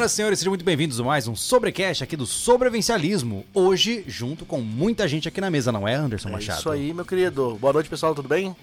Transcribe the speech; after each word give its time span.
Senhoras 0.00 0.12
e 0.12 0.16
senhores, 0.16 0.38
sejam 0.38 0.50
muito 0.52 0.64
bem-vindos 0.64 0.98
a 0.98 1.04
mais 1.04 1.28
um 1.28 1.36
Sobrecast 1.36 2.02
aqui 2.02 2.16
do 2.16 2.24
Sobrevencialismo. 2.24 3.44
Hoje, 3.52 4.02
junto 4.06 4.46
com 4.46 4.58
muita 4.58 5.06
gente 5.06 5.28
aqui 5.28 5.42
na 5.42 5.50
mesa, 5.50 5.70
não 5.70 5.86
é, 5.86 5.94
Anderson 5.94 6.30
É 6.30 6.32
Machado? 6.32 6.58
isso 6.58 6.70
aí, 6.70 6.94
meu 6.94 7.04
querido. 7.04 7.58
Boa 7.60 7.74
noite, 7.74 7.90
pessoal, 7.90 8.14
tudo 8.14 8.26
bem? 8.26 8.56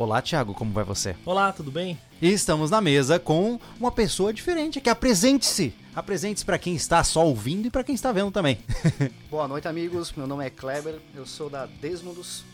Olá, 0.00 0.22
Thiago, 0.22 0.54
como 0.54 0.70
vai 0.70 0.84
você? 0.84 1.16
Olá, 1.26 1.52
tudo 1.52 1.72
bem? 1.72 1.98
E 2.22 2.28
estamos 2.32 2.70
na 2.70 2.80
mesa 2.80 3.18
com 3.18 3.58
uma 3.80 3.90
pessoa 3.90 4.32
diferente 4.32 4.78
aqui. 4.78 4.88
Apresente-se! 4.88 5.74
Apresente-se 5.92 6.46
para 6.46 6.56
quem 6.56 6.76
está 6.76 7.02
só 7.02 7.26
ouvindo 7.26 7.66
e 7.66 7.70
para 7.70 7.82
quem 7.82 7.96
está 7.96 8.12
vendo 8.12 8.30
também. 8.30 8.58
Boa 9.28 9.48
noite, 9.48 9.66
amigos. 9.66 10.12
Meu 10.16 10.28
nome 10.28 10.46
é 10.46 10.50
Kleber. 10.50 11.00
Eu 11.16 11.26
sou 11.26 11.50
da 11.50 11.66
Desmodus, 11.66 12.44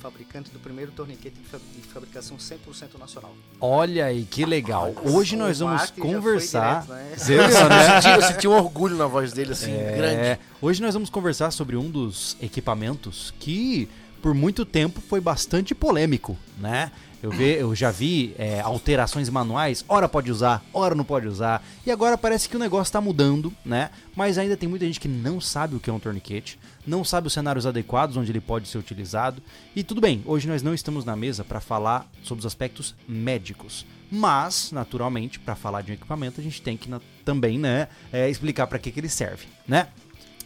fabricante 0.00 0.48
do 0.52 0.60
primeiro 0.60 0.92
torniquete 0.92 1.34
de 1.40 1.48
fa- 1.48 1.58
de 1.58 1.82
fabricação 1.88 2.36
100% 2.36 2.96
nacional. 3.00 3.34
Olha 3.60 4.04
aí, 4.06 4.22
que 4.24 4.44
legal. 4.46 4.94
Hoje 5.02 5.34
nós 5.34 5.60
O 5.60 5.64
vamos 5.66 5.80
já 5.82 5.88
foi 5.88 6.04
conversar. 6.04 6.82
direto, 6.82 6.92
né? 6.92 7.14
Você 7.16 7.32
viu, 7.34 7.42
Eu 7.42 7.68
né? 7.68 8.00
senti, 8.00 8.14
eu 8.14 8.22
senti 8.22 8.46
um 8.48 8.52
orgulho 8.52 8.96
na 8.96 9.08
voz 9.08 9.32
dele, 9.32 9.50
assim, 9.54 9.72
grande. 9.72 10.20
É, 10.20 10.38
hoje 10.62 10.80
nós 10.80 10.94
vamos 10.94 11.10
conversar 11.10 11.50
sobre 11.50 11.76
um 11.76 11.90
dos 11.90 12.36
equipamentos 12.40 13.34
que 13.40 13.88
por 14.26 14.34
muito 14.34 14.64
tempo 14.64 15.00
foi 15.00 15.20
bastante 15.20 15.72
polêmico, 15.72 16.36
né? 16.58 16.90
Eu, 17.22 17.30
ve, 17.30 17.44
eu 17.60 17.72
já 17.76 17.92
vi 17.92 18.34
é, 18.36 18.58
alterações 18.58 19.28
manuais, 19.28 19.84
ora 19.88 20.08
pode 20.08 20.32
usar, 20.32 20.64
ora 20.74 20.96
não 20.96 21.04
pode 21.04 21.28
usar, 21.28 21.64
e 21.86 21.92
agora 21.92 22.18
parece 22.18 22.48
que 22.48 22.56
o 22.56 22.58
negócio 22.58 22.92
tá 22.92 23.00
mudando, 23.00 23.52
né? 23.64 23.88
Mas 24.16 24.36
ainda 24.36 24.56
tem 24.56 24.68
muita 24.68 24.84
gente 24.84 24.98
que 24.98 25.06
não 25.06 25.40
sabe 25.40 25.76
o 25.76 25.78
que 25.78 25.88
é 25.88 25.92
um 25.92 26.00
torniquete, 26.00 26.58
não 26.84 27.04
sabe 27.04 27.28
os 27.28 27.32
cenários 27.34 27.66
adequados 27.66 28.16
onde 28.16 28.32
ele 28.32 28.40
pode 28.40 28.66
ser 28.66 28.78
utilizado. 28.78 29.40
E 29.76 29.84
tudo 29.84 30.00
bem, 30.00 30.24
hoje 30.26 30.48
nós 30.48 30.60
não 30.60 30.74
estamos 30.74 31.04
na 31.04 31.14
mesa 31.14 31.44
para 31.44 31.60
falar 31.60 32.04
sobre 32.24 32.40
os 32.40 32.46
aspectos 32.46 32.96
médicos. 33.08 33.86
Mas, 34.10 34.72
naturalmente, 34.72 35.38
para 35.38 35.54
falar 35.54 35.82
de 35.82 35.92
um 35.92 35.94
equipamento, 35.94 36.40
a 36.40 36.42
gente 36.42 36.60
tem 36.60 36.76
que 36.76 36.90
na- 36.90 37.00
também, 37.24 37.60
né, 37.60 37.86
é, 38.12 38.28
explicar 38.28 38.66
para 38.66 38.80
que, 38.80 38.90
que 38.90 38.98
ele 38.98 39.08
serve, 39.08 39.46
né? 39.68 39.86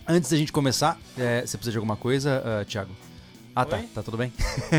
Antes 0.06 0.28
da 0.30 0.36
gente 0.36 0.52
começar, 0.52 0.98
é, 1.16 1.40
você 1.46 1.56
precisa 1.56 1.72
de 1.72 1.78
alguma 1.78 1.96
coisa, 1.96 2.42
ah, 2.44 2.64
Thiago? 2.66 2.90
Ah, 3.54 3.64
tá, 3.64 3.76
Oi? 3.78 3.88
tá 3.94 4.02
tudo 4.02 4.16
bem. 4.16 4.32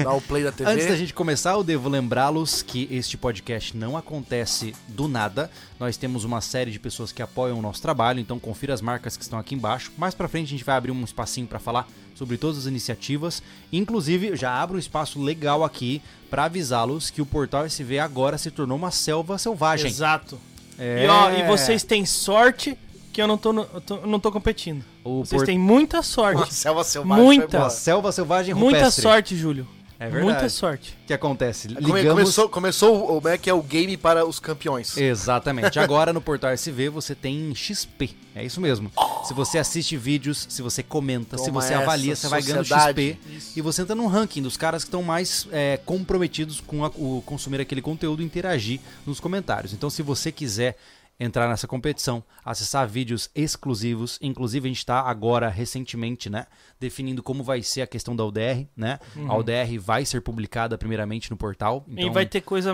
Dá 0.03 0.13
o 0.13 0.21
play 0.21 0.43
da 0.43 0.51
TV. 0.53 0.69
Antes 0.71 0.87
da 0.87 0.95
gente 0.95 1.13
começar, 1.13 1.51
eu 1.51 1.63
devo 1.63 1.89
lembrá-los 1.89 2.61
que 2.61 2.87
este 2.89 3.17
podcast 3.17 3.75
não 3.75 3.97
acontece 3.97 4.73
do 4.87 5.07
nada. 5.07 5.51
Nós 5.79 5.97
temos 5.97 6.23
uma 6.23 6.39
série 6.39 6.71
de 6.71 6.79
pessoas 6.79 7.11
que 7.11 7.21
apoiam 7.21 7.59
o 7.59 7.61
nosso 7.61 7.81
trabalho, 7.81 8.19
então 8.19 8.39
confira 8.39 8.73
as 8.73 8.81
marcas 8.81 9.17
que 9.17 9.23
estão 9.23 9.37
aqui 9.37 9.55
embaixo. 9.55 9.91
Mais 9.97 10.15
pra 10.15 10.27
frente 10.27 10.47
a 10.47 10.49
gente 10.51 10.63
vai 10.63 10.75
abrir 10.77 10.91
um 10.91 11.03
espacinho 11.03 11.47
pra 11.47 11.59
falar 11.59 11.87
sobre 12.15 12.37
todas 12.37 12.59
as 12.59 12.65
iniciativas. 12.65 13.43
Inclusive, 13.73 14.35
já 14.37 14.51
abro 14.61 14.77
um 14.77 14.79
espaço 14.79 15.21
legal 15.21 15.63
aqui 15.63 16.01
pra 16.29 16.45
avisá-los 16.45 17.09
que 17.09 17.21
o 17.21 17.25
Portal 17.25 17.65
SV 17.65 17.99
agora 17.99 18.37
se 18.37 18.49
tornou 18.51 18.77
uma 18.77 18.91
selva 18.91 19.37
selvagem. 19.37 19.87
Exato. 19.91 20.39
É. 20.79 21.05
E, 21.05 21.07
ó, 21.07 21.29
e 21.31 21.43
vocês 21.45 21.83
têm 21.83 22.05
sorte 22.05 22.77
que 23.11 23.21
eu 23.21 23.27
não 23.27 23.37
tô, 23.37 23.51
no- 23.53 23.67
eu 23.73 23.81
tô- 23.81 23.95
eu 23.97 24.07
não 24.07 24.19
tô 24.19 24.31
competindo. 24.31 24.83
O 25.03 25.23
Vocês 25.25 25.41
por- 25.41 25.45
têm 25.45 25.57
muita 25.59 25.97
Uma 25.97 26.03
sorte. 26.03 26.53
selva 26.53 26.83
selvagem. 26.83 27.23
Muita. 27.25 27.57
Uma 27.59 27.69
selva 27.69 28.11
selvagem 28.11 28.53
Muita 28.53 28.77
rupestre. 28.79 29.01
sorte, 29.03 29.35
Júlio. 29.35 29.67
É 29.99 30.05
verdade. 30.05 30.25
Muita 30.25 30.49
sorte. 30.49 30.97
O 31.03 31.05
que 31.05 31.13
acontece? 31.13 31.67
Ligamos... 31.67 32.01
Começou, 32.09 32.49
começou 32.49 33.03
o, 33.03 33.07
como 33.21 33.27
é 33.27 33.37
que 33.37 33.47
é 33.47 33.53
o 33.53 33.61
game 33.61 33.95
para 33.97 34.25
os 34.25 34.39
campeões. 34.39 34.97
Exatamente. 34.97 35.77
Agora 35.79 36.11
no 36.11 36.19
Portal 36.19 36.49
SV 36.49 36.89
você 36.89 37.13
tem 37.13 37.53
XP. 37.53 38.09
É 38.33 38.43
isso 38.43 38.59
mesmo. 38.59 38.91
Se 39.25 39.33
você 39.35 39.59
assiste 39.59 39.95
vídeos, 39.95 40.47
se 40.49 40.63
você 40.63 40.81
comenta, 40.81 41.37
se 41.37 41.45
Toma 41.45 41.61
você 41.61 41.73
essa, 41.75 41.83
avalia, 41.83 42.15
você 42.15 42.27
vai 42.27 42.41
ganhando. 42.41 42.65
XP. 42.65 43.15
E 43.55 43.61
você 43.61 43.83
entra 43.83 43.93
num 43.93 44.07
ranking 44.07 44.41
dos 44.41 44.57
caras 44.57 44.83
que 44.83 44.87
estão 44.87 45.03
mais 45.03 45.47
é, 45.51 45.77
comprometidos 45.85 46.59
com 46.59 46.83
a- 46.83 46.91
o 46.95 47.21
consumir 47.23 47.61
aquele 47.61 47.81
conteúdo 47.83 48.23
e 48.23 48.25
interagir 48.25 48.79
nos 49.05 49.19
comentários. 49.19 49.71
Então, 49.71 49.87
se 49.87 50.01
você 50.01 50.31
quiser 50.31 50.77
entrar 51.23 51.47
nessa 51.47 51.67
competição, 51.67 52.23
acessar 52.43 52.87
vídeos 52.87 53.29
exclusivos, 53.35 54.17
inclusive 54.21 54.67
a 54.67 54.69
gente 54.69 54.79
está 54.79 55.01
agora 55.01 55.47
recentemente, 55.49 56.31
né, 56.31 56.47
definindo 56.79 57.21
como 57.21 57.43
vai 57.43 57.61
ser 57.61 57.81
a 57.81 57.87
questão 57.87 58.15
da 58.15 58.25
UDR, 58.25 58.65
né? 58.75 58.99
A 59.27 59.37
UDR 59.37 59.79
vai 59.79 60.03
ser 60.03 60.21
publicada 60.21 60.77
primeiramente 60.79 61.29
no 61.29 61.37
portal. 61.37 61.85
Então, 61.87 62.05
E 62.05 62.09
vai 62.09 62.25
ter 62.25 62.41
coisa 62.41 62.73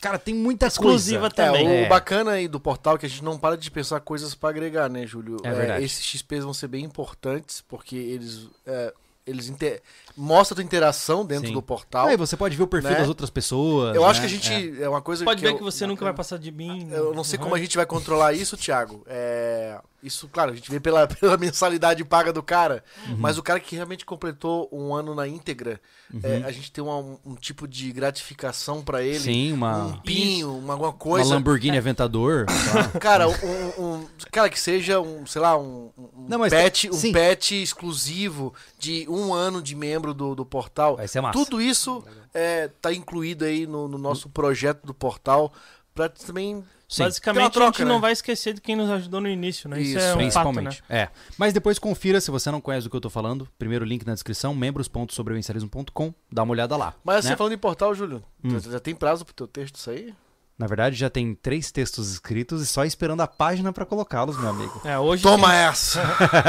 cara, 0.00 0.18
tem 0.18 0.34
muita 0.34 0.66
exclusiva 0.66 1.30
coisa. 1.30 1.42
É, 1.42 1.46
também. 1.46 1.66
o 1.66 1.70
É. 1.70 1.88
bacana 1.88 2.32
aí 2.32 2.46
do 2.46 2.60
portal 2.60 2.96
é 2.96 2.98
que 2.98 3.06
a 3.06 3.08
gente 3.08 3.24
não 3.24 3.38
para 3.38 3.56
de 3.56 3.70
pensar 3.70 4.00
coisas 4.00 4.34
pra 4.34 4.50
agregar, 4.50 4.88
né, 4.90 5.06
Júlio? 5.06 5.38
É 5.42 5.52
verdade. 5.52 5.84
esses 5.84 6.04
XPs 6.04 6.44
vão 6.44 6.52
ser 6.52 6.68
bem 6.68 6.84
importantes, 6.84 7.62
porque 7.62 7.96
eles, 7.96 8.48
é, 8.66 8.92
eles 9.26 9.48
inter... 9.48 9.82
mostram 10.18 10.54
a 10.54 10.56
tua 10.56 10.64
interação 10.64 11.24
dentro 11.24 11.46
Sim. 11.48 11.54
do 11.54 11.62
portal. 11.62 12.08
Aí 12.08 12.16
você 12.16 12.36
pode 12.36 12.56
ver 12.56 12.64
o 12.64 12.66
perfil 12.66 12.90
né? 12.90 12.98
das 12.98 13.08
outras 13.08 13.30
pessoas. 13.30 13.94
Eu 13.94 14.04
acho 14.04 14.20
né? 14.20 14.28
que 14.28 14.34
a 14.34 14.36
gente. 14.38 14.82
É, 14.82 14.88
uma 14.88 15.00
coisa 15.00 15.24
Pode 15.24 15.40
que 15.40 15.46
ver 15.46 15.52
eu- 15.54 15.56
que 15.58 15.62
você 15.62 15.86
nunca 15.86 16.04
vai 16.04 16.12
passar 16.12 16.38
de 16.38 16.50
mim. 16.50 16.88
Eu 16.90 17.14
não 17.14 17.22
sei 17.24 17.38
Uhum. 17.38 17.44
como 17.44 17.54
a 17.54 17.58
gente 17.58 17.76
vai 17.76 17.86
controlar 17.86 18.32
isso, 18.32 18.56
Thiago. 18.56 19.04
É, 19.06 19.78
Isso, 20.00 20.28
claro, 20.28 20.52
a 20.52 20.54
gente 20.54 20.70
vê 20.70 20.78
pela, 20.78 21.08
pela 21.10 21.36
mensalidade 21.36 22.04
paga 22.04 22.32
do 22.32 22.40
cara. 22.40 22.84
Uhum. 23.08 23.16
Mas 23.18 23.36
o 23.36 23.42
cara 23.42 23.58
que 23.58 23.74
realmente 23.74 24.04
completou 24.06 24.68
um 24.70 24.94
ano 24.94 25.12
na 25.12 25.26
íntegra, 25.26 25.80
é, 26.22 26.36
a 26.44 26.52
gente 26.52 26.70
tem 26.70 26.84
uma- 26.84 26.98
um, 26.98 27.18
um 27.26 27.34
tipo 27.34 27.66
de 27.66 27.90
gratificação 27.90 28.80
pra 28.80 29.02
ele. 29.02 29.18
Sim, 29.18 29.52
uma, 29.52 29.86
Um 29.86 29.96
pinho, 30.00 30.56
uma 30.56 30.74
alguma 30.74 30.90
uma 30.90 30.92
coisa. 30.96 31.34
Lamborghini 31.34 31.76
Aventador. 31.76 32.46
tá? 32.92 33.00
Cara, 33.00 33.28
um, 33.28 33.32
um- 33.84 34.06
Cara, 34.30 34.48
que 34.48 34.60
seja 34.60 35.00
um, 35.00 35.26
sei 35.26 35.42
lá, 35.42 35.58
um, 35.58 35.90
um 35.98 36.26
Não, 36.28 36.38
mas 36.38 36.50
pet, 36.52 36.88
tá- 36.88 36.94
um 36.96 37.12
pet 37.12 37.60
exclusivo 37.60 38.54
de 38.78 39.04
um 39.08 39.34
ano 39.34 39.60
de 39.60 39.74
membro 39.74 40.07
do, 40.14 40.34
do 40.34 40.44
portal. 40.44 40.96
Vai 40.96 41.08
ser 41.08 41.20
massa. 41.20 41.38
Tudo 41.38 41.60
isso 41.60 42.04
é, 42.34 42.68
tá 42.80 42.92
incluído 42.92 43.44
aí 43.44 43.66
no, 43.66 43.88
no 43.88 43.98
nosso 43.98 44.28
projeto 44.28 44.86
do 44.86 44.94
portal. 44.94 45.52
Pra 45.94 46.08
também 46.08 46.64
Sim, 46.88 47.02
Basicamente, 47.02 47.52
troca, 47.52 47.68
a 47.68 47.78
gente 47.78 47.86
não 47.86 47.96
né? 47.96 48.00
vai 48.00 48.12
esquecer 48.12 48.54
de 48.54 48.62
quem 48.62 48.74
nos 48.74 48.88
ajudou 48.88 49.20
no 49.20 49.28
início, 49.28 49.68
né? 49.68 49.78
Isso, 49.78 49.98
Isso, 49.98 49.98
é 49.98 50.00
um 50.00 50.06
fato, 50.06 50.16
né? 50.16 50.22
principalmente. 50.22 50.84
É. 50.88 51.10
Mas 51.36 51.52
depois 51.52 51.78
confira, 51.78 52.18
se 52.18 52.30
você 52.30 52.50
não 52.50 52.62
conhece 52.62 52.86
o 52.86 52.90
que 52.90 52.96
eu 52.96 53.00
tô 53.00 53.10
falando, 53.10 53.46
primeiro 53.58 53.84
link 53.84 54.06
na 54.06 54.14
descrição, 54.14 54.54
membros.sobrevencialismo.com, 54.54 56.14
dá 56.32 56.42
uma 56.42 56.52
olhada 56.52 56.78
lá. 56.78 56.94
Mas 57.04 57.26
né? 57.26 57.30
você 57.30 57.36
falando 57.36 57.52
em 57.52 57.58
portal, 57.58 57.94
Júlio, 57.94 58.24
Hum. 58.42 58.58
já, 58.58 58.80
tem 58.80 58.94
prazo 58.94 59.26
pro 59.26 59.34
teu 59.34 59.46
texto 59.46 59.76
sair? 59.76 60.14
Na 60.58 60.66
verdade, 60.66 60.96
já 60.96 61.10
tem 61.10 61.34
três 61.34 61.70
textos 61.70 62.10
escritos 62.10 62.62
e 62.62 62.66
só 62.66 62.86
esperando 62.86 63.20
a 63.20 63.26
página 63.28 63.70
pra 63.70 63.84
colocá-los, 63.84 64.38
meu 64.38 64.48
amigo. 64.48 64.80
É, 64.82 64.98
hoje 64.98 65.22
Toma 65.22 65.54
essa! 65.54 66.02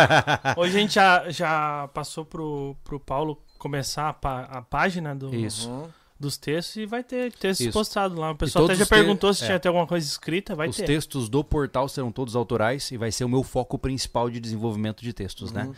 Hoje 0.55 0.77
a 0.77 0.79
gente 0.79 0.93
já, 0.93 1.29
já 1.29 1.89
passou 1.93 2.23
pro, 2.25 2.77
pro 2.83 2.99
Paulo 2.99 3.43
começar 3.59 4.09
a, 4.09 4.13
pá- 4.13 4.47
a 4.49 4.61
página 4.63 5.13
do- 5.15 5.35
Isso. 5.35 5.69
Uhum. 5.69 5.87
dos 6.19 6.35
textos 6.37 6.75
e 6.77 6.85
vai 6.85 7.01
ter 7.03 7.31
textos 7.31 7.67
Isso. 7.67 7.73
postados 7.77 8.17
lá. 8.17 8.31
O 8.31 8.35
pessoal 8.35 8.65
até 8.65 8.75
já 8.75 8.83
os 8.83 8.89
perguntou 8.89 9.33
se 9.33 9.43
é. 9.43 9.45
tinha 9.45 9.55
até 9.57 9.67
alguma 9.69 9.85
coisa 9.87 10.05
escrita, 10.05 10.53
vai 10.55 10.67
Os 10.67 10.75
ter. 10.75 10.85
textos 10.85 11.29
do 11.29 11.43
portal 11.43 11.87
serão 11.87 12.11
todos 12.11 12.35
autorais 12.35 12.91
e 12.91 12.97
vai 12.97 13.11
ser 13.11 13.23
o 13.23 13.29
meu 13.29 13.41
foco 13.43 13.77
principal 13.79 14.29
de 14.29 14.39
desenvolvimento 14.39 15.01
de 15.01 15.13
textos, 15.13 15.51
né? 15.51 15.71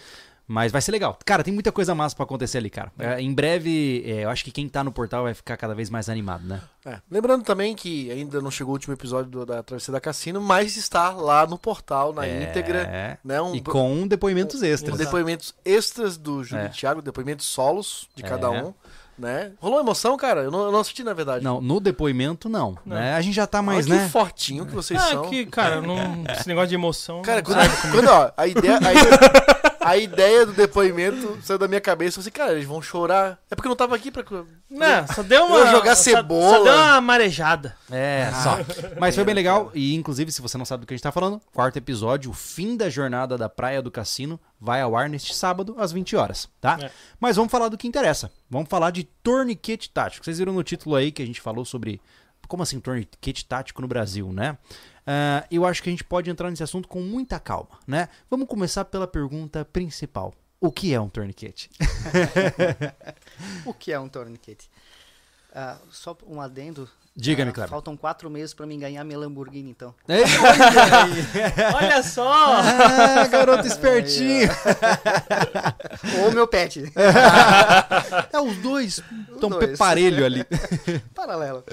Mas 0.52 0.70
vai 0.70 0.82
ser 0.82 0.92
legal. 0.92 1.18
Cara, 1.26 1.44
tem 1.46 1.54
muita 1.54 1.72
coisa 1.72 1.96
massa 1.96 2.14
pra 2.14 2.26
acontecer 2.26 2.58
ali, 2.58 2.70
cara. 2.70 2.92
É, 3.00 3.22
em 3.22 3.34
breve, 3.34 4.04
é, 4.06 4.26
eu 4.26 4.30
acho 4.30 4.44
que 4.44 4.52
quem 4.52 4.68
tá 4.68 4.84
no 4.84 4.92
portal 4.92 5.24
vai 5.24 5.34
ficar 5.34 5.56
cada 5.56 5.74
vez 5.74 5.90
mais 5.90 6.10
animado, 6.10 6.44
né? 6.46 6.60
É. 6.86 6.98
Lembrando 7.10 7.44
também 7.46 7.74
que 7.74 8.12
ainda 8.12 8.42
não 8.42 8.52
chegou 8.52 8.72
o 8.72 8.76
último 8.76 8.94
episódio 8.94 9.32
do- 9.32 9.46
da 9.46 9.64
Travessia 9.64 9.94
da 9.94 10.02
Cassino, 10.02 10.42
mas 10.42 10.76
está 10.76 11.12
lá 11.12 11.48
no 11.48 11.58
portal, 11.58 12.12
na 12.12 12.26
É. 12.28 12.44
íntegra. 12.44 13.18
Né? 13.24 13.42
Um, 13.42 13.56
E 13.56 13.62
com 13.62 14.06
depoimentos 14.06 14.60
com 14.60 14.66
extras. 14.66 14.98
depoimentos 14.98 15.56
extras 15.64 16.18
do 16.18 16.44
Júlio 16.44 16.66
É. 16.66 16.68
e 16.68 16.70
Thiago, 16.70 17.02
depoimentos 17.02 17.46
solos 17.48 18.10
de 18.14 18.22
cada 18.24 18.48
É. 18.48 18.64
um. 18.64 18.74
Né? 19.18 19.52
Rolou 19.60 19.80
emoção, 19.80 20.18
cara? 20.18 20.42
Eu 20.42 20.50
não, 20.50 20.64
eu 20.66 20.72
não 20.72 20.80
assisti, 20.80 21.04
na 21.04 21.14
verdade. 21.14 21.44
Não, 21.44 21.62
no 21.62 21.80
depoimento 21.80 22.50
não, 22.50 22.76
né? 22.86 23.14
A 23.14 23.22
gente 23.22 23.36
já 23.36 23.46
tá 23.46 23.62
mais, 23.62 23.86
Olha 23.86 23.96
né? 23.98 24.06
que 24.06 24.12
fortinho 24.12 24.66
que 24.66 24.74
vocês 24.74 25.00
Ah, 25.00 25.10
são. 25.10 25.30
que, 25.30 25.46
cara, 25.46 25.80
não, 25.80 26.24
esse 26.34 26.48
negócio 26.48 26.70
de 26.70 26.76
emoção. 26.76 27.22
Cara, 27.22 27.38
não 27.38 27.44
quando, 27.46 27.58
comigo. 27.82 27.92
quando, 27.92 28.08
ó, 28.10 28.32
a 28.36 28.48
ideia, 28.48 28.80
a, 28.82 28.92
ideia, 28.92 29.20
a 29.84 29.97
ideia 29.97 30.46
do 30.46 30.53
depoimento 30.53 31.40
saiu 31.44 31.58
da 31.58 31.67
minha 31.67 31.82
cabeça. 31.82 32.20
Eu 32.20 32.23
falei, 32.23 32.32
cara, 32.32 32.52
eles 32.53 32.66
vão 32.67 32.82
chorar. 32.82 33.38
É 33.50 33.56
porque 33.56 33.67
eu 33.67 33.72
não 33.72 33.76
tava 33.76 33.96
aqui 33.96 34.11
pra. 34.11 34.23
Não, 34.70 35.08
só 35.14 35.23
deu 35.23 35.46
uma. 35.46 35.59
Eu 35.59 35.67
jogar 35.72 35.96
só- 35.96 36.03
cebola. 36.03 36.58
Só 36.58 36.64
deu 36.64 36.73
uma 36.73 37.02
marejada. 37.02 37.76
É, 37.91 38.32
só. 38.44 38.58
Mas 39.00 39.16
foi 39.16 39.23
bem 39.23 39.35
legal. 39.35 39.72
E, 39.73 39.94
inclusive, 39.96 40.32
se 40.32 40.41
você 40.41 40.58
não 40.58 40.66
sabe 40.66 40.82
do 40.82 40.88
que 40.88 40.94
a 40.94 40.97
gente 40.97 41.03
tá 41.03 41.11
falando, 41.11 41.41
quarto 41.53 41.78
episódio, 41.78 42.32
o 42.32 42.34
fim 42.34 42.78
da 42.78 42.90
jornada 42.90 43.38
da 43.38 43.50
Praia 43.50 43.82
do 43.82 43.91
Cassino, 43.91 44.40
vai 44.59 44.82
ao 44.82 44.96
ar 44.96 45.09
neste 45.09 45.34
sábado, 45.34 45.76
às 45.78 45.91
20 45.91 46.16
horas, 46.16 46.47
tá? 46.59 46.78
É. 46.82 46.91
Mas 47.20 47.35
vamos 47.35 47.52
falar 47.52 47.70
do 47.70 47.78
que 47.78 47.88
interessa. 47.88 48.32
Vamos 48.50 48.70
falar 48.70 48.91
de 48.91 49.03
torniquete 49.03 49.90
tático. 49.90 50.23
Vocês 50.26 50.38
viram 50.40 50.53
no 50.53 50.64
título 50.64 50.96
aí 50.96 51.11
que 51.11 51.22
a 51.22 51.26
gente 51.26 51.41
falou 51.41 51.66
sobre. 51.66 52.00
Como 52.47 52.64
assim, 52.64 52.79
torniquete 52.79 53.46
tático 53.46 53.82
no 53.82 53.88
Brasil, 53.88 54.32
né? 54.34 54.58
Ah, 55.06 55.46
eu 55.52 55.66
acho 55.66 55.82
que 55.82 55.90
a 55.90 55.92
gente 55.92 56.03
pode 56.03 56.30
entrar 56.30 56.50
nesse 56.50 56.64
assunto 56.64 56.88
com 56.88 57.02
muita 57.02 57.40
calma, 57.40 57.80
né? 57.88 58.08
Vamos 58.30 58.48
começar 58.48 58.86
pela 58.86 59.08
pergunta 59.08 59.66
principal. 59.66 60.34
O 60.59 60.72
que 60.72 60.94
é 60.94 61.00
um 61.02 61.09
torniquete? 61.09 61.70
O 63.66 63.74
que 63.74 63.92
é 63.92 64.00
um 64.00 64.08
torniquete? 64.08 64.70
Ah, 65.53 65.78
só 65.92 66.16
um 66.28 66.40
adendo. 66.40 66.88
Diga-me, 67.14 67.50
Ah, 67.50 67.53
Kleber. 67.53 67.70
Faltam 67.70 67.98
quatro 67.98 68.30
meses 68.30 68.53
pra 68.53 68.66
mim 68.66 68.80
ganhar 68.80 69.03
minha 69.03 69.20
Lamborghini, 69.20 69.70
então. 69.72 69.94
Ei, 70.08 70.22
olha 70.24 71.04
aí. 71.04 71.74
Olha 71.76 72.04
só! 72.04 72.32
Ah, 72.62 73.28
garoto 73.28 73.68
espertinho. 73.68 74.50
Ou 76.24 76.32
meu 76.32 76.47
pet. 76.47 76.84
É, 78.32 78.40
os 78.40 78.56
dois 78.58 79.04
estão 79.34 79.50
parelho 79.78 80.26
ali. 80.26 80.46
Paralelo. 81.14 81.66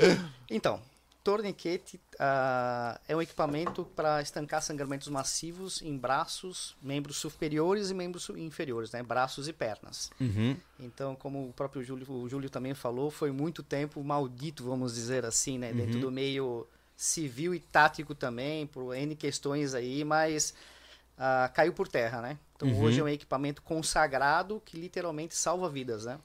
Então, 0.51 0.81
torniquete 1.29 2.01
ah, 2.19 2.99
é 3.07 3.15
um 3.15 3.21
equipamento 3.21 3.85
para 3.95 4.23
estancar 4.23 4.63
sangramentos 4.63 5.09
massivos 5.09 5.83
em 5.83 5.95
braços, 5.95 6.75
membros 6.81 7.19
superiores 7.19 7.91
e 7.91 7.95
membros 7.95 8.31
inferiores, 8.31 8.93
né? 8.93 9.03
Braços 9.03 9.47
e 9.47 9.53
pernas. 9.53 10.11
Uhum. 10.19 10.57
Então, 10.81 11.15
como 11.15 11.47
o 11.47 11.53
próprio 11.53 11.85
Júlio, 11.85 12.11
o 12.11 12.27
Júlio 12.31 12.49
também 12.49 12.73
falou, 12.73 13.11
foi 13.11 13.31
muito 13.31 13.63
tempo 13.63 14.03
maldito, 14.03 14.65
vamos 14.65 14.95
dizer 14.95 15.27
assim, 15.27 15.59
né? 15.59 15.71
Uhum. 15.71 15.77
Dentro 15.77 16.01
do 16.01 16.11
meio 16.11 16.67
civil 16.97 17.55
e 17.55 17.61
tático 17.61 18.15
também, 18.15 18.67
por 18.67 18.97
N 18.97 19.15
questões 19.15 19.75
aí, 19.75 20.05
mas 20.05 20.55
ah, 21.19 21.51
caiu 21.53 21.75
por 21.75 21.89
terra, 21.89 22.23
né? 22.23 22.39
Então, 22.59 22.69
Uhum. 22.69 22.83
hoje 22.83 22.99
é 22.99 23.05
um 23.05 23.09
equipamento 23.09 23.63
consagrado 23.63 24.61
que 24.65 24.77
literalmente 24.77 25.33
salva 25.37 25.71
vidas, 25.71 26.05
né? 26.05 26.19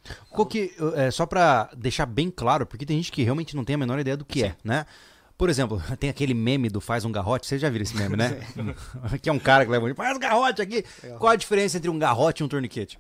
É, 0.96 1.12
só 1.12 1.28
pra 1.28 1.70
deixar 1.78 2.08
bem 2.08 2.32
claro, 2.32 2.66
porque 2.66 2.88
tem 2.88 2.98
gente 2.98 3.12
que 3.12 3.22
realmente 3.22 3.56
não 3.56 3.64
tem 3.64 3.76
a 3.76 3.78
menor 3.78 4.00
ideia 4.00 4.18
do 4.18 4.26
que 4.26 4.44
é, 4.44 4.56
né? 4.64 4.88
Por 5.38 5.48
exemplo, 5.48 5.80
tem 6.00 6.10
aquele 6.10 6.34
meme 6.34 6.70
do 6.70 6.82
faz 6.82 7.06
um 7.06 7.12
garrote, 7.12 7.46
vocês 7.46 7.62
já 7.62 7.70
viram 7.70 7.84
esse 7.84 7.96
meme, 7.96 8.16
né? 8.16 8.42
que 9.22 9.30
é 9.30 9.32
um 9.32 9.38
cara 9.38 9.64
que 9.64 9.70
leva 9.72 9.86
um 9.86 9.94
faz 9.94 10.18
um 10.18 10.20
garrote 10.20 10.60
aqui. 10.60 10.84
Qual 11.20 11.32
a 11.32 11.36
diferença 11.36 11.78
entre 11.78 11.90
um 11.92 12.00
garrote 12.00 12.42
e 12.42 12.46
um 12.46 12.50
torniquete? 12.50 13.00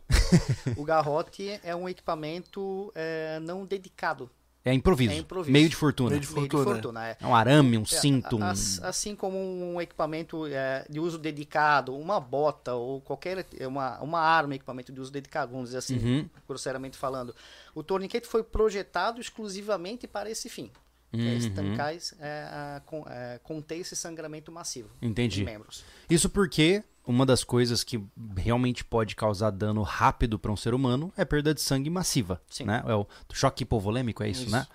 O 0.78 0.84
garrote 0.84 1.60
é 1.64 1.76
um 1.76 1.90
equipamento 1.90 2.92
eh, 2.94 3.40
não 3.42 3.66
dedicado. 3.66 4.30
É 4.65 4.74
improviso, 4.74 5.12
É 5.12 5.18
improviso. 5.18 5.51
meio 5.51 5.68
de 5.68 5.75
fortuna. 5.75 6.12
Meio 6.12 6.21
de 6.21 6.33
meio 6.33 6.48
de 6.48 6.51
fortuna. 6.56 6.75
fortuna, 6.75 7.07
é. 7.10 7.18
É 7.19 7.27
um 7.27 7.36
arame, 7.36 7.77
um 7.77 7.81
É, 7.81 7.86
cinto, 7.86 8.38
um... 8.38 8.44
as- 8.44 8.81
Assim 8.81 9.13
como 9.13 9.38
um 9.38 9.81
equipamento 9.81 10.45
eh, 10.48 10.86
de 10.89 11.01
uso 11.01 11.18
dedicado, 11.18 11.94
uma 11.98 12.18
bota 12.19 12.74
ou 12.74 13.01
qualquer 13.01 13.45
uma, 13.68 14.00
uma 14.01 14.19
arma, 14.21 14.56
equipamento 14.56 14.94
de 14.94 15.01
uso 15.01 15.12
dedicado, 15.12 15.51
vamos 15.51 15.68
dizer 15.69 15.80
assim, 15.80 15.98
Uhum. 15.98 16.30
grosseiramente 16.48 16.98
falando. 16.98 17.36
O 17.75 17.83
torniquete 17.83 18.25
foi 18.25 18.42
projetado 18.42 19.19
exclusivamente 19.19 20.07
para 20.07 20.30
esse 20.30 20.48
fim. 20.48 20.71
Que 21.12 21.19
é 21.27 21.31
Uhum. 21.31 21.38
estancar, 21.38 21.94
esse- 21.94 22.15
é, 22.21 22.81
é, 23.07 23.39
conter 23.44 23.77
esse 23.77 23.95
sangramento 23.95 24.51
massivo 24.51 24.89
Entendi. 25.01 25.42
em 25.42 25.45
membros. 25.45 25.83
Isso 26.10 26.27
porque 26.30 26.83
uma 27.06 27.26
das 27.26 27.44
coisas 27.44 27.84
que 27.84 28.02
realmente 28.38 28.84
pode 28.84 29.16
causar 29.16 29.52
dano 29.52 29.82
rápido 29.82 30.40
para 30.40 30.52
um 30.52 30.56
ser 30.56 30.74
humano 30.74 31.12
é 31.18 31.26
perda 31.26 31.54
de 31.54 31.62
sangue 31.62 31.90
massiva, 31.90 32.42
Sim. 32.50 32.66
né? 32.66 32.84
É 32.86 32.96
o 32.96 33.06
choque 33.34 33.64
hipovolêmico, 33.64 34.24
é 34.24 34.30
isso, 34.30 34.44
Isso. 34.44 34.52
né? 34.52 34.66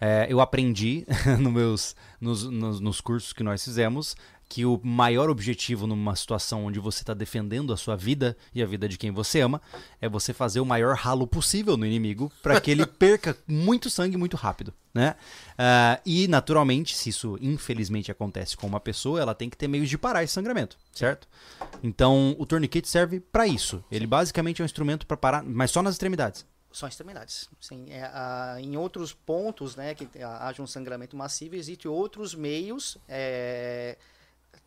É, 0.00 0.26
eu 0.28 0.40
aprendi 0.40 1.06
no 1.40 1.52
meus, 1.52 1.94
nos, 2.20 2.44
nos, 2.44 2.80
nos 2.80 3.00
cursos 3.00 3.32
que 3.32 3.42
nós 3.42 3.62
fizemos 3.62 4.16
que 4.48 4.64
o 4.64 4.80
maior 4.82 5.30
objetivo 5.30 5.86
numa 5.86 6.14
situação 6.16 6.66
onde 6.66 6.78
você 6.78 7.02
está 7.02 7.14
defendendo 7.14 7.72
a 7.72 7.76
sua 7.76 7.96
vida 7.96 8.36
e 8.54 8.62
a 8.62 8.66
vida 8.66 8.88
de 8.88 8.98
quem 8.98 9.10
você 9.10 9.40
ama 9.40 9.60
é 10.00 10.08
você 10.08 10.32
fazer 10.32 10.60
o 10.60 10.66
maior 10.66 10.94
ralo 10.96 11.26
possível 11.26 11.76
no 11.76 11.86
inimigo 11.86 12.30
para 12.42 12.60
que 12.60 12.70
ele 12.70 12.86
perca 12.86 13.36
muito 13.46 13.90
sangue 13.90 14.16
muito 14.16 14.36
rápido, 14.36 14.72
né? 14.92 15.16
Ah, 15.58 16.00
e 16.04 16.28
naturalmente, 16.28 16.94
se 16.96 17.08
isso 17.08 17.38
infelizmente 17.40 18.10
acontece 18.10 18.56
com 18.56 18.66
uma 18.66 18.80
pessoa, 18.80 19.20
ela 19.20 19.34
tem 19.34 19.50
que 19.50 19.56
ter 19.56 19.68
meios 19.68 19.88
de 19.88 19.98
parar 19.98 20.22
esse 20.22 20.32
sangramento, 20.32 20.76
certo? 20.92 21.28
Então 21.82 22.36
o 22.38 22.46
torniquete 22.46 22.88
serve 22.88 23.20
para 23.20 23.46
isso. 23.46 23.82
Ele 23.90 24.06
basicamente 24.06 24.60
é 24.60 24.64
um 24.64 24.66
instrumento 24.66 25.06
para 25.06 25.16
parar, 25.16 25.42
mas 25.42 25.70
só 25.70 25.82
nas 25.82 25.94
extremidades. 25.94 26.46
São 26.74 26.88
extremidades. 26.88 27.48
Sim, 27.60 27.86
é, 27.88 28.02
ah, 28.12 28.56
em 28.58 28.76
outros 28.76 29.12
pontos, 29.12 29.76
né, 29.76 29.94
que 29.94 30.08
ah, 30.20 30.48
haja 30.48 30.60
um 30.60 30.66
sangramento 30.66 31.16
massivo, 31.16 31.54
existem 31.54 31.88
outros 31.88 32.34
meios, 32.34 32.98
é, 33.08 33.96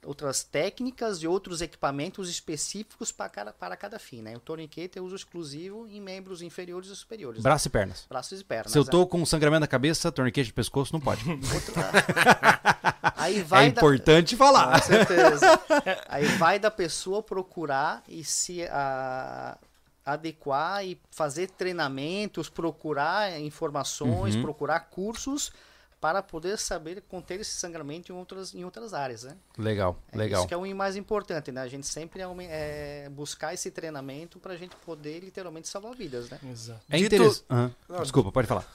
outras 0.06 0.44
técnicas 0.44 1.22
e 1.24 1.28
outros 1.28 1.62
equipamentos 1.62 2.30
específicos 2.30 3.12
para 3.12 3.30
cada, 3.30 3.52
para 3.54 3.76
cada 3.76 4.00
fim. 4.00 4.22
Né? 4.22 4.36
O 4.36 4.40
torniquete 4.40 4.98
é 4.98 5.02
uso 5.02 5.16
exclusivo 5.16 5.88
em 5.88 6.00
membros 6.00 6.42
inferiores 6.42 6.90
e 6.90 6.96
superiores. 6.96 7.40
né? 7.40 7.44
Braço 7.44 7.68
e 7.68 7.72
pernas. 7.72 8.06
Braços 8.08 8.40
e 8.40 8.44
pernas. 8.44 8.72
Se 8.72 8.78
eu 8.78 8.84
né? 8.86 8.92
tô 8.92 9.06
com 9.08 9.26
sangramento 9.26 9.62
na 9.62 9.68
cabeça, 9.68 10.12
torniquete 10.12 10.48
de 10.48 10.54
pescoço, 10.54 10.94
não 10.94 11.00
pode. 11.02 11.22
Aí 13.16 13.40
é 13.40 13.44
vai 13.44 13.72
da- 13.72 13.80
importante 13.82 14.36
falar. 14.36 14.80
Com 14.80 14.86
certeza. 14.88 15.60
Aí 16.08 16.26
vai 16.38 16.60
da 16.60 16.72
pessoa 16.72 17.22
procurar 17.24 18.04
e 18.08 18.24
se 18.24 18.64
ah, 18.70 19.58
adequar 20.06 20.86
e 20.86 21.00
fazer 21.12 21.48
treinamentos, 21.52 22.50
procurar 22.50 23.40
informações, 23.40 24.36
Uhum. 24.36 24.42
procurar 24.42 24.80
cursos 24.82 25.52
para 26.00 26.22
poder 26.22 26.58
saber 26.58 27.02
conter 27.08 27.40
esse 27.40 27.52
sangramento 27.52 28.12
em 28.12 28.16
outras, 28.16 28.54
em 28.54 28.64
outras 28.64 28.94
áreas, 28.94 29.24
né? 29.24 29.36
Legal, 29.58 29.98
É 30.12 30.18
legal. 30.18 30.42
Isso 30.42 30.48
que 30.48 30.54
é 30.54 30.58
o 30.58 30.76
mais 30.76 30.96
importante, 30.96 31.52
né? 31.52 31.62
A 31.62 31.68
gente 31.68 31.88
sempre 31.88 32.22
é, 32.22 33.06
é 33.06 33.10
buscar 33.10 33.54
esse 33.54 33.72
treinamento 33.72 34.40
para 34.40 34.54
a 34.54 34.58
gente 34.58 34.76
poder 34.78 35.20
literalmente 35.20 35.68
salvar 35.68 35.96
vidas, 35.96 36.30
né? 36.30 36.40
Exato. 36.52 36.82
É 36.90 37.00
interessante. 37.00 37.46
Não, 37.90 38.02
Desculpa, 38.02 38.32
pode 38.32 38.48
falar. 38.48 38.66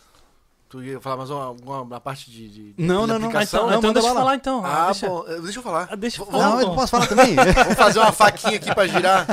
Tu 0.69 0.83
ia 0.83 1.01
falar 1.01 1.19
mais 1.19 1.29
uma, 1.29 1.45
alguma 1.45 1.83
uma 1.83 2.01
parte 2.01 2.31
de, 2.31 2.49
de 2.49 2.75
Não, 2.79 3.03
de 3.03 3.13
não, 3.13 3.19
não. 3.19 3.37
Ah, 3.37 3.43
então, 3.43 3.71
Não, 3.71 3.79
então 3.79 3.93
deixa 3.93 4.09
eu 4.09 4.15
falar 4.15 4.35
então. 4.35 4.65
Ah, 4.65 4.87
deixa, 4.87 5.07
bom, 5.07 5.25
eh, 5.29 5.41
deixa 5.43 5.59
eu 5.59 5.63
falar. 5.63 5.89
Ah, 5.91 5.97
deixa 5.97 6.23
eu 6.23 6.27
falar. 6.27 6.49
Não, 6.49 6.61
eu 6.63 6.75
posso 6.75 6.91
falar 6.91 7.07
também? 7.09 7.35
Vamos 7.37 7.75
fazer 7.75 7.99
uma 7.99 8.11
faquinha 8.13 8.57
aqui 8.57 8.75
pra 8.75 8.87
girar. 8.87 9.27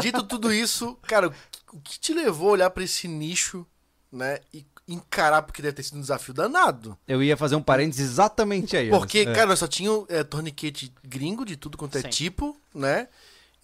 Dito 0.00 0.24
tudo 0.24 0.52
isso, 0.52 0.98
cara, 1.02 1.32
o 1.72 1.80
que 1.80 1.98
te 2.00 2.12
levou 2.12 2.48
a 2.48 2.52
olhar 2.52 2.70
pra 2.70 2.82
esse 2.82 3.06
nicho, 3.06 3.64
né? 4.10 4.40
E 4.52 4.66
encarar, 4.86 5.42
porque 5.42 5.62
deve 5.62 5.74
ter 5.74 5.82
sido 5.82 5.98
um 5.98 6.00
desafio 6.00 6.34
danado. 6.34 6.96
Eu 7.08 7.22
ia 7.22 7.36
fazer 7.36 7.56
um 7.56 7.62
parênteses 7.62 8.10
exatamente 8.12 8.76
aí. 8.76 8.90
Porque. 8.90 9.20
É. 9.20 9.32
cara, 9.32 9.52
eu 9.52 9.56
só 9.56 9.66
tinha 9.66 9.90
é, 10.08 10.22
torniquete 10.22 10.92
gringo 11.02 11.44
de 11.44 11.56
tudo 11.56 11.78
quanto 11.78 11.98
é 11.98 12.02
Sim. 12.02 12.08
tipo, 12.08 12.56
né? 12.74 13.08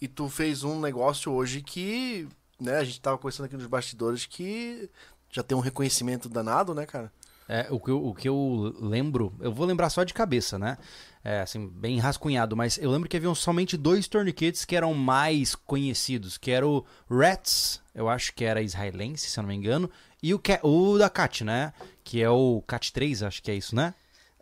E 0.01 0.07
tu 0.07 0.27
fez 0.29 0.63
um 0.63 0.79
negócio 0.79 1.31
hoje 1.31 1.61
que, 1.61 2.27
né, 2.59 2.77
a 2.77 2.83
gente 2.83 2.99
tava 2.99 3.17
conversando 3.17 3.45
aqui 3.45 3.55
nos 3.55 3.67
bastidores 3.67 4.25
que 4.25 4.89
já 5.31 5.43
tem 5.43 5.55
um 5.55 5.61
reconhecimento 5.61 6.27
danado, 6.27 6.73
né, 6.73 6.85
cara? 6.87 7.11
É, 7.47 7.67
o, 7.69 7.79
que 7.79 7.91
eu, 7.91 8.05
o 8.05 8.15
que 8.15 8.29
eu 8.29 8.75
lembro, 8.79 9.33
eu 9.39 9.53
vou 9.53 9.65
lembrar 9.65 9.89
só 9.89 10.03
de 10.03 10.13
cabeça, 10.13 10.57
né? 10.57 10.77
É, 11.23 11.41
assim, 11.41 11.67
bem 11.67 11.99
rascunhado, 11.99 12.55
mas 12.55 12.77
eu 12.77 12.89
lembro 12.89 13.07
que 13.07 13.17
haviam 13.17 13.35
somente 13.35 13.77
dois 13.77 14.07
torniquetes 14.07 14.65
que 14.65 14.75
eram 14.75 14.93
mais 14.93 15.53
conhecidos, 15.53 16.37
que 16.37 16.49
era 16.49 16.67
o 16.67 16.83
Rats, 17.09 17.81
eu 17.93 18.09
acho 18.09 18.33
que 18.33 18.43
era 18.43 18.61
israelense, 18.61 19.29
se 19.29 19.37
eu 19.37 19.43
não 19.43 19.49
me 19.49 19.55
engano, 19.55 19.91
e 20.21 20.33
o, 20.33 20.39
Ca- 20.39 20.59
o 20.63 20.97
da 20.97 21.09
Cat, 21.09 21.43
né? 21.43 21.73
Que 22.03 22.21
é 22.21 22.29
o 22.29 22.63
Cat 22.67 22.91
3, 22.93 23.23
acho 23.23 23.41
que 23.43 23.51
é 23.51 23.55
isso, 23.55 23.75
né? 23.75 23.93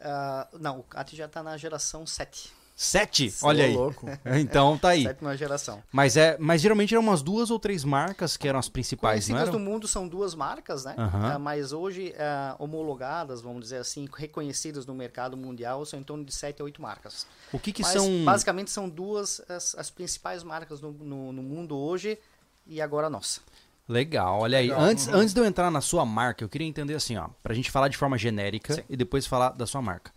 Ah, 0.01 0.47
não, 0.59 0.79
o 0.79 0.83
CAT 0.83 1.13
já 1.15 1.25
está 1.25 1.43
na 1.43 1.57
geração 1.57 2.05
7. 2.07 2.53
Sete? 2.73 3.33
Olha 3.41 3.65
Ô, 3.65 3.67
aí. 3.67 3.73
louco. 3.75 4.05
Então 4.39 4.77
tá 4.77 4.89
aí. 4.89 5.03
Sétima 5.03 5.35
geração. 5.35 5.83
Mas, 5.91 6.15
é, 6.15 6.37
mas 6.39 6.61
geralmente 6.61 6.93
eram 6.93 7.03
umas 7.03 7.21
duas 7.21 7.51
ou 7.51 7.59
três 7.59 7.83
marcas 7.83 8.37
que 8.37 8.47
eram 8.47 8.57
as 8.57 8.69
principais, 8.69 9.29
eram? 9.29 9.51
do 9.51 9.59
mundo 9.59 9.85
são 9.85 10.07
duas 10.07 10.33
marcas, 10.33 10.85
né? 10.85 10.95
Ah, 10.97 11.37
mas 11.37 11.73
hoje 11.73 12.15
ah, 12.17 12.55
homologadas, 12.57 13.41
vamos 13.41 13.61
dizer 13.63 13.79
assim, 13.79 14.07
reconhecidas 14.15 14.85
no 14.85 14.93
mercado 14.95 15.35
mundial, 15.35 15.85
são 15.85 15.99
em 15.99 16.03
torno 16.03 16.23
de 16.23 16.33
7 16.33 16.61
a 16.61 16.63
8 16.63 16.81
marcas. 16.81 17.27
O 17.51 17.59
que 17.59 17.73
que 17.73 17.81
mas 17.81 17.91
são... 17.91 18.23
basicamente 18.23 18.71
são 18.71 18.87
duas 18.87 19.41
as, 19.49 19.75
as 19.75 19.89
principais 19.89 20.41
marcas 20.43 20.79
no, 20.79 20.93
no- 20.93 21.33
no 21.33 21.43
mundo 21.43 21.77
hoje 21.77 22.17
e 22.65 22.79
agora 22.79 23.07
a 23.07 23.09
nossa. 23.09 23.41
Legal, 23.89 24.41
olha 24.41 24.59
aí. 24.59 24.69
Antes, 24.69 25.07
antes 25.07 25.33
de 25.33 25.41
eu 25.41 25.45
entrar 25.45 25.71
na 25.71 25.81
sua 25.81 26.05
marca, 26.05 26.43
eu 26.43 26.47
queria 26.47 26.67
entender 26.67 26.93
assim, 26.93 27.17
ó, 27.17 27.27
pra 27.41 27.55
gente 27.55 27.71
falar 27.71 27.87
de 27.87 27.97
forma 27.97 28.19
genérica 28.19 28.75
Sim. 28.75 28.83
e 28.87 28.95
depois 28.95 29.25
falar 29.25 29.49
da 29.49 29.65
sua 29.65 29.81
marca. 29.81 30.13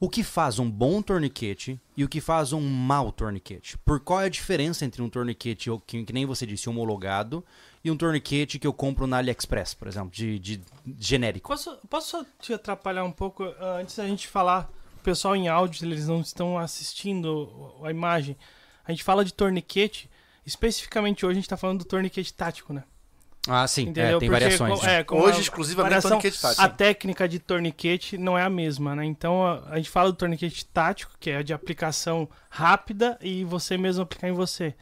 O 0.00 0.10
que 0.10 0.24
faz 0.24 0.58
um 0.58 0.68
bom 0.68 1.00
torniquete 1.00 1.80
e 1.96 2.02
o 2.02 2.08
que 2.08 2.20
faz 2.20 2.52
um 2.52 2.60
mau 2.60 3.12
torniquete? 3.12 3.78
Por 3.78 4.00
qual 4.00 4.22
é 4.22 4.24
a 4.24 4.28
diferença 4.28 4.84
entre 4.84 5.00
um 5.00 5.08
torniquete, 5.08 5.70
que, 5.86 6.04
que 6.04 6.12
nem 6.12 6.26
você 6.26 6.44
disse, 6.44 6.68
homologado, 6.68 7.44
e 7.84 7.92
um 7.92 7.96
torniquete 7.96 8.58
que 8.58 8.66
eu 8.66 8.72
compro 8.72 9.06
na 9.06 9.18
AliExpress, 9.18 9.72
por 9.72 9.86
exemplo, 9.86 10.10
de, 10.10 10.40
de 10.40 10.60
genérico? 10.98 11.48
Posso, 11.48 11.78
posso 11.88 12.10
só 12.10 12.26
te 12.40 12.52
atrapalhar 12.52 13.04
um 13.04 13.12
pouco 13.12 13.44
ah, 13.44 13.78
antes 13.80 13.96
da 13.96 14.06
gente 14.06 14.26
falar? 14.26 14.68
O 14.98 15.02
pessoal 15.04 15.36
em 15.36 15.46
áudio, 15.46 15.86
eles 15.86 16.08
não 16.08 16.20
estão 16.20 16.58
assistindo 16.58 17.72
a 17.84 17.90
imagem. 17.90 18.36
A 18.84 18.90
gente 18.90 19.04
fala 19.04 19.24
de 19.24 19.32
torniquete. 19.32 20.10
Especificamente 20.44 21.24
hoje 21.24 21.32
a 21.32 21.40
gente 21.40 21.48
tá 21.48 21.56
falando 21.56 21.78
do 21.78 21.84
torniquete 21.84 22.34
tático, 22.34 22.72
né? 22.72 22.82
Ah, 23.48 23.66
sim, 23.66 23.82
Entendeu? 23.82 24.04
é, 24.04 24.08
tem 24.20 24.28
Porque, 24.28 24.44
variações. 24.44 24.82
né? 24.82 25.00
é, 25.00 25.06
Hoje, 25.14 25.38
a 25.38 25.40
exclusivamente, 25.40 25.90
variação, 25.90 26.10
torniquete 26.12 26.40
tático. 26.40 26.62
A 26.62 26.68
técnica 26.68 27.28
de 27.28 27.38
torniquete 27.38 28.18
não 28.18 28.36
é 28.36 28.42
a 28.42 28.50
mesma, 28.50 28.94
né? 28.96 29.04
Então 29.04 29.46
a, 29.46 29.62
a 29.70 29.76
gente 29.76 29.88
fala 29.90 30.10
do 30.10 30.16
torniquete 30.16 30.64
tático, 30.66 31.12
que 31.20 31.30
é 31.30 31.42
de 31.42 31.52
aplicação 31.52 32.28
rápida 32.50 33.18
e 33.20 33.44
você 33.44 33.76
mesmo 33.78 34.02
aplicar 34.02 34.28
em 34.28 34.32
você. 34.32 34.74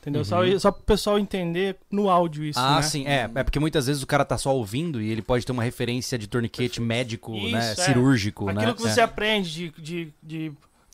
Entendeu? 0.00 0.24
Só, 0.24 0.38
só 0.58 0.70
pro 0.70 0.82
pessoal 0.84 1.18
entender 1.18 1.76
no 1.90 2.08
áudio 2.08 2.44
isso, 2.44 2.58
Uhum. 2.58 2.64
Ah, 2.66 2.76
né? 2.76 2.82
sim, 2.82 3.06
é, 3.06 3.28
é 3.34 3.42
porque 3.44 3.58
muitas 3.58 3.86
vezes 3.88 4.02
o 4.02 4.06
cara 4.06 4.24
tá 4.24 4.38
só 4.38 4.54
ouvindo 4.54 5.02
e 5.02 5.10
ele 5.10 5.20
pode 5.20 5.44
ter 5.44 5.52
uma 5.52 5.62
referência 5.62 6.16
de 6.16 6.26
torniquete 6.28 6.80
médico, 6.80 7.32
né, 7.32 7.72
Isso, 7.72 7.80
é. 7.80 7.84
cirúrgico, 7.84 8.48
Aquilo 8.48 8.66
né? 8.68 8.74
que 8.74 8.80
você 8.80 9.00
É. 9.00 9.02
aprende 9.04 9.50
de, 9.50 9.72
de, 9.82 10.12
de 10.22 10.52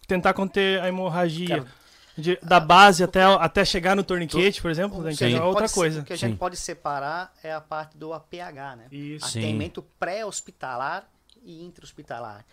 tentar 0.09 0.33
conter 0.33 0.81
a 0.81 0.89
hemorragia. 0.89 1.49
Cara, 1.59 1.67
de- 2.17 2.39
da 2.43 2.61
base 2.61 3.03
até, 3.03 3.23
até 3.23 3.65
chegar 3.65 3.95
no 3.97 4.05
torniquete, 4.05 4.61
por 4.63 4.71
exemplo, 4.71 5.03
né, 5.03 5.11
que 5.11 5.17
Sim. 5.17 5.35
é 5.35 5.43
outra 5.43 5.63
Pode 5.63 5.75
coisa. 5.75 6.01
O 6.01 6.05
que 6.05 6.13
a 6.13 6.17
Sim. 6.17 6.29
gente 6.29 6.39
pode 6.39 6.57
separar 6.57 7.33
é 7.43 7.53
a 7.53 7.61
parte 7.61 7.97
do 7.97 8.13
APH, 8.13 8.77
né? 8.77 8.87
Isso. 8.91 9.29
Sim. 9.29 9.41
Atendimento 9.41 9.83
pré-hospitalar 9.99 11.09
e 11.43 11.65
intra-hospitalar. 11.65 12.45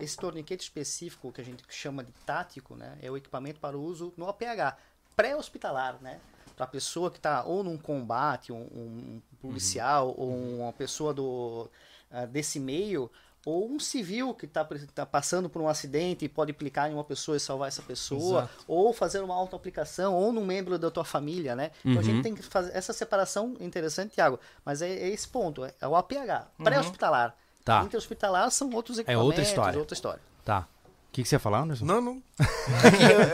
Esse 0.00 0.16
torniquete 0.16 0.64
específico 0.64 1.30
que 1.32 1.40
a 1.40 1.44
gente 1.44 1.62
chama 1.68 2.02
de 2.02 2.12
tático, 2.26 2.74
né, 2.74 2.98
é 3.00 3.10
o 3.10 3.16
equipamento 3.16 3.60
para 3.60 3.76
o 3.76 3.82
uso 3.82 4.12
no 4.16 4.28
APH 4.28 4.76
pré-hospitalar, 5.14 5.96
né? 6.00 6.18
Para 6.56 6.64
a 6.64 6.68
pessoa 6.68 7.10
que 7.10 7.18
está 7.18 7.44
ou 7.44 7.62
num 7.62 7.76
combate, 7.78 8.52
um, 8.52 8.56
um 8.74 9.22
policial 9.40 10.14
ou 10.16 10.30
uma 10.60 10.72
pessoa 10.72 11.12
do 11.14 11.68
ah, 12.10 12.26
desse 12.26 12.58
meio, 12.58 13.10
ou 13.46 13.70
um 13.70 13.78
civil 13.80 14.34
que 14.34 14.44
está 14.46 14.64
passando 15.06 15.48
por 15.48 15.62
um 15.62 15.68
acidente 15.68 16.24
e 16.24 16.28
pode 16.28 16.50
aplicar 16.50 16.90
em 16.90 16.94
uma 16.94 17.04
pessoa 17.04 17.36
e 17.36 17.40
salvar 17.40 17.68
essa 17.68 17.80
pessoa, 17.82 18.40
Exato. 18.42 18.64
ou 18.68 18.92
fazer 18.92 19.20
uma 19.20 19.34
autoaplicação, 19.34 20.14
ou 20.14 20.32
num 20.32 20.44
membro 20.44 20.78
da 20.78 20.90
tua 20.90 21.04
família, 21.04 21.56
né? 21.56 21.70
Então 21.80 21.94
a 21.94 21.96
Uhum. 21.96 22.02
gente 22.02 22.22
tem 22.22 22.34
que 22.34 22.42
fazer 22.42 22.70
essa 22.76 22.92
separação 22.92 23.56
interessante, 23.60 24.14
Thiago. 24.14 24.38
Mas 24.64 24.82
é, 24.82 24.90
é 24.90 25.08
esse 25.08 25.26
ponto, 25.26 25.64
é, 25.64 25.72
é 25.80 25.88
o 25.88 25.96
APH, 25.96 26.48
pré-hospitalar. 26.62 27.34
Tá. 27.64 27.82
Intra-hospitalar 27.84 28.50
são 28.50 28.70
outros 28.70 28.98
É 28.98 29.02
equipamentos, 29.02 29.26
outra 29.26 29.42
história. 29.42 29.78
outra 29.78 29.94
história. 29.94 30.20
Tá. 30.44 30.66
O 31.08 31.12
que, 31.12 31.22
que 31.24 31.28
você 31.28 31.34
ia 31.34 31.40
falar, 31.40 31.62
Anderson? 31.62 31.84
Não, 31.84 32.00
não. 32.00 32.22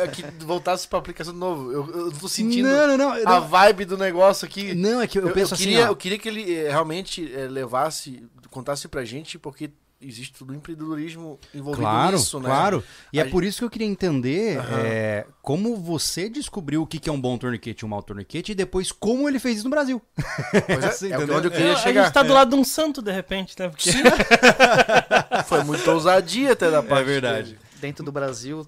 É 0.00 0.08
que, 0.08 0.22
é 0.24 0.30
que 0.32 0.44
voltasse 0.44 0.88
pra 0.88 0.98
aplicação 0.98 1.32
de 1.34 1.38
novo. 1.38 1.70
Eu, 1.70 1.90
eu 2.06 2.12
tô 2.12 2.26
sentindo 2.28 2.66
Não, 2.68 2.96
não, 2.96 2.96
não. 3.22 3.28
a 3.28 3.38
vibe 3.40 3.84
do 3.84 3.98
negócio 3.98 4.46
aqui. 4.46 4.74
Não, 4.74 5.00
é 5.00 5.06
que 5.06 5.18
eu, 5.18 5.26
Eu, 5.28 5.34
penso 5.34 5.52
eu 5.52 5.56
assim, 5.56 5.64
queria, 5.64 5.84
ó. 5.84 5.88
eu 5.88 5.96
queria 5.96 6.18
que 6.18 6.28
ele 6.28 6.54
eh, 6.54 6.70
realmente 6.70 7.30
eh, 7.34 7.46
levasse, 7.48 8.26
contasse 8.50 8.88
pra 8.88 9.04
gente, 9.04 9.38
porque 9.38 9.70
existe 10.00 10.34
todo 10.38 10.50
o 10.50 10.54
empreendedorismo 10.54 11.38
envolvido 11.54 11.82
Claro, 11.82 12.16
nisso, 12.18 12.38
né? 12.38 12.46
claro. 12.46 12.84
E 13.12 13.18
A 13.18 13.22
é 13.22 13.24
gente- 13.24 13.32
por 13.32 13.42
isso 13.44 13.58
que 13.60 13.64
eu 13.64 13.70
queria 13.70 13.86
entender 13.86 14.58
Aham. 14.58 14.78
é, 14.84 15.26
como 15.42 15.74
você 15.76 16.28
descobriu 16.28 16.82
o 16.82 16.86
que 16.86 16.98
que 16.98 17.08
é 17.08 17.12
um 17.12 17.20
bom 17.20 17.36
torniquete 17.38 17.82
e 17.82 17.86
um 17.86 17.88
mau 17.88 18.02
torniquete 18.02 18.52
e 18.52 18.54
depois 18.54 18.92
como 18.92 19.28
ele 19.28 19.38
fez 19.38 19.56
isso 19.56 19.64
no 19.64 19.70
Brasil. 19.70 20.00
Pois 20.66 20.84
é, 20.84 20.90
Você 20.92 21.06
é 21.12 21.16
entendeu? 21.16 21.36
onde 21.38 21.46
eu 21.48 21.52
É, 21.52 21.56
queria 21.56 21.72
a 21.72 21.76
chegar. 21.76 22.04
gente 22.04 22.12
tá 22.12 22.22
do 22.22 22.32
lado 22.34 22.50
de 22.50 22.56
um 22.56 22.64
santo, 22.64 23.00
de 23.00 23.10
repente, 23.10 23.54
né? 23.58 23.68
Porque 23.68 23.90
Foi 25.46 25.62
muita 25.64 25.90
ousadia 25.92 26.52
até 26.52 26.70
da 26.70 26.82
parte 26.82 27.06
verdade. 27.06 27.50
dele. 27.52 27.58
Dentro 27.80 28.04
do 28.04 28.12
Brasil, 28.12 28.66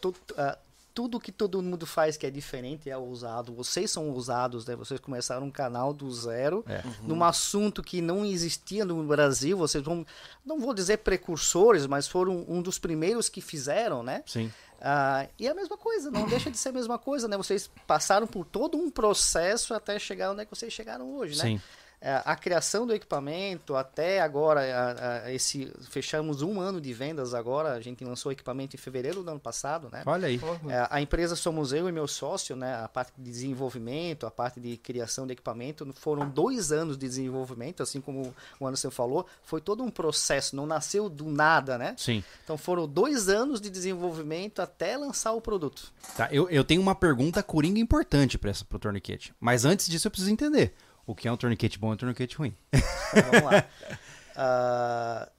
tu- 0.00 0.14
ah, 0.36 0.56
tudo 0.94 1.18
que 1.18 1.32
todo 1.32 1.60
mundo 1.60 1.84
faz 1.86 2.16
que 2.16 2.24
é 2.24 2.30
diferente 2.30 2.88
é 2.88 2.96
ousado. 2.96 3.52
Vocês 3.52 3.90
são 3.90 4.08
ousados, 4.10 4.64
né? 4.64 4.76
Vocês 4.76 5.00
começaram 5.00 5.46
um 5.46 5.50
canal 5.50 5.92
do 5.92 6.08
zero, 6.12 6.64
É. 6.68 6.82
num 7.02 7.22
assunto 7.24 7.82
que 7.82 8.00
não 8.00 8.24
existia 8.24 8.84
no 8.84 9.02
Brasil. 9.02 9.56
Vocês 9.58 9.82
vão, 9.82 10.06
não 10.46 10.60
vou 10.60 10.72
dizer 10.72 10.98
precursores, 10.98 11.86
mas 11.86 12.06
foram 12.06 12.44
um 12.48 12.62
dos 12.62 12.78
primeiros 12.78 13.28
que 13.28 13.40
fizeram, 13.40 14.02
né? 14.04 14.22
Sim. 14.24 14.52
Ah, 14.80 15.26
e 15.38 15.46
é 15.46 15.50
a 15.50 15.54
mesma 15.54 15.76
coisa, 15.78 16.10
não 16.10 16.26
deixa 16.28 16.50
de 16.50 16.58
ser 16.58 16.68
a 16.68 16.72
mesma 16.72 16.98
coisa, 16.98 17.26
né? 17.26 17.36
Vocês 17.36 17.70
passaram 17.86 18.26
por 18.26 18.44
todo 18.44 18.76
um 18.76 18.90
processo 18.90 19.72
até 19.74 19.98
chegar 19.98 20.30
onde 20.30 20.42
é 20.42 20.44
que 20.44 20.54
vocês 20.54 20.72
chegaram 20.72 21.10
hoje, 21.16 21.36
né? 21.38 21.44
Sim. 21.44 21.60
É, 22.00 22.20
a 22.24 22.36
criação 22.36 22.86
do 22.86 22.92
equipamento 22.94 23.74
até 23.74 24.20
agora 24.20 24.60
a- 24.60 25.24
a- 25.24 25.32
esse 25.32 25.72
fechamos 25.88 26.42
um 26.42 26.60
ano 26.60 26.78
de 26.78 26.92
vendas 26.92 27.32
agora 27.32 27.72
a 27.72 27.80
gente 27.80 28.04
lançou 28.04 28.28
o 28.28 28.32
equipamento 28.32 28.76
em 28.76 28.78
fevereiro 28.78 29.22
do 29.22 29.30
ano 29.30 29.40
passado 29.40 29.88
né? 29.90 30.02
Olha 30.04 30.28
aí. 30.28 30.38
É, 30.68 30.86
a 30.90 31.00
empresa 31.00 31.34
somos 31.34 31.72
eu 31.72 31.88
e 31.88 31.92
meu 31.92 32.06
sócio 32.06 32.54
né? 32.56 32.74
A 32.82 32.88
parte 32.88 33.12
de 33.16 33.22
desenvolvimento 33.30 34.26
a 34.26 34.30
parte 34.30 34.60
de 34.60 34.76
criação 34.76 35.26
de 35.26 35.32
equipamento 35.32 35.90
foram 35.94 36.28
dois 36.28 36.72
anos 36.72 36.98
de 36.98 37.06
desenvolvimento 37.06 37.82
assim 37.82 38.00
como 38.00 38.34
o 38.60 38.66
Anderson 38.66 38.90
falou. 38.90 39.26
Foi 39.42 39.60
todo 39.60 39.82
um 39.82 39.90
processo 39.90 40.54
não 40.54 40.66
nasceu 40.66 41.08
do 41.08 41.24
nada 41.30 41.78
né? 41.78 41.94
Sim. 41.96 42.22
então 42.44 42.58
foram 42.58 42.86
dois 42.86 43.28
anos 43.30 43.60
de 43.60 43.70
desenvolvimento 43.70 44.60
até 44.60 44.96
lançar 44.96 45.32
o 45.32 45.40
produto. 45.40 45.92
Tá, 46.16 46.28
eu, 46.30 46.50
eu 46.50 46.64
tenho 46.64 46.82
uma 46.82 46.94
pergunta 46.94 47.42
coringa 47.42 47.78
importante 47.80 48.36
para 48.36 48.50
essa 48.50 48.64
pro 48.64 48.78
torniquete. 48.78 49.32
Mas 49.40 49.64
antes 49.64 49.88
disso 49.88 50.06
eu 50.06 50.10
preciso 50.10 50.30
entender 50.30 50.74
o 51.06 51.14
que 51.14 51.28
é 51.28 51.32
um 51.32 51.36
torniquete 51.36 51.78
bom 51.78 51.90
e 51.90 51.94
um 51.94 51.96
torniquete 51.96 52.36
ruim. 52.36 52.54
Então, 52.72 53.30
vamos 53.30 53.52
lá. 53.52 53.64
Ah, 54.36 55.30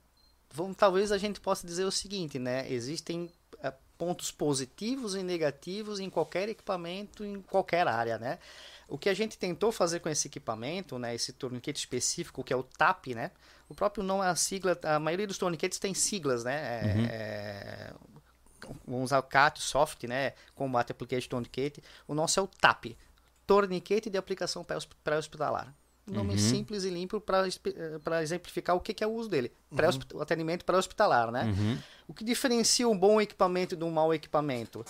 vamos, 0.53 0.77
talvez 0.77 1.11
a 1.11 1.17
gente 1.17 1.41
possa 1.41 1.67
dizer 1.67 1.83
o 1.83 1.91
seguinte, 1.91 2.39
né? 2.39 2.65
Existem 2.71 3.29
ah, 3.61 3.73
pontos 3.97 4.31
positivos 4.31 5.15
e 5.15 5.21
negativos 5.21 5.99
em 5.99 6.09
qualquer 6.09 6.47
equipamento, 6.47 7.25
em 7.25 7.41
qualquer 7.41 7.87
área, 7.89 8.17
né? 8.17 8.39
O 8.87 8.97
que 8.97 9.09
a 9.09 9.13
gente 9.13 9.37
tentou 9.37 9.69
fazer 9.71 9.99
com 9.99 10.07
esse 10.07 10.27
equipamento, 10.29 10.97
né, 10.97 11.13
esse 11.13 11.33
torniquete 11.33 11.79
específico, 11.79 12.41
que 12.41 12.53
é 12.53 12.55
o 12.55 12.63
TAP, 12.63 13.07
né? 13.07 13.31
O 13.67 13.73
próprio 13.73 14.01
não 14.03 14.23
é 14.23 14.29
a 14.29 14.35
sigla, 14.35 14.79
a 14.83 14.99
maioria 14.99 15.27
dos 15.27 15.37
torniquetes 15.37 15.77
tem 15.79 15.93
siglas, 15.93 16.43
né? 16.45 16.55
É- 16.55 17.07
é- 17.11 17.93
vamos 18.87 19.05
usar 19.05 19.19
o 19.19 19.23
CAT, 19.23 19.61
soft, 19.61 20.03
né? 20.03 20.33
Combat 20.53 20.89
Application 20.89 21.29
Tourniquet. 21.29 21.83
O 22.07 22.13
nosso 22.13 22.39
é 22.39 22.43
o 22.43 22.47
TAP, 22.47 22.95
Torniquete 23.45 24.09
de 24.09 24.17
Aplicação 24.17 24.63
Pré-hosp- 24.63 24.93
Pré-Hospitalar. 25.03 25.73
Nome 26.07 26.37
simples 26.37 26.83
e 26.83 26.89
limpo 26.91 27.19
para 27.19 28.21
exemplificar 28.21 28.75
o 28.75 28.79
que, 28.79 28.93
que 28.93 29.03
é 29.03 29.07
o 29.07 29.11
uso 29.11 29.27
dele. 29.27 29.51
Pré-hosp- 29.75 30.13
o 30.13 30.21
atendimento 30.21 30.63
pré-hospitalar, 30.63 31.31
né? 31.31 31.45
Uhum. 31.45 31.77
O 32.07 32.13
que 32.13 32.23
diferencia 32.23 32.87
um 32.87 32.95
bom 32.97 33.19
equipamento 33.19 33.75
de 33.75 33.83
um 33.83 33.89
mau 33.89 34.13
equipamento? 34.13 34.85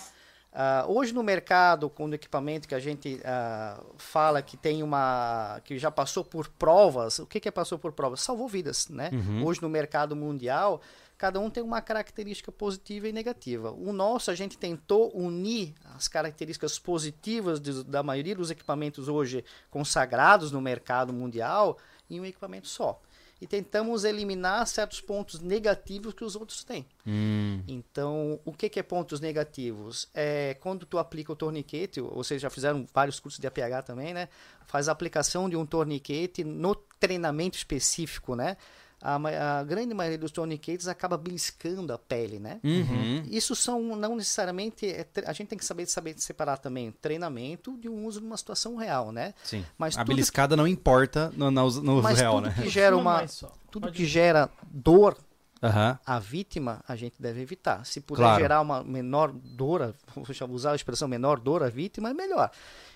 Ah, 0.52 0.84
hoje 0.86 1.14
no 1.14 1.22
mercado, 1.22 1.88
com 1.88 2.06
o 2.06 2.14
equipamento 2.14 2.68
que 2.68 2.74
a 2.74 2.78
gente 2.78 3.18
ah, 3.24 3.82
fala 3.96 4.42
que 4.42 4.56
tem 4.58 4.82
uma. 4.82 5.58
que 5.64 5.78
já 5.78 5.90
passou 5.90 6.22
por 6.22 6.48
provas, 6.48 7.18
o 7.18 7.26
que, 7.26 7.40
que 7.40 7.48
é 7.48 7.50
passou 7.50 7.78
por 7.78 7.92
provas? 7.92 8.20
Salvou 8.20 8.46
vidas, 8.48 8.88
né? 8.88 9.10
Hoje 9.44 9.60
no 9.62 9.68
mercado 9.70 10.14
mundial, 10.14 10.82
cada 11.18 11.40
um 11.40 11.48
tem 11.50 11.62
uma 11.62 11.80
característica 11.80 12.52
positiva 12.52 13.08
e 13.08 13.12
negativa. 13.12 13.70
O 13.72 13.92
nosso, 13.92 14.30
a 14.30 14.34
gente 14.34 14.58
tentou 14.58 15.10
unir 15.16 15.74
as 15.94 16.08
características 16.08 16.78
positivas 16.78 17.58
de- 17.60 17.84
da 17.84 18.02
maioria 18.02 18.34
dos 18.34 18.50
equipamentos 18.50 19.08
hoje 19.08 19.44
consagrados 19.70 20.52
no 20.52 20.60
mercado 20.60 21.12
mundial 21.12 21.78
em 22.10 22.20
um 22.20 22.24
equipamento 22.24 22.68
só. 22.68 23.00
E 23.38 23.46
tentamos 23.46 24.04
eliminar 24.04 24.66
certos 24.66 24.98
pontos 25.02 25.40
negativos 25.40 26.14
que 26.14 26.24
os 26.24 26.34
outros 26.36 26.64
têm. 26.64 26.86
Hum, 27.06 27.62
Então, 27.68 28.40
o 28.46 28.52
que, 28.52 28.66
que 28.70 28.80
é 28.80 28.82
pontos 28.82 29.20
negativos? 29.20 30.08
É 30.14 30.54
quando 30.60 30.86
tu 30.86 30.98
aplica 30.98 31.32
o 31.32 31.36
torniquete, 31.36 32.00
ou 32.00 32.14
vocês 32.14 32.40
já 32.40 32.48
fizeram 32.48 32.86
vários 32.94 33.20
cursos 33.20 33.38
de 33.38 33.46
APH 33.46 33.82
também, 33.84 34.14
né? 34.14 34.28
Faz 34.66 34.88
a 34.88 34.92
aplicação 34.92 35.50
de 35.50 35.56
um 35.56 35.66
torniquete 35.66 36.44
no 36.44 36.74
treinamento 36.98 37.58
específico, 37.58 38.34
né? 38.34 38.56
A, 39.00 39.58
a 39.60 39.62
grande 39.64 39.92
maioria 39.92 40.18
dos 40.18 40.30
torniquetes 40.32 40.88
acaba 40.88 41.16
beliscando 41.18 41.92
a 41.92 41.98
pele, 41.98 42.38
né? 42.38 42.60
uhum. 42.64 43.22
Isso 43.30 43.54
são 43.54 43.94
não 43.94 44.16
necessariamente. 44.16 44.86
é 44.86 45.06
a 45.26 45.32
gente 45.32 45.48
tem 45.48 45.58
que 45.58 45.64
saber, 45.64 45.86
saber 45.86 46.18
separar 46.18 46.56
também 46.56 46.90
treinamento 46.92 47.76
de 47.78 47.88
um 47.88 48.06
uso 48.06 48.20
numa 48.20 48.36
situação 48.36 48.74
real, 48.76 49.12
né? 49.12 49.34
Sim. 49.44 49.64
Mas 49.76 49.96
a 49.98 50.02
beliscada 50.04 50.56
não 50.56 50.66
importa 50.66 51.30
no, 51.36 51.50
no, 51.50 51.64
uso- 51.64 51.82
no 51.82 52.02
Mas 52.02 52.18
real, 52.18 52.36
tudo 52.36 52.46
né? 52.48 52.54
que 52.62 52.68
gera 52.68 52.96
uma. 52.96 53.26
Tudo 53.70 53.82
Pode 53.88 53.96
que 53.96 54.04
ir. 54.04 54.06
gera 54.06 54.48
dor 54.70 55.16
Aham. 55.62 55.98
a 56.04 56.18
vítima, 56.18 56.82
a 56.88 56.96
gente 56.96 57.20
deve 57.20 57.40
evitar. 57.42 57.84
Se 57.84 58.00
puder 58.00 58.22
Claro. 58.22 58.40
gerar 58.40 58.60
uma 58.62 58.82
menor 58.82 59.30
dor, 59.32 59.94
vou 60.14 60.24
usar 60.50 60.72
a 60.72 60.76
expressão 60.76 61.06
menor 61.06 61.38
dor 61.38 61.62
à 61.62 61.68
vítima, 61.68 62.10
é 62.10 62.14
melhor. 62.14 62.50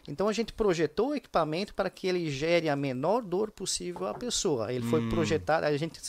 Então 0.09 0.29
a 0.29 0.33
gente 0.33 0.53
projetou 0.53 1.11
o 1.11 1.15
equipamento 1.15 1.75
para 1.75 1.89
que 1.91 2.07
ele 2.07 2.31
gere 2.31 2.69
a 2.69 2.77
menor 2.77 3.23
dor 3.23 3.51
possível 3.51 4.07
à 4.07 4.15
pessoa. 4.15 4.73
Ele 4.73 4.85
Hum. 4.87 4.91
foi 4.91 5.09
projetado, 5.09 5.67
a 5.67 5.77
gente, 5.77 6.01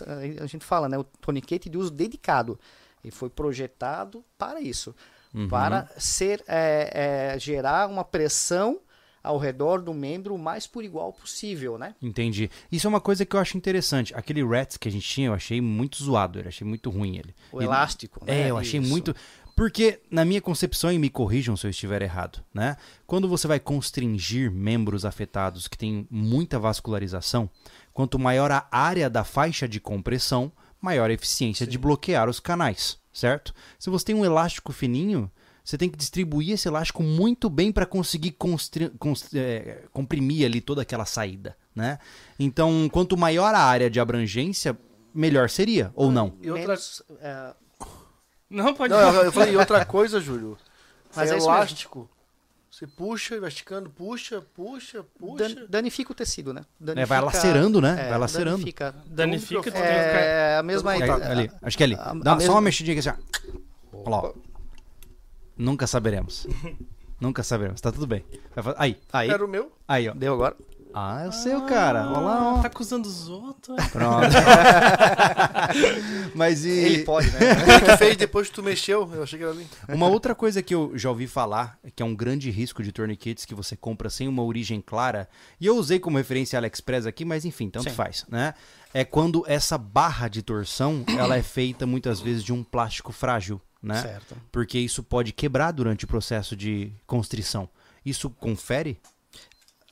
a 0.41 0.45
gente 0.45 0.65
fala, 0.65 0.87
né, 0.89 0.97
o 0.97 1.03
toniquete 1.03 1.69
de 1.69 1.77
uso 1.77 1.91
dedicado. 1.91 2.59
Ele 3.03 3.11
foi 3.11 3.29
projetado 3.29 4.23
para 4.37 4.61
isso, 4.61 4.95
Uhum. 5.33 5.47
para 5.47 5.89
ser 5.97 6.43
é, 6.47 7.33
é, 7.35 7.39
gerar 7.39 7.87
uma 7.89 8.03
pressão 8.03 8.79
ao 9.23 9.37
redor 9.37 9.81
do 9.81 9.93
membro 9.93 10.33
o 10.33 10.37
mais 10.37 10.65
por 10.65 10.83
igual 10.83 11.13
possível, 11.13 11.77
né? 11.77 11.93
Entendi. 12.01 12.49
Isso 12.71 12.87
é 12.87 12.89
uma 12.89 12.99
coisa 12.99 13.23
que 13.23 13.35
eu 13.35 13.39
acho 13.39 13.55
interessante. 13.55 14.13
Aquele 14.15 14.43
Rats 14.43 14.77
que 14.77 14.87
a 14.89 14.91
gente 14.91 15.07
tinha, 15.07 15.27
eu 15.27 15.33
achei 15.33 15.61
muito 15.61 16.03
zoado. 16.03 16.39
Eu 16.39 16.47
achei 16.47 16.65
muito 16.67 16.89
ruim 16.89 17.17
ele. 17.17 17.35
O 17.51 17.61
elástico. 17.61 18.25
né? 18.25 18.47
É, 18.47 18.49
eu 18.49 18.57
achei 18.57 18.79
Isso. 18.79 18.89
muito. 18.89 19.15
Porque, 19.55 19.99
na 20.09 20.23
minha 20.25 20.41
concepção, 20.41 20.91
e 20.91 20.97
me 20.99 21.09
corrijam 21.09 21.55
se 21.57 21.67
eu 21.67 21.71
estiver 21.71 22.01
errado, 22.01 22.43
né? 22.53 22.77
Quando 23.05 23.27
você 23.27 23.47
vai 23.47 23.59
constringir 23.59 24.51
membros 24.51 25.05
afetados 25.05 25.67
que 25.67 25.77
têm 25.77 26.07
muita 26.09 26.57
vascularização, 26.59 27.49
quanto 27.93 28.17
maior 28.17 28.51
a 28.51 28.67
área 28.71 29.09
da 29.09 29.23
faixa 29.23 29.67
de 29.67 29.79
compressão, 29.79 30.51
maior 30.81 31.09
a 31.09 31.13
eficiência 31.13 31.67
de 31.67 31.77
bloquear 31.77 32.27
os 32.29 32.39
canais, 32.39 32.97
certo? 33.13 33.53
Se 33.77 33.89
você 33.89 34.05
tem 34.05 34.15
um 34.15 34.25
elástico 34.25 34.71
fininho, 34.71 35.29
você 35.63 35.77
tem 35.77 35.89
que 35.89 35.97
distribuir 35.97 36.53
esse 36.53 36.67
elástico 36.67 37.03
muito 37.03 37.47
bem 37.49 37.71
para 37.71 37.85
conseguir 37.85 38.35
é, 39.35 39.83
comprimir 39.91 40.45
ali 40.45 40.59
toda 40.61 40.81
aquela 40.81 41.05
saída, 41.05 41.55
né? 41.75 41.99
Então, 42.39 42.89
quanto 42.91 43.15
maior 43.15 43.53
a 43.53 43.59
área 43.59 43.89
de 43.89 43.99
abrangência, 43.99 44.75
melhor 45.13 45.49
seria, 45.49 45.91
ou 45.93 46.11
não? 46.11 46.33
E 46.41 46.49
outra- 46.49 46.67
Menos, 46.67 47.03
é, 47.21 47.53
Não, 48.51 48.73
pode 48.73 48.93
Não, 48.93 48.99
eu, 48.99 49.23
eu 49.23 49.31
falei, 49.31 49.55
outra 49.55 49.83
coisa, 49.85 50.19
Júlio. 50.19 50.57
Mas 51.15 51.31
é 51.31 51.35
é 51.35 51.37
elástico. 51.37 52.09
Você 52.69 52.85
puxa, 52.87 53.35
esticando, 53.47 53.89
puxa, 53.89 54.41
puxa, 54.55 55.03
puxa. 55.19 55.49
Dan- 55.55 55.65
danifica 55.69 56.11
o 56.11 56.15
tecido, 56.15 56.53
né? 56.53 56.61
É, 56.61 56.65
vai 56.83 56.95
Danifica- 56.95 57.21
lacerando, 57.21 57.81
né? 57.81 57.95
é, 58.07 58.09
vai 58.09 58.17
lacerando. 58.19 58.57
Danifica. 58.57 58.95
Danifica, 59.07 59.63
ficar... 59.63 59.79
É 59.79 60.57
a 60.57 60.63
mesma 60.63 60.93
É, 60.93 60.97
ideia. 60.97 61.29
ali, 61.31 61.51
acho 61.61 61.77
que 61.77 61.83
é 61.83 61.85
ali. 61.85 61.95
A- 61.95 62.11
a 62.11 62.13
Dá 62.13 62.31
só 62.31 62.37
mesma- 62.37 62.53
uma 62.55 62.61
mexidinha 62.61 62.97
aqui 62.99 63.07
assim, 63.09 63.19
ó. 63.93 63.97
Olha 64.05 64.27
lá. 64.27 64.33
Nunca 65.57 65.85
saberemos. 65.85 66.47
Nunca 67.19 67.43
saberemos. 67.43 67.79
Tá 67.81 67.91
tudo 67.91 68.07
bem. 68.07 68.25
Aí, 68.77 68.97
aí, 69.13 69.29
Era 69.29 69.45
o 69.45 69.47
meu. 69.47 69.71
aí, 69.87 70.09
ó. 70.09 70.13
Deu 70.13 70.33
agora? 70.33 70.55
Ah, 70.93 71.23
eu 71.25 71.31
sei 71.31 71.55
o 71.55 71.65
cara. 71.65 72.07
Olha 72.07 72.19
lá, 72.19 72.53
ó. 72.53 72.61
Tá 72.61 72.67
acusando 72.67 73.07
os 73.07 73.29
outros. 73.29 73.77
Pronto. 73.87 74.27
Mas 76.35 76.65
e. 76.65 76.69
Ele 76.69 77.03
pode, 77.03 77.29
né? 77.31 77.39
Ele 77.41 77.85
que 77.85 77.97
fez 77.97 78.17
depois 78.17 78.49
que 78.49 78.55
tu 78.55 78.63
mexeu, 78.63 79.09
eu 79.13 79.23
achei 79.23 79.37
que 79.39 79.45
era 79.45 79.53
ali. 79.53 79.67
Uma 79.89 80.07
outra 80.07 80.35
coisa 80.35 80.61
que 80.61 80.73
eu 80.73 80.91
já 80.97 81.09
ouvi 81.09 81.27
falar, 81.27 81.79
que 81.95 82.03
é 82.03 82.05
um 82.05 82.15
grande 82.15 82.49
risco 82.49 82.83
de 82.83 82.91
tourniquets 82.91 83.45
que 83.45 83.55
você 83.55 83.75
compra 83.75 84.09
sem 84.09 84.27
uma 84.27 84.43
origem 84.43 84.81
clara, 84.81 85.29
e 85.59 85.65
eu 85.65 85.75
usei 85.75 85.99
como 85.99 86.17
referência 86.17 86.57
a 86.57 86.59
AliExpress 86.59 87.05
aqui, 87.05 87.23
mas 87.23 87.45
enfim, 87.45 87.69
tanto 87.69 87.89
Sim. 87.89 87.95
faz, 87.95 88.25
né? 88.29 88.53
É 88.93 89.05
quando 89.05 89.43
essa 89.47 89.77
barra 89.77 90.27
de 90.27 90.41
torção, 90.41 91.03
ela 91.17 91.37
é 91.37 91.43
feita 91.43 91.85
muitas 91.85 92.19
vezes 92.19 92.43
de 92.43 92.51
um 92.51 92.63
plástico 92.63 93.11
frágil, 93.11 93.61
né? 93.81 94.01
Certo. 94.01 94.35
Porque 94.51 94.77
isso 94.77 95.01
pode 95.03 95.31
quebrar 95.31 95.71
durante 95.71 96.05
o 96.05 96.07
processo 96.07 96.55
de 96.55 96.91
constrição. 97.07 97.69
Isso 98.05 98.29
confere? 98.29 98.99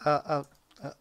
Ah, 0.01 0.23
ah, 0.25 0.39
ah, 0.39 0.45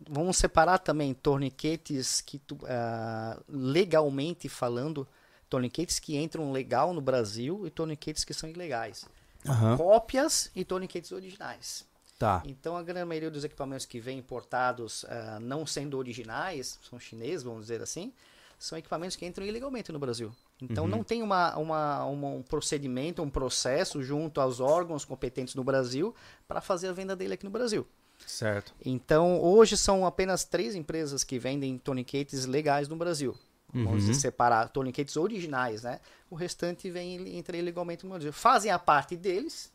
vamos 0.08 0.36
separar 0.36 0.78
também 0.78 1.14
torniquetes 1.14 2.20
que 2.20 2.38
tu, 2.38 2.58
ah, 2.64 3.38
legalmente 3.48 4.48
falando, 4.48 5.06
torniquetes 5.48 5.98
que 5.98 6.16
entram 6.16 6.50
legal 6.52 6.92
no 6.92 7.00
Brasil 7.00 7.66
e 7.66 7.70
torniquetes 7.70 8.24
que 8.24 8.34
são 8.34 8.48
ilegais. 8.48 9.06
Aham. 9.46 9.76
Cópias 9.76 10.50
e 10.54 10.64
torniquetes 10.64 11.12
originais. 11.12 11.86
Tá. 12.18 12.42
Então 12.44 12.76
a 12.76 12.82
grande 12.82 13.04
maioria 13.06 13.30
dos 13.30 13.44
equipamentos 13.44 13.86
que 13.86 14.00
vêm 14.00 14.18
importados 14.18 15.04
ah, 15.08 15.38
não 15.40 15.64
sendo 15.66 15.96
originais, 15.96 16.78
são 16.88 16.98
chineses, 16.98 17.44
vamos 17.44 17.62
dizer 17.62 17.80
assim, 17.80 18.12
são 18.58 18.76
equipamentos 18.76 19.14
que 19.16 19.24
entram 19.24 19.46
ilegalmente 19.46 19.92
no 19.92 19.98
Brasil. 20.00 20.34
Então 20.60 20.88
não 20.88 21.04
tem 21.04 21.22
uma, 21.22 21.56
uma- 21.56 22.04
uma- 22.04 22.28
um 22.30 22.42
procedimento, 22.42 23.22
um 23.22 23.30
processo 23.30 24.02
junto 24.02 24.40
aos 24.40 24.58
órgãos 24.58 25.04
competentes 25.04 25.54
no 25.54 25.62
Brasil 25.62 26.12
para 26.48 26.60
fazer 26.60 26.88
a 26.88 26.92
venda 26.92 27.14
dele 27.14 27.34
aqui 27.34 27.44
no 27.44 27.50
Brasil. 27.52 27.86
Certo. 28.26 28.72
Então, 28.84 29.40
hoje 29.40 29.76
são 29.76 30.04
apenas 30.06 30.44
três 30.44 30.74
empresas 30.74 31.24
que 31.24 31.38
vendem 31.38 31.76
torniquetes 31.78 32.44
legais 32.46 32.88
no 32.88 32.96
Brasil. 32.96 33.36
Vamos 33.72 34.06
Uhum. 34.08 34.14
separar 34.14 34.68
torniquetes 34.70 35.14
originais, 35.16 35.82
né? 35.82 36.00
O 36.30 36.34
restante 36.34 36.90
vem 36.90 37.36
entra 37.36 37.54
ilegalmente 37.56 38.04
no 38.04 38.10
Brasil. 38.10 38.32
Fazem 38.32 38.70
a 38.70 38.78
parte 38.78 39.14
deles, 39.14 39.70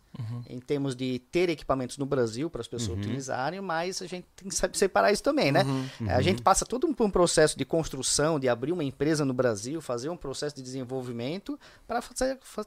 em 0.48 0.60
termos 0.60 0.96
de 0.96 1.18
ter 1.32 1.50
equipamentos 1.50 1.98
no 1.98 2.06
Brasil 2.06 2.48
para 2.50 2.62
as 2.62 2.68
pessoas 2.68 2.98
utilizarem, 3.00 3.62
mas 3.62 4.00
a 4.02 4.06
gente 4.08 4.26
tem 4.36 4.48
que 4.50 4.54
saber 4.56 4.78
separar 4.78 5.12
isso 5.12 5.22
também, 5.24 5.52
né? 5.52 5.64
A 6.08 6.22
gente 6.24 6.42
passa 6.42 6.66
todo 6.66 6.88
um, 6.88 7.04
um 7.04 7.10
processo 7.12 7.56
de 7.58 7.66
construção, 7.66 8.40
de 8.40 8.48
abrir 8.50 8.72
uma 8.72 8.84
empresa 8.84 9.24
no 9.26 9.34
Brasil, 9.34 9.80
fazer 9.82 10.10
um 10.10 10.18
processo 10.18 10.56
de 10.56 10.62
desenvolvimento 10.64 11.60
para 11.88 12.00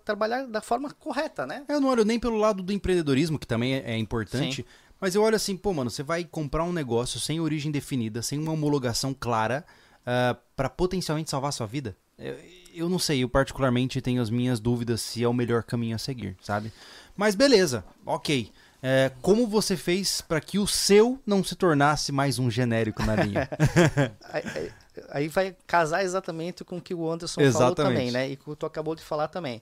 trabalhar 0.05 0.47
da 0.47 0.61
forma 0.61 0.91
correta, 0.93 1.45
né? 1.47 1.65
Eu 1.69 1.81
não 1.81 1.89
olho 1.89 2.05
nem 2.05 2.19
pelo 2.21 2.37
lado 2.37 2.63
do 2.63 2.73
empreendedorismo, 2.73 3.39
que 3.39 3.47
também 3.47 3.75
é, 3.75 3.93
é 3.93 3.97
importante, 3.99 4.65
mas 5.01 5.15
eu 5.15 5.23
olho 5.23 5.37
assim, 5.37 5.57
pô, 5.57 5.73
mano, 5.73 5.91
você 5.91 6.03
vai 6.03 6.25
comprar 6.25 6.65
um 6.65 6.73
negócio 6.73 7.19
sem 7.21 7.41
origem 7.41 7.71
definida, 7.73 8.23
sem 8.23 8.39
uma 8.39 8.53
homologação 8.53 9.13
clara, 9.15 9.65
ah, 10.05 10.37
pra 10.55 10.69
potencialmente 10.69 11.31
salvar 11.31 11.49
a 11.51 11.53
sua 11.53 11.67
vida. 11.67 11.97
Eu, 12.19 12.37
eu 12.75 12.89
não 12.89 12.99
sei, 12.99 13.23
eu 13.23 13.29
particularmente 13.29 14.01
tenho 14.01 14.21
as 14.23 14.31
minhas 14.31 14.59
dúvidas 14.61 15.01
se 15.01 15.23
é 15.23 15.29
o 15.29 15.33
melhor 15.35 15.63
caminho 15.63 15.97
a 15.97 15.99
seguir, 15.99 16.37
sabe? 16.43 16.73
Mas 17.17 17.35
beleza, 17.35 17.85
ok. 18.05 18.51
É, 18.83 19.11
como 19.23 19.47
você 19.47 19.77
fez 19.77 20.21
pra 20.21 20.41
que 20.41 20.59
o 20.59 20.67
seu 20.67 21.19
não 21.27 21.43
se 21.43 21.57
tornasse 21.57 22.13
mais 22.13 22.39
um 22.39 22.51
genérico 22.51 23.03
na 23.03 23.17
linha? 23.17 23.49
aí, 24.31 24.43
aí- 24.55 24.73
aí 25.11 25.29
vai 25.29 25.55
casar 25.67 26.05
exatamente 26.05 26.65
com 26.65 26.77
o 26.79 26.81
que 26.81 26.95
o 26.95 27.11
Anderson 27.11 27.41
falou 27.53 27.69
Exatamente. 27.69 27.95
também, 27.97 28.11
né? 28.11 28.29
E 28.31 28.37
que 28.37 28.55
tu 28.57 28.65
acabou 28.67 28.95
de 28.95 29.03
falar 29.03 29.29
também. 29.29 29.61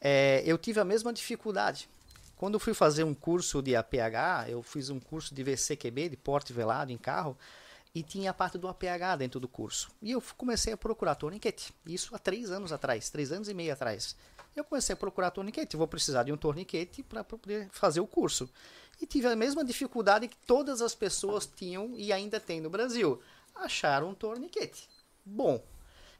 É, 0.00 0.42
eu 0.44 0.58
tive 0.58 0.80
a 0.80 0.84
mesma 0.84 1.12
dificuldade. 1.12 1.88
Quando 2.36 2.54
eu 2.54 2.60
fui 2.60 2.74
fazer 2.74 3.04
um 3.04 3.14
curso 3.14 3.62
de 3.62 3.76
APH, 3.76 4.48
eu 4.48 4.62
fiz 4.62 4.90
um 4.90 4.98
curso 4.98 5.34
de 5.34 5.42
VCQB, 5.42 6.10
de 6.10 6.16
porte 6.16 6.52
velado 6.52 6.92
em 6.92 6.98
carro, 6.98 7.36
e 7.94 8.02
tinha 8.02 8.32
a 8.32 8.34
parte 8.34 8.58
do 8.58 8.66
APH 8.66 9.16
dentro 9.18 9.38
do 9.38 9.46
curso. 9.46 9.88
E 10.02 10.10
eu 10.10 10.22
comecei 10.36 10.72
a 10.72 10.76
procurar 10.76 11.14
torniquete. 11.14 11.72
Isso 11.86 12.14
há 12.14 12.18
três 12.18 12.50
anos 12.50 12.72
atrás, 12.72 13.08
três 13.08 13.30
anos 13.30 13.48
e 13.48 13.54
meio 13.54 13.72
atrás. 13.72 14.16
Eu 14.56 14.64
comecei 14.64 14.92
a 14.92 14.96
procurar 14.96 15.30
torniquete. 15.30 15.76
Vou 15.76 15.86
precisar 15.86 16.24
de 16.24 16.32
um 16.32 16.36
torniquete 16.36 17.02
para 17.02 17.22
poder 17.22 17.68
fazer 17.70 18.00
o 18.00 18.06
curso. 18.06 18.50
E 19.00 19.06
tive 19.06 19.28
a 19.28 19.36
mesma 19.36 19.64
dificuldade 19.64 20.28
que 20.28 20.36
todas 20.46 20.80
as 20.80 20.94
pessoas 20.94 21.46
tinham 21.46 21.94
e 21.96 22.12
ainda 22.12 22.40
tem 22.40 22.60
no 22.60 22.70
Brasil. 22.70 23.20
Acharam 23.54 24.10
um 24.10 24.14
torniquete. 24.14 24.88
Bom. 25.24 25.62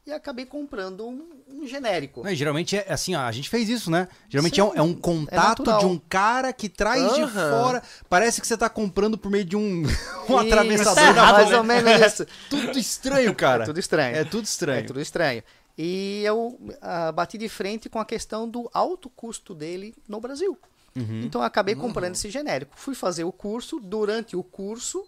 E 0.05 0.11
acabei 0.11 0.45
comprando 0.45 1.03
um, 1.07 1.27
um 1.49 1.67
genérico. 1.67 2.23
Não, 2.23 2.33
geralmente 2.35 2.77
é 2.77 2.93
assim, 2.93 3.15
ó, 3.15 3.21
a 3.21 3.31
gente 3.31 3.49
fez 3.49 3.67
isso, 3.67 3.89
né? 3.89 4.07
Geralmente 4.29 4.59
é 4.59 4.63
um, 4.63 4.71
Sim, 4.71 4.77
é 4.77 4.81
um 4.83 4.93
contato 4.93 5.59
natural. 5.59 5.79
de 5.79 5.85
um 5.87 5.97
cara 5.97 6.53
que 6.53 6.69
traz 6.69 7.15
de 7.15 7.21
Aham. 7.21 7.49
fora. 7.49 7.83
Parece 8.07 8.39
que 8.39 8.45
você 8.45 8.55
tá 8.55 8.69
comprando 8.69 9.17
por 9.17 9.31
meio 9.31 9.43
de 9.43 9.55
um, 9.55 9.81
um 9.81 9.83
Isso, 9.83 10.37
atravessador 10.37 11.13
na 11.15 11.31
mais 11.33 11.51
ou 11.51 11.63
né? 11.63 11.81
menos 11.81 12.05
isso. 12.05 12.25
Tudo 12.51 12.77
estranho, 12.77 13.33
cara. 13.33 13.63
É 13.63 13.65
tudo 13.65 13.79
estranho. 13.79 14.15
É 14.15 14.23
tudo 14.23 14.43
estranho. 14.43 14.79
É 14.79 14.83
tudo 14.83 15.01
estranho. 15.01 15.43
E 15.75 16.21
eu 16.23 16.57
ah, 16.81 17.11
bati 17.11 17.37
de 17.37 17.49
frente 17.49 17.89
com 17.89 17.99
a 17.99 18.05
questão 18.05 18.47
do 18.47 18.69
alto 18.73 19.09
custo 19.09 19.55
dele 19.55 19.95
no 20.07 20.21
Brasil. 20.21 20.57
Uhum. 20.95 21.21
Então 21.23 21.41
eu 21.41 21.45
acabei 21.45 21.75
comprando 21.75 22.13
esse 22.13 22.29
genérico. 22.29 22.73
Fui 22.75 22.93
fazer 22.95 23.23
o 23.23 23.31
curso. 23.31 23.79
Durante 23.79 24.35
o 24.35 24.43
curso, 24.43 25.03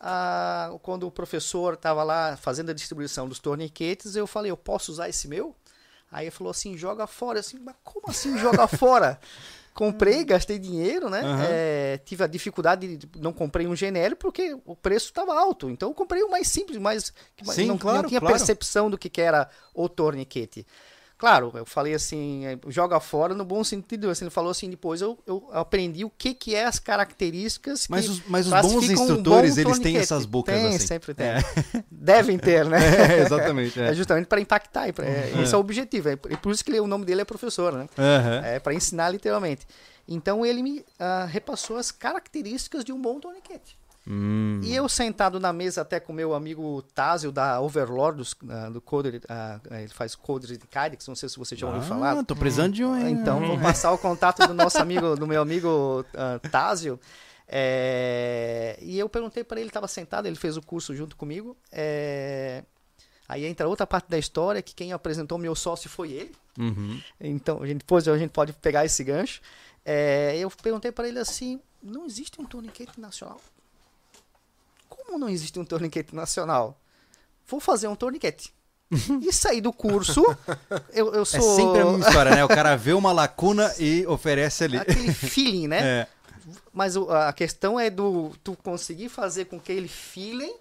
ah, 0.00 0.76
quando 0.82 1.06
o 1.06 1.10
professor 1.10 1.74
estava 1.74 2.02
lá 2.02 2.36
fazendo 2.36 2.70
a 2.70 2.74
distribuição 2.74 3.28
dos 3.28 3.38
torniquetes, 3.38 4.14
eu 4.16 4.26
falei: 4.26 4.50
Eu 4.50 4.56
posso 4.56 4.92
usar 4.92 5.08
esse 5.08 5.26
meu? 5.26 5.54
Aí 6.10 6.24
ele 6.24 6.30
falou 6.30 6.50
assim: 6.50 6.76
Joga 6.76 7.06
fora. 7.06 7.38
Eu 7.38 7.40
assim, 7.40 7.58
mas 7.58 7.74
como 7.82 8.08
assim 8.08 8.38
joga 8.38 8.66
fora? 8.68 9.18
Comprei, 9.74 10.24
gastei 10.24 10.58
dinheiro, 10.58 11.08
né? 11.08 11.20
Aham. 11.20 11.46
É, 11.48 11.98
tive 11.98 12.24
a 12.24 12.26
dificuldade 12.26 12.96
de 12.96 13.08
não 13.16 13.32
comprei 13.32 13.64
um 13.66 13.76
genérico 13.76 14.22
porque 14.22 14.58
o 14.64 14.74
preço 14.74 15.06
estava 15.06 15.32
alto. 15.38 15.70
Então 15.70 15.90
eu 15.90 15.94
comprei 15.94 16.22
o 16.22 16.30
mais 16.30 16.48
simples, 16.48 16.78
mais 16.78 17.12
que 17.36 17.44
Sim, 17.52 17.66
não, 17.66 17.78
claro, 17.78 18.02
não 18.02 18.08
tinha 18.08 18.18
claro. 18.18 18.34
percepção 18.34 18.90
do 18.90 18.98
que, 18.98 19.08
que 19.08 19.20
era 19.20 19.48
o 19.72 19.88
torniquete. 19.88 20.66
Claro, 21.18 21.50
eu 21.54 21.66
falei 21.66 21.94
assim, 21.94 22.46
é, 22.46 22.56
joga 22.68 23.00
fora 23.00 23.34
no 23.34 23.44
bom 23.44 23.64
sentido. 23.64 24.08
Assim, 24.08 24.24
ele 24.24 24.30
falou 24.30 24.52
assim, 24.52 24.70
depois 24.70 25.00
eu, 25.00 25.18
eu 25.26 25.48
aprendi 25.52 26.04
o 26.04 26.10
que, 26.10 26.32
que 26.32 26.54
é 26.54 26.64
as 26.64 26.78
características 26.78 27.86
que 27.86 27.90
Mas 27.90 28.08
os, 28.08 28.22
mas 28.26 28.46
os 28.46 28.52
bons 28.52 28.60
classificam 28.60 29.02
um 29.02 29.04
instrutores, 29.08 29.54
bom 29.56 29.60
eles 29.62 29.78
têm 29.80 29.96
essas 29.96 30.24
bocas 30.24 30.54
tem, 30.54 30.66
assim. 30.68 30.86
sempre 30.86 31.14
tem. 31.14 31.26
É. 31.26 31.38
Devem 31.90 32.38
ter, 32.38 32.64
né? 32.66 32.78
É, 33.18 33.18
exatamente. 33.22 33.80
É 33.80 33.88
É. 33.88 33.94
justamente 33.94 34.26
para 34.26 34.40
impactar. 34.40 34.92
pra- 34.92 35.04
é, 35.06 35.32
Esse 35.42 35.52
é 35.52 35.56
o 35.56 35.60
objetivo. 35.60 36.08
É 36.08 36.14
por 36.16 36.32
é 36.32 36.36
por 36.36 36.52
isso 36.52 36.64
que 36.64 36.70
ele- 36.70 36.80
o 36.80 36.86
nome 36.86 37.04
dele 37.04 37.20
é 37.22 37.24
professor, 37.24 37.72
né? 37.72 37.88
Aham. 37.98 38.44
É 38.44 38.60
para 38.60 38.72
ensinar 38.72 39.10
literalmente. 39.10 39.66
Então 40.06 40.46
ele 40.46 40.62
me 40.62 40.84
ah, 41.00 41.26
repassou 41.28 41.76
as 41.78 41.90
características 41.90 42.84
de 42.84 42.92
um 42.92 43.02
bom 43.02 43.18
torniquete. 43.18 43.76
Hum. 44.10 44.60
E 44.62 44.74
eu 44.74 44.88
sentado 44.88 45.38
na 45.38 45.52
mesa 45.52 45.82
até 45.82 46.00
com 46.00 46.14
meu 46.14 46.32
amigo 46.32 46.80
Tásio 46.94 47.30
da 47.30 47.60
Overlord, 47.60 48.22
ah, 48.48 48.70
do 48.70 48.80
Coder, 48.80 49.20
ah, 49.28 49.60
ele 49.70 49.88
faz 49.88 50.14
Coder 50.14 50.56
de 50.56 50.66
Kydex, 50.66 51.06
não 51.06 51.14
sei 51.14 51.28
se 51.28 51.36
você 51.36 51.54
já 51.54 51.66
ouviu 51.66 51.82
falar. 51.82 52.18
Ah, 52.18 52.24
tô 52.24 52.34
precisando 52.34 52.72
de 52.72 52.82
um. 52.82 52.96
hein? 52.96 53.12
Então, 53.12 53.38
vou 53.46 53.58
passar 53.60 53.92
o 53.92 53.98
contato 53.98 54.46
do 54.46 54.54
nosso 54.54 54.78
amigo, 54.78 55.14
do 55.14 55.26
meu 55.26 55.42
amigo 55.42 56.06
ah, 56.14 56.40
Tásio. 56.50 56.98
É, 57.46 58.78
e 58.80 58.98
eu 58.98 59.08
perguntei 59.10 59.44
para 59.44 59.56
ele, 59.56 59.64
ele 59.64 59.70
estava 59.70 59.88
sentado, 59.88 60.26
ele 60.26 60.36
fez 60.36 60.56
o 60.56 60.62
curso 60.62 60.94
junto 60.94 61.14
comigo. 61.14 61.54
é, 61.70 62.62
aí 63.28 63.44
entra 63.44 63.68
outra 63.68 63.86
parte 63.86 64.08
da 64.08 64.18
história, 64.18 64.62
que 64.62 64.74
quem 64.74 64.92
apresentou 64.92 65.36
meu 65.36 65.54
sócio 65.54 65.90
foi 65.90 66.12
ele. 66.12 66.32
Uhum. 66.58 66.98
Então, 67.20 67.62
a 67.62 67.66
gente, 67.66 67.78
depois 67.78 68.08
a 68.08 68.16
gente 68.16 68.30
pode 68.30 68.54
pegar 68.54 68.86
esse 68.86 69.04
gancho. 69.04 69.42
É, 69.84 70.36
eu 70.38 70.50
perguntei 70.50 70.90
para 70.90 71.06
ele 71.06 71.18
assim: 71.18 71.60
não 71.82 72.06
existe 72.06 72.40
um 72.40 72.44
torniquete 72.46 72.98
nacional? 72.98 73.38
Como 75.08 75.18
não 75.18 75.28
existe 75.30 75.58
um 75.58 75.64
torniquete 75.64 76.14
nacional? 76.14 76.78
Vou 77.46 77.58
fazer 77.58 77.88
um 77.88 77.96
torniquete. 77.96 78.52
e 79.22 79.32
saí 79.32 79.58
do 79.58 79.72
curso. 79.72 80.22
Eu, 80.92 81.14
eu 81.14 81.22
É 81.22 81.24
sou. 81.24 81.56
sempre 81.56 81.80
a 81.80 81.84
mesma 81.86 81.98
história, 82.06 82.34
né? 82.36 82.44
O 82.44 82.48
cara 82.48 82.76
vê 82.76 82.92
uma 82.92 83.10
lacuna 83.10 83.74
e 83.78 84.06
oferece 84.06 84.64
ali. 84.64 84.76
aquele 84.76 85.12
feeling, 85.14 85.66
né? 85.66 85.80
É. 86.04 86.06
Mas 86.72 86.94
a 86.96 87.32
questão 87.32 87.80
é 87.80 87.88
do 87.88 88.32
tu 88.44 88.54
conseguir 88.62 89.08
fazer 89.08 89.46
com 89.46 89.58
que 89.58 89.72
aquele 89.72 89.88
feeling 89.88 90.54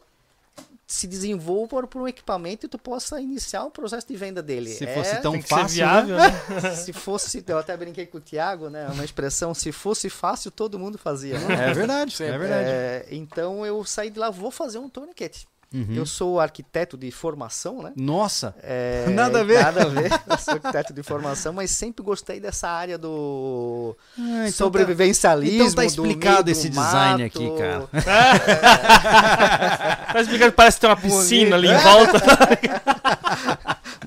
se 0.89 1.05
desenvolva 1.05 1.85
por 1.85 2.01
um 2.01 2.07
equipamento 2.07 2.65
e 2.65 2.69
tu 2.69 2.77
possa 2.79 3.19
iniciar 3.19 3.65
o 3.65 3.69
processo 3.69 4.07
de 4.07 4.15
venda 4.15 4.41
dele. 4.41 4.69
Se 4.69 4.85
É- 4.85 4.93
fosse 4.95 5.21
tão 5.21 5.41
fácil. 5.41 5.75
viável, 5.75 6.15
né? 6.15 6.29
né? 6.61 6.75
se 6.75 6.93
fosse, 6.93 7.43
eu 7.45 7.57
até 7.57 7.75
brinquei 7.75 8.05
com 8.05 8.17
o 8.19 8.21
Thiago, 8.21 8.69
né? 8.69 8.87
Uma 8.87 9.03
expressão, 9.03 9.53
se 9.53 9.73
fosse 9.73 10.09
fácil, 10.09 10.49
todo 10.49 10.79
mundo 10.79 10.97
fazia. 10.97 11.37
né? 11.39 11.71
É 11.71 11.73
verdade, 11.73 12.23
é 12.23 12.37
verdade. 12.37 12.69
É, 12.69 13.05
então 13.11 13.65
eu 13.65 13.83
saí 13.83 14.09
de 14.09 14.17
lá, 14.17 14.29
vou 14.29 14.49
fazer 14.49 14.77
um 14.79 14.87
torniquete. 14.87 15.45
Uhum. 15.73 15.93
Eu 15.95 16.05
sou 16.05 16.39
arquiteto 16.39 16.97
de 16.97 17.11
formação, 17.11 17.81
né? 17.83 17.91
Nossa, 17.95 18.55
É, 18.63 19.05
Nada 19.11 19.41
a 19.41 19.43
ver. 19.43 19.61
Nada 19.63 19.81
a 19.83 19.85
ver. 19.85 20.11
Eu 20.29 20.37
sou 20.37 20.53
arquiteto 20.53 20.93
de 20.93 21.03
formação, 21.03 21.51
mas 21.53 21.71
sempre 21.71 22.03
gostei 22.03 22.39
dessa 22.39 22.69
área 22.69 22.97
do 22.97 23.95
Ah, 24.17 24.21
então 24.47 24.51
sobrevivencialismo. 24.51 25.63
então 25.63 25.73
tá 25.75 25.81
do 25.81 25.87
explicado 25.87 26.45
meio 26.45 26.51
esse 26.53 26.69
do 26.69 26.79
design 26.79 27.23
mato. 27.23 27.37
aqui, 27.37 27.57
cara. 27.57 27.87
Tá 30.13 30.21
explicando 30.21 30.51
que 30.51 30.55
parece 30.57 30.79
ter 30.79 30.87
uma 30.87 30.95
piscina 30.95 31.55
ali 31.57 31.67
em 31.67 31.77
volta. 31.77 32.21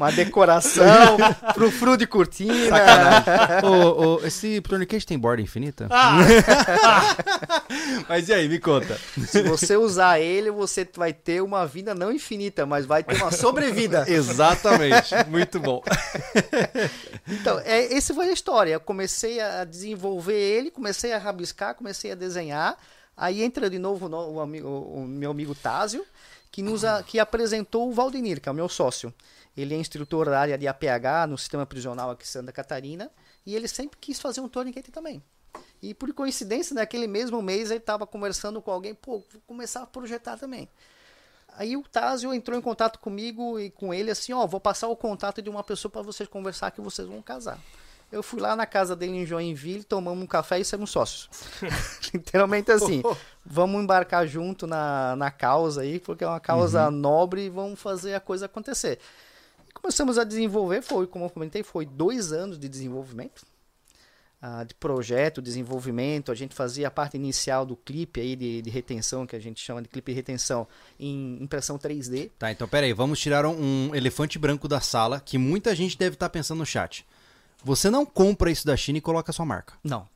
Uma 0.04 0.12
decoração, 0.12 1.16
frufru 1.54 1.96
de 1.96 2.06
cortina. 2.06 2.68
Sacanagem. 2.68 3.64
Ô, 3.68 4.04
ô, 4.16 4.26
esse 4.26 4.60
tourniquet 4.62 5.04
tem 5.06 5.18
borda 5.18 5.42
infinita? 5.42 5.86
Ah, 5.90 6.16
Mas 8.08 8.28
e 8.28 8.32
aí, 8.34 8.48
me 8.48 8.58
conta. 8.58 8.98
Se 9.26 9.42
você 9.42 9.76
usar 9.76 10.18
ele, 10.20 10.50
você 10.50 10.88
vai 10.96 11.12
ter 11.12 11.42
uma 11.42 11.66
vida 11.66 11.94
não 11.94 12.10
infinita, 12.12 12.66
mas 12.66 12.86
vai 12.86 13.02
ter 13.04 13.16
uma 13.16 13.30
sobrevida. 13.32 14.04
Exatamente. 14.08 15.14
Muito 15.28 15.60
bom. 15.60 15.82
Então, 17.28 17.60
é, 17.64 17.92
esse 17.92 18.12
foi 18.14 18.28
a 18.28 18.32
história. 18.32 18.72
Eu 18.72 18.80
comecei 18.80 19.40
a 19.40 19.64
desenvolver 19.64 20.34
ele, 20.34 20.70
comecei 20.70 21.12
a 21.12 21.18
rabiscar, 21.18 21.74
comecei 21.74 22.12
a 22.12 22.14
desenhar. 22.14 22.76
Aí 23.16 23.42
entra 23.42 23.68
de 23.68 23.78
novo 23.78 24.08
no- 24.08 24.32
o, 24.34 24.40
amigo- 24.40 24.68
o 24.68 25.06
meu 25.06 25.30
amigo 25.30 25.54
Tásio, 25.54 26.04
que, 26.50 26.62
nos 26.62 26.84
a- 26.84 27.02
que 27.02 27.18
apresentou 27.18 27.88
o 27.88 27.92
Valdenir, 27.92 28.40
que 28.40 28.48
é 28.48 28.52
o 28.52 28.54
meu 28.54 28.68
sócio. 28.68 29.12
Ele 29.56 29.74
é 29.74 29.78
instrutor 29.78 30.26
da 30.26 30.40
área 30.40 30.58
de 30.58 30.66
APH 30.68 31.28
no 31.28 31.36
sistema 31.36 31.66
prisional 31.66 32.10
aqui 32.10 32.24
em 32.24 32.26
Santa 32.26 32.52
Catarina. 32.52 33.10
E 33.44 33.54
ele 33.54 33.68
sempre 33.68 33.98
quis 34.00 34.20
fazer 34.20 34.40
um 34.40 34.48
tourniquet 34.48 34.90
também. 34.90 35.22
E 35.82 35.94
por 35.94 36.12
coincidência, 36.12 36.74
naquele 36.74 37.06
mesmo 37.06 37.40
mês, 37.40 37.70
ele 37.70 37.78
estava 37.78 38.06
conversando 38.06 38.60
com 38.60 38.70
alguém, 38.70 38.94
pô, 38.94 39.24
vou 39.32 39.42
começar 39.46 39.82
a 39.82 39.86
projetar 39.86 40.36
também. 40.36 40.68
Aí 41.56 41.76
o 41.76 41.82
Tásio 41.82 42.32
entrou 42.32 42.56
em 42.56 42.62
contato 42.62 42.98
comigo 42.98 43.58
e 43.58 43.70
com 43.70 43.92
ele 43.92 44.10
assim, 44.10 44.32
ó, 44.32 44.46
vou 44.46 44.60
passar 44.60 44.88
o 44.88 44.96
contato 44.96 45.42
de 45.42 45.50
uma 45.50 45.64
pessoa 45.64 45.90
para 45.90 46.02
vocês 46.02 46.28
conversar 46.28 46.70
que 46.70 46.80
vocês 46.80 47.08
vão 47.08 47.20
casar. 47.20 47.58
Eu 48.12 48.22
fui 48.24 48.40
lá 48.40 48.56
na 48.56 48.66
casa 48.66 48.96
dele 48.96 49.18
em 49.18 49.26
Joinville, 49.26 49.84
tomamos 49.84 50.22
um 50.22 50.26
café 50.26 50.58
e 50.58 50.64
saímos 50.64 50.90
sócios. 50.90 51.28
Literalmente 52.12 52.72
assim, 52.72 53.02
vamos 53.44 53.82
embarcar 53.82 54.26
junto 54.26 54.66
na, 54.66 55.14
na 55.16 55.30
causa 55.30 55.82
aí, 55.82 56.00
porque 56.00 56.24
é 56.24 56.26
uma 56.26 56.40
causa 56.40 56.90
nobre 56.90 57.42
e 57.42 57.48
vamos 57.48 57.80
fazer 57.80 58.14
a 58.14 58.20
coisa 58.20 58.46
acontecer. 58.46 58.98
Começamos 59.80 60.18
a 60.18 60.24
desenvolver, 60.24 60.82
foi, 60.82 61.06
como 61.06 61.24
eu 61.24 61.30
comentei, 61.30 61.62
foi 61.62 61.86
dois 61.86 62.32
anos 62.32 62.58
de 62.58 62.68
desenvolvimento 62.68 63.44
ah, 64.42 64.64
de 64.64 64.74
projeto, 64.74 65.42
desenvolvimento. 65.42 66.32
A 66.32 66.34
gente 66.34 66.54
fazia 66.54 66.88
a 66.88 66.90
parte 66.90 67.16
inicial 67.16 67.66
do 67.66 67.76
clipe 67.76 68.20
aí 68.20 68.34
de, 68.34 68.62
de 68.62 68.70
retenção, 68.70 69.26
que 69.26 69.36
a 69.36 69.38
gente 69.38 69.60
chama 69.60 69.82
de 69.82 69.88
clipe 69.88 70.12
de 70.12 70.16
retenção, 70.16 70.66
em 70.98 71.42
impressão 71.42 71.78
3D. 71.78 72.30
Tá, 72.38 72.50
então 72.50 72.66
peraí, 72.66 72.92
vamos 72.92 73.20
tirar 73.20 73.44
um, 73.44 73.90
um 73.90 73.94
elefante 73.94 74.38
branco 74.38 74.66
da 74.66 74.80
sala 74.80 75.20
que 75.20 75.36
muita 75.36 75.74
gente 75.74 75.98
deve 75.98 76.14
estar 76.14 76.30
pensando 76.30 76.58
no 76.58 76.66
chat. 76.66 77.06
Você 77.62 77.90
não 77.90 78.06
compra 78.06 78.50
isso 78.50 78.66
da 78.66 78.76
China 78.76 78.98
e 78.98 79.02
coloca 79.02 79.30
a 79.30 79.34
sua 79.34 79.44
marca. 79.44 79.74
Não. 79.84 80.08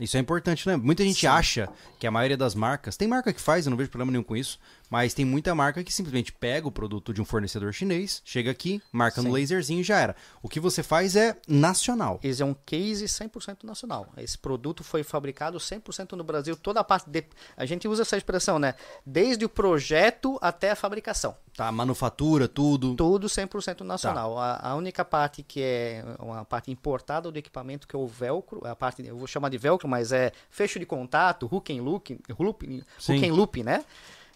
Isso 0.00 0.16
é 0.16 0.20
importante, 0.20 0.66
né? 0.66 0.76
Muita 0.76 1.04
gente 1.04 1.26
acha 1.26 1.68
que 2.00 2.06
a 2.06 2.10
maioria 2.10 2.36
das 2.36 2.56
marcas. 2.56 2.96
Tem 2.96 3.06
marca 3.06 3.32
que 3.32 3.40
faz, 3.40 3.66
eu 3.66 3.70
não 3.70 3.76
vejo 3.76 3.90
problema 3.90 4.10
nenhum 4.10 4.24
com 4.24 4.36
isso. 4.36 4.58
Mas 4.92 5.14
tem 5.14 5.24
muita 5.24 5.54
marca 5.54 5.82
que 5.82 5.90
simplesmente 5.90 6.30
pega 6.30 6.68
o 6.68 6.70
produto 6.70 7.14
de 7.14 7.22
um 7.22 7.24
fornecedor 7.24 7.72
chinês, 7.72 8.20
chega 8.26 8.50
aqui, 8.50 8.82
marca 8.92 9.22
no 9.22 9.28
Sim. 9.28 9.40
laserzinho 9.40 9.80
e 9.80 9.82
já 9.82 9.98
era. 9.98 10.14
O 10.42 10.50
que 10.50 10.60
você 10.60 10.82
faz 10.82 11.16
é 11.16 11.34
nacional. 11.48 12.20
Esse 12.22 12.42
é 12.42 12.44
um 12.44 12.52
case 12.52 13.06
100% 13.06 13.64
nacional. 13.64 14.12
Esse 14.18 14.36
produto 14.36 14.84
foi 14.84 15.02
fabricado 15.02 15.56
100% 15.56 16.12
no 16.12 16.22
Brasil. 16.22 16.54
Toda 16.56 16.80
a 16.80 16.84
parte 16.84 17.08
de... 17.08 17.24
A 17.56 17.64
gente 17.64 17.88
usa 17.88 18.02
essa 18.02 18.18
expressão, 18.18 18.58
né? 18.58 18.74
Desde 19.06 19.46
o 19.46 19.48
projeto 19.48 20.38
até 20.42 20.72
a 20.72 20.76
fabricação. 20.76 21.34
Tá, 21.56 21.72
manufatura, 21.72 22.46
tudo. 22.46 22.94
Tudo 22.94 23.28
100% 23.28 23.80
nacional. 23.80 24.38
A, 24.38 24.72
a 24.72 24.74
única 24.74 25.06
parte 25.06 25.42
que 25.42 25.62
é 25.62 26.04
uma 26.18 26.44
parte 26.44 26.70
importada 26.70 27.32
do 27.32 27.38
equipamento, 27.38 27.88
que 27.88 27.96
é 27.96 27.98
o 27.98 28.06
velcro, 28.06 28.60
a 28.66 28.76
parte, 28.76 29.02
eu 29.06 29.16
vou 29.16 29.26
chamar 29.26 29.48
de 29.48 29.56
velcro, 29.56 29.88
mas 29.88 30.12
é 30.12 30.32
fecho 30.50 30.78
de 30.78 30.84
contato, 30.84 31.48
hook 31.50 31.72
and 31.72 31.82
loop, 31.82 32.20
loop, 32.38 32.84
Sim. 32.98 33.14
hook 33.14 33.26
and 33.26 33.34
loop, 33.34 33.62
né? 33.62 33.82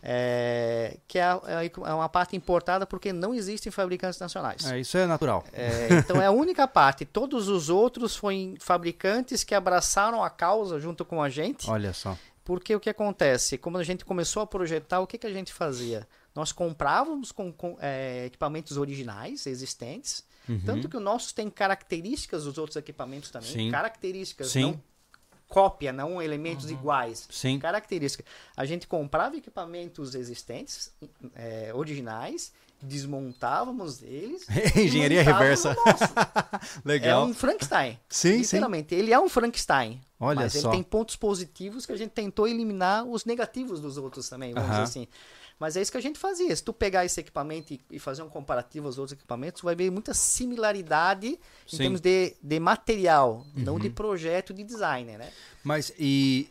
É, 0.09 0.99
que 1.09 1.19
é, 1.19 1.25
a- 1.25 1.40
é 1.64 1.92
uma 1.92 2.09
parte 2.09 2.37
importada 2.37 2.87
porque 2.87 3.12
não 3.12 3.35
existem 3.35 3.73
fabricantes 3.73 4.21
nacionais. 4.21 4.64
É, 4.71 4.79
isso 4.79 4.97
é 4.97 5.05
natural. 5.05 5.45
É, 5.53 5.88
então 5.99 6.23
é 6.23 6.27
a 6.27 6.31
única 6.31 6.69
parte. 6.69 7.05
Todos 7.05 7.49
os 7.49 7.69
outros 7.69 8.14
foram 8.14 8.55
fabricantes 8.61 9.42
que 9.42 9.53
abraçaram 9.55 10.23
a 10.23 10.31
causa 10.31 10.79
junto 10.79 11.05
com 11.05 11.21
a 11.21 11.29
gente. 11.29 11.69
Olha 11.69 11.92
só. 11.92 12.16
Porque 12.45 12.73
o 12.77 12.79
que 12.79 12.88
acontece? 12.88 13.59
Como 13.59 13.77
a 13.79 13.83
gente 13.83 14.05
começou 14.05 14.40
a 14.42 14.47
projetar, 14.47 15.01
o 15.01 15.07
que, 15.09 15.19
que 15.19 15.27
a 15.27 15.33
gente 15.33 15.53
fazia? 15.53 16.07
Nós 16.33 16.53
comprávamos 16.53 17.33
com, 17.33 17.53
com, 17.53 17.77
é, 17.81 18.27
equipamentos 18.27 18.77
originais, 18.77 19.47
existentes. 19.47 20.25
Tanto 20.64 20.88
que 20.88 20.97
o 20.97 21.01
nosso 21.01 21.35
tem 21.35 21.51
características 21.51 22.45
dos 22.45 22.57
outros 22.57 22.77
equipamentos 22.77 23.31
também. 23.33 23.51
Sim. 23.51 23.71
Características, 23.73 24.47
Sim. 24.53 24.62
não 24.62 24.81
cópia, 25.49 25.93
não 25.93 26.21
elementos 26.21 26.71
iguais. 26.71 27.27
Sim. 27.31 27.59
Característica. 27.59 28.25
A 28.57 28.65
gente 28.65 28.87
comprava 28.87 29.37
equipamentos 29.37 30.15
existentes, 30.15 30.93
é, 31.35 31.71
originais, 31.75 32.53
desmontávamos 32.83 34.03
eles. 34.03 34.47
Engenharia 34.77 35.23
reversa. 35.23 35.75
nosso. 35.75 36.05
É 36.85 36.89
Legal. 36.89 37.25
um 37.27 37.35
Frankenstein. 37.35 37.99
Sim, 38.09 38.33
sim. 38.43 38.57
Literalmente. 38.57 38.95
Ele 38.95 39.13
é 39.13 39.19
um 39.19 39.29
Frankenstein. 39.29 40.01
Olha 40.19 40.41
mas 40.41 40.53
só. 40.55 40.69
ele 40.69 40.69
tem 40.71 40.83
pontos 40.83 41.17
positivos 41.17 41.85
que 41.85 41.93
a 41.93 41.97
gente 41.97 42.11
tentou 42.11 42.49
eliminar 42.49 43.05
os 43.05 43.25
negativos 43.25 43.81
dos 43.81 43.99
outros 43.99 44.29
também, 44.29 44.53
vamos 44.55 44.69
Aham. 44.71 44.83
dizer 44.85 45.01
assim. 45.01 45.09
Mas 45.59 45.77
é 45.77 45.81
isso 45.83 45.90
que 45.90 45.97
a 45.97 46.03
gente 46.03 46.19
fazia. 46.19 46.55
Se 46.55 46.62
tu 46.62 46.73
pegar 46.73 47.05
esse 47.07 47.19
equipamento 47.19 47.73
e, 47.73 47.81
e 47.90 47.99
fazer 47.99 48.23
um 48.23 48.29
comparativo 48.29 48.87
aos 48.87 48.99
outros 48.99 49.12
equipamentos, 49.16 49.61
tu 49.61 49.64
vai 49.64 49.75
ver 49.75 49.90
muita 49.90 50.12
similaridade 50.12 51.27
em 51.29 51.31
Sim. 51.31 51.38
Uhum. 51.73 51.79
termos 51.79 52.01
de, 52.01 52.35
de 52.42 52.61
material, 52.61 53.47
não 53.55 53.79
de 53.79 53.90
projeto 53.90 54.53
de 54.53 54.62
design, 54.62 55.16
né? 55.16 55.31
Mas 55.64 55.92
e 55.99 56.49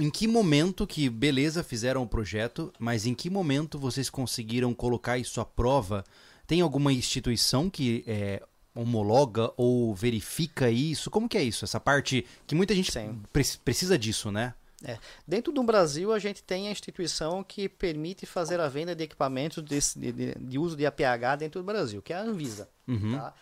em 0.00 0.10
que 0.10 0.26
momento 0.26 0.86
que, 0.86 1.08
beleza, 1.08 1.62
fizeram 1.62 2.02
o 2.02 2.08
projeto, 2.08 2.72
mas 2.78 3.06
em 3.06 3.14
que 3.14 3.30
momento 3.30 3.78
vocês 3.78 4.10
conseguiram 4.10 4.74
colocar 4.74 5.18
isso 5.18 5.40
à 5.40 5.44
prova? 5.44 6.04
Tem 6.46 6.60
alguma 6.60 6.92
instituição 6.92 7.68
que 7.68 8.04
é, 8.06 8.42
homologa 8.74 9.52
ou 9.56 9.94
verifica 9.94 10.70
isso? 10.70 11.10
Como 11.10 11.28
que 11.28 11.36
é 11.36 11.42
isso? 11.42 11.64
Essa 11.64 11.78
parte 11.80 12.24
que 12.46 12.54
muita 12.54 12.74
gente 12.74 12.90
pre- 13.32 13.44
precisa 13.64 13.98
disso, 13.98 14.30
né? 14.30 14.54
É. 14.84 14.98
Dentro 15.26 15.52
do 15.52 15.62
Brasil, 15.62 16.12
a 16.12 16.18
gente 16.18 16.42
tem 16.42 16.68
a 16.68 16.70
instituição 16.70 17.42
que 17.42 17.68
permite 17.68 18.26
fazer 18.26 18.60
a 18.60 18.68
venda 18.68 18.94
de 18.94 19.04
equipamentos 19.04 19.62
de, 19.64 20.12
de- 20.12 20.34
de 20.38 20.58
uso 20.58 20.76
de 20.76 20.84
APH 20.84 21.36
dentro 21.38 21.60
do 21.60 21.64
Brasil, 21.64 22.02
que 22.02 22.12
é 22.12 22.16
a 22.16 22.20
Anvisa. 22.22 22.68
Uhum. 22.86 23.16
tá? 23.16 23.34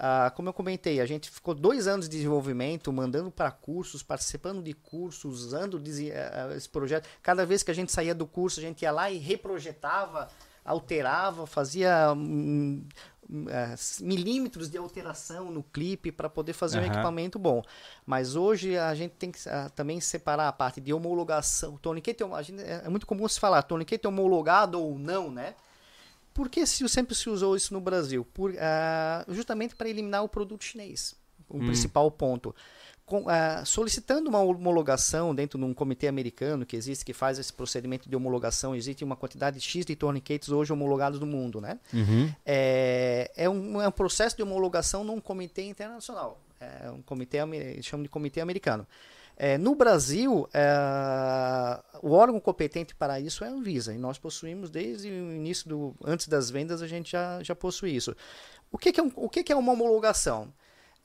Ah, 0.00 0.32
como 0.34 0.48
eu 0.48 0.52
comentei, 0.52 1.00
a 1.00 1.06
gente 1.06 1.28
ficou 1.28 1.54
dois 1.54 1.86
anos 1.88 2.08
de 2.08 2.16
desenvolvimento, 2.16 2.90
mandando 2.92 3.30
para 3.30 3.50
cursos, 3.50 4.02
participando 4.02 4.62
de 4.62 4.72
cursos, 4.72 5.42
usando 5.44 5.78
dese- 5.78 6.10
eh, 6.10 6.54
esse 6.56 6.68
projeto. 6.68 7.06
Cada 7.20 7.44
vez 7.44 7.62
que 7.64 7.70
a 7.70 7.74
gente 7.74 7.90
saía 7.92 8.14
do 8.14 8.24
curso, 8.26 8.60
a 8.60 8.62
gente 8.62 8.82
ia 8.82 8.92
lá 8.92 9.10
e 9.10 9.18
reprojetava, 9.18 10.28
alterava, 10.64 11.46
fazia 11.46 12.14
hum, 13.28 13.44
hum, 13.44 13.46
eh, 13.48 13.74
milímetros 14.00 14.68
de 14.70 14.78
alteração 14.78 15.50
no 15.50 15.62
clipe 15.62 16.10
para 16.12 16.28
poder 16.28 16.52
fazer 16.52 16.78
um 16.78 16.82
Aham. 16.82 16.92
equipamento 16.92 17.38
bom. 17.38 17.62
Mas 18.06 18.36
hoje 18.36 18.76
a 18.76 18.94
gente 18.94 19.12
tem 19.12 19.30
que 19.30 19.48
ah, 19.48 19.68
também 19.74 20.00
separar 20.00 20.48
a 20.48 20.52
parte 20.52 20.80
de 20.80 20.92
homologação. 20.92 21.76
Tourniquet, 21.78 22.16
a 22.34 22.42
gente- 22.42 22.62
é 22.62 22.82
é 22.84 22.88
muito 22.88 23.06
comum 23.06 23.26
se 23.28 23.38
falar 23.40 23.62
tourniquet 23.62 24.00
homologado 24.06 24.80
ou 24.80 24.98
não, 24.98 25.30
né? 25.30 25.54
Por 26.32 26.48
que 26.48 26.64
se, 26.66 26.88
sempre 26.88 27.14
se 27.14 27.28
usou 27.28 27.56
isso 27.56 27.74
no 27.74 27.80
Brasil? 27.80 28.24
Por, 28.32 28.54
ah, 28.58 29.24
justamente 29.28 29.74
para 29.74 29.88
eliminar 29.88 30.22
o 30.22 30.28
produto 30.28 30.64
chinês, 30.64 31.16
o 31.48 31.58
principal 31.58 32.10
ponto. 32.10 32.54
Com- 33.08 33.24
ah, 33.28 33.64
solicitando 33.64 34.28
uma 34.28 34.40
homologação 34.40 35.34
dentro 35.34 35.58
de 35.58 35.64
um 35.64 35.72
comitê 35.72 36.08
americano 36.08 36.66
que 36.66 36.76
existe, 36.76 37.04
que 37.04 37.14
faz 37.14 37.38
esse 37.38 37.52
procedimento 37.52 38.08
de 38.08 38.14
homologação, 38.14 38.74
existe 38.76 39.02
uma 39.02 39.16
quantidade 39.16 39.58
X 39.60 39.86
de 39.86 39.96
tourniquets 39.96 40.50
hoje 40.50 40.72
homologados 40.72 41.18
no 41.18 41.26
mundo, 41.26 41.60
né? 41.60 41.78
Uhum. 41.92 42.30
É, 42.44 43.30
é, 43.34 43.48
um, 43.48 43.80
é 43.80 43.88
um 43.88 43.92
processo 43.92 44.36
de 44.36 44.42
homologação 44.42 45.02
num 45.04 45.20
comitê 45.20 45.62
internacional. 45.62 46.38
É 46.60 46.90
um 46.90 47.00
comitê, 47.00 47.38
chamam 47.82 48.02
de 48.02 48.08
comitê 48.10 48.40
americano. 48.40 48.86
É, 49.36 49.56
no 49.56 49.74
Brasil, 49.74 50.48
é, 50.52 51.80
o 52.02 52.10
órgão 52.10 52.40
competente 52.40 52.94
para 52.94 53.20
isso 53.20 53.44
é 53.44 53.48
a 53.48 53.50
Anvisa, 53.52 53.94
e 53.94 53.98
nós 53.98 54.18
possuímos 54.18 54.68
desde 54.68 55.08
o 55.08 55.32
início 55.32 55.68
do. 55.68 55.94
Antes 56.04 56.26
das 56.28 56.50
vendas, 56.50 56.82
a 56.82 56.86
gente 56.88 57.12
já, 57.12 57.42
já 57.42 57.54
possui 57.54 57.94
isso. 57.94 58.14
O 58.70 58.76
que, 58.76 58.92
que 58.92 59.00
é, 59.00 59.02
um- 59.02 59.12
o 59.16 59.28
que, 59.28 59.42
que 59.44 59.52
é 59.52 59.56
uma 59.56 59.72
homologação? 59.72 60.52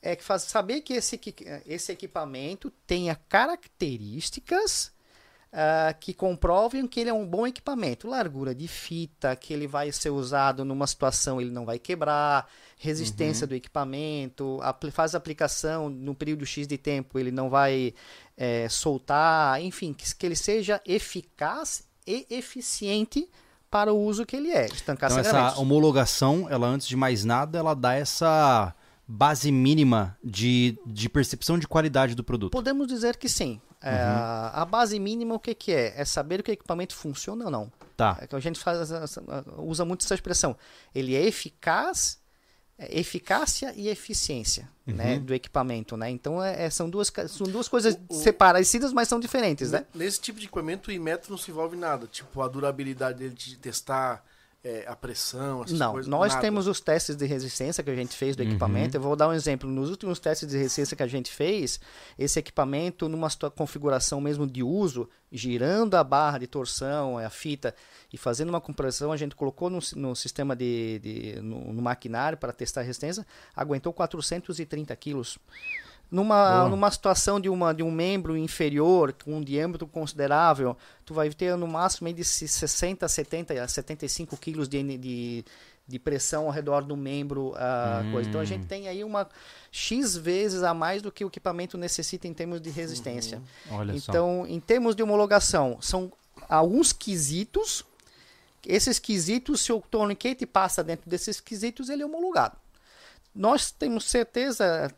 É 0.06 0.14
que 0.14 0.22
faz, 0.22 0.42
saber 0.42 0.82
que 0.82 0.92
esse, 0.92 1.18
esse 1.64 1.90
equipamento 1.90 2.70
tenha 2.86 3.14
características 3.14 4.92
ah, 5.52 5.94
que 5.98 6.12
comprovem 6.12 6.86
que 6.86 7.00
ele 7.00 7.10
é 7.10 7.12
um 7.14 7.26
bom 7.26 7.46
equipamento. 7.46 8.08
Largura 8.08 8.54
de 8.54 8.66
fita, 8.68 9.34
que 9.36 9.52
ele 9.54 9.66
vai 9.66 9.90
ser 9.92 10.10
usado 10.10 10.64
numa 10.64 10.86
situação, 10.86 11.40
ele 11.40 11.50
não 11.50 11.64
vai 11.64 11.78
quebrar, 11.78 12.46
resistência 12.76 13.46
do 13.46 13.54
equipamento, 13.54 14.58
apl- 14.62 14.90
faz 14.90 15.14
aplicação 15.14 15.88
no 15.88 16.14
período 16.14 16.44
X 16.44 16.66
de 16.66 16.76
tempo, 16.76 17.18
ele 17.18 17.30
não 17.30 17.48
vai 17.48 17.94
eh, 18.36 18.68
soltar, 18.68 19.62
enfim, 19.62 19.92
que, 19.94 20.14
que 20.14 20.26
ele 20.26 20.36
seja 20.36 20.82
eficaz 20.84 21.84
e 22.06 22.26
eficiente 22.28 23.30
para 23.70 23.92
o 23.92 23.98
uso 23.98 24.26
que 24.26 24.36
ele 24.36 24.50
é. 24.50 24.66
Estancar 24.66 25.10
Então 25.10 25.18
essa 25.20 25.58
homologação, 25.58 26.46
ela 26.50 26.66
antes 26.66 26.86
de 26.86 26.96
mais 26.96 27.24
nada, 27.24 27.58
ela 27.58 27.74
dá 27.74 27.94
essa 27.94 28.74
base 29.06 29.50
mínima 29.52 30.16
de, 30.22 30.78
de 30.86 31.08
percepção 31.08 31.58
de 31.58 31.66
qualidade 31.68 32.14
do 32.14 32.24
produto. 32.24 32.52
Podemos 32.52 32.86
dizer 32.88 33.16
que 33.16 33.28
sim. 33.28 33.60
É, 33.82 33.90
a 33.92 34.64
base 34.64 34.98
mínima, 34.98 35.34
o 35.34 35.38
que, 35.38 35.54
que 35.54 35.70
é? 35.72 35.92
É 36.00 36.04
saber 36.06 36.42
que 36.42 36.50
o 36.50 36.54
equipamento 36.54 36.94
funciona 36.96 37.44
ou 37.44 37.50
não. 37.50 37.70
Tá. 37.96 38.16
É 38.20 38.26
que 38.26 38.34
a 38.34 38.40
gente 38.40 38.58
faz, 38.58 38.90
essa- 38.90 39.22
usa 39.58 39.84
muito 39.84 40.04
essa 40.04 40.14
expressão. 40.14 40.56
Ele 40.94 41.14
é 41.14 41.22
eficaz 41.26 42.18
é, 42.76 42.98
eficácia 42.98 43.72
e 43.76 43.88
eficiência 43.88 44.68
né, 44.84 45.18
do 45.20 45.32
equipamento, 45.32 45.96
né? 45.96 46.10
Então 46.10 46.42
é, 46.42 46.64
é- 46.64 46.70
são, 46.70 46.90
duas, 46.90 47.12
são 47.28 47.46
duas 47.46 47.68
coisas 47.68 47.96
O- 48.08 48.14
separadas, 48.14 48.92
mas 48.92 49.06
são 49.06 49.20
diferentes, 49.20 49.70
né? 49.70 49.86
Nesse 49.94 50.20
tipo 50.20 50.40
de 50.40 50.46
equipamento, 50.46 50.90
o 50.90 50.92
Imetro 50.92 51.30
não 51.30 51.38
se 51.38 51.50
envolve 51.52 51.76
em 51.76 51.78
nada. 51.78 52.08
Tipo, 52.08 52.42
a 52.42 52.48
durabilidade 52.48 53.18
dele 53.20 53.34
de 53.34 53.56
testar 53.58 54.24
é, 54.64 54.84
a 54.88 54.96
pressão, 54.96 55.62
essas 55.62 55.78
Não, 55.78 55.92
coisas. 55.92 56.08
nós 56.08 56.30
nada. 56.32 56.40
temos 56.40 56.66
os 56.66 56.80
testes 56.80 57.14
de 57.16 57.26
resistência 57.26 57.84
que 57.84 57.90
a 57.90 57.94
gente 57.94 58.16
fez 58.16 58.34
do 58.34 58.42
Uhum. 58.42 58.48
equipamento. 58.48 58.96
Eu 58.96 59.00
vou 59.02 59.14
dar 59.14 59.28
um 59.28 59.32
exemplo. 59.34 59.68
Nos 59.68 59.90
últimos 59.90 60.18
testes 60.18 60.48
de 60.48 60.56
resistência 60.56 60.96
que 60.96 61.02
a 61.02 61.06
gente 61.06 61.30
fez, 61.30 61.78
esse 62.18 62.38
equipamento, 62.38 63.06
numa 63.08 63.28
configuração 63.54 64.20
mesmo 64.22 64.46
de 64.46 64.62
uso, 64.62 65.06
girando 65.30 65.94
a 65.96 66.02
barra 66.02 66.38
de 66.38 66.46
torção, 66.46 67.18
a 67.18 67.28
fita, 67.28 67.74
e 68.12 68.16
fazendo 68.16 68.48
uma 68.48 68.60
compressão, 68.60 69.12
a 69.12 69.16
gente 69.16 69.34
colocou 69.36 69.68
no, 69.68 69.80
no 69.96 70.14
sistema 70.16 70.56
de, 70.56 70.98
de- 71.00 71.40
no, 71.42 71.72
no 71.72 71.82
maquinário 71.82 72.38
para 72.38 72.52
testar 72.52 72.80
a 72.80 72.84
resistência, 72.84 73.26
aguentou 73.54 73.92
430 73.92 74.96
quilos. 74.96 75.38
Numa, 76.14 76.58
Boa. 76.58 76.68
numa 76.68 76.90
situação 76.92 77.40
de, 77.40 77.48
uma, 77.48 77.74
de 77.74 77.82
um 77.82 77.90
membro 77.90 78.36
inferior, 78.36 79.12
com 79.24 79.38
um 79.38 79.42
diâmetro 79.42 79.84
considerável, 79.86 80.76
tu 81.04 81.12
vai 81.12 81.28
ter 81.30 81.56
no 81.56 81.66
máximo 81.66 82.12
de 82.12 82.22
se- 82.22 82.46
60, 82.46 83.08
70, 83.08 83.54
a 83.60 83.66
75 83.66 84.36
quilos 84.36 84.68
de, 84.68 84.96
de, 84.96 85.44
de 85.88 85.98
pressão 85.98 86.44
ao 86.44 86.50
redor 86.50 86.84
do 86.84 86.96
membro. 86.96 87.52
ah, 87.56 88.04
coisa. 88.12 88.28
Então 88.28 88.40
a 88.40 88.44
gente 88.44 88.64
tem 88.66 88.86
aí 88.86 89.02
uma 89.02 89.28
X 89.72 90.16
vezes 90.16 90.62
a 90.62 90.72
mais 90.72 91.02
do 91.02 91.10
que 91.10 91.24
o 91.24 91.28
equipamento 91.28 91.76
necessita 91.76 92.28
em 92.28 92.32
termos 92.32 92.60
de 92.60 92.70
resistência. 92.70 93.42
Só. 93.98 94.12
Então, 94.12 94.46
em 94.46 94.60
termos 94.60 94.94
de 94.94 95.02
homologação, 95.02 95.78
são 95.80 96.12
alguns 96.48 96.92
quesitos. 96.92 97.84
Esses 98.64 99.00
quesitos, 99.00 99.60
se 99.62 99.72
o 99.72 99.80
tourniquet 99.80 100.46
passa 100.46 100.82
dentro 100.84 101.10
desses 101.10 101.40
quesitos, 101.40 101.88
ele 101.88 102.02
é 102.02 102.06
homologado. 102.06 102.56
Nós 103.34 103.70
temos 103.72 104.04
certeza, 104.08 104.88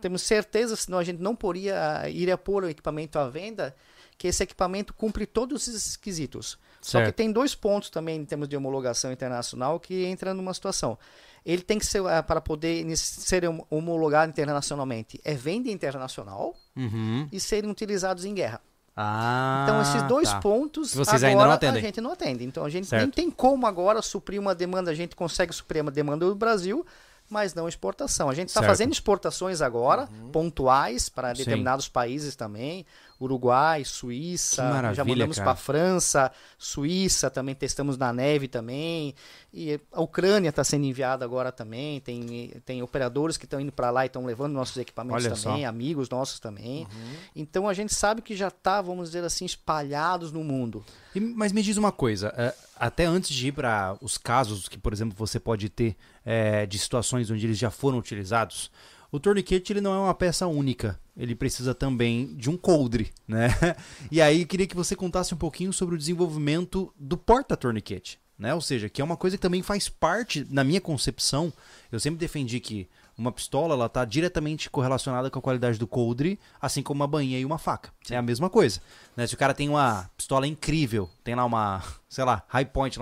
temos 0.00 0.22
certeza, 0.22 0.76
senão 0.76 0.98
a 0.98 1.04
gente 1.04 1.20
não 1.22 1.34
poderia 1.34 2.08
ir 2.10 2.30
a 2.30 2.36
pôr 2.36 2.64
o 2.64 2.68
equipamento 2.68 3.18
à 3.18 3.28
venda, 3.28 3.74
que 4.18 4.26
esse 4.28 4.42
equipamento 4.42 4.92
cumpre 4.92 5.24
todos 5.26 5.66
esses 5.68 5.96
quesitos. 5.96 6.58
Só 6.82 6.98
que 6.98 7.04
Certo. 7.06 7.16
tem 7.16 7.32
dois 7.32 7.54
pontos 7.54 7.88
também 7.90 8.20
em 8.20 8.24
termos 8.24 8.48
de 8.48 8.56
homologação 8.56 9.10
internacional 9.10 9.80
que 9.80 10.04
entra 10.04 10.34
numa 10.34 10.52
situação. 10.52 10.98
Ele 11.46 11.62
tem 11.62 11.78
que 11.78 11.86
ser, 11.86 12.04
ah, 12.06 12.22
para 12.22 12.40
poder 12.40 12.84
ser 12.96 13.48
hom- 13.48 13.64
homologado 13.70 14.30
internacionalmente, 14.30 15.20
é 15.24 15.34
venda 15.34 15.70
internacional 15.70 16.54
Uhum. 16.76 17.26
e 17.32 17.40
serem 17.40 17.70
utilizados 17.70 18.24
em 18.24 18.34
guerra. 18.34 18.60
Ah, 18.96 19.64
Então, 19.64 19.80
esses 19.80 20.02
dois 20.08 20.28
tá. 20.28 20.40
pontos 20.40 20.92
Vocês 20.92 21.22
agora 21.22 21.54
a 21.54 21.80
gente 21.80 22.00
não 22.00 22.10
atende. 22.12 22.44
Então, 22.44 22.64
a 22.64 22.68
gente 22.68 22.88
Certo. 22.88 23.02
nem 23.02 23.10
tem 23.10 23.30
como 23.30 23.64
agora 23.66 24.02
suprir 24.02 24.40
uma 24.40 24.54
demanda. 24.54 24.90
A 24.90 24.94
gente 24.94 25.14
consegue 25.14 25.52
suprir 25.52 25.80
uma 25.82 25.90
demanda 25.92 26.26
do 26.26 26.34
Brasil, 26.34 26.84
mas 27.28 27.54
não 27.54 27.68
exportação. 27.68 28.28
A 28.28 28.34
gente 28.34 28.48
está 28.48 28.62
fazendo 28.62 28.92
exportações 28.92 29.60
agora, 29.60 30.08
pontuais, 30.32 31.08
para 31.08 31.34
Sim. 31.34 31.38
determinados 31.44 31.88
países 31.88 32.34
também. 32.34 32.86
Uruguai, 33.20 33.84
Suíça, 33.84 34.62
já 34.94 35.04
mandamos 35.04 35.38
para 35.38 35.54
França, 35.56 36.30
Suíça, 36.56 37.28
também 37.30 37.54
testamos 37.54 37.96
na 37.98 38.12
neve 38.12 38.46
também. 38.46 39.14
E 39.52 39.80
a 39.92 40.00
Ucrânia 40.00 40.50
está 40.50 40.62
sendo 40.62 40.84
enviada 40.84 41.24
agora 41.24 41.50
também. 41.50 42.00
Tem, 42.00 42.52
tem 42.64 42.82
operadores 42.82 43.36
que 43.36 43.44
estão 43.44 43.60
indo 43.60 43.72
para 43.72 43.90
lá 43.90 44.04
e 44.04 44.06
estão 44.06 44.24
levando 44.24 44.52
nossos 44.52 44.76
equipamentos 44.76 45.24
Olha 45.24 45.34
também, 45.34 45.62
só. 45.62 45.68
amigos 45.68 46.08
nossos 46.08 46.38
também. 46.38 46.86
Uhum. 46.92 47.14
Então 47.34 47.68
a 47.68 47.74
gente 47.74 47.94
sabe 47.94 48.22
que 48.22 48.36
já 48.36 48.48
está, 48.48 48.80
vamos 48.80 49.08
dizer 49.08 49.24
assim, 49.24 49.44
espalhados 49.44 50.30
no 50.30 50.44
mundo. 50.44 50.84
E- 51.14 51.20
mas 51.20 51.50
me 51.52 51.62
diz 51.62 51.76
uma 51.76 51.90
coisa, 51.90 52.32
é, 52.36 52.54
até 52.76 53.04
antes 53.04 53.30
de 53.30 53.48
ir 53.48 53.52
para 53.52 53.96
os 54.00 54.16
casos 54.18 54.68
que, 54.68 54.78
por 54.78 54.92
exemplo, 54.92 55.16
você 55.16 55.40
pode 55.40 55.68
ter 55.68 55.96
é, 56.24 56.66
de 56.66 56.78
situações 56.78 57.30
onde 57.30 57.46
eles 57.46 57.58
já 57.58 57.70
foram 57.70 57.98
utilizados, 57.98 58.70
o 59.10 59.18
torniquete 59.18 59.72
ele 59.72 59.80
não 59.80 59.94
é 59.94 59.98
uma 59.98 60.14
peça 60.14 60.46
única, 60.46 60.98
ele 61.16 61.34
precisa 61.34 61.74
também 61.74 62.34
de 62.36 62.50
um 62.50 62.56
coldre, 62.56 63.12
né? 63.26 63.48
E 64.10 64.20
aí 64.20 64.44
queria 64.44 64.66
que 64.66 64.76
você 64.76 64.94
contasse 64.94 65.34
um 65.34 65.38
pouquinho 65.38 65.72
sobre 65.72 65.94
o 65.94 65.98
desenvolvimento 65.98 66.92
do 66.98 67.16
porta-torniquete, 67.16 68.18
né? 68.38 68.54
Ou 68.54 68.60
seja, 68.60 68.88
que 68.88 69.00
é 69.00 69.04
uma 69.04 69.16
coisa 69.16 69.36
que 69.36 69.42
também 69.42 69.62
faz 69.62 69.88
parte, 69.88 70.46
na 70.50 70.62
minha 70.62 70.80
concepção, 70.80 71.52
eu 71.90 71.98
sempre 71.98 72.18
defendi 72.18 72.60
que 72.60 72.88
uma 73.18 73.32
pistola 73.32 73.74
ela 73.74 73.86
está 73.86 74.04
diretamente 74.04 74.70
correlacionada 74.70 75.28
com 75.28 75.40
a 75.40 75.42
qualidade 75.42 75.76
do 75.76 75.88
coldre, 75.88 76.38
assim 76.62 76.84
como 76.84 77.00
uma 77.00 77.06
bainha 77.08 77.38
e 77.38 77.44
uma 77.44 77.58
faca. 77.58 77.92
É 78.08 78.16
a 78.16 78.22
mesma 78.22 78.48
coisa. 78.48 78.80
Né? 79.16 79.26
Se 79.26 79.34
o 79.34 79.36
cara 79.36 79.52
tem 79.52 79.68
uma 79.68 80.08
pistola 80.16 80.46
incrível, 80.46 81.10
tem 81.24 81.34
lá 81.34 81.44
uma, 81.44 81.82
sei 82.08 82.24
lá, 82.24 82.44
high 82.46 82.64
point, 82.64 82.94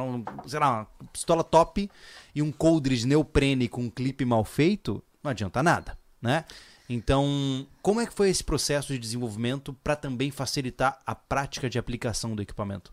sei 0.46 0.58
lá, 0.58 0.70
uma 0.70 0.86
pistola 1.12 1.44
top 1.44 1.90
e 2.34 2.40
um 2.40 2.50
coldre 2.50 2.96
de 2.96 3.06
neoprene 3.06 3.68
com 3.68 3.82
um 3.82 3.90
clipe 3.90 4.24
mal 4.24 4.42
feito, 4.42 5.02
não 5.26 5.30
adianta 5.32 5.62
nada, 5.62 5.98
né? 6.22 6.44
Então, 6.88 7.66
como 7.82 8.00
é 8.00 8.06
que 8.06 8.14
foi 8.14 8.30
esse 8.30 8.44
processo 8.44 8.92
de 8.92 8.98
desenvolvimento 8.98 9.72
para 9.82 9.96
também 9.96 10.30
facilitar 10.30 11.00
a 11.04 11.14
prática 11.16 11.68
de 11.68 11.78
aplicação 11.78 12.36
do 12.36 12.42
equipamento? 12.42 12.92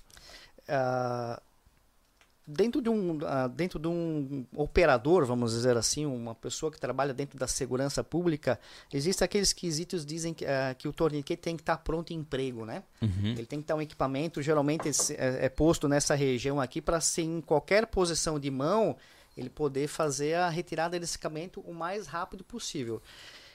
Ah, 0.67 1.39
dentro 2.47 2.81
de 2.81 2.89
um 2.89 3.19
ah, 3.23 3.47
dentro 3.47 3.77
de 3.77 3.87
um 3.87 4.45
operador 4.55 5.25
vamos 5.25 5.51
dizer 5.51 5.77
assim 5.77 6.05
uma 6.05 6.33
pessoa 6.33 6.71
que 6.71 6.79
trabalha 6.79 7.13
dentro 7.13 7.37
da 7.37 7.47
segurança 7.47 8.03
pública 8.03 8.59
existem 8.91 9.25
aqueles 9.25 9.53
quesitos 9.53 10.01
que 10.01 10.07
dizem 10.07 10.33
que, 10.33 10.45
ah, 10.45 10.75
que 10.77 10.87
o 10.87 10.93
torniquete 10.93 11.41
tem 11.41 11.55
que 11.55 11.61
estar 11.61 11.77
pronto 11.77 12.11
em 12.11 12.17
emprego 12.17 12.65
né 12.65 12.83
ele 13.37 13.45
tem 13.45 13.59
que 13.59 13.63
estar 13.63 13.75
um 13.75 13.81
equipamento 13.81 14.41
geralmente 14.41 14.89
é, 15.13 15.45
é 15.45 15.49
posto 15.49 15.87
nessa 15.87 16.15
região 16.15 16.59
aqui 16.59 16.81
para 16.81 16.99
ser 16.99 17.23
em 17.23 17.39
qualquer 17.39 17.87
posição 17.87 18.37
de 18.37 18.51
mão 18.51 18.97
ele 19.35 19.49
poder 19.49 19.87
fazer 19.87 20.35
a 20.35 20.49
retirada 20.49 20.99
desse 20.99 21.15
equipamento 21.15 21.59
o 21.61 21.73
mais 21.73 22.07
rápido 22.07 22.43
possível 22.43 23.01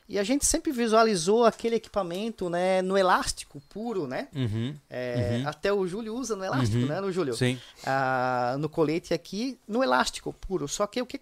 e 0.08 0.18
a 0.18 0.24
gente 0.24 0.46
sempre 0.46 0.72
visualizou 0.72 1.44
aquele 1.44 1.76
equipamento 1.76 2.48
né 2.48 2.80
no 2.80 2.96
elástico 2.96 3.60
puro 3.68 4.06
né 4.06 4.28
Uhum. 4.34 4.74
É, 4.88 5.42
até 5.44 5.70
o 5.72 5.86
Júlio 5.86 6.14
usa 6.14 6.34
no 6.34 6.44
elástico 6.44 6.86
né 6.86 7.00
no 7.00 7.12
Júlio 7.12 7.36
Sim. 7.36 7.60
ah, 7.84 8.56
no 8.58 8.68
colete 8.68 9.12
aqui 9.12 9.58
no 9.68 9.82
elástico 9.82 10.32
puro. 10.32 10.66
Só 10.66 10.86
que 10.86 11.00
o 11.02 11.06
que, 11.06 11.20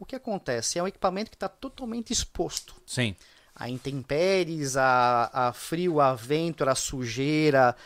o 0.00 0.04
que 0.04 0.16
acontece? 0.16 0.78
É 0.78 0.82
um 0.82 0.88
equipamento 0.88 1.30
que 1.30 1.36
está 1.36 1.48
totalmente 1.48 2.12
exposto 2.12 2.74
Sim. 2.84 3.14
a 3.54 3.68
intempéries, 3.68 4.76
a, 4.76 5.30
a 5.32 5.52
frio, 5.52 6.00
a 6.00 6.14
vento, 6.14 6.68
a 6.68 6.74
sujeira, 6.74 7.76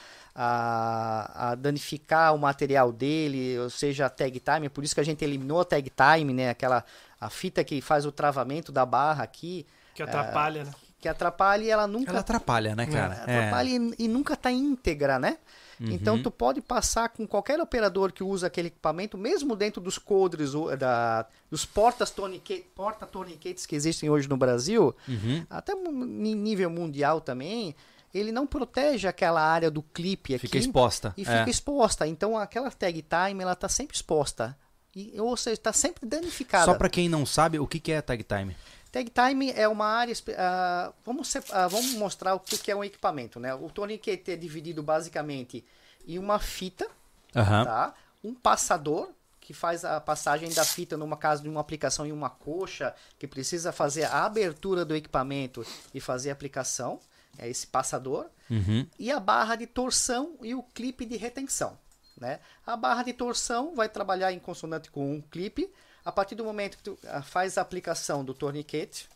a, 0.40 1.50
a 1.50 1.54
danificar 1.56 2.32
o 2.34 2.38
material 2.38 2.92
dele, 2.92 3.58
ou 3.58 3.68
seja, 3.68 4.06
a 4.06 4.08
tag 4.10 4.38
time. 4.38 4.68
Por 4.68 4.84
isso 4.84 4.94
que 4.94 5.00
a 5.00 5.04
gente 5.04 5.24
eliminou 5.24 5.60
a 5.60 5.64
tag 5.64 5.90
time, 5.90 6.32
né? 6.32 6.50
Aquela 6.50 6.84
a 7.20 7.28
fita 7.28 7.64
que 7.64 7.80
faz 7.80 8.06
o 8.06 8.12
travamento 8.12 8.70
da 8.70 8.86
barra 8.86 9.24
aqui, 9.24 9.66
Que 9.94 10.02
atrapalha, 10.04 10.62
né? 10.64 10.70
que 11.00 11.08
atrapalha 11.08 11.64
e 11.64 11.70
ela 11.70 11.86
nunca 11.88 12.10
Ela 12.10 12.20
atrapalha, 12.20 12.76
né, 12.76 12.86
cara? 12.86 13.14
É. 13.26 13.36
atrapalha 13.38 13.68
e, 13.68 13.94
e 13.98 14.08
nunca 14.08 14.34
está 14.34 14.50
íntegra, 14.52 15.18
né? 15.18 15.38
Uhum. 15.80 15.90
Então 15.92 16.20
tu 16.22 16.28
pode 16.30 16.60
passar 16.60 17.08
com 17.08 17.24
qualquer 17.26 17.60
operador 17.60 18.10
que 18.12 18.22
usa 18.24 18.48
aquele 18.48 18.66
equipamento, 18.68 19.16
mesmo 19.18 19.54
dentro 19.56 19.80
dos 19.80 19.96
coldres, 19.98 20.54
o- 20.54 20.76
da, 20.76 21.24
dos 21.50 21.64
portas 21.64 22.10
torniquete, 22.10 22.66
porta 22.74 23.06
torniquetes 23.06 23.64
que 23.66 23.74
existem 23.76 24.08
hoje 24.10 24.28
no 24.28 24.36
Brasil, 24.36 24.94
Uhum. 25.08 25.44
até 25.50 25.74
nível 25.74 26.68
mundial 26.70 27.20
também, 27.20 27.76
ele 28.14 28.32
não 28.32 28.46
protege 28.46 29.06
aquela 29.06 29.40
área 29.40 29.70
do 29.70 29.82
clipe 29.82 30.34
aqui 30.34 30.46
Fica 30.46 30.58
exposta. 30.58 31.14
e 31.16 31.22
é. 31.22 31.24
fica 31.24 31.50
exposta. 31.50 32.06
Então 32.06 32.36
aquela 32.36 32.70
tag 32.70 33.02
time 33.02 33.42
ela 33.42 33.52
está 33.52 33.68
sempre 33.68 33.96
exposta. 33.96 34.56
E, 34.94 35.20
ou 35.20 35.36
seja, 35.36 35.54
está 35.54 35.72
sempre 35.72 36.06
danificada. 36.06 36.64
Só 36.64 36.74
para 36.74 36.88
quem 36.88 37.08
não 37.08 37.24
sabe, 37.26 37.58
o 37.58 37.66
que 37.66 37.78
que 37.78 37.92
é 37.92 38.00
tag 38.00 38.24
time? 38.24 38.56
Tag 38.90 39.10
time 39.10 39.52
é 39.52 39.68
uma 39.68 39.86
área. 39.86 40.14
ah, 40.36 40.92
vamos, 41.04 41.36
ah, 41.52 41.68
vamos 41.68 41.92
mostrar 41.94 42.34
o 42.34 42.40
que 42.40 42.56
que 42.56 42.70
é 42.70 42.76
um 42.76 42.82
equipamento. 42.82 43.38
Né? 43.38 43.54
O 43.54 43.68
torniquete 43.70 44.32
é 44.32 44.36
dividido 44.36 44.82
basicamente 44.82 45.64
em 46.06 46.18
uma 46.18 46.38
fita, 46.38 46.88
Aham. 47.36 47.64
tá? 47.64 47.94
um 48.24 48.34
passador, 48.34 49.10
que 49.40 49.52
faz 49.54 49.84
a 49.84 50.00
passagem 50.00 50.52
da 50.52 50.64
fita 50.64 50.96
numa 50.96 51.16
casa 51.16 51.42
de 51.42 51.48
uma 51.48 51.60
aplicação 51.60 52.04
em 52.04 52.12
uma 52.12 52.28
coxa, 52.28 52.94
que 53.18 53.26
precisa 53.26 53.72
fazer 53.72 54.04
a 54.04 54.24
abertura 54.24 54.84
do 54.84 54.94
equipamento 54.94 55.64
e 55.94 56.00
fazer 56.00 56.30
a 56.30 56.32
aplicação. 56.32 56.98
É 57.36 57.48
esse 57.48 57.66
passador. 57.66 58.26
Uhum. 58.50 58.86
E 58.98 59.10
a 59.12 59.20
barra 59.20 59.56
de 59.56 59.66
torção 59.66 60.36
e 60.42 60.54
o 60.54 60.62
clipe 60.62 61.04
de 61.04 61.16
retenção. 61.16 61.78
Né? 62.16 62.40
A 62.66 62.76
barra 62.76 63.02
de 63.02 63.12
torção 63.12 63.74
vai 63.74 63.88
trabalhar 63.88 64.32
em 64.32 64.38
consonante 64.38 64.90
com 64.90 65.14
um 65.14 65.20
clipe. 65.20 65.70
A 66.04 66.10
partir 66.10 66.34
do 66.34 66.44
momento 66.44 66.76
que 66.78 66.82
tu 66.82 66.98
ah, 67.06 67.22
faz 67.22 67.58
a 67.58 67.60
aplicação 67.60 68.24
do 68.24 68.32
torniquete, 68.34 69.08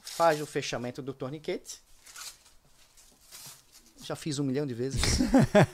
faz 0.00 0.40
o 0.40 0.46
fechamento 0.46 1.02
do 1.02 1.12
torniquete. 1.12 1.80
Já 4.04 4.16
fiz 4.16 4.38
um 4.38 4.44
milhão 4.44 4.66
de 4.66 4.74
vezes. 4.74 5.00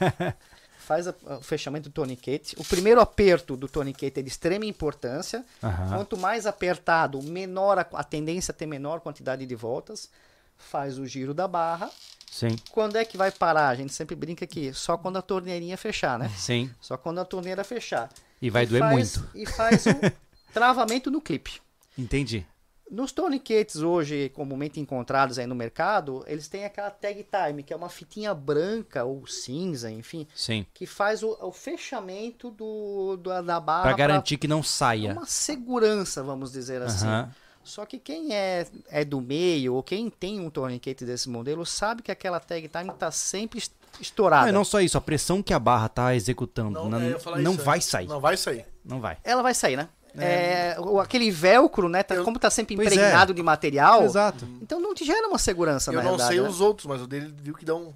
faz 0.81 1.07
a- 1.09 1.15
o 1.39 1.43
fechamento 1.43 1.89
do 1.89 1.93
torniquete. 1.93 2.57
O 2.59 2.65
primeiro 2.65 3.01
aperto 3.01 3.57
do 3.57 3.69
torniquete 3.69 4.21
é 4.21 4.23
de 4.23 4.29
extrema 4.29 4.65
importância. 4.65 5.45
Aham. 5.63 5.89
Quanto 5.97 6.17
mais 6.17 6.47
apertado, 6.47 7.23
menor 7.23 7.79
a, 7.79 7.87
a 7.93 8.05
tendência 8.05 8.53
a 8.53 8.55
ter 8.55 8.67
menor 8.67 9.01
quantidade 9.01 9.45
de 9.47 9.55
voltas. 9.55 10.11
Faz 10.59 10.99
o 10.99 11.07
giro 11.07 11.33
da 11.33 11.47
barra. 11.49 11.91
Sim. 12.31 12.57
Quando 12.71 12.97
é 12.97 13.05
que 13.05 13.17
vai 13.17 13.31
parar? 13.33 13.69
A 13.69 13.75
gente 13.75 13.93
sempre 13.93 14.15
brinca 14.15 14.45
aqui, 14.45 14.73
só 14.75 14.99
quando 14.99 15.17
a 15.17 15.23
torneirinha 15.23 15.77
fechar, 15.79 16.19
né? 16.19 16.31
Sim. 16.37 16.71
Só 16.81 16.97
quando 16.97 17.19
a 17.21 17.25
torneira 17.25 17.65
fechar. 17.65 18.09
E 18.41 18.51
vai 18.51 18.65
E 18.65 18.67
doer 18.67 18.81
faz- 18.81 19.17
muito. 19.17 19.31
E 19.37 19.47
faz 19.47 19.87
o 19.87 19.91
travamento 20.53 21.11
no 21.11 21.21
clipe. 21.21 21.61
Entendi. 21.97 22.47
Nos 22.91 23.13
torniquetes 23.13 23.77
hoje 23.83 24.31
comumente 24.31 24.81
encontrados 24.81 25.39
aí 25.39 25.47
no 25.47 25.55
mercado, 25.55 26.25
eles 26.27 26.49
têm 26.49 26.65
aquela 26.65 26.91
tag 26.91 27.23
time, 27.25 27.63
que 27.63 27.73
é 27.73 27.77
uma 27.77 27.91
fitinha 27.91 28.33
branca 28.35 29.05
ou 29.05 29.27
cinza, 29.27 29.91
enfim, 29.91 30.27
Sim. 30.35 30.65
que 30.73 30.87
faz 30.87 31.23
o, 31.23 31.37
o 31.43 31.53
fechamento 31.53 32.51
do, 32.51 33.19
do- 33.19 33.43
da 33.43 33.61
barra 33.61 33.83
Pra 33.83 33.91
pra- 33.91 33.99
garantir 33.99 34.39
que 34.39 34.49
não 34.49 34.63
saia. 34.63 35.13
uma 35.13 35.27
segurança, 35.27 36.23
vamos 36.23 36.51
dizer 36.53 36.81
assim. 36.81 37.07
Aham. 37.07 37.31
Só 37.69 37.85
que 37.87 37.99
quem 37.99 38.35
é, 38.35 38.67
é 38.91 39.05
do 39.05 39.21
meio 39.21 39.75
ou 39.75 39.83
quem 39.83 40.09
tem 40.11 40.41
um 40.41 40.49
torniquete 40.51 41.05
desse 41.05 41.29
modelo 41.29 41.65
sabe 41.67 42.03
que 42.03 42.11
aquela 42.11 42.41
tag 42.41 42.67
time 42.69 42.91
está 42.91 43.11
sempre 43.11 43.59
est- 43.59 43.73
estourada. 44.01 44.45
Não, 44.45 44.49
e 44.49 44.53
não 44.53 44.65
só 44.65 44.81
isso, 44.81 44.97
a 44.97 45.01
pressão 45.01 45.43
que 45.43 45.53
a 45.53 45.59
barra 45.59 45.89
tá 45.89 46.15
executando 46.15 46.89
não, 46.89 46.99
é, 46.99 47.05
eu 47.07 47.11
ia 47.11 47.19
falar 47.21 47.39
não 47.41 47.53
isso, 47.53 47.61
é. 47.61 47.65
vai 47.65 47.81
sair. 47.81 48.07
Não 48.09 48.21
vai 48.21 48.37
sair. 48.37 48.65
Não 48.85 49.01
vai. 49.01 49.19
Ela 49.23 49.43
vai 49.43 49.55
sair, 49.55 49.77
né? 49.77 49.89
É, 50.17 50.75
o- 50.81 50.99
aquele 50.99 51.31
velcro, 51.31 51.89
né? 51.89 52.03
tá- 52.03 52.15
Eu- 52.15 52.25
como 52.25 52.39
tá 52.39 52.51
sempre 52.51 52.75
é. 52.75 52.77
impregnado 52.77 53.33
de 53.35 53.43
material, 53.43 54.03
Exato. 54.05 54.49
então 54.61 54.81
não 54.81 54.95
te 54.95 55.05
gera 55.05 55.29
uma 55.29 55.39
segurança, 55.39 55.91
Eu 55.91 55.97
na 55.97 56.03
não 56.03 56.05
realidade, 56.17 56.35
sei 56.35 56.43
né? 56.43 56.49
os 56.49 56.61
outros, 56.61 56.87
mas 56.87 57.03
o 57.03 57.07
dele 57.07 57.33
viu 57.41 57.55
que 57.55 57.65
dá 57.65 57.75
um 57.77 57.93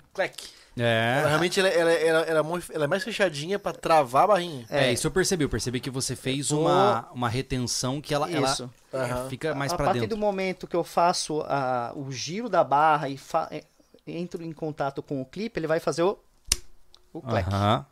clack. 0.74 0.80
Ela, 0.80 1.26
É. 1.26 1.28
realmente 1.28 1.60
ela, 1.60 1.68
ela, 1.68 1.90
ela, 1.92 2.20
ela 2.20 2.38
é 2.40 2.74
ela 2.74 2.84
é 2.84 2.86
mais 2.86 3.02
fechadinha 3.04 3.58
pra 3.58 3.72
travar 3.72 4.24
a 4.24 4.26
barrinha. 4.28 4.64
É, 4.70 4.92
isso 4.92 5.06
eu 5.06 5.10
percebi. 5.10 5.44
Eu 5.44 5.48
percebi 5.48 5.80
que 5.80 5.90
você 5.90 6.16
fez 6.16 6.50
uma, 6.50 7.08
uma 7.12 7.28
retenção 7.28 8.00
que 8.00 8.14
ela, 8.14 8.30
ela 8.30 8.48
Isso. 8.48 8.70
é, 8.92 8.96
Aham. 8.96 9.28
fica 9.28 9.54
mais 9.54 9.72
a 9.72 9.76
pra 9.76 9.86
partir 9.86 10.00
dentro. 10.00 10.16
do 10.16 10.20
momento 10.20 10.66
que 10.66 10.76
eu 10.76 10.84
faço 10.84 11.42
a- 11.42 11.92
o 11.94 12.10
giro 12.10 12.48
da 12.48 12.64
barra 12.64 13.08
e 13.08 13.16
fa- 13.18 13.48
é, 13.50 13.62
entro 14.06 14.42
em 14.42 14.52
contato 14.52 15.02
com 15.02 15.20
o 15.20 15.24
clipe, 15.26 15.58
ele 15.60 15.66
vai 15.66 15.78
fazer 15.80 16.02
o, 16.02 16.18
o 17.12 17.20
clack. 17.20 17.48
Aham. 17.48 17.86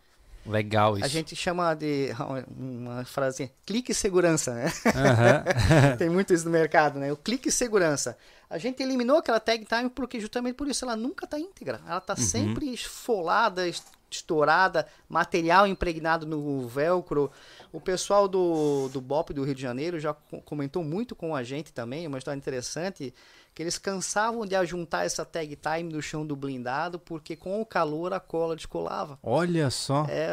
Legal 0.47 0.97
isso. 0.97 1.05
A 1.05 1.09
gente 1.09 1.37
chama 1.37 1.75
de 1.75 2.11
uma 2.57 3.05
frase 3.05 3.53
clique 3.67 3.93
segurança, 3.95 4.55
né? 4.55 4.73
Aham. 4.87 5.45
Tem 5.99 6.09
muito 6.09 6.33
isso 6.33 6.45
no 6.45 6.51
mercado, 6.51 6.99
né? 6.99 7.13
O 7.13 7.17
clique 7.17 7.51
segurança. 7.51 8.17
A 8.49 8.59
gente 8.59 8.83
eliminou 8.83 9.19
aquela 9.19 9.39
tag 9.39 9.65
time 9.65 9.91
porque 9.91 10.19
justamente 10.19 10.55
por 10.57 10.67
isso 10.67 10.85
ela 10.85 10.97
nunca 10.97 11.25
está 11.25 11.39
íntegra. 11.39 11.81
Ela 11.87 11.99
está 11.99 12.17
sempre 12.17 12.73
esfolada, 12.73 13.69
es- 13.69 13.83
estourada, 14.11 14.89
material 15.09 15.67
impregnado 15.69 16.27
no 16.27 16.67
velcro. 16.67 17.31
O 17.73 17.81
pessoal 17.81 18.27
do, 18.27 18.89
do 18.93 19.01
BOP 19.01 19.31
do 19.33 19.45
Rio 19.45 19.55
de 19.55 19.63
Janeiro 19.63 20.01
já 20.01 20.13
co- 20.13 20.41
comentou 20.41 20.83
muito 20.83 21.15
com 21.15 21.37
a 21.37 21.45
gente 21.45 21.73
também, 21.73 22.09
uma 22.09 22.19
história 22.19 22.37
interessante, 22.37 23.15
que 23.55 23.63
eles 23.63 23.79
cansavam 23.79 24.47
de 24.47 24.55
ajuntar 24.55 25.05
essa 25.05 25.25
tag 25.25 25.57
time 25.57 25.93
no 25.93 26.01
chão 26.01 26.25
do 26.25 26.37
blindado 26.37 26.99
porque 26.99 27.35
com 27.37 27.61
o 27.61 27.67
calor 27.67 28.13
a 28.13 28.21
cola 28.21 28.55
descolava. 28.55 29.19
Olha 29.23 29.69
só. 29.71 30.07
É 30.09 30.31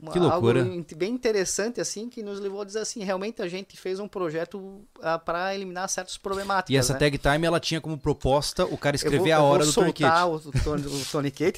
uma, 0.00 0.12
Que 0.12 0.18
loucura. 0.18 0.60
algo 0.62 0.74
bem 0.96 1.12
interessante, 1.12 1.80
assim, 1.80 2.08
que 2.08 2.22
nos 2.22 2.38
levou 2.40 2.60
a 2.60 2.64
dizer 2.64 2.80
assim, 2.80 3.02
realmente 3.02 3.40
a 3.42 3.48
gente 3.48 3.76
fez 3.76 3.98
um 3.98 4.06
projeto 4.06 4.82
para 5.24 5.54
eliminar 5.54 5.88
certas 5.88 6.16
problemáticas. 6.18 6.70
E 6.70 6.76
essa 6.76 6.92
né? 6.92 6.98
tag 6.98 7.18
time 7.18 7.46
ela 7.46 7.58
tinha 7.58 7.80
como 7.80 7.96
proposta 7.98 8.64
o 8.66 8.76
cara 8.76 8.94
Eu 8.94 8.98
escrever 8.98 9.18
vou- 9.18 9.26
a 9.32 9.36
eu 9.36 9.42
hora 9.44 9.64
vou 9.64 9.72
do 9.72 9.74
torniquete. 9.74 10.10
soltar 10.10 10.28
o, 10.28 10.34
o, 10.34 10.38
o 10.38 10.52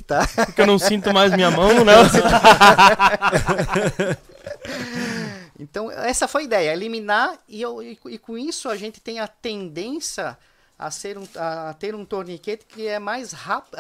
tá? 0.05 0.27
Porque 0.47 0.63
eu 0.63 0.67
não 0.67 0.79
sinto 0.79 1.13
mais 1.13 1.33
minha 1.35 1.51
mão, 1.51 1.85
né? 1.85 1.95
Então, 5.59 5.91
essa 5.91 6.27
foi 6.27 6.43
a 6.43 6.45
ideia, 6.47 6.73
eliminar, 6.73 7.37
e, 7.47 7.61
eu- 7.61 7.83
e, 7.83 7.99
e 8.07 8.19
com 8.19 8.39
isso 8.39 8.69
a 8.69 8.77
gente 8.77 9.01
tem 9.01 9.21
a 9.21 9.29
tendência 9.29 10.37
a, 10.81 10.91
ser 10.91 11.19
um, 11.19 11.25
a 11.37 11.75
ter 11.75 11.95
um 11.95 12.07
torniquete 12.07 12.65
que 12.65 12.87
é 12.87 12.99
mais 12.99 13.33
rápido. 13.33 13.77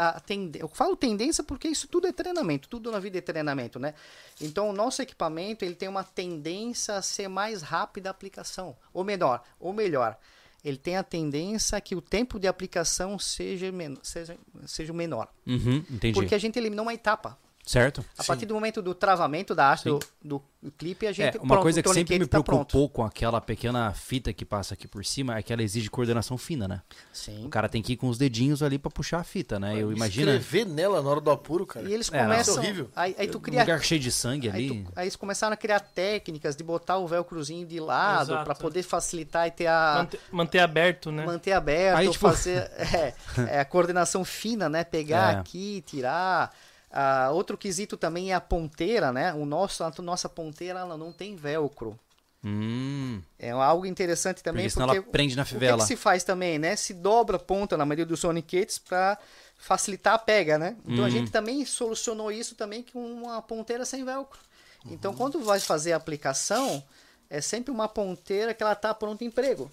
Eu 0.55 0.69
falo 0.69 0.95
tendência 0.95 1.43
porque 1.43 1.67
isso 1.67 1.89
tudo 1.89 2.07
é 2.07 2.13
treinamento, 2.13 2.69
tudo 2.69 2.93
na 2.93 2.99
vida 2.99 3.17
é 3.17 3.23
treinamento, 3.23 3.79
né? 3.79 3.95
Então, 4.39 4.69
o 4.69 4.73
nosso 4.73 5.01
equipamento 5.01 5.65
ele 5.65 5.75
tem 5.75 5.89
uma 5.89 6.05
tendência 6.05 6.95
a 6.97 7.03
ser 7.03 7.27
mais 7.27 7.63
rápida 7.63 8.11
a 8.11 8.13
aplicação, 8.13 8.77
ou 8.93 9.03
menor, 9.03 9.43
ou 9.59 9.73
melhor. 9.73 10.19
Ele 10.63 10.77
tem 10.77 10.99
a 10.99 11.03
tendência 11.03 11.79
a 11.79 11.81
que 11.81 11.97
o 11.97 12.03
tempo 12.03 12.39
de 12.39 12.47
aplicação 12.47 13.19
seja, 13.19 13.73
men 13.73 13.97
seja, 14.03 14.37
seja 14.67 14.93
menor. 14.93 15.33
Uhum, 15.47 15.83
entendi. 15.91 16.13
Porque 16.13 16.35
a 16.35 16.39
gente 16.39 16.59
eliminou 16.59 16.85
uma 16.85 16.93
etapa. 16.93 17.39
Certo? 17.65 18.05
A 18.19 18.25
partir 18.25 18.47
do 18.47 18.55
momento 18.55 18.83
do 18.83 18.95
travamento 18.95 19.55
da 19.55 19.67
arte 19.67 19.85
Sim. 19.85 19.99
do, 20.25 20.43
do 20.61 20.71
clipe, 20.73 21.07
a 21.07 21.11
É, 21.11 21.13
gente 21.13 21.39
uma 21.39 21.47
pronto, 21.49 21.63
coisa 21.63 21.81
que 21.83 21.89
sempre 21.93 22.19
me 22.19 22.27
tá 22.27 22.43
pronto. 22.43 22.67
preocupou 22.67 22.89
com 22.89 23.05
aquela 23.05 23.41
pequena 23.41 23.93
fita 23.93 24.33
que 24.33 24.45
passa 24.45 24.75
aqui 24.75 24.89
por 24.89 25.05
cima 25.05 25.37
é 25.39 25.43
que 25.43 25.53
ela 25.53 25.63
exige 25.63 25.89
coordenação 25.89 26.37
fina, 26.37 26.67
né? 26.67 26.83
Sim. 27.13 27.45
O 27.47 27.49
cara 27.49 27.69
tem 27.69 27.81
que 27.81 27.93
ir 27.93 27.97
com 27.97 28.09
os 28.09 28.19
dedinhos 28.19 28.61
ali 28.63 28.77
pra 28.77 28.91
puxar 28.91 29.19
a 29.21 29.23
fita, 29.25 29.61
né? 29.61 29.77
Eu 29.81 29.93
imagino. 29.93 30.33
Escrever 30.33 30.67
nela 30.67 31.01
na 31.01 31.09
hora 31.11 31.21
do 31.21 31.31
apuro, 31.31 31.65
cara. 31.65 31.89
E 31.89 31.93
eles 31.93 32.11
É, 32.13 32.23
começam. 32.23 32.57
É 32.57 32.59
horrível. 32.59 32.91
Aí, 32.97 33.15
aí 33.17 33.29
tu 33.29 33.39
Um 33.39 33.41
cria. 33.41 33.61
lugar 33.61 33.81
cheio 33.85 34.01
de 34.01 34.11
sangue 34.11 34.49
Aí, 34.51 34.55
ali. 34.71 34.83
tu- 34.85 34.93
aí 34.97 35.05
eles 35.05 35.15
começaram 35.17 35.55
a 35.55 35.57
criar 35.57 35.79
técnicas 35.81 36.57
de 36.57 36.65
botar 36.65 36.97
o 36.97 37.07
velcrozinho 37.07 37.65
de 37.67 37.79
lado 37.79 38.33
para 38.43 38.55
poder 38.55 38.83
facilitar 38.83 39.47
e 39.47 39.51
ter 39.53 39.67
a. 39.69 39.95
Manter, 39.99 40.21
manter 40.33 40.59
aberto, 40.59 41.13
né? 41.13 41.25
Manter 41.25 41.53
aberto, 41.53 41.99
Aí, 41.99 42.11
tipo- 42.11 42.29
fazer 42.29 42.69
é, 42.81 43.15
é, 43.49 43.61
a 43.61 43.65
coordenação 43.65 44.25
fina, 44.25 44.69
né? 44.69 44.83
Pegar 44.83 45.35
É. 45.35 45.39
aqui, 45.39 45.85
tirar. 45.87 46.53
Ah, 46.91 47.31
outro 47.33 47.57
quesito 47.57 47.97
também 47.97 48.33
é 48.33 48.35
a 48.35 48.41
ponteira, 48.41 49.13
né? 49.13 49.33
O 49.35 49.47
nosso, 49.47 49.85
a 49.85 49.93
nossa 50.03 50.29
ponteira 50.29 50.81
ela 50.81 50.97
não 50.97 51.13
tem 51.13 51.37
velcro. 51.37 51.99
Hum, 52.43 53.21
É 53.39 53.51
algo 53.51 53.85
interessante 53.85 54.43
também 54.43 54.67
porque 54.69 54.81
porque 54.83 54.97
ela 54.97 55.07
prende 55.13 55.37
na 55.37 55.43
o 55.43 55.45
que, 55.45 55.53
fivela. 55.53 55.79
que 55.83 55.87
se 55.87 55.95
faz 55.97 56.25
também, 56.25 56.59
né? 56.59 56.75
Se 56.75 56.95
dobra 56.95 57.37
a 57.37 57.39
ponta 57.39 57.77
na 57.77 57.85
maioria 57.85 58.07
dos 58.07 58.21
soniquetes 58.21 58.79
para 58.79 59.19
facilitar 59.59 60.15
a 60.15 60.19
pega, 60.19 60.59
né? 60.59 60.75
Então 60.87 61.05
a 61.05 61.09
Uhum. 61.09 61.11
gente 61.11 61.31
também 61.31 61.65
solucionou 61.67 62.33
isso 62.33 62.55
também 62.55 62.83
com 62.83 62.99
uma 62.99 63.43
ponteira 63.43 63.85
sem 63.85 64.05
velcro. 64.05 64.39
Uhum. 64.87 64.93
Então 64.93 65.15
quando 65.15 65.39
vai 65.41 65.61
fazer 65.61 65.93
a 65.93 65.97
aplicação, 65.99 66.83
é 67.29 67.43
sempre 67.43 67.71
uma 67.71 67.87
ponteira 67.87 68.55
que 68.55 68.63
ela 68.63 68.75
tá 68.75 68.95
pronto 68.95 69.23
emprego. 69.23 69.71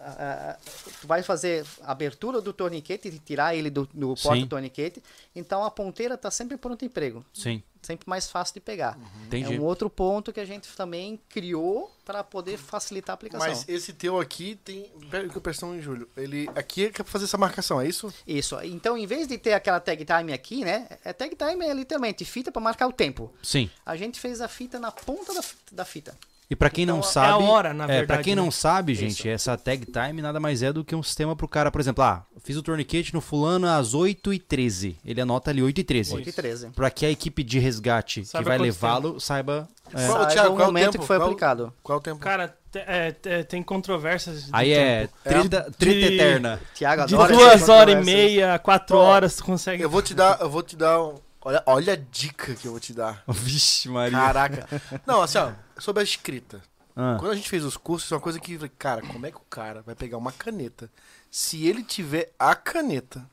Ah, 0.00 0.56
ah, 0.56 0.70
tu 1.00 1.06
vai 1.06 1.22
fazer 1.22 1.66
a 1.82 1.92
abertura 1.92 2.40
do 2.40 2.52
torniquete 2.52 3.08
e 3.08 3.18
tirar 3.18 3.54
ele 3.54 3.70
do, 3.70 3.88
do 3.92 4.14
porta-torniquete. 4.14 5.02
Então 5.34 5.64
a 5.64 5.70
ponteira 5.70 6.16
tá 6.16 6.30
sempre 6.30 6.56
pronto 6.56 6.84
emprego. 6.84 7.24
Sim, 7.32 7.62
Sempre 7.80 8.08
mais 8.08 8.28
fácil 8.28 8.54
de 8.54 8.60
pegar. 8.60 8.98
entendi. 9.26 9.54
É 9.54 9.58
um 9.58 9.62
outro 9.62 9.88
ponto 9.88 10.32
que 10.32 10.40
a 10.40 10.44
gente 10.44 10.68
também 10.76 11.18
criou 11.28 11.94
para 12.04 12.24
poder 12.24 12.58
facilitar 12.58 13.12
a 13.12 13.14
aplicação. 13.14 13.46
Mas 13.46 13.68
esse 13.68 13.92
teu 13.92 14.18
aqui 14.20 14.58
tem. 14.64 14.90
Pera 15.10 15.28
que 15.28 15.36
eu 15.36 15.40
prestei 15.40 15.68
em 15.68 15.80
julho. 15.80 16.08
Ele 16.16 16.50
aqui 16.54 16.86
é 16.86 16.90
pra 16.90 17.04
fazer 17.04 17.26
essa 17.26 17.38
marcação, 17.38 17.80
é 17.80 17.86
isso? 17.86 18.12
Isso. 18.26 18.58
Então, 18.64 18.98
em 18.98 19.06
vez 19.06 19.28
de 19.28 19.38
ter 19.38 19.52
aquela 19.52 19.78
tag 19.80 20.04
time 20.04 20.32
aqui, 20.32 20.64
né? 20.64 20.88
É 21.04 21.12
tag 21.12 21.36
time 21.36 21.66
é 21.66 21.72
literalmente 21.72 22.24
fita 22.24 22.50
para 22.50 22.60
marcar 22.60 22.88
o 22.88 22.92
tempo. 22.92 23.32
Sim. 23.42 23.70
A 23.86 23.96
gente 23.96 24.18
fez 24.18 24.40
a 24.40 24.48
fita 24.48 24.78
na 24.78 24.90
ponta 24.90 25.32
da, 25.32 25.40
da 25.72 25.84
fita. 25.84 26.16
E 26.50 26.56
pra 26.56 26.70
quem 26.70 26.86
não 26.86 26.96
Então, 26.98 27.06
é 27.06 27.10
a 27.10 27.12
sabe, 27.12 27.44
hora, 27.44 27.74
na 27.74 27.84
é, 27.84 27.86
pra 27.86 27.96
verdade, 27.98 28.22
quem 28.24 28.34
né? 28.34 28.40
não 28.40 28.50
sabe, 28.50 28.94
gente, 28.94 29.18
Isso. 29.18 29.28
essa 29.28 29.54
tag 29.58 29.84
time 29.84 30.22
nada 30.22 30.40
mais 30.40 30.62
é 30.62 30.72
do 30.72 30.82
que 30.82 30.94
um 30.94 31.02
sistema 31.02 31.36
pro 31.36 31.46
cara, 31.46 31.70
por 31.70 31.78
exemplo, 31.78 32.02
ah, 32.02 32.24
fiz 32.42 32.56
o 32.56 32.62
torniquete 32.62 33.12
no 33.12 33.20
fulano 33.20 33.66
às 33.66 33.94
8h13. 33.94 34.96
Ele 35.04 35.20
anota 35.20 35.50
ali 35.50 35.60
8h13. 35.60 36.14
8 36.14 36.28
e 36.28 36.32
13. 36.32 36.66
Pra 36.70 36.90
que 36.90 37.04
a 37.04 37.10
equipe 37.10 37.42
de 37.42 37.58
resgate 37.58 38.24
Saiba 38.24 38.42
que 38.44 38.48
vai 38.48 38.58
levá-lo 38.58 39.20
saiba. 39.20 39.68
é. 39.92 40.06
Qual, 40.06 40.06
Saiba 40.06 40.26
Thiago, 40.26 40.48
o 40.48 40.56
qual 40.56 40.60
é 40.60 40.62
o 40.62 40.66
momento 40.72 40.92
tempo? 40.92 40.98
que 41.02 41.06
foi 41.06 41.16
Qual- 41.18 41.28
aplicado. 41.28 41.74
Qual 41.82 41.96
é 41.96 42.00
o 42.00 42.02
tempo? 42.02 42.18
Cara, 42.20 42.56
é, 42.74 43.12
te- 43.12 43.44
tem 43.44 43.62
controvérsias. 43.62 44.44
de 44.44 44.50
Aí 44.52 44.72
é 44.72 45.08
treta, 45.22 45.70
treta 45.78 46.08
De- 46.08 46.14
eterna. 46.14 46.60
Tiago 46.74 47.04
De 47.06 47.14
duas 47.14 47.68
horas 47.68 47.94
e 47.94 48.04
meia 48.04 48.54
a 48.54 48.58
quatro 48.58 48.96
Ó, 48.96 49.02
horas 49.02 49.36
tu 49.36 49.44
consegue. 49.44 49.82
Eu 49.82 49.90
vou 49.90 50.00
te 50.00 50.14
dar. 50.14 50.40
Eu 50.40 50.48
vou 50.48 50.62
te 50.62 50.76
dar 50.76 51.02
um. 51.02 51.14
Olha, 51.44 51.62
olha 51.66 51.92
a 51.92 51.96
dica 51.96 52.54
que 52.54 52.66
eu 52.66 52.72
vou 52.72 52.80
te 52.80 52.92
dar. 52.92 53.22
Vixe, 53.28 53.88
Maria. 53.88 54.18
Caraca. 54.18 54.66
Não, 55.06 55.22
assim, 55.22 55.38
ó, 55.38 55.50
sobre 55.78 56.00
a 56.00 56.04
escrita. 56.04 56.62
Ah, 56.94 57.16
Quando 57.18 57.32
a 57.32 57.36
gente 57.36 57.48
fez 57.48 57.64
os 57.64 57.76
cursos, 57.76 58.10
é 58.10 58.14
uma 58.14 58.20
coisa 58.20 58.40
que, 58.40 58.54
eu 58.54 58.58
falei, 58.58 58.72
cara, 58.76 59.02
como 59.02 59.24
é 59.24 59.30
que 59.30 59.36
o 59.36 59.46
cara 59.48 59.82
vai 59.82 59.94
pegar 59.94 60.18
uma 60.18 60.32
caneta? 60.32 60.90
Se 61.30 61.64
ele 61.66 61.82
tiver 61.82 62.32
a 62.38 62.54
caneta 62.54 63.24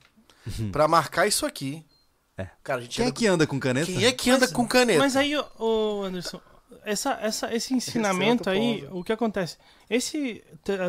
pra 0.71 0.87
marcar 0.87 1.27
isso 1.27 1.45
aqui. 1.45 1.83
É. 2.37 2.47
Cara, 2.63 2.79
a 2.79 2.83
gente 2.83 2.97
Quem 2.97 3.07
é 3.07 3.11
que 3.11 3.25
anda 3.27 3.47
com 3.47 3.59
caneta? 3.59 3.85
quem 3.87 4.05
é 4.05 4.11
que 4.11 4.29
anda 4.29 4.47
com 4.47 4.67
caneta? 4.67 4.99
Mas 4.99 5.15
aí, 5.15 5.33
ô, 5.57 6.03
Anderson, 6.03 6.39
essa, 6.83 7.13
essa, 7.21 7.53
esse 7.55 7.73
ensinamento 7.73 8.49
outro 8.49 8.51
aí, 8.51 8.81
ponto. 8.81 8.99
o 8.99 9.03
que 9.03 9.13
acontece? 9.13 9.57
Esse 9.89 10.43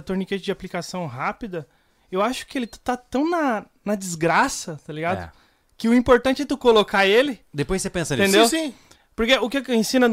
torniquete 0.04 0.44
de 0.44 0.52
aplicação 0.52 1.06
rápida, 1.06 1.66
eu 2.10 2.20
acho 2.20 2.46
que 2.46 2.58
ele 2.58 2.66
tá 2.66 2.96
tão 2.96 3.28
na, 3.28 3.64
na 3.84 3.94
desgraça, 3.94 4.80
tá 4.86 4.92
ligado? 4.92 5.22
É. 5.22 5.32
Que 5.78 5.88
o 5.88 5.94
importante 5.94 6.42
é 6.42 6.46
tu 6.46 6.56
colocar 6.56 7.06
ele, 7.06 7.40
Depois 7.52 7.80
você 7.80 7.90
pensa 7.90 8.16
nisso. 8.16 8.28
Entendeu? 8.28 8.48
Sim, 8.48 8.68
sim. 8.68 8.74
Porque 9.16 9.34
o 9.38 9.48
que 9.48 9.62
que 9.62 9.74
ensina, 9.74 10.06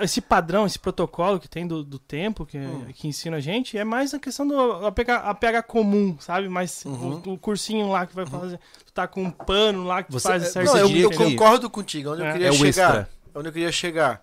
esse 0.00 0.20
padrão, 0.20 0.64
esse 0.66 0.78
protocolo 0.78 1.38
que 1.38 1.46
tem 1.46 1.66
do, 1.66 1.84
do 1.84 1.98
tempo, 1.98 2.46
que, 2.46 2.58
que 2.94 3.06
ensina 3.06 3.36
a 3.36 3.40
gente, 3.40 3.76
é 3.76 3.84
mais 3.84 4.14
a 4.14 4.18
questão 4.18 4.48
do 4.48 4.86
APH, 4.86 5.10
APH 5.24 5.62
comum, 5.68 6.16
sabe? 6.18 6.48
Mas 6.48 6.82
Uhum. 6.86 7.22
o, 7.26 7.32
o 7.34 7.38
cursinho 7.38 7.88
lá 7.90 8.06
que 8.06 8.14
vai 8.16 8.24
fazer, 8.26 8.58
tu 8.86 8.92
tá 8.92 9.06
com 9.06 9.22
um 9.22 9.30
pano 9.30 9.84
lá 9.84 10.02
que 10.02 10.10
Você- 10.10 10.26
faz 10.26 10.42
é, 10.42 10.46
certo. 10.46 10.66
Não, 10.68 10.78
eu, 10.78 10.96
eu 10.96 11.10
concordo 11.12 11.68
contigo. 11.68 12.10
Onde 12.12 12.22
eu 12.22 12.26
É. 12.26 12.32
queria 12.32 12.46
É 12.48 12.50
o 12.50 12.54
chegar. 12.54 12.68
extra. 12.96 13.10
Onde 13.34 13.48
eu 13.48 13.52
queria 13.52 13.70
chegar. 13.70 14.22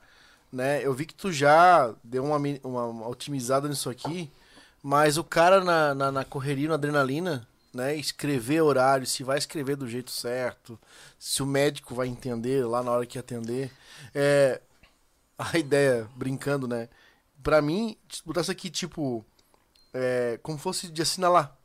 Né? 0.52 0.82
Eu 0.84 0.94
vi 0.94 1.06
que 1.06 1.14
tu 1.14 1.32
já 1.32 1.94
deu 2.04 2.24
uma, 2.26 2.38
uma, 2.64 2.86
uma 2.86 3.08
otimizada 3.08 3.68
nisso 3.70 3.90
aqui, 3.90 4.32
mas 4.82 5.18
o 5.18 5.24
cara 5.24 5.64
na, 5.64 5.94
na, 5.94 6.12
na 6.12 6.26
correria, 6.26 6.70
na 6.70 6.74
adrenalina, 6.76 7.48
né? 7.78 7.96
Escrever 7.96 8.62
horário, 8.62 9.06
se 9.06 9.24
vai 9.24 9.38
escrever 9.38 9.76
do 9.76 9.88
jeito 9.88 10.12
certo, 10.12 10.78
se 11.18 11.42
o 11.42 11.46
médico 11.46 11.96
vai 11.96 12.08
entender 12.08 12.66
lá 12.66 12.84
na 12.84 12.92
hora 12.92 13.06
que 13.06 13.18
atender. 13.18 13.72
É, 14.14 14.60
a 15.38 15.56
ideia, 15.58 16.10
brincando, 16.16 16.68
né? 16.68 16.90
Pra 17.42 17.62
mim, 17.62 17.96
se 18.10 18.22
botasse 18.26 18.52
aqui, 18.52 18.70
tipo, 18.70 19.24
é, 19.94 20.40
como 20.42 20.58
fosse 20.58 20.90
de 20.90 21.02
assinalar. 21.02 21.56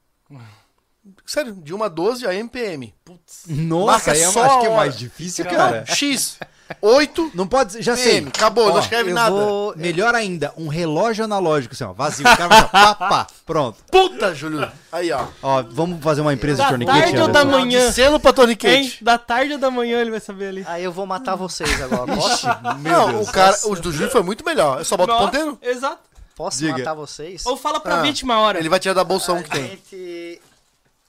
Sério, 1.27 1.55
de 1.55 1.75
1 1.75 1.83
a 1.83 1.89
12 1.89 2.27
a 2.27 2.35
MPM. 2.35 2.95
Putz. 3.05 3.45
Nossa, 3.49 3.93
Marca 3.93 4.13
aí 4.13 4.21
é, 4.21 4.31
só 4.31 4.45
acho 4.45 4.61
que 4.61 4.67
é 4.67 4.77
mais 4.77 4.97
difícil, 4.97 5.45
Cara. 5.45 5.57
cara. 5.57 5.87
X, 5.87 6.39
8 6.81 7.31
Não 7.35 7.47
pode, 7.47 7.83
já 7.83 7.97
sei. 7.97 8.19
Acabou, 8.27 8.69
Ó, 8.69 8.73
não 8.73 8.79
escreve 8.81 9.11
eu 9.11 9.15
nada. 9.15 9.31
vou- 9.35 9.75
Melhor 9.77 10.15
ainda, 10.15 10.53
um 10.57 10.69
relógio 10.69 11.25
analógico, 11.25 11.75
assim, 11.75 11.85
ó, 11.85 11.93
vazio. 11.93 12.27
O 12.27 12.37
cara 12.37 12.49
vai 12.49 12.69
pá, 12.69 12.95
pá, 12.95 13.27
pronto. 13.45 13.79
Puta, 13.91 14.35
Júlio. 14.35 14.71
Aí, 14.91 15.11
ó. 15.13 15.27
Ó, 15.43 15.63
vamos 15.71 16.03
fazer 16.03 16.21
uma 16.21 16.33
empresa 16.33 16.59
Da 16.59 16.65
de 16.65 16.71
torniquete? 16.71 16.99
tarde 17.01 17.17
ou 17.19 17.25
Anderson? 17.25 17.47
da 17.49 17.59
manhã? 17.59 17.87
De 17.89 17.93
selo 17.95 18.21
pra 18.21 18.31
Hein? 18.31 18.35
torniquete. 18.35 19.05
Da 19.05 19.19
tarde 19.19 19.53
ou 19.55 19.59
da 19.59 19.71
manhã 19.71 20.01
ele 20.01 20.11
vai 20.11 20.21
saber 20.21 20.49
ali. 20.49 20.65
Aí 20.67 20.85
eu 20.85 20.93
vou 20.93 21.07
matar 21.07 21.35
vocês 21.35 21.81
agora. 21.83 22.15
Posso? 22.17 22.47
Não, 22.81 23.23
o 23.23 23.27
cara, 23.33 23.57
o 23.65 23.75
do 23.77 23.91
Júlio 23.93 24.11
foi 24.11 24.23
muito 24.23 24.45
melhor. 24.45 24.79
Eu 24.79 24.85
só 24.85 24.97
boto 24.97 25.13
o 25.13 25.15
Nossa, 25.17 25.27
ponteiro. 25.31 25.59
Exato. 25.63 25.99
Posso 26.35 26.59
Diga. 26.59 26.79
matar 26.79 26.95
vocês? 26.95 27.45
Ou 27.47 27.57
fala 27.57 27.79
pra 27.79 27.99
Ah, 27.99 28.03
vítima 28.03 28.35
a 28.35 28.41
hora. 28.41 28.59
Ele 28.59 28.69
vai 28.69 28.81
tirar 28.81 28.95
da 28.95 29.05
bolsa 29.05 29.33
um 29.33 29.39
A 29.39 29.43
que 29.43 29.51
tem. 29.51 29.69
gente- 29.69 30.41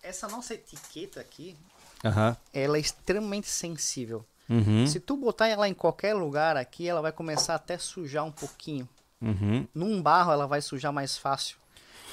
Essa 0.03 0.27
nossa 0.27 0.53
etiqueta 0.53 1.21
aqui, 1.21 1.55
Aham. 2.03 2.35
ela 2.53 2.75
é 2.75 2.79
extremamente 2.81 3.49
sensível. 3.49 4.25
Uhum. 4.49 4.85
Se 4.85 4.99
tu 4.99 5.15
botar 5.17 5.47
ela 5.47 5.67
em 5.67 5.73
qualquer 5.73 6.13
lugar 6.13 6.57
aqui, 6.57 6.87
ela 6.87 7.01
vai 7.01 7.11
começar 7.11 7.55
até 7.55 7.75
a 7.75 7.79
sujar 7.79 8.25
um 8.25 8.31
pouquinho. 8.31 8.87
Uhum. 9.21 9.67
Num 9.73 10.01
barro 10.01 10.31
ela 10.31 10.45
vai 10.45 10.61
sujar 10.61 10.91
mais 10.91 11.17
fácil. 11.17 11.57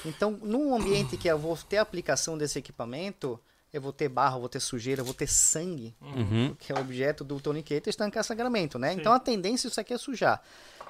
Então, 0.05 0.31
num 0.41 0.73
ambiente 0.73 1.17
que 1.17 1.27
eu 1.27 1.37
vou 1.37 1.55
ter 1.57 1.77
a 1.77 1.81
aplicação 1.81 2.37
desse 2.37 2.57
equipamento, 2.57 3.39
eu 3.71 3.79
vou 3.81 3.93
ter 3.93 4.09
barro, 4.09 4.37
eu 4.37 4.39
vou 4.41 4.49
ter 4.49 4.59
sujeira, 4.59 5.01
eu 5.01 5.05
vou 5.05 5.13
ter 5.13 5.27
sangue, 5.27 5.93
Uhum. 6.01 6.55
que 6.57 6.71
é 6.71 6.75
o 6.75 6.79
objeto 6.79 7.23
do 7.23 7.39
torniquete, 7.39 7.89
estancar 7.89 8.23
sangramento, 8.23 8.79
né? 8.79 8.93
Então 8.93 9.13
a 9.13 9.19
tendência 9.19 9.67
isso 9.67 9.79
aqui 9.79 9.93
é 9.93 9.97
sujar. 9.97 10.41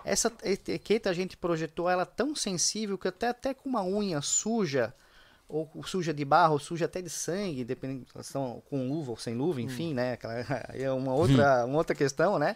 Essa 0.06 0.32
etiqueta 0.44 1.10
a 1.10 1.14
gente 1.14 1.36
projetou 1.38 1.90
ela 1.90 2.06
tão 2.06 2.36
sensível 2.36 2.98
que 2.98 3.08
até, 3.08 3.28
até 3.28 3.54
com 3.54 3.70
uma 3.70 3.84
unha 3.84 4.22
suja, 4.22 4.94
ou 5.76 5.84
suja 5.86 6.14
de 6.14 6.24
barro, 6.26 6.54
ou 6.54 6.60
suja 6.60 6.86
até 6.86 7.02
de 7.02 7.10
sangue, 7.10 7.64
dependendo 7.64 8.06
se 8.14 8.20
estão 8.22 8.62
com 8.70 8.88
luva 8.88 9.12
ou 9.12 9.18
sem 9.18 9.36
luva, 9.36 9.62
enfim, 9.62 9.94
né? 9.94 10.14
Aquela, 10.14 10.34
aí 10.70 10.84
é 10.84 10.92
uma 10.92 11.14
outra, 11.14 11.66
uma 11.66 11.78
outra 11.78 11.96
questão, 11.96 12.40
né? 12.40 12.56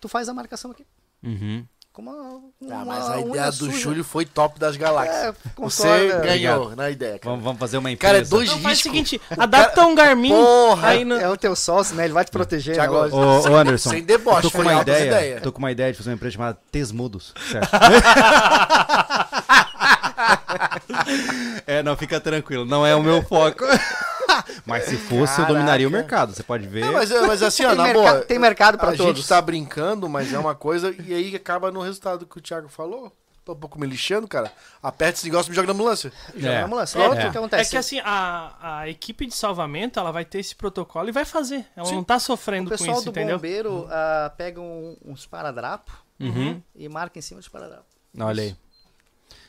Tu 0.00 0.08
faz 0.08 0.28
a 0.28 0.34
marcação 0.34 0.70
aqui. 0.70 0.86
Uhum. 1.22 1.64
Com 1.92 2.00
uma, 2.00 2.12
Ah, 2.14 2.74
uma 2.76 2.84
mas 2.86 3.10
a 3.10 3.20
ideia 3.20 3.46
do 3.50 3.52
suja. 3.66 3.76
Júlio 3.78 4.02
foi 4.02 4.24
top 4.24 4.58
das 4.58 4.78
galáxias. 4.78 5.14
É, 5.26 5.34
Você 5.58 6.08
ganhou 6.22 6.74
na 6.74 6.88
ideia, 6.88 7.18
cara. 7.18 7.30
Vamos, 7.32 7.44
vamos 7.44 7.58
fazer 7.60 7.76
uma 7.76 7.90
empresa. 7.90 8.14
Cara, 8.14 8.24
é 8.24 8.26
dois 8.26 8.48
Então 8.48 8.62
faz 8.62 8.78
o 8.78 8.88
riscos. 8.90 9.10
seguinte, 9.10 9.20
adapta 9.38 9.84
um 9.86 9.94
Garmin 9.94 10.30
Porra, 10.30 10.88
aí 10.88 11.04
no... 11.04 11.14
É 11.16 11.28
o 11.28 11.36
teu 11.36 11.54
sócio, 11.54 11.94
né? 11.94 12.04
Ele 12.06 12.14
vai 12.14 12.24
te 12.24 12.30
proteger. 12.30 12.74
Thiago, 12.76 12.94
na 12.94 13.00
loja. 13.00 13.14
Ô, 13.50 13.52
ô 13.52 13.56
Anderson, 13.56 13.90
Sem 13.90 14.02
deboche, 14.04 14.40
tô 14.40 14.50
com 14.50 14.56
foi 14.62 14.72
uma 14.72 14.80
ideia, 14.80 15.06
ideias. 15.06 15.42
tô 15.42 15.52
com 15.52 15.58
uma 15.58 15.70
ideia 15.70 15.92
de 15.92 15.98
fazer 15.98 16.08
uma 16.08 16.14
empresa 16.16 16.32
chamada 16.32 16.58
Tesmudos, 16.70 17.34
certo? 17.50 17.68
é, 21.66 21.82
não, 21.82 21.96
fica 21.96 22.20
tranquilo, 22.20 22.64
não 22.64 22.84
é 22.86 22.94
o 22.94 23.02
meu 23.02 23.22
foco. 23.22 23.64
Mas 24.64 24.84
se 24.84 24.96
fosse, 24.96 25.40
eu 25.40 25.46
dominaria 25.46 25.86
o 25.86 25.90
Caraca. 25.90 26.08
mercado, 26.08 26.34
você 26.34 26.42
pode 26.42 26.66
ver. 26.66 26.84
Não, 26.84 26.92
mas, 26.94 27.10
mas 27.10 27.42
assim, 27.42 27.64
ó, 27.64 27.68
Tem 27.70 27.76
na 27.76 27.82
merca- 27.84 27.98
boa. 28.00 28.20
tem 28.22 28.38
mercado 28.38 28.78
pra 28.78 28.90
a 28.90 28.96
todos. 28.96 29.16
gente 29.18 29.28
tá 29.28 29.40
brincando, 29.42 30.08
mas 30.08 30.32
é 30.32 30.38
uma 30.38 30.54
coisa. 30.54 30.94
E 31.06 31.12
aí 31.12 31.36
acaba 31.36 31.70
no 31.70 31.82
resultado 31.82 32.24
que 32.24 32.38
o 32.38 32.40
Thiago 32.40 32.68
falou. 32.68 33.12
Tô 33.44 33.52
um 33.52 33.56
pouco 33.56 33.78
me 33.78 33.86
lixando, 33.86 34.26
cara. 34.28 34.50
Aperta 34.82 35.18
esse 35.18 35.26
negócio 35.26 35.48
e 35.48 35.50
me 35.50 35.56
joga 35.56 35.66
na 35.66 35.72
ambulância. 35.74 36.12
Já 36.36 36.50
É. 36.52 36.62
vamos 36.62 36.78
lá. 36.78 36.86
Só 36.86 37.00
É. 37.02 37.08
o 37.08 37.12
que 37.12 37.18
É 37.18 37.26
acontece? 37.26 37.70
que 37.72 37.76
assim, 37.76 38.00
a, 38.04 38.52
a 38.80 38.88
equipe 38.88 39.26
de 39.26 39.34
salvamento, 39.34 39.98
ela 39.98 40.12
vai 40.12 40.24
ter 40.24 40.38
esse 40.38 40.54
protocolo 40.54 41.08
e 41.08 41.12
vai 41.12 41.24
fazer. 41.24 41.66
Ela 41.76 41.86
Sim. 41.86 41.96
não 41.96 42.04
tá 42.04 42.16
o 42.16 42.20
sofrendo 42.20 42.70
com 42.70 42.76
pessoal 42.76 42.96
isso, 42.96 43.04
do 43.04 43.10
entendeu? 43.10 43.36
bombeiro 43.36 43.86
ah, 43.90 44.32
pega 44.36 44.60
um- 44.60 44.96
uns 45.04 45.26
paradrapos 45.26 45.92
Uhum. 46.20 46.62
e 46.74 46.88
marca 46.88 47.18
em 47.18 47.22
cima 47.22 47.40
dos 47.40 47.48
paradrapos. 47.48 47.92
Olha 48.18 48.44
aí. 48.44 48.56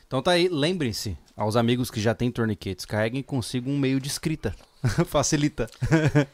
Então 0.06 0.22
tá 0.22 0.32
aí, 0.32 0.48
lembrem-se, 0.48 1.16
aos 1.36 1.56
amigos 1.56 1.90
que 1.90 2.00
já 2.00 2.14
têm 2.14 2.30
torniquetes, 2.30 2.84
carreguem 2.84 3.22
consigo 3.22 3.70
um 3.70 3.78
meio 3.78 4.00
de 4.00 4.08
escrita. 4.08 4.54
Facilita. 5.06 5.68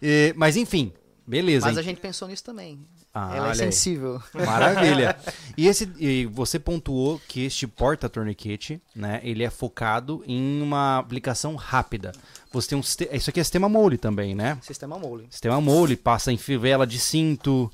E- 0.00 0.32
mas 0.36 0.56
enfim, 0.56 0.92
beleza. 1.26 1.66
Mas 1.66 1.76
a 1.76 1.80
hein? 1.80 1.86
gente 1.86 2.00
pensou 2.00 2.28
nisso 2.28 2.44
também. 2.44 2.78
Ah, 3.14 3.28
Ela 3.28 3.36
é 3.36 3.40
olha 3.40 3.50
aí. 3.50 3.56
sensível. 3.56 4.22
Maravilha. 4.34 5.16
E, 5.56 5.66
esse, 5.66 5.90
e 5.98 6.24
você 6.26 6.56
pontuou 6.56 7.20
que 7.26 7.44
este 7.44 7.66
porta-torniquete, 7.66 8.80
né, 8.94 9.20
ele 9.24 9.42
é 9.42 9.50
focado 9.50 10.22
em 10.24 10.62
uma 10.62 10.98
aplicação 10.98 11.56
rápida. 11.56 12.12
Você 12.52 12.68
tem 12.68 12.78
um 12.78 12.80
isso 12.80 13.30
aqui 13.30 13.40
é 13.40 13.42
sistema 13.42 13.68
mole 13.68 13.98
também, 13.98 14.36
né? 14.36 14.56
Sistema 14.62 14.96
mole. 14.96 15.26
Sistema 15.30 15.60
mole, 15.60 15.96
passa 15.96 16.30
em 16.30 16.36
fivela 16.36 16.86
de 16.86 17.00
cinto, 17.00 17.68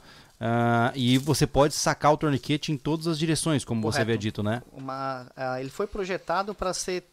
ah, 0.47 0.93
e 0.95 1.17
você 1.17 1.47
pode 1.47 1.73
sacar 1.73 2.13
o 2.13 2.19
torniquete 2.19 2.71
em 2.71 2.77
todas 2.77 3.07
as 3.07 3.19
direções, 3.19 3.65
como 3.65 3.81
você 3.81 3.97
Correto. 3.97 4.03
havia 4.03 4.19
dito, 4.19 4.43
né? 4.43 4.63
Uma, 4.73 5.27
ah, 5.35 5.59
ele 5.59 5.71
foi 5.71 5.87
projetado 5.87 6.55
para 6.55 6.75
ser 6.75 7.05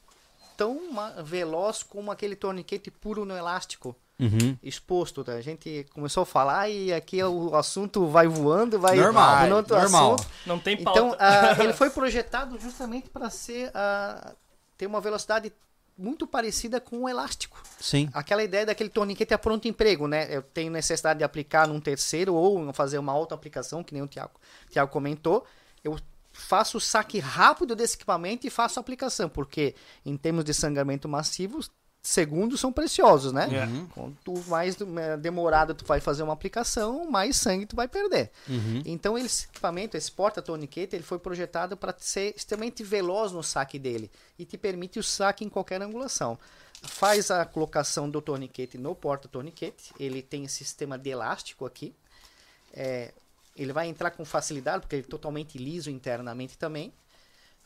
tão 0.57 0.77
veloz 1.23 1.81
como 1.81 2.11
aquele 2.11 2.35
torniquete 2.35 2.91
puro 2.91 3.23
no 3.23 3.33
elástico. 3.35 3.95
Uhum. 4.19 4.55
exposto. 4.61 5.23
tá? 5.23 5.31
A 5.31 5.41
gente 5.41 5.83
começou 5.95 6.21
a 6.21 6.25
falar 6.27 6.69
e 6.69 6.93
aqui 6.93 7.23
o 7.23 7.55
assunto 7.55 8.05
vai 8.05 8.27
voando, 8.27 8.77
vai 8.77 8.95
Normal, 8.95 9.47
no 9.47 9.55
outro 9.55 9.75
normal. 9.75 10.13
assunto. 10.13 10.29
Não 10.45 10.59
tem 10.59 10.77
pauta. 10.77 10.99
Então, 10.99 11.15
ah, 11.17 11.55
ele 11.63 11.73
foi 11.73 11.89
projetado 11.89 12.59
justamente 12.59 13.09
para 13.09 13.31
ser 13.31 13.71
ah, 13.73 14.33
ter 14.77 14.85
uma 14.85 15.01
velocidade 15.01 15.51
muito 16.01 16.25
parecida 16.25 16.81
com 16.81 17.03
o 17.03 17.09
elástico. 17.09 17.61
Sim. 17.79 18.09
Aquela 18.13 18.43
ideia 18.43 18.65
daquele 18.65 18.89
torniquete 18.89 19.33
a 19.33 19.37
pronto 19.37 19.67
emprego, 19.67 20.07
né? 20.07 20.27
Eu 20.35 20.41
tenho 20.41 20.71
necessidade 20.71 21.19
de 21.19 21.23
aplicar 21.23 21.67
num 21.67 21.79
terceiro 21.79 22.33
ou 22.33 22.73
fazer 22.73 22.97
uma 22.97 23.15
outra 23.15 23.35
aplicação, 23.35 23.83
que 23.83 23.93
nem 23.93 24.03
o 24.03 24.07
Tiago, 24.07 24.39
Tiago 24.69 24.91
comentou. 24.91 25.45
Eu 25.83 25.97
faço 26.33 26.77
o 26.77 26.81
saque 26.81 27.19
rápido 27.19 27.75
desse 27.75 27.95
equipamento 27.95 28.47
e 28.47 28.49
faço 28.49 28.79
a 28.79 28.81
aplicação, 28.81 29.29
porque 29.29 29.75
em 30.05 30.17
termos 30.17 30.43
de 30.43 30.53
sangramento 30.53 31.07
massivo, 31.07 31.59
segundos 32.01 32.59
são 32.59 32.73
preciosos, 32.73 33.31
né? 33.31 33.47
É. 33.51 33.65
Uhum. 33.65 33.87
Quanto 33.87 34.49
mais 34.49 34.75
eh, 34.79 35.17
demorado 35.17 35.75
tu 35.75 35.85
vai 35.85 35.99
fazer 35.99 36.23
uma 36.23 36.33
aplicação, 36.33 37.09
mais 37.09 37.35
sangue 37.35 37.65
tu 37.65 37.75
vai 37.75 37.87
perder. 37.87 38.31
Uhum. 38.49 38.81
Então 38.85 39.17
esse 39.17 39.45
equipamento, 39.45 39.95
esse 39.95 40.11
porta-torniquete, 40.11 40.95
ele 40.95 41.03
foi 41.03 41.19
projetado 41.19 41.77
para 41.77 41.93
ser 41.99 42.33
extremamente 42.35 42.83
veloz 42.83 43.31
no 43.31 43.43
saque 43.43 43.77
dele 43.77 44.09
e 44.39 44.45
te 44.45 44.57
permite 44.57 44.97
o 44.97 45.03
saque 45.03 45.45
em 45.45 45.49
qualquer 45.49 45.81
angulação. 45.81 46.39
Faz 46.81 47.29
a 47.29 47.45
colocação 47.45 48.09
do 48.09 48.19
torniquete 48.19 48.77
no 48.77 48.95
porta-torniquete, 48.95 49.93
ele 49.99 50.23
tem 50.23 50.45
esse 50.45 50.57
sistema 50.57 50.97
de 50.97 51.11
elástico 51.11 51.65
aqui. 51.65 51.93
É, 52.73 53.13
ele 53.55 53.71
vai 53.71 53.87
entrar 53.87 54.09
com 54.11 54.25
facilidade, 54.25 54.81
porque 54.81 54.95
ele 54.95 55.03
é 55.03 55.09
totalmente 55.09 55.59
liso 55.59 55.91
internamente 55.91 56.57
também. 56.57 56.91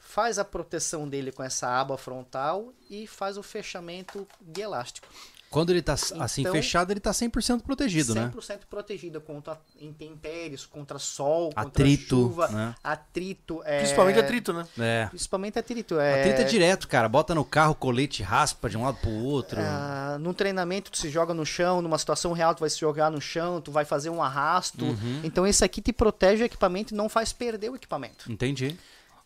Faz 0.08 0.38
a 0.38 0.46
proteção 0.46 1.10
dele 1.10 1.32
com 1.32 1.44
essa 1.44 1.68
aba 1.68 1.98
frontal 1.98 2.72
e 2.90 3.08
faz 3.08 3.38
o 3.38 3.44
fechamento 3.44 4.28
de 4.40 4.62
elástico. 4.62 5.08
Quando 5.50 5.70
ele 5.72 5.82
tá 5.82 5.94
assim 5.94 6.42
Então- 6.42 6.54
fechado, 6.54 6.92
ele 6.92 7.00
tá 7.00 7.12
100% 7.14 7.64
protegido, 7.64 8.14
né? 8.14 8.30
100% 8.36 8.68
protegida 8.70 9.20
contra 9.20 9.60
intempéries, 9.80 10.66
contra 10.66 11.00
sol, 11.00 11.46
contra 11.46 11.62
Atrito, 11.84 12.16
chuva, 12.16 12.48
né? 12.50 12.76
atrito. 12.84 13.62
É... 13.66 13.80
Principalmente 13.80 14.20
atrito, 14.20 14.54
né? 14.54 14.68
É. 14.78 15.06
Principalmente 15.08 15.58
atrito. 15.58 16.00
É... 16.00 16.20
Atrito 16.22 16.42
é 16.42 16.44
direto, 16.44 16.88
cara. 16.88 17.08
Bota 17.08 17.34
no 17.34 17.46
carro, 17.46 17.74
colete, 17.74 18.22
raspa 18.22 18.70
de 18.70 18.78
um 18.78 18.84
lado 18.84 18.98
pro 19.00 19.10
outro. 19.10 19.60
Ah, 19.62 20.18
no 20.20 20.34
treinamento 20.34 20.92
tu 20.92 20.98
se 20.98 21.10
joga 21.10 21.34
no 21.34 21.46
chão, 21.46 21.82
numa 21.82 21.98
situação 21.98 22.32
real 22.34 22.54
tu 22.54 22.60
vai 22.60 22.70
se 22.70 22.80
jogar 22.80 23.10
no 23.10 23.22
chão, 23.22 23.62
tu 23.62 23.72
vai 23.72 23.86
fazer 23.86 24.10
um 24.10 24.22
arrasto. 24.22 24.84
Uhum. 24.84 25.22
Então 25.24 25.48
esse 25.48 25.64
aqui 25.64 25.82
te 25.82 25.94
protege 25.94 26.44
o 26.44 26.46
equipamento 26.46 26.94
e 26.94 26.98
não 26.98 27.08
faz 27.08 27.32
perder 27.32 27.72
o 27.72 27.76
equipamento. 27.76 28.32
Entendi. 28.32 28.78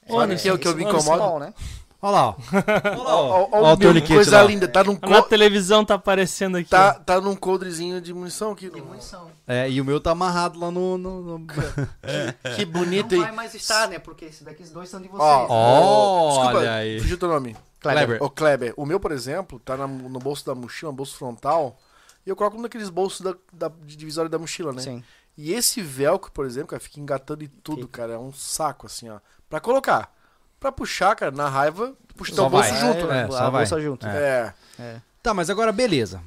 Sabe 0.10 0.36
que 0.38 0.50
é 0.50 0.54
o 0.54 0.58
que 0.58 0.68
eu 0.68 0.76
me 0.76 0.84
esse 0.84 0.96
incomodo? 1.10 1.40
né? 1.40 1.54
Olha 2.02 2.12
lá, 2.14 2.30
ó. 2.30 2.36
Olha 2.54 2.98
lá, 3.04 3.16
ó. 3.16 3.30
Ó, 3.30 3.50
ó, 3.52 3.62
Ó 3.62 3.74
o 3.74 3.78
meu, 3.78 4.02
coisa 4.08 4.38
lá. 4.42 4.44
linda. 4.48 4.70
Tá 4.70 4.84
num, 4.86 4.94
Na 5.02 5.22
co... 5.22 5.28
televisão 5.28 5.84
tá 5.84 5.96
aparecendo 5.96 6.56
aqui. 6.56 6.70
tá, 6.70 6.94
tá 6.94 7.20
num 7.20 7.36
coldrezinho 7.36 8.00
de 8.00 8.14
munição 8.14 8.54
aqui. 8.54 8.70
Munição. 8.70 9.28
É, 9.46 9.70
e 9.70 9.82
o 9.82 9.86
meu 9.86 10.00
tá 10.00 10.12
amarrado 10.12 10.58
lá 10.58 10.72
no. 10.72 10.98
no- 10.98 11.40
no- 11.40 11.48
Que 12.56 12.64
bonito, 12.64 13.12
Não 13.12 13.18
hein? 13.18 13.24
vai 13.28 13.32
mais 13.36 13.54
estar, 13.54 13.90
né? 13.90 14.00
Porque 14.00 14.26
esses 14.26 14.44
daqui 14.44 14.64
os 14.64 14.70
dois 14.70 14.88
são 14.88 15.02
de 15.02 15.10
vocês. 15.10 15.22
Ó, 15.22 15.40
né? 15.42 15.48
Ó, 15.50 16.28
desculpa, 16.30 16.58
olha 16.60 16.74
aí. 16.74 17.00
fugiu 17.02 17.18
teu 17.18 17.28
nome. 17.28 17.56
Kleber. 17.82 18.24
Ô, 18.24 18.30
Kleber, 18.30 18.74
o 18.78 18.86
meu, 18.86 19.00
por 19.00 19.12
exemplo, 19.12 19.60
tá 19.60 19.76
na- 19.76 19.88
no 19.88 20.20
bolso 20.20 20.46
da 20.46 20.56
mochila, 20.56 20.92
no 20.92 20.96
bolso 20.98 21.18
frontal, 21.18 21.78
e 22.26 22.30
eu 22.30 22.36
coloco 22.36 22.58
um 22.58 22.62
daqueles 22.62 22.90
bolsos 22.90 23.22
da, 23.22 23.34
da- 23.52 23.72
de 23.86 23.98
divisória 23.98 24.30
da 24.30 24.40
mochila, 24.40 24.72
né? 24.72 24.82
Sim. 24.82 25.04
E 25.42 25.54
esse 25.54 25.82
velcro, 25.82 26.30
por 26.34 26.46
exemplo, 26.46 26.68
cara, 26.68 26.82
fica 26.82 27.00
engatando 27.00 27.46
em 27.46 27.48
tudo, 27.64 27.88
cara. 27.88 28.14
É 28.14 28.18
um 28.18 28.34
saco, 28.34 28.88
assim, 28.88 29.08
ó. 29.08 29.20
Pra 29.50 29.62
colocar. 29.62 30.14
Pra 30.60 30.70
puxar, 30.70 31.16
cara, 31.16 31.32
na 31.32 31.48
raiva, 31.48 31.94
puxa 32.18 32.36
teu 32.36 32.50
bolso 32.50 32.76
junto, 32.76 33.06
É, 33.06 33.08
né? 33.08 33.24
a 33.24 33.32
só 33.32 33.50
vai. 33.50 33.62
bolsa 33.62 33.82
junto. 33.82 34.06
É. 34.06 34.54
É. 34.78 35.02
Tá, 35.24 35.34
mas 35.34 35.50
agora 35.50 35.72
beleza. 35.72 36.22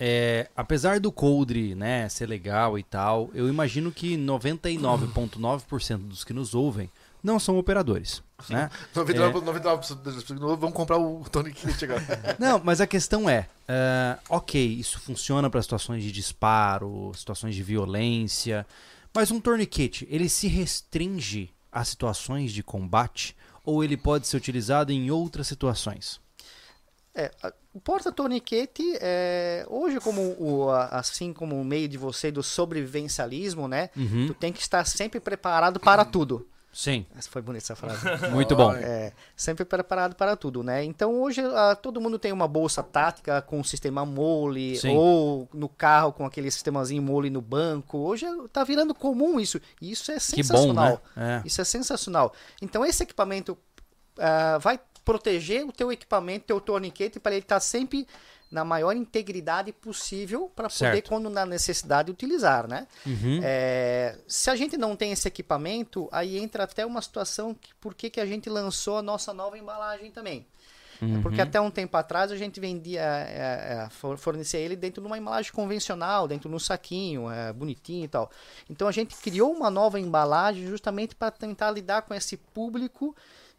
É, 0.00 0.48
apesar 0.56 0.98
do 0.98 1.12
coldre, 1.12 1.74
né, 1.74 2.08
ser 2.08 2.26
legal 2.26 2.78
e 2.78 2.82
tal, 2.82 3.28
eu 3.34 3.48
imagino 3.50 3.92
que 3.92 4.16
99,9% 4.16 5.98
dos 5.98 6.24
que 6.24 6.32
nos 6.32 6.54
ouvem 6.54 6.90
não 7.22 7.38
são 7.38 7.58
operadores, 7.58 8.22
né? 8.48 8.70
99%, 8.94 9.32
99% 9.42 10.02
das 10.02 10.22
pessoas 10.22 10.58
vão 10.58 10.72
comprar 10.72 10.98
o 10.98 11.24
Tony 11.30 11.52
Kit 11.52 11.84
agora. 11.84 12.36
Não, 12.38 12.60
mas 12.62 12.80
a 12.80 12.86
questão 12.86 13.28
é, 13.28 13.48
ah, 13.68 14.18
ok, 14.28 14.62
isso 14.64 14.98
funciona 15.00 15.48
para 15.48 15.62
situações 15.62 16.02
de 16.02 16.10
disparo, 16.12 17.12
situações 17.14 17.54
de 17.54 17.62
violência, 17.62 18.66
mas 19.14 19.30
um 19.30 19.40
torniquete, 19.40 20.06
ele 20.10 20.28
se 20.28 20.48
restringe 20.48 21.50
a 21.70 21.84
situações 21.84 22.52
de 22.52 22.62
combate 22.62 23.36
ou 23.64 23.82
ele 23.82 23.96
pode 23.96 24.26
ser 24.26 24.36
utilizado 24.36 24.92
em 24.92 25.10
outras 25.10 25.46
situações? 25.46 26.20
É, 27.14 27.30
o 27.72 27.80
porta-torniquete, 27.80 28.82
é, 29.00 29.64
hoje, 29.68 30.00
como 30.00 30.20
o, 30.38 30.68
a- 30.70 30.86
assim 30.88 31.32
como 31.32 31.60
o 31.60 31.64
meio 31.64 31.88
de 31.88 31.96
você 31.96 32.30
do 32.30 32.42
sobrevivencialismo, 32.42 33.68
né? 33.68 33.90
Uhum. 33.96 34.26
Tu 34.26 34.34
tem 34.34 34.52
que 34.52 34.60
estar 34.60 34.84
sempre 34.84 35.20
preparado 35.20 35.78
para 35.80 36.04
tudo. 36.04 36.46
Sim, 36.74 37.06
foi 37.30 37.40
bonita 37.40 37.64
essa 37.64 37.76
frase. 37.76 38.04
muito 38.34 38.56
bom. 38.56 38.72
É, 38.72 39.12
sempre 39.36 39.64
preparado 39.64 40.16
para 40.16 40.36
tudo, 40.36 40.62
né? 40.64 40.82
Então 40.82 41.22
hoje 41.22 41.40
ah, 41.40 41.76
todo 41.80 42.00
mundo 42.00 42.18
tem 42.18 42.32
uma 42.32 42.48
bolsa 42.48 42.82
tática 42.82 43.40
com 43.40 43.60
o 43.60 43.64
sistema 43.64 44.04
mole 44.04 44.76
Sim. 44.76 44.96
ou 44.96 45.48
no 45.54 45.68
carro 45.68 46.12
com 46.12 46.26
aquele 46.26 46.50
sistemazinho 46.50 47.00
mole 47.00 47.30
no 47.30 47.40
banco. 47.40 47.98
Hoje 47.98 48.26
tá 48.52 48.64
virando 48.64 48.92
comum 48.92 49.38
isso. 49.38 49.60
E 49.80 49.92
isso 49.92 50.10
é 50.10 50.16
Que 50.16 50.42
bom, 50.42 50.48
sensacional. 50.48 51.02
né? 51.14 51.42
É. 51.44 51.46
Isso 51.46 51.60
é 51.60 51.64
sensacional. 51.64 52.34
Então 52.60 52.84
esse 52.84 53.04
equipamento 53.04 53.56
ah, 54.18 54.58
vai 54.58 54.80
proteger 55.04 55.64
o 55.64 55.70
teu 55.70 55.92
equipamento, 55.92 56.46
teu 56.46 56.60
torniquete 56.60 57.20
para 57.20 57.32
ele 57.32 57.42
estar 57.42 57.60
sempre 57.60 58.06
na 58.54 58.64
maior 58.64 58.94
integridade 58.96 59.72
possível 59.72 60.50
para 60.54 60.68
poder 60.68 61.02
quando 61.02 61.28
na 61.28 61.44
necessidade 61.44 62.10
utilizar, 62.10 62.68
né? 62.68 62.86
Uhum. 63.04 63.40
É, 63.42 64.16
se 64.28 64.48
a 64.48 64.54
gente 64.56 64.76
não 64.76 64.94
tem 64.94 65.10
esse 65.10 65.26
equipamento, 65.26 66.08
aí 66.12 66.38
entra 66.38 66.62
até 66.62 66.86
uma 66.86 67.02
situação 67.02 67.52
que 67.52 67.74
por 67.74 67.94
que 67.94 68.08
que 68.08 68.20
a 68.20 68.26
gente 68.26 68.48
lançou 68.48 68.96
a 68.98 69.02
nossa 69.02 69.34
nova 69.34 69.58
embalagem 69.58 70.10
também. 70.12 70.46
É 71.02 71.20
Porque 71.20 71.40
até 71.40 71.60
um 71.60 71.70
tempo 71.72 71.96
atrás 71.96 72.30
a 72.30 72.36
gente 72.36 72.60
vendia, 72.60 73.00
é, 73.02 73.84
é, 73.84 73.88
for- 73.90 74.16
fornecia 74.16 74.60
ele 74.60 74.76
dentro 74.76 75.02
de 75.02 75.06
uma 75.08 75.18
embalagem 75.18 75.52
convencional, 75.52 76.28
dentro 76.28 76.48
de 76.48 76.54
um 76.54 76.58
saquinho, 76.58 77.28
é, 77.28 77.52
bonitinho 77.52 78.04
e 78.04 78.08
tal. 78.08 78.30
Então 78.70 78.86
a 78.86 78.92
gente 78.92 79.14
criou 79.16 79.52
uma 79.52 79.68
nova 79.68 79.98
embalagem 79.98 80.66
justamente 80.68 81.16
para 81.16 81.32
tentar 81.32 81.72
lidar 81.72 82.02
com 82.02 82.14
esse 82.14 82.36
público 82.36 83.14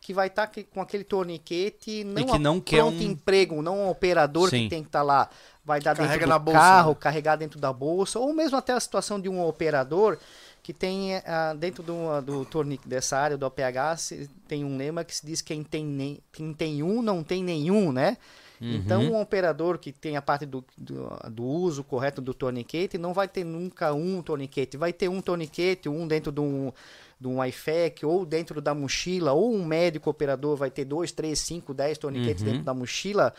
que 0.06 0.14
vai 0.14 0.28
estar 0.28 0.52
com 0.72 0.80
aquele 0.82 1.04
torniquete, 1.04 2.04
não, 2.04 2.26
que 2.26 2.36
a 2.36 2.38
não 2.38 2.62
quer 2.62 2.78
pronto 2.78 3.00
um- 3.00 3.02
emprego, 3.02 3.62
não 3.64 3.80
um 3.80 3.90
operador 3.90 4.52
Sim. 4.52 4.66
que 4.66 4.70
tem 4.70 4.84
que 4.84 4.90
estar 4.90 5.02
lá, 5.02 5.28
vai 5.66 5.80
dar 5.82 5.96
Carrega 5.96 6.14
dentro 6.14 6.30
na 6.30 6.38
do 6.38 6.44
bolsa, 6.44 6.60
carro, 6.60 6.90
né? 6.92 6.98
carregar 7.00 7.36
dentro 7.38 7.60
da 7.60 7.74
bolsa, 7.74 8.20
ou 8.20 8.32
mesmo 8.32 8.56
até 8.56 8.72
a 8.72 8.80
situação 8.80 9.20
de 9.20 9.28
um 9.28 9.44
operador 9.44 10.20
que 10.62 10.72
tem 10.74 11.16
ah, 11.26 11.56
dentro 11.58 11.82
do, 11.82 12.22
do 12.22 12.46
torniquete 12.46 12.88
dessa 12.88 13.18
área 13.18 13.36
do 13.36 13.48
OPH 13.48 14.14
tem 14.48 14.64
um 14.64 14.78
lema 14.78 15.04
que 15.04 15.16
se 15.16 15.26
diz 15.26 15.42
que 15.42 15.56
quem 15.56 15.64
tem, 15.64 15.84
nem, 15.84 16.20
quem 16.32 16.54
tem 16.54 16.84
um 16.84 17.02
não 17.02 17.24
tem 17.24 17.44
nenhum, 17.44 17.92
né? 17.92 18.16
Então, 18.62 19.02
um 19.02 19.20
operador 19.20 19.78
que 19.78 19.92
tem 19.92 20.16
a 20.16 20.22
parte 20.22 20.46
do, 20.46 20.64
do, 20.78 21.10
do 21.30 21.44
uso 21.44 21.84
correto 21.84 22.22
do 22.22 22.34
torniquete 22.34 22.98
não 22.98 23.14
vai 23.14 23.28
ter 23.28 23.44
nunca 23.44 23.94
um 23.94 24.22
torniquete, 24.22 24.78
vai 24.78 24.94
ter 24.94 25.10
um 25.10 25.22
torniquete, 25.22 25.90
um 25.90 26.08
dentro 26.08 26.32
de 26.32 26.40
um, 26.40 26.72
de 27.20 27.28
um 27.28 27.44
IFEC, 27.44 28.06
ou 28.06 28.26
dentro 28.26 28.62
da 28.62 28.74
mochila, 28.74 29.34
ou 29.34 29.54
um 29.54 29.66
médico 29.66 30.10
operador 30.10 30.56
vai 30.56 30.72
ter 30.72 30.86
dois, 30.86 31.12
três, 31.12 31.40
cinco, 31.40 31.74
dez 31.74 31.98
torniquetes 31.98 32.44
dentro 32.44 32.64
da 32.64 32.74
mochila. 32.74 33.34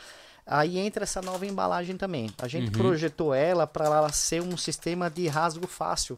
Aí 0.47 0.79
entra 0.79 1.03
essa 1.03 1.21
nova 1.21 1.45
embalagem 1.45 1.97
também. 1.97 2.31
A 2.39 2.47
gente 2.47 2.71
projetou 2.71 3.35
ela 3.35 3.67
para 3.67 3.87
ela 3.87 4.13
ser 4.13 4.41
um 4.43 4.57
sistema 4.57 5.11
de 5.11 5.27
rasgo 5.27 5.67
fácil, 5.67 6.17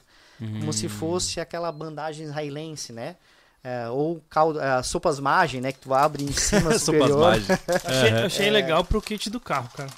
como 0.61 0.73
se 0.73 0.89
fosse 0.89 1.41
aquela 1.41 1.73
bandagem 1.73 2.27
israelense, 2.27 2.93
né? 2.93 3.17
É, 3.63 3.89
ou 3.89 4.23
caldo, 4.31 4.61
é, 4.61 4.83
sopas 4.83 5.19
Maggi, 5.19 5.61
né? 5.61 5.73
Que 5.73 5.81
tu 5.81 5.93
abre 5.93 6.23
em 6.25 6.33
cima 6.33 6.71
Sopas 6.79 6.83
superior. 6.83 7.19
mágicas. 7.21 7.59
Achei, 7.85 8.11
achei 8.25 8.51
legal 8.51 8.85
pro 8.85 9.03
kit 9.03 9.29
do 9.31 9.41
carro, 9.41 9.69
cara. 9.77 9.91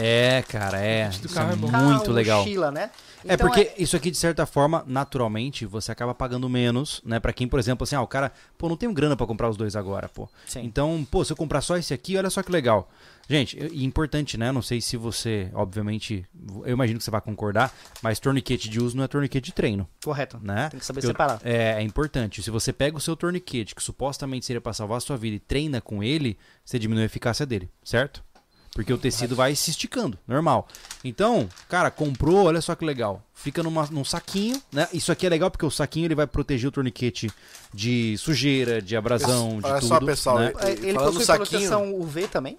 É, 0.00 0.42
cara, 0.48 0.78
é. 0.78 1.08
do 1.08 1.26
Isso 1.26 1.34
carro 1.34 1.50
é 1.50 1.52
é 1.54 1.56
bom. 1.56 1.66
muito 1.68 2.02
Carro, 2.02 2.12
legal. 2.12 2.38
mochila, 2.44 2.70
né? 2.70 2.88
É 3.26 3.34
Então, 3.34 3.48
porque 3.48 3.72
isso 3.76 3.96
aqui, 3.96 4.12
de 4.12 4.16
certa 4.16 4.46
forma, 4.46 4.84
naturalmente, 4.86 5.66
você 5.66 5.90
acaba 5.90 6.14
pagando 6.14 6.48
menos, 6.48 7.02
né? 7.04 7.18
Pra 7.18 7.32
quem, 7.32 7.48
por 7.48 7.58
exemplo, 7.58 7.82
assim, 7.82 7.96
ah, 7.96 8.00
o 8.02 8.06
cara, 8.06 8.30
pô, 8.56 8.68
não 8.68 8.76
tenho 8.76 8.92
grana 8.92 9.16
pra 9.16 9.26
comprar 9.26 9.48
os 9.50 9.56
dois 9.56 9.74
agora, 9.74 10.08
pô. 10.08 10.28
Sim. 10.46 10.60
Então, 10.62 11.04
pô, 11.10 11.24
se 11.24 11.32
eu 11.32 11.36
comprar 11.36 11.60
só 11.62 11.76
esse 11.76 11.92
aqui, 11.92 12.16
olha 12.16 12.30
só 12.30 12.44
que 12.44 12.52
legal. 12.52 12.88
Gente, 13.28 13.58
e 13.72 13.84
importante, 13.84 14.38
né? 14.38 14.50
Não 14.50 14.62
sei 14.62 14.80
se 14.80 14.96
você, 14.96 15.50
obviamente, 15.52 16.24
eu 16.64 16.72
imagino 16.72 16.98
que 16.98 17.04
você 17.04 17.10
vai 17.10 17.20
concordar, 17.20 17.70
mas 18.00 18.18
torniquete 18.18 18.70
de 18.70 18.80
uso 18.80 18.96
não 18.96 19.04
é 19.04 19.08
torniquete 19.08 19.46
de 19.46 19.52
treino, 19.52 19.86
Correto. 20.02 20.40
né? 20.42 20.68
Tem 20.70 20.80
que 20.80 20.86
saber 20.86 21.00
Porque 21.02 21.12
separar. 21.12 21.38
É, 21.44 21.72
é 21.74 21.82
importante. 21.82 22.42
Se 22.42 22.50
você 22.50 22.72
pega 22.72 22.96
o 22.96 23.00
seu 23.00 23.14
torniquete, 23.14 23.74
que 23.74 23.82
supostamente 23.82 24.46
seria 24.46 24.60
pra 24.62 24.72
salvar 24.72 24.96
a 24.96 25.00
sua 25.00 25.16
vida, 25.18 25.36
e 25.36 25.40
treina 25.40 25.78
com 25.80 26.02
ele, 26.02 26.38
você 26.64 26.78
diminui 26.78 27.02
a 27.02 27.06
eficácia 27.06 27.44
dele, 27.44 27.68
certo? 27.84 28.24
Porque 28.72 28.92
o 28.92 28.98
tecido 28.98 29.34
vai 29.34 29.54
se 29.56 29.70
esticando, 29.72 30.16
normal. 30.26 30.68
Então, 31.02 31.48
cara, 31.68 31.90
comprou, 31.90 32.46
olha 32.46 32.60
só 32.60 32.74
que 32.74 32.84
legal. 32.84 33.22
Fica 33.34 33.62
numa, 33.62 33.86
num 33.86 34.04
saquinho, 34.04 34.60
né? 34.72 34.86
Isso 34.92 35.10
aqui 35.10 35.26
é 35.26 35.28
legal 35.28 35.50
porque 35.50 35.66
o 35.66 35.70
saquinho 35.70 36.06
ele 36.06 36.14
vai 36.14 36.26
proteger 36.26 36.68
o 36.68 36.72
torniquete 36.72 37.30
de 37.74 38.16
sujeira, 38.18 38.80
de 38.80 38.96
abrasão, 38.96 39.58
de 39.58 39.66
Olha 39.66 39.80
tudo. 39.80 39.88
só, 39.88 40.00
pessoal, 40.00 40.38
né? 40.38 40.52
É, 40.60 40.70
Ele 40.70 40.92
Falando 40.94 41.12
possui 41.12 41.24
saquinho- 41.24 41.48
proteção 41.50 41.94
UV 41.94 42.28
também. 42.28 42.56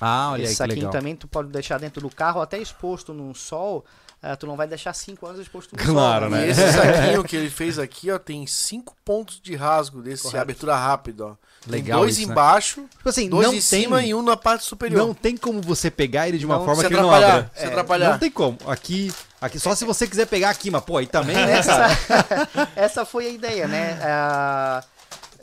Ah, 0.00 0.30
olha 0.32 0.42
Esse 0.42 0.50
aí 0.50 0.52
que 0.52 0.56
saquinho 0.56 0.76
legal. 0.86 0.92
também 0.92 1.14
tu 1.16 1.28
pode 1.28 1.48
deixar 1.50 1.78
dentro 1.78 2.00
do 2.00 2.08
carro, 2.10 2.40
até 2.40 2.58
exposto 2.58 3.12
no 3.12 3.34
sol. 3.34 3.84
ah, 4.22 4.36
tu 4.36 4.46
não 4.46 4.56
vai 4.56 4.66
deixar 4.66 4.92
5 4.94 5.26
anos 5.26 5.40
exposto 5.40 5.72
no 5.76 5.82
Claro, 5.82 6.26
sol. 6.28 6.30
né? 6.30 6.46
E 6.46 6.50
esse 6.50 6.60
saquinho 6.72 7.24
que 7.24 7.36
ele 7.36 7.50
fez 7.50 7.78
aqui, 7.78 8.10
ó, 8.10 8.18
tem 8.18 8.46
cinco 8.46 8.94
pontos 9.04 9.40
de 9.42 9.54
rasgo 9.56 10.02
desse 10.02 10.24
Correto. 10.24 10.42
abertura 10.42 10.76
rápida, 10.76 11.24
ó. 11.26 11.34
Tem 11.62 11.72
Legal 11.82 12.00
dois 12.00 12.16
isso, 12.18 12.26
né? 12.26 12.32
embaixo, 12.32 12.84
Tipo 12.96 13.08
assim, 13.10 13.28
dois 13.28 13.46
não 13.46 13.54
em 13.54 13.60
cima 13.60 13.98
tem, 13.98 14.08
e 14.10 14.14
um 14.14 14.22
na 14.22 14.34
parte 14.36 14.64
superior. 14.64 14.98
não 15.06 15.12
tem 15.12 15.36
como 15.36 15.60
você 15.60 15.90
pegar 15.90 16.26
ele 16.28 16.38
de 16.38 16.46
uma 16.46 16.56
Não, 16.56 16.64
forma 16.64 16.80
que 16.82 16.86
ele 16.94 16.96
não 17.02 17.10
atrapalhar, 17.12 17.36
abra. 17.38 17.50
se 17.54 17.66
atrapalhar. 17.66 18.10
Não 18.12 18.18
tem 18.18 18.30
como. 18.30 18.56
Aqui, 18.66 19.12
aqui, 19.40 19.58
só 19.60 19.74
se 19.74 19.84
você 19.84 20.06
quiser 20.06 20.26
pegar 20.26 20.48
aqui, 20.50 20.70
mas 20.70 20.82
pô, 20.82 20.96
aí 20.96 21.06
também, 21.06 21.36
né? 21.36 21.58
Essa, 21.58 21.86
essa 22.76 23.04
foi 23.04 23.26
a 23.26 23.30
ideia, 23.30 23.68
né? 23.68 23.98
Ah, 24.02 24.82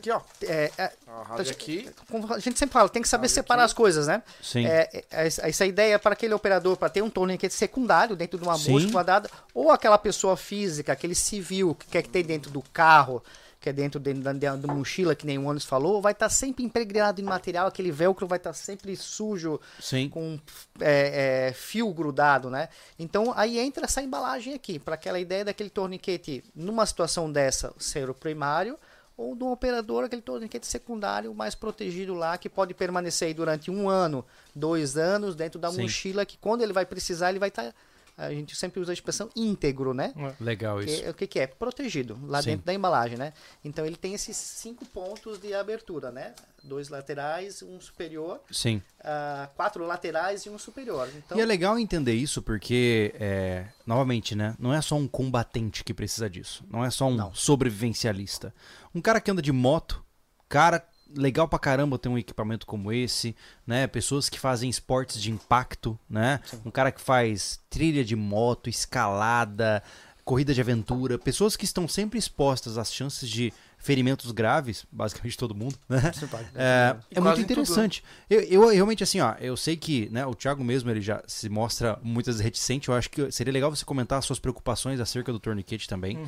Aqui, 0.10 0.12
ó. 0.12 0.22
é, 0.48 0.72
é, 0.78 0.92
Ó, 1.08 1.22
rasga 1.24 1.52
aqui. 1.52 1.90
como 2.10 2.34
a 2.34 2.40
gente 2.40 2.58
sempre 2.58 2.74
fala, 2.74 2.90
tem 2.90 3.02
que 3.02 3.08
saber 3.10 3.28
separar 3.30 3.64
as 3.64 3.74
coisas, 3.74 4.08
né? 4.08 4.24
Sim. 4.42 4.66
É, 4.66 4.90
é, 5.12 5.28
essa 5.28 5.66
ideia 5.66 5.96
é 5.96 5.98
para 5.98 6.14
aquele 6.14 6.34
operador, 6.34 6.78
para 6.78 6.90
ter 6.90 7.02
um 7.02 7.10
torniquete 7.10 7.54
secundário 7.54 8.16
dentro 8.16 8.38
de 8.38 8.44
uma 8.44 8.58
Sim. 8.58 8.72
bolsa 8.72 8.92
quadrada, 8.92 9.30
ou 9.54 9.72
aquela 9.72 9.98
pessoa 9.98 10.38
física, 10.38 10.94
aquele 10.94 11.16
civil 11.16 11.76
que 11.76 11.88
quer 11.88 12.02
que 12.02 12.10
tem 12.10 12.24
dentro 12.24 12.50
do 12.52 12.62
carro, 12.62 13.24
que 13.60 13.70
é 13.70 13.74
dentro, 13.74 14.00
dentro 14.00 14.22
da, 14.22 14.32
da- 14.56 14.74
mochila, 14.74 15.16
que 15.16 15.26
nem 15.26 15.40
o 15.40 15.50
Anis 15.50 15.66
falou, 15.66 16.00
vai 16.02 16.12
estar 16.14 16.30
sempre 16.30 16.64
impregnado 16.64 17.20
em 17.20 17.24
material, 17.24 17.68
aquele 17.68 17.92
velcro 17.92 18.28
vai 18.28 18.38
estar 18.38 18.54
sempre 18.54 18.96
sujo, 18.96 19.60
Sim. 19.82 20.08
com 20.10 20.40
é, 20.80 21.48
é, 21.50 21.54
fio 21.54 21.92
grudado, 21.92 22.50
né? 22.52 22.70
Então 23.00 23.34
aí 23.36 23.58
entra 23.60 23.86
essa 23.86 24.02
embalagem 24.02 24.54
aqui, 24.54 24.78
para 24.78 24.94
aquela 24.96 25.20
ideia 25.20 25.44
daquele 25.44 25.72
torniquete, 25.72 26.44
numa 26.56 26.86
situação 26.86 27.32
dessa, 27.32 27.74
ser 27.80 28.10
o 28.10 28.14
primário, 28.14 28.78
ou 29.18 29.36
de 29.36 29.44
um 29.44 29.52
operador, 29.52 30.04
aquele 30.04 30.22
torniquete 30.22 30.68
secundário 30.68 31.34
mais 31.34 31.56
protegido 31.56 32.14
lá, 32.14 32.38
que 32.38 32.48
pode 32.48 32.74
permanecer 32.76 33.30
aí 33.30 33.34
durante 33.34 33.72
um 33.72 33.90
ano, 33.90 34.24
dois 34.56 34.96
anos, 34.96 35.36
dentro 35.36 35.60
da 35.60 35.72
Sim. 35.72 35.82
mochila, 35.82 36.24
que 36.26 36.38
quando 36.38 36.62
ele 36.62 36.72
vai 36.72 36.86
precisar, 36.86 37.30
ele 37.32 37.40
vai 37.40 37.50
estar. 37.50 37.74
A 38.18 38.32
gente 38.32 38.56
sempre 38.56 38.80
usa 38.80 38.92
a 38.92 38.94
expressão 38.94 39.30
íntegro, 39.36 39.94
né? 39.94 40.12
Legal 40.42 40.80
Que, 40.80 40.86
isso. 40.86 41.06
é- 41.06 41.10
o 41.12 41.14
que, 41.14 41.28
que 41.28 41.40
é? 41.40 41.46
Protegido, 41.46 42.20
lá 42.24 42.42
Sim. 42.42 42.50
dentro 42.52 42.66
da 42.66 42.74
embalagem, 42.74 43.16
né? 43.18 43.32
Então 43.64 43.86
ele 43.86 43.96
tem 43.96 44.16
esses 44.16 44.36
cinco 44.36 44.84
pontos 44.88 45.38
de 45.40 45.54
abertura, 45.54 46.12
né? 46.12 46.34
Dois 46.64 46.90
laterais, 46.90 47.62
um 47.62 47.80
superior, 47.80 48.42
Sim. 48.52 48.82
ah, 49.04 49.48
quatro 49.56 49.86
laterais 49.86 50.46
e 50.48 50.50
um 50.50 50.58
superior. 50.58 51.08
Então, 51.16 51.38
E 51.38 51.42
é 51.42 51.46
legal 51.46 51.78
entender 51.78 52.14
isso 52.14 52.42
porque, 52.42 53.14
é, 53.20 53.68
novamente, 53.86 54.34
né? 54.36 54.56
Não 54.58 54.74
é 54.74 54.82
só 54.82 54.96
um 54.96 55.08
combatente 55.08 55.84
que 55.84 55.94
precisa 55.94 56.28
disso. 56.30 56.66
Não 56.70 56.84
é 56.84 56.90
só 56.90 57.06
um 57.06 57.16
Não. 57.16 57.34
sobrevivencialista. 57.36 58.54
Um 58.96 59.00
cara 59.02 59.22
que 59.22 59.30
anda 59.30 59.42
de 59.42 59.52
moto, 59.52 60.04
cara 60.50 60.84
legal 61.16 61.48
pra 61.48 61.60
caramba 61.60 61.98
ter 61.98 62.10
um 62.10 62.18
equipamento 62.18 62.66
como 62.66 62.92
esse, 62.92 63.36
né? 63.66 63.88
Pessoas 63.88 64.30
que 64.30 64.40
fazem 64.40 64.70
esportes 64.70 65.22
de 65.22 65.32
impacto, 65.32 65.98
né? 66.10 66.40
Um 66.66 66.72
cara 66.72 66.92
que 66.92 67.02
faz 67.02 67.60
trilha 67.70 68.04
de 68.04 68.16
moto, 68.16 68.70
escalada, 68.70 69.84
corrida 70.28 70.54
de 70.54 70.60
aventura, 70.60 71.18
pessoas 71.18 71.56
que 71.56 71.64
estão 71.64 71.88
sempre 71.88 72.20
expostas 72.20 72.78
às 72.78 72.94
chances 72.94 73.30
de 73.30 73.54
ferimentos 73.78 74.30
graves, 74.32 74.86
basicamente 74.92 75.38
todo 75.38 75.56
mundo, 75.56 75.78
né? 75.88 76.12
É, 76.54 76.98
é 77.12 77.22
muito 77.22 77.40
interessante. 77.40 78.04
Eu, 78.30 78.42
eu 78.42 78.68
realmente, 78.68 79.04
assim, 79.04 79.22
ó, 79.22 79.36
eu 79.40 79.56
sei 79.56 79.78
que 79.78 80.10
né, 80.10 80.26
o 80.26 80.36
Thiago 80.36 80.64
mesmo 80.64 80.90
ele 80.90 81.00
já 81.00 81.24
se 81.26 81.48
mostra 81.48 81.98
muitas 82.04 82.36
vezes 82.36 82.44
reticente. 82.44 82.90
Eu 82.90 82.96
acho 82.96 83.10
que 83.10 83.32
seria 83.32 83.54
legal 83.54 83.74
você 83.74 83.86
comentar 83.86 84.20
as 84.20 84.26
suas 84.26 84.38
preocupações 84.38 85.00
acerca 85.00 85.32
do 85.32 85.40
tourniquet 85.40 85.88
também. 85.88 86.20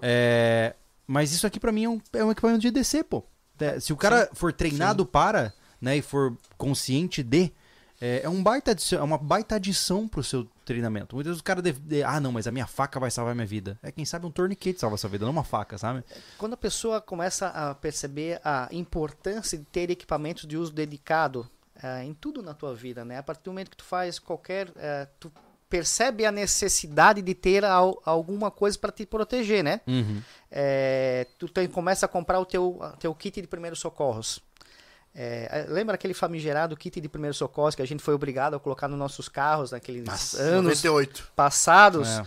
É, 0.00 0.76
mas 1.04 1.32
isso 1.32 1.44
aqui 1.44 1.58
pra 1.58 1.72
mim 1.72 1.84
é 1.84 1.88
um, 1.88 2.00
é 2.12 2.24
um 2.24 2.30
equipamento 2.30 2.60
de 2.60 2.70
DC, 2.70 3.02
pô. 3.02 3.24
É, 3.60 3.78
se 3.80 3.92
o 3.92 3.96
cara 3.96 4.28
for 4.32 4.52
treinado 4.52 5.04
para, 5.06 5.52
né, 5.80 5.96
e 5.96 6.02
for 6.02 6.36
consciente 6.56 7.22
de, 7.22 7.52
é, 8.00 8.22
é 8.24 8.28
um 8.28 8.42
baita 8.42 8.70
adição, 8.70 8.98
é 9.00 9.02
uma 9.02 9.18
baita 9.18 9.56
adição 9.56 10.08
pro 10.08 10.22
seu 10.24 10.48
treinamento. 10.64 11.14
Muitas 11.14 11.30
vezes 11.32 11.40
o 11.40 11.44
cara 11.44 11.60
deve, 11.60 11.78
de- 11.80 12.02
ah, 12.02 12.18
não, 12.20 12.32
mas 12.32 12.46
a 12.46 12.50
minha 12.50 12.66
faca 12.66 12.98
vai 13.00 13.10
salvar 13.10 13.34
minha 13.34 13.46
vida. 13.46 13.78
É 13.82 13.90
quem 13.92 14.04
sabe 14.04 14.24
um 14.26 14.30
tourniquet 14.30 14.78
salva 14.78 14.94
a 14.94 14.98
sua 14.98 15.10
vida, 15.10 15.24
não 15.24 15.32
uma 15.32 15.44
faca, 15.44 15.76
sabe? 15.76 16.02
quando 16.38 16.54
a 16.54 16.56
pessoa 16.56 17.00
começa 17.00 17.48
a 17.48 17.74
perceber 17.74 18.40
a 18.44 18.68
importância 18.72 19.58
de 19.58 19.64
ter 19.64 19.90
equipamentos 19.90 20.46
de 20.46 20.56
uso 20.56 20.72
dedicado 20.72 21.48
ah, 21.82 22.04
em 22.04 22.14
tudo 22.14 22.42
na 22.42 22.54
tua 22.54 22.74
vida, 22.74 23.04
né? 23.04 23.18
A 23.18 23.22
partir 23.22 23.42
do 23.44 23.50
momento 23.50 23.70
que 23.70 23.76
tu 23.76 23.84
faz 23.84 24.18
qualquer, 24.18 24.70
eh, 24.76 25.06
tu 25.18 25.30
percebe 25.70 26.26
a 26.26 26.32
necessidade 26.32 27.22
de 27.22 27.32
ter 27.34 27.64
al- 27.64 27.98
alguma 28.04 28.50
coisa 28.50 28.76
para 28.76 28.90
te 28.90 29.06
proteger, 29.06 29.62
né? 29.62 29.80
Uhum. 29.86 30.20
É, 30.50 31.26
tu 31.38 31.48
tem, 31.48 31.68
começa 31.68 32.04
a 32.04 32.08
comprar 32.08 32.40
o 32.40 32.44
teu, 32.44 32.78
teu 32.98 33.14
kit 33.14 33.40
de 33.40 33.46
primeiros 33.46 33.78
socorros. 33.78 34.40
É, 35.14 35.66
lembra 35.68 35.94
aquele 35.94 36.14
famigerado 36.14 36.76
kit 36.76 37.00
de 37.00 37.08
primeiros 37.08 37.36
socorros 37.36 37.74
que 37.74 37.82
a 37.82 37.86
gente 37.86 38.02
foi 38.02 38.14
obrigado 38.14 38.54
a 38.54 38.60
colocar 38.60 38.86
nos 38.88 38.98
nossos 38.98 39.28
carros 39.28 39.70
naqueles 39.70 40.34
anos 40.34 40.64
98. 40.64 41.28
passados? 41.34 42.08
É. 42.08 42.24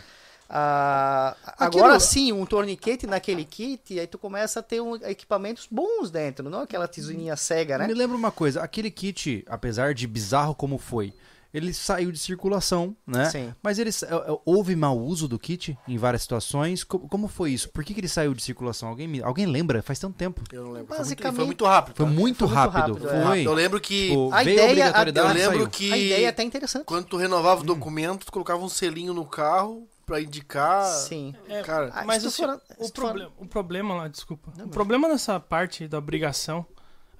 Ah, 0.50 1.36
agora 1.58 2.00
sim, 2.00 2.32
um 2.32 2.46
torniquete 2.46 3.08
naquele 3.08 3.44
kit, 3.44 4.00
aí 4.00 4.06
tu 4.06 4.18
começa 4.20 4.60
a 4.60 4.64
ter 4.64 4.82
um, 4.82 4.96
equipamentos 4.98 5.68
bons 5.72 6.12
dentro, 6.12 6.50
não 6.50 6.60
aquela 6.60 6.88
tesourinha 6.88 7.36
cega, 7.36 7.78
né? 7.78 7.88
Me 7.88 7.94
lembra 7.94 8.16
uma 8.16 8.32
coisa, 8.32 8.62
aquele 8.62 8.92
kit, 8.92 9.44
apesar 9.50 9.94
de 9.94 10.06
bizarro 10.06 10.54
como 10.54 10.78
foi, 10.78 11.12
ele 11.54 11.74
saiu 11.74 12.12
de 12.12 12.18
circulação, 12.18 12.96
né? 13.06 13.26
Sim. 13.30 13.54
Mas 13.62 13.78
ele, 13.78 13.90
é, 13.90 14.06
é, 14.32 14.38
houve 14.46 14.76
mau 14.76 14.98
uso 14.98 15.28
do 15.28 15.38
kit 15.38 15.78
em 15.88 15.98
várias 15.98 16.24
situações. 16.24 16.84
Co- 16.84 17.00
Como, 17.00 17.28
foi 17.28 17.52
isso? 17.52 17.70
Por 17.70 17.84
que, 17.84 17.94
que 17.94 18.00
ele 18.00 18.08
saiu 18.08 18.34
de 18.34 18.42
circulação? 18.42 18.90
Alguém, 18.90 19.08
me- 19.08 19.22
alguém 19.22 19.46
lembra? 19.46 19.82
Faz 19.84 20.00
tanto 20.00 20.16
tempo. 20.18 20.42
Eu 20.52 20.64
não 20.64 20.72
lembro. 20.72 20.88
Foi 20.88 20.98
muito, 20.98 21.04
Basicamente- 21.10 21.36
foi 21.36 21.46
muito 21.46 21.66
rápido. 21.66 21.96
Foi 21.96 22.06
muito 22.08 22.48
Foi 22.48 22.48
muito 22.48 22.56
rápido. 22.56 22.94
rápido, 22.96 23.10
é. 23.10 23.24
Foi. 23.26 23.48
Eu 23.48 23.54
lembro 23.54 23.80
que 23.80 24.10
Tipo, 24.10 24.34
A 24.34 24.42
ideia- 24.42 24.62
a 24.62 24.66
obrigatoriedade, 24.66 25.28
eu 25.28 25.34
lembro 25.36 25.58
saiu. 25.60 25.70
que 25.70 25.94
A 25.94 25.98
ideia 25.98 26.26
é 26.26 26.30
até 26.30 26.44
interessante. 26.44 26.86
quando 26.86 27.06
tu 27.06 27.18
renovava 27.18 27.60
Hum. 27.62 27.64
o 27.64 27.68
documento, 27.68 28.26
tu 28.26 28.32
colocava 28.32 28.64
um 28.64 28.70
selinho 28.70 29.14
no 29.14 29.26
carro 29.26 29.88
pra 30.06 30.20
indicar. 30.22 30.86
Sim. 30.86 31.34
Cara, 31.66 31.92
Ah, 31.94 32.04
Mas 32.04 32.26
assim, 32.26 32.44
for- 32.44 32.62
o, 32.78 32.86
for- 32.86 32.92
problema, 32.94 33.32
o 33.38 33.46
problema 33.46 33.94
lá, 33.96 34.08
desculpa. 34.08 34.52
Não, 34.58 34.66
o 34.66 34.68
mas- 34.68 34.74
problema 34.74 35.08
nessa 35.08 35.40
parte 35.40 35.88
da 35.88 35.98
obrigação 36.00 36.66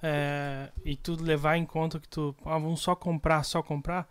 é, 0.06 0.68
e 0.84 0.94
tu 0.96 1.16
levar 1.18 1.56
em 1.56 1.64
conta 1.64 1.98
que 1.98 2.06
tu 2.08 2.34
ah, 2.44 2.58
vamos 2.58 2.80
só 2.80 2.94
comprar, 2.94 3.42
só 3.42 3.62
comprar, 3.62 4.06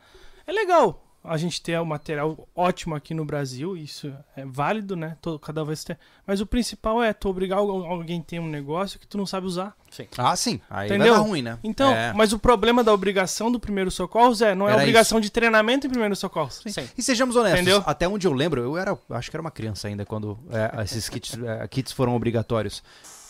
é 0.48 0.52
legal 0.52 1.00
a 1.26 1.38
gente 1.38 1.62
ter 1.62 1.80
o 1.80 1.86
material 1.86 2.46
ótimo 2.54 2.96
aqui 2.96 3.14
no 3.14 3.24
Brasil, 3.24 3.78
isso 3.78 4.14
é 4.36 4.44
válido, 4.44 4.94
né? 4.94 5.16
Todo, 5.22 5.40
cada 5.40 5.64
vez 5.64 5.82
tem. 5.82 5.96
Mas 6.28 6.42
o 6.42 6.46
principal 6.46 7.02
é 7.02 7.14
tu 7.14 7.30
obrigar 7.30 7.60
al- 7.60 7.86
alguém 7.86 8.20
a 8.20 8.24
ter 8.24 8.40
um 8.40 8.50
negócio 8.50 9.00
que 9.00 9.08
tu 9.08 9.18
não 9.18 9.26
sabe 9.26 9.48
usar. 9.48 9.74
Ah, 10.18 10.36
sim. 10.36 10.60
Aí 10.70 10.90
Entendeu? 10.90 11.14
vai 11.14 11.22
dar 11.24 11.30
ruim, 11.30 11.42
né? 11.42 11.58
Então, 11.64 11.94
É. 11.94 12.12
mas 12.12 12.34
o 12.34 12.40
problema 12.40 12.84
da 12.84 12.92
obrigação 12.94 13.50
do 13.50 13.58
primeiro 13.58 13.90
socorros 13.90 14.42
é, 14.42 14.54
não 14.54 14.68
é 14.68 14.72
Era 14.74 14.82
obrigação 14.82 15.22
de 15.22 15.30
treinamento 15.30 15.88
em 15.88 15.90
primeiro 15.90 16.14
socorros. 16.14 16.62
Sim. 16.68 16.90
E 16.98 17.02
sejamos 17.02 17.38
honestos, 17.38 17.62
Entendeu? 17.62 17.82
até 17.86 18.06
onde 18.06 18.28
eu 18.28 18.34
lembro, 18.34 18.60
eu 18.62 18.78
era, 18.78 18.98
acho 19.12 19.30
que 19.32 19.38
era 19.38 19.42
uma 19.42 19.52
criança 19.52 19.88
ainda 19.88 20.06
quando 20.06 20.38
é, 20.52 20.84
esses 20.84 21.08
kits, 21.08 21.38
é, 21.42 21.66
kits 21.70 21.94
foram 21.94 22.18
obrigatórios. 22.18 22.84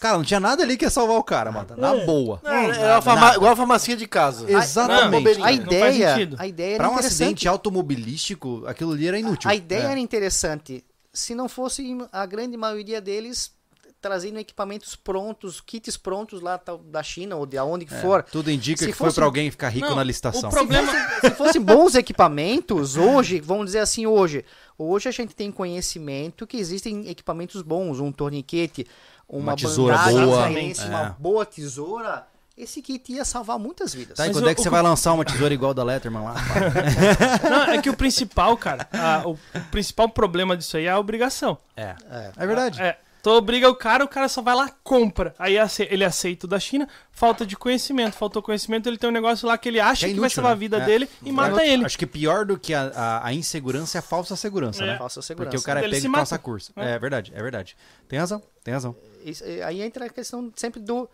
Cara, 0.03 0.17
não 0.17 0.23
tinha 0.25 0.39
nada 0.41 0.63
ali 0.63 0.75
que 0.75 0.83
ia 0.83 0.89
salvar 0.89 1.15
o 1.17 1.23
cara, 1.23 1.49
mano. 1.49 1.67
Na 1.77 1.95
boa. 2.05 2.37
Não, 2.43 2.51
era 2.51 2.77
nada, 2.77 3.01
farma- 3.01 3.35
igual 3.35 3.53
a 3.53 3.55
farmacia 3.55 3.95
de 3.95 4.05
casa. 4.05 4.51
Exatamente. 4.51 5.27
A 5.27 5.31
Não 5.31 5.45
faz 5.45 5.55
ideia, 5.55 6.15
a 6.37 6.45
ideia 6.45 6.75
era 6.75 6.83
Pra 6.83 6.93
um 6.93 6.97
acidente 6.99 7.47
automobilístico, 7.47 8.63
aquilo 8.67 8.91
ali 8.91 9.07
era 9.07 9.17
inútil. 9.17 9.49
A 9.49 9.55
ideia 9.55 9.83
É. 9.83 9.91
era 9.91 9.99
interessante. 10.01 10.83
Se 11.13 11.33
não 11.33 11.47
fosse 11.47 11.97
a 12.11 12.25
grande 12.25 12.57
maioria 12.57 12.99
deles 12.99 13.53
trazendo 14.01 14.37
equipamentos 14.39 14.97
prontos, 14.97 15.61
kits 15.61 15.95
prontos 15.95 16.41
lá 16.41 16.59
da 16.91 17.01
China 17.01 17.37
ou 17.37 17.45
de 17.45 17.57
onde 17.59 17.85
que 17.85 17.95
for. 17.95 18.23
Tudo 18.23 18.51
indica 18.51 18.79
Se 18.79 18.87
que 18.87 18.91
foi 18.91 19.07
fosse- 19.07 19.15
pra 19.15 19.23
alguém 19.23 19.49
ficar 19.49 19.69
rico 19.69 19.87
Não, 19.87 19.95
na 19.95 20.03
licitação. 20.03 20.49
o 20.49 20.51
problema- 20.53 20.91
Se 21.21 21.31
fossem 21.31 21.61
bons 21.61 21.95
equipamentos, 21.95 22.97
hoje, 22.97 23.39
vamos 23.39 23.67
dizer 23.67 23.79
assim, 23.79 24.05
hoje, 24.05 24.43
hoje 24.77 25.07
a 25.07 25.11
gente 25.13 25.33
tem 25.33 25.49
conhecimento 25.49 26.45
que 26.45 26.57
existem 26.57 27.07
equipamentos 27.07 27.61
bons, 27.61 28.01
um 28.01 28.11
torniquete, 28.11 28.85
uma, 29.27 29.51
Uma 29.51 29.55
tesoura 29.55 29.97
bandagem 29.97 30.25
boa, 30.25 30.49
é. 30.49 30.87
uma 30.89 31.15
boa 31.19 31.45
tesoura. 31.45 32.27
Esse 32.55 32.83
kit 32.83 33.11
ia 33.11 33.25
salvar 33.25 33.57
muitas 33.57 33.95
vidas. 33.95 34.15
Tá, 34.15 34.25
e 34.25 34.27
Mas 34.27 34.37
quando 34.37 34.45
o- 34.45 34.49
é 34.49 34.53
que 34.53 34.61
o 34.61 34.63
você 34.63 34.69
vai 34.69 34.81
lançar 34.83 35.11
uma 35.13 35.25
tesoura 35.25 35.51
igual 35.53 35.73
da 35.73 35.83
Letterman 35.83 36.21
lá? 36.23 36.35
Não, 37.49 37.63
é 37.73 37.81
que 37.81 37.89
o 37.89 37.97
principal, 37.97 38.55
cara, 38.57 38.87
a- 38.93 39.23
o, 39.27 39.37
principal 39.71 40.07
problema 40.07 40.55
disso 40.55 40.77
aí 40.77 40.85
é 40.85 40.91
a 40.91 40.99
obrigação. 40.99 41.57
É. 41.75 41.95
É 42.37 42.45
verdade. 42.45 42.79
É, 42.79 42.95
tu 43.23 43.31
obriga 43.31 43.67
o 43.67 43.75
cara, 43.75 44.03
o 44.03 44.07
cara 44.07 44.27
só 44.29 44.39
vai 44.43 44.53
lá, 44.53 44.69
compra. 44.83 45.33
Aí 45.39 45.55
ele 45.89 46.05
aceita 46.05 46.45
o 46.45 46.49
da 46.49 46.59
China, 46.59 46.87
falta 47.11 47.43
de 47.43 47.55
conhecimento. 47.57 48.13
Faltou 48.13 48.39
conhecimento, 48.39 48.87
ele 48.87 48.99
tem 48.99 49.09
um 49.09 49.13
negócio 49.13 49.47
lá 49.47 49.57
que 49.57 49.67
ele 49.69 49.79
acha 49.79 50.01
Que 50.01 50.05
é 50.05 50.09
que 50.09 50.13
vai 50.13 50.19
inútil, 50.19 50.35
salvar 50.35 50.51
né? 50.51 50.55
a 50.55 50.59
vida 50.59 50.77
É. 50.77 50.85
dele 50.85 51.09
e 51.23 51.31
mata 51.31 51.55
Acho- 51.55 51.61
ele. 51.65 51.85
Acho 51.85 51.97
que 51.97 52.05
pior 52.05 52.45
do 52.45 52.55
que 52.59 52.71
a, 52.75 52.83
a- 52.95 53.27
a 53.29 53.33
insegurança 53.33 53.97
é 53.97 53.99
a 53.99 54.01
falsa 54.03 54.35
segurança, 54.35 54.83
É. 54.83 54.87
né? 54.91 54.97
Falsa 54.99 55.23
segurança. 55.23 55.49
Porque 55.49 55.59
o 55.59 55.65
cara 55.65 55.79
é 55.79 55.85
Ele 55.85 55.95
pego 55.95 56.05
e 56.05 56.09
mata. 56.09 56.19
calça 56.19 56.37
curso. 56.37 56.71
É. 56.75 56.91
É. 56.91 56.99
verdade, 56.99 57.31
é 57.35 57.41
verdade. 57.41 57.75
Tem 58.07 58.19
razão, 58.19 58.43
tem 58.63 58.75
razão. 58.75 58.95
Isso- 59.23 59.43
eh, 59.45 59.61
aí 59.63 59.81
entra 59.81 60.05
a 60.05 60.09
questão 60.09 60.51
sempre 60.55 60.79
do, 60.81 61.09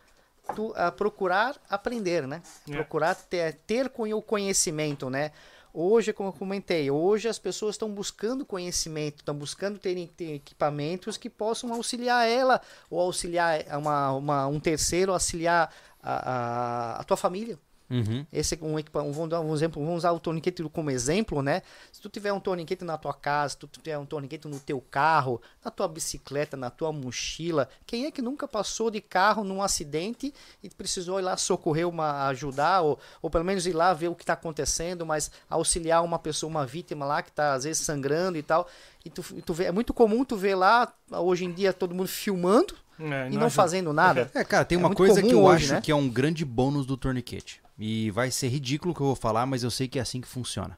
do 0.56 0.74
ah, 0.76 0.92
procurar 0.92 1.56
aprender, 1.70 2.28
né? 2.28 2.42
É. 2.70 2.74
Procurar 2.74 3.16
ter, 3.16 3.54
ter 3.68 3.92
o 3.96 4.22
conhecimento, 4.22 5.10
né? 5.10 5.32
Hoje, 5.72 6.12
como 6.12 6.30
eu 6.30 6.34
comentei, 6.34 6.90
hoje 6.90 7.28
as 7.30 7.38
pessoas 7.38 7.76
estão 7.76 7.92
buscando 7.92 8.44
conhecimento, 8.44 9.18
estão 9.20 9.36
buscando 9.36 9.78
ter, 9.78 10.08
ter 10.18 10.34
equipamentos 10.34 11.16
que 11.16 11.30
possam 11.30 11.72
auxiliar 11.74 12.28
ela 12.28 12.60
ou 12.90 13.00
auxiliar 13.00 13.64
uma, 13.78 14.12
uma- 14.14 14.48
um 14.48 14.60
terceiro, 14.60 15.14
auxiliar 15.14 15.72
a, 16.02 16.94
a, 16.98 17.02
a 17.02 17.04
tua 17.04 17.16
família. 17.16 17.58
Uhum. 17.90 18.26
Esse 18.32 18.54
é 18.54 18.58
um 18.62 18.78
equipamento, 18.78 19.14
vamos 19.14 19.30
dar 19.30 19.42
um 19.42 19.54
exemplo, 19.54 19.82
vamos 19.82 19.98
usar 20.00 20.12
o 20.12 20.20
torniquete 20.20 20.62
como 20.70 20.92
exemplo, 20.92 21.42
né? 21.42 21.62
Se 21.92 22.00
tu 22.00 22.08
tiver 22.08 22.32
um 22.32 22.40
torniquete 22.40 22.86
na 22.86 22.98
tua 22.98 23.14
casa, 23.14 23.54
se 23.54 23.58
tu 23.58 23.68
tiver 23.68 23.98
um 23.98 24.06
torniquete 24.06 24.48
no 24.48 24.60
teu 24.60 24.80
carro, 24.80 25.42
na 25.66 25.72
tua 25.72 25.88
bicicleta, 25.88 26.56
na 26.56 26.70
tua 26.70 26.92
mochila, 26.92 27.68
quem 27.88 28.06
é 28.06 28.12
que 28.12 28.22
nunca 28.22 28.48
passou 28.48 28.92
de 28.92 29.02
carro 29.02 29.44
num 29.44 29.64
acidente 29.64 30.34
e 30.62 30.70
precisou 30.70 31.20
ir 31.20 31.24
lá 31.24 31.36
socorrer 31.36 31.88
uma 31.88 32.28
ajudar 32.28 32.82
ou, 32.82 33.00
ou 33.22 33.30
pelo 33.30 33.44
menos 33.44 33.66
ir 33.66 33.74
lá 33.74 33.94
ver 33.94 34.10
o 34.10 34.16
que 34.16 34.24
está 34.24 34.34
acontecendo, 34.34 35.06
mas 35.06 35.32
auxiliar 35.50 36.04
uma 36.04 36.20
pessoa, 36.20 36.50
uma 36.50 36.66
vítima 36.66 37.06
lá 37.06 37.24
que 37.24 37.30
está 37.30 37.54
às 37.54 37.64
vezes 37.64 37.82
sangrando 37.84 38.38
e 38.38 38.44
tal. 38.44 38.68
E 39.04 39.10
tu, 39.10 39.24
tu 39.44 39.54
vê, 39.54 39.66
é 39.66 39.72
muito 39.72 39.94
comum 39.94 40.24
tu 40.24 40.36
ver 40.38 40.56
lá 40.56 40.94
hoje 41.10 41.46
em 41.46 41.52
dia 41.52 41.74
todo 41.74 41.96
mundo 41.96 42.08
filmando 42.08 42.76
É, 43.00 43.04
e 43.04 43.06
não, 43.32 43.48
ajuda. 43.48 43.50
fazendo 43.50 43.94
nada. 43.94 44.30
É, 44.36 44.44
cara, 44.44 44.66
tem 44.66 44.76
É 44.78 44.80
uma 44.80 44.94
coisa 44.94 45.22
que 45.24 45.32
eu 45.32 45.44
hoje, 45.44 45.64
acho 45.66 45.74
né? 45.76 45.82
que 45.82 45.92
é 45.92 45.96
um 45.96 46.10
grande 46.10 46.44
bônus 46.46 46.86
do 46.86 46.96
torniquete. 46.98 47.62
E 47.80 48.12
vai 48.12 48.30
ser 48.30 48.50
ridículo 48.50 48.92
o 48.92 48.96
que 48.96 49.02
eu 49.02 49.08
vou 49.08 49.16
falar, 49.16 49.46
mas 49.46 49.64
eu 49.64 49.72
sei 49.72 49.88
que 49.88 49.98
é 49.98 50.02
assim 50.02 50.20
que 50.20 50.28
funciona. 50.28 50.78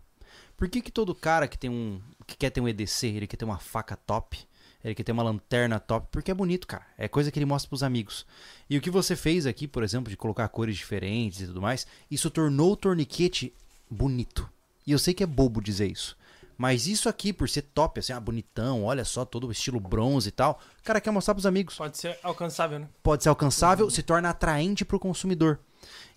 Por 0.56 0.70
que, 0.70 0.82
que 0.82 0.92
todo 0.92 1.16
cara 1.16 1.48
que 1.48 1.58
tem 1.58 1.70
um. 1.70 2.00
que 2.28 2.38
quer 2.38 2.52
ter 2.52 2.62
um 2.62 2.68
EDC, 2.68 3.08
ele 3.08 3.26
quer 3.26 3.38
ter 3.38 3.46
uma 3.46 3.58
faca 3.58 3.96
top, 3.96 4.38
ele 4.84 4.94
quer 4.94 5.02
ter 5.02 5.12
uma 5.12 5.24
lanterna 5.24 5.80
top? 5.80 6.08
Porque 6.12 6.30
é 6.30 6.34
bonito, 6.36 6.68
cara. 6.68 6.86
É 6.96 7.08
coisa 7.08 7.32
que 7.32 7.40
ele 7.40 7.48
mostra 7.48 7.68
pros 7.68 7.82
amigos. 7.82 8.28
E 8.70 8.78
o 8.78 8.82
que 8.82 8.92
você 8.92 9.16
fez 9.16 9.48
aqui, 9.48 9.68
por 9.68 9.82
exemplo, 9.82 10.12
de 10.12 10.16
colocar 10.16 10.48
cores 10.50 10.78
diferentes 10.78 11.42
e 11.42 11.48
tudo 11.48 11.60
mais, 11.60 11.88
isso 12.12 12.30
tornou 12.30 12.74
o 12.74 12.78
torniquete 12.78 13.52
bonito. 13.90 14.48
E 14.86 14.92
eu 14.92 15.00
sei 15.00 15.16
que 15.16 15.24
é 15.24 15.28
bobo 15.28 15.60
dizer 15.60 15.92
isso. 15.92 16.16
Mas 16.56 16.86
isso 16.86 17.10
aqui, 17.10 17.34
por 17.34 17.50
ser 17.50 17.64
top, 17.64 18.00
assim, 18.00 18.14
ah, 18.14 18.20
bonitão, 18.20 18.84
olha 18.84 19.04
só, 19.04 19.26
todo 19.26 19.52
estilo 19.52 19.80
bronze 19.80 20.30
e 20.30 20.32
tal, 20.32 20.60
o 20.80 20.84
cara 20.84 21.02
quer 21.02 21.10
mostrar 21.10 21.34
pros 21.34 21.48
amigos 21.48 21.76
Pode 21.76 21.98
ser 21.98 22.20
alcançável, 22.22 22.78
né? 22.78 22.88
pode 23.02 23.24
ser 23.24 23.30
alcançável, 23.30 23.90
se 23.90 24.04
torna 24.04 24.30
atraente 24.30 24.86
para 24.86 24.96
o 24.96 25.00
consumidor. 25.00 25.60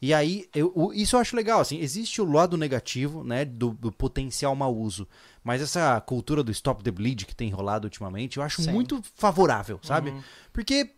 E 0.00 0.12
aí, 0.12 0.46
eu- 0.54 0.92
isso 0.94 1.16
eu 1.16 1.20
acho 1.20 1.34
legal, 1.36 1.60
assim, 1.60 1.78
existe 1.78 2.20
o 2.20 2.30
lado 2.30 2.56
negativo, 2.56 3.24
né, 3.24 3.44
do, 3.44 3.70
do 3.70 3.90
potencial 3.90 4.54
mau 4.54 4.74
uso, 4.76 5.08
mas 5.42 5.62
essa 5.62 6.00
cultura 6.00 6.42
do 6.42 6.50
stop 6.52 6.82
the 6.82 6.90
bleed 6.90 7.24
que 7.24 7.34
tem 7.34 7.50
rolado 7.50 7.86
ultimamente, 7.86 8.36
eu 8.36 8.42
acho 8.42 8.62
Sim. 8.62 8.72
muito 8.72 9.02
favorável, 9.14 9.78
sabe? 9.82 10.12
Porque, 10.52 10.90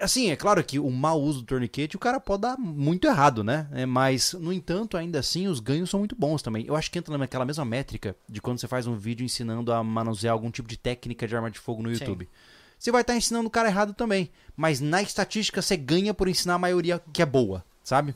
assim, 0.00 0.30
é 0.30 0.36
claro 0.36 0.62
que 0.62 0.78
o 0.78 0.90
mau 0.90 1.20
uso 1.20 1.40
do 1.40 1.46
torniquete, 1.46 1.96
o 1.96 1.98
cara 2.00 2.20
pode 2.20 2.42
dar 2.42 2.56
muito 2.58 3.06
errado, 3.06 3.42
né? 3.44 3.68
É, 3.72 3.86
mas, 3.86 4.32
no 4.34 4.52
entanto, 4.52 4.96
ainda 4.96 5.18
assim, 5.18 5.46
os 5.46 5.60
ganhos 5.60 5.90
são 5.90 5.98
muito 6.00 6.16
bons 6.16 6.42
também. 6.42 6.64
Eu 6.66 6.76
acho 6.76 6.90
que 6.90 6.98
entra 6.98 7.16
naquela 7.16 7.44
mesma 7.44 7.64
métrica 7.64 8.16
de 8.28 8.40
quando 8.40 8.58
você 8.58 8.68
faz 8.68 8.86
um 8.86 8.96
vídeo 8.96 9.24
ensinando 9.24 9.72
a 9.72 9.82
manusear 9.82 10.32
algum 10.32 10.50
tipo 10.50 10.68
de 10.68 10.76
técnica 10.76 11.26
de 11.26 11.34
arma 11.34 11.50
de 11.50 11.58
fogo 11.58 11.82
no 11.82 11.88
Sim. 11.88 11.94
YouTube. 12.00 12.28
Você 12.84 12.92
vai 12.92 13.00
estar 13.00 13.16
ensinando 13.16 13.48
o 13.48 13.50
cara 13.50 13.70
errado 13.70 13.94
também. 13.94 14.30
Mas 14.54 14.78
na 14.78 15.00
estatística 15.00 15.62
você 15.62 15.74
ganha 15.74 16.12
por 16.12 16.28
ensinar 16.28 16.56
a 16.56 16.58
maioria 16.58 17.00
que 17.14 17.22
é 17.22 17.24
boa, 17.26 17.64
sabe? 17.82 18.14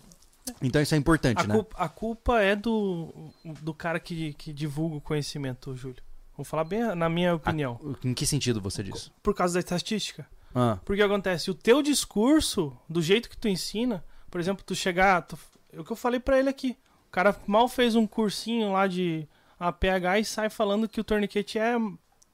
Então 0.60 0.82
isso 0.82 0.94
é 0.94 0.98
importante, 0.98 1.40
A, 1.40 1.46
né? 1.46 1.54
culpa, 1.54 1.76
a 1.78 1.88
culpa 1.88 2.42
é 2.42 2.54
do, 2.54 3.32
do 3.62 3.72
cara 3.72 3.98
que, 3.98 4.34
que 4.34 4.52
divulga 4.52 4.96
o 4.96 5.00
conhecimento, 5.00 5.74
Júlio. 5.74 6.02
Vou 6.36 6.44
falar 6.44 6.64
bem 6.64 6.94
na 6.94 7.08
minha 7.08 7.34
opinião. 7.34 7.80
Em 8.04 8.12
que 8.12 8.26
sentido 8.26 8.60
você 8.60 8.82
diz? 8.82 9.10
Por 9.22 9.34
causa 9.34 9.54
da 9.54 9.60
estatística. 9.60 10.26
Ah, 10.54 10.78
Porque 10.84 11.00
acontece, 11.00 11.50
o 11.50 11.54
teu 11.54 11.80
discurso, 11.82 12.76
do 12.86 13.00
jeito 13.00 13.30
que 13.30 13.38
tu 13.38 13.48
ensina, 13.48 14.04
por 14.30 14.38
exemplo, 14.38 14.62
tu 14.66 14.74
chegar. 14.74 15.22
Tu, 15.22 15.38
é 15.72 15.80
o 15.80 15.84
que 15.84 15.92
eu 15.92 15.96
falei 15.96 16.20
pra 16.20 16.38
ele 16.38 16.50
aqui. 16.50 16.76
O 17.08 17.10
cara 17.10 17.34
mal 17.46 17.68
fez 17.68 17.96
um 17.96 18.06
cursinho 18.06 18.72
lá 18.72 18.86
de 18.86 19.26
APH 19.58 20.20
e 20.20 20.24
sai 20.26 20.50
falando 20.50 20.86
que 20.86 21.00
o 21.00 21.04
torniquete 21.04 21.58
é 21.58 21.74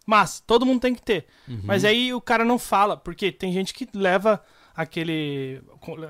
massa. 0.06 0.42
Todo 0.46 0.66
mundo 0.66 0.80
tem 0.80 0.94
que 0.94 1.02
ter. 1.02 1.26
Uhum. 1.48 1.60
Mas 1.64 1.84
aí 1.84 2.12
o 2.12 2.20
cara 2.20 2.44
não 2.44 2.58
fala, 2.58 2.96
porque 2.96 3.32
tem 3.32 3.52
gente 3.52 3.72
que 3.72 3.88
leva 3.94 4.42
aquele 4.74 5.62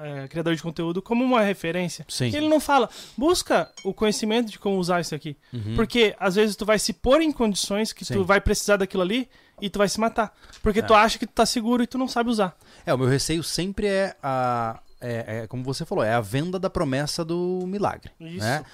é, 0.02 0.28
criador 0.28 0.54
de 0.54 0.62
conteúdo 0.62 1.02
como 1.02 1.22
uma 1.22 1.42
referência. 1.42 2.04
Sim. 2.08 2.30
E 2.30 2.36
ele 2.36 2.48
não 2.48 2.58
fala, 2.58 2.88
busca 3.16 3.70
o 3.84 3.92
conhecimento 3.92 4.50
de 4.50 4.58
como 4.58 4.78
usar 4.78 5.00
isso 5.00 5.14
aqui. 5.14 5.36
Uhum. 5.52 5.74
Porque 5.76 6.16
às 6.18 6.34
vezes 6.34 6.56
tu 6.56 6.64
vai 6.64 6.78
se 6.78 6.92
pôr 6.92 7.20
em 7.20 7.30
condições 7.30 7.92
que 7.92 8.04
Sim. 8.04 8.14
tu 8.14 8.24
vai 8.24 8.40
precisar 8.40 8.78
daquilo 8.78 9.02
ali 9.02 9.28
e 9.60 9.68
tu 9.68 9.78
vai 9.78 9.88
se 9.88 10.00
matar. 10.00 10.34
Porque 10.62 10.82
tu 10.82 10.94
acha 10.94 11.18
que 11.18 11.26
tu 11.26 11.32
tá 11.32 11.44
seguro 11.44 11.82
e 11.82 11.86
tu 11.86 11.98
não 11.98 12.08
sabe 12.08 12.30
usar. 12.30 12.56
É, 12.86 12.94
o 12.94 12.98
meu 12.98 13.08
receio 13.08 13.42
sempre 13.42 13.86
é 13.86 14.16
a. 14.22 14.80
É, 15.00 15.42
é 15.42 15.46
como 15.46 15.62
você 15.62 15.84
falou, 15.84 16.02
é 16.02 16.14
a 16.14 16.20
venda 16.20 16.58
da 16.58 16.70
promessa 16.70 17.22
do 17.22 17.64
milagre. 17.66 18.10
Isso. 18.18 18.38
Né? 18.38 18.64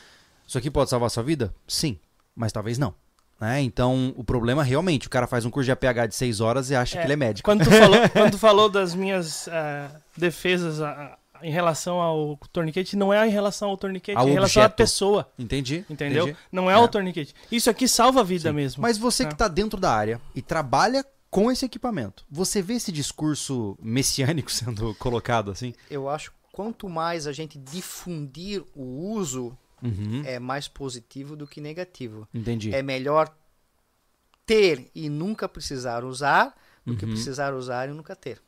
Isso 0.46 0.56
aqui 0.56 0.70
pode 0.70 0.88
salvar 0.88 1.08
a 1.08 1.10
sua 1.10 1.24
vida? 1.24 1.52
Sim. 1.66 1.98
Mas 2.36 2.52
talvez 2.52 2.78
não. 2.78 2.94
Né? 3.40 3.62
Então, 3.62 4.12
o 4.16 4.22
problema 4.22 4.62
realmente, 4.62 5.06
o 5.06 5.10
cara 5.10 5.26
faz 5.26 5.44
um 5.46 5.50
curso 5.50 5.64
de 5.64 5.72
APH 5.72 6.08
de 6.08 6.14
6 6.14 6.40
horas 6.40 6.68
e 6.70 6.74
acha 6.74 6.98
É, 6.98 7.00
que 7.00 7.06
ele 7.06 7.14
é 7.14 7.16
médico. 7.16 7.44
Quando 7.48 7.64
tu 7.64 7.70
falou, 7.70 7.96
quando 8.12 8.30
tu 8.32 8.38
falou 8.38 8.68
das 8.68 8.94
minhas 8.94 9.48
eh, 9.48 9.88
defesas 10.16 10.80
a- 10.82 10.90
a- 10.90 11.18
em 11.46 11.50
relação 11.50 11.98
ao 12.00 12.36
torniquete, 12.52 12.96
não 12.96 13.14
é 13.14 13.26
em 13.26 13.30
relação 13.30 13.70
ao 13.70 13.76
torniquete, 13.78 14.18
Ao 14.18 14.26
é 14.26 14.30
em 14.30 14.34
relação 14.34 14.62
à 14.62 14.66
objeto. 14.66 14.76
pessoa. 14.76 15.26
Entendi? 15.38 15.86
Entendeu? 15.88 16.24
entendi. 16.24 16.38
Não 16.52 16.70
é, 16.70 16.74
É. 16.74 16.78
o 16.78 16.86
torniquete. 16.86 17.34
Isso 17.50 17.70
aqui 17.70 17.88
salva 17.88 18.20
a 18.20 18.22
vida 18.24 18.52
mesmo. 18.52 18.82
Mas 18.82 18.98
você 18.98 19.22
É. 19.22 19.26
que 19.26 19.34
tá 19.34 19.48
dentro 19.48 19.80
da 19.80 19.90
área 19.90 20.20
e 20.34 20.42
trabalha 20.42 21.02
com 21.30 21.50
esse 21.50 21.64
equipamento, 21.64 22.24
você 22.30 22.60
vê 22.60 22.74
esse 22.74 22.92
discurso 22.92 23.78
messiânico 23.82 24.50
sendo 24.52 24.94
colocado 24.96 25.50
assim? 25.50 25.72
Eu 25.90 26.10
acho 26.10 26.30
que 26.30 26.36
quanto 26.52 26.90
mais 26.90 27.26
a 27.26 27.32
gente 27.32 27.56
difundir 27.58 28.62
o 28.76 29.12
uso, 29.14 29.56
Uhum. 29.82 30.22
é 30.24 30.38
mais 30.38 30.68
positivo 30.68 31.36
do 31.36 31.46
que 31.46 31.60
negativo. 31.60 32.28
Entendi. 32.34 32.74
É 32.74 32.82
melhor 32.82 33.34
ter 34.46 34.90
e 34.94 35.08
nunca 35.08 35.48
precisar 35.48 36.04
usar 36.04 36.54
do 36.84 36.96
que 36.96 37.04
Uhum. 37.04 37.12
precisar 37.12 37.54
usar 37.54 37.88
e 37.88 37.92
nunca 37.92 38.16
ter. 38.16 38.40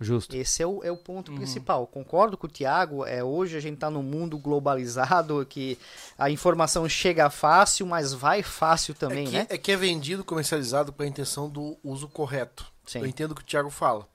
Justo. 0.00 0.34
Esse 0.34 0.62
é 0.62 0.66
o, 0.66 0.82
é 0.82 0.90
o 0.90 0.96
ponto 0.96 1.30
Uhum. 1.30 1.36
principal. 1.38 1.86
Concordo 1.86 2.36
com 2.36 2.46
o 2.46 2.50
Tiago, 2.50 3.04
é, 3.06 3.22
hoje 3.22 3.56
a 3.56 3.60
gente 3.60 3.74
está 3.74 3.88
num 3.88 4.02
mundo 4.02 4.36
globalizado 4.38 5.44
que 5.48 5.78
a 6.18 6.28
informação 6.30 6.88
chega 6.88 7.30
fácil, 7.30 7.86
mas 7.86 8.12
vai 8.12 8.42
fácil 8.42 8.94
também, 8.94 9.26
é, 9.26 9.30
que, 9.30 9.36
né? 9.36 9.46
é 9.50 9.58
que 9.58 9.70
é 9.72 9.76
vendido, 9.76 10.24
comercializado 10.24 10.92
com 10.92 11.02
a 11.02 11.06
intenção 11.06 11.48
do 11.48 11.76
uso 11.84 12.08
correto. 12.08 12.66
Sim. 12.86 13.00
Eu 13.00 13.06
entendo 13.06 13.32
o 13.32 13.34
que 13.34 13.42
o 13.42 13.44
Thiago 13.44 13.70
fala. 13.70 14.06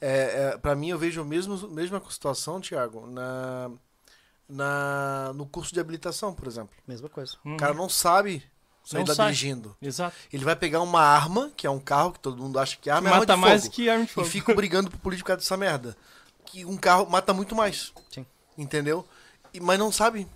É, 0.00 0.52
é, 0.54 0.58
para 0.58 0.74
mim, 0.74 0.88
eu 0.90 0.98
vejo 0.98 1.20
a 1.20 1.24
mesma, 1.24 1.56
mesma 1.68 2.02
situação, 2.10 2.60
Thiago, 2.60 3.06
na, 3.06 3.70
na, 4.50 5.32
no 5.34 5.46
curso 5.46 5.72
de 5.72 5.80
habilitação, 5.80 6.32
por 6.34 6.46
exemplo. 6.46 6.70
Mesma 6.86 7.08
coisa. 7.08 7.36
Uhum. 7.44 7.54
O 7.54 7.56
cara 7.56 7.72
não 7.74 7.88
sabe 7.88 8.42
sair 8.84 9.04
Não 9.06 9.14
tá 9.14 9.24
dirigindo. 9.24 9.76
Exato. 9.80 10.16
Ele 10.32 10.44
vai 10.44 10.56
pegar 10.56 10.80
uma 10.82 11.00
arma, 11.00 11.50
que 11.56 11.66
é 11.66 11.70
um 11.70 11.78
carro, 11.80 12.12
que 12.12 12.20
todo 12.20 12.36
mundo 12.36 12.58
acha 12.58 12.76
que 12.76 12.90
arma 12.90 13.08
é 13.08 13.12
arma 13.12 13.20
Mata 13.20 13.34
de 13.34 13.40
mais 13.40 13.62
fogo, 13.62 13.74
que 13.74 13.88
arma 13.88 14.04
de 14.04 14.10
e 14.10 14.14
fogo. 14.14 14.26
fica 14.26 14.54
brigando 14.54 14.90
pro 14.90 14.98
político 14.98 15.26
por 15.26 15.32
causa 15.32 15.40
dessa 15.42 15.56
merda. 15.56 15.96
Que 16.44 16.64
um 16.64 16.76
carro 16.76 17.08
mata 17.08 17.32
muito 17.32 17.54
mais. 17.54 17.92
Sim. 18.10 18.26
Entendeu? 18.58 19.06
E- 19.54 19.60
mas 19.60 19.78
não 19.78 19.92
sabe. 19.92 20.26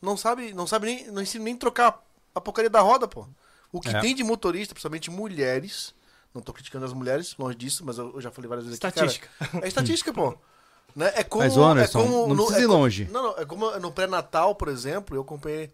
Não 0.00 0.16
sabe, 0.16 0.54
não 0.54 0.66
sabe 0.66 0.86
nem, 0.86 1.06
não 1.10 1.20
ensina 1.20 1.44
nem 1.44 1.54
trocar 1.56 2.02
a 2.34 2.40
porcaria 2.40 2.70
da 2.70 2.80
roda, 2.80 3.06
pô. 3.06 3.26
O 3.70 3.80
que 3.80 3.90
É. 3.94 4.00
tem 4.00 4.14
de 4.14 4.24
motorista, 4.24 4.74
principalmente 4.74 5.10
mulheres, 5.10 5.94
não 6.34 6.40
tô 6.40 6.52
criticando 6.54 6.86
as 6.86 6.92
mulheres, 6.94 7.36
longe 7.38 7.56
disso, 7.56 7.84
mas 7.84 7.98
eu, 7.98 8.14
eu 8.14 8.20
já 8.20 8.30
falei 8.30 8.48
várias 8.48 8.64
vezes 8.64 8.76
Estatística. 8.76 9.28
aqui, 9.38 9.50
cara, 9.52 9.64
é 9.64 9.68
estatística, 9.68 10.12
pô. 10.12 10.36
Né? 10.94 11.12
É 11.14 11.24
como, 11.24 11.44
Mas, 11.44 11.56
ô, 11.56 11.64
Anderson, 11.64 12.00
é 12.00 12.02
como 12.02 12.26
não 12.28 12.34
no- 12.36 12.46
precisa 12.46 12.60
é 12.60 12.62
ir 12.64 12.66
co- 12.66 12.72
longe. 12.72 13.08
Não, 13.10 13.22
não, 13.22 13.38
é 13.38 13.44
como 13.44 13.78
no 13.78 13.92
pré-natal, 13.92 14.54
por 14.54 14.68
exemplo, 14.68 15.16
eu 15.16 15.22
acompanhei 15.22 15.70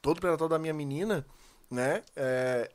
todo 0.00 0.18
o 0.18 0.20
pré-natal 0.20 0.48
da 0.48 0.58
minha 0.58 0.72
menina, 0.74 1.26
né? 1.70 2.02
É, 2.16 2.70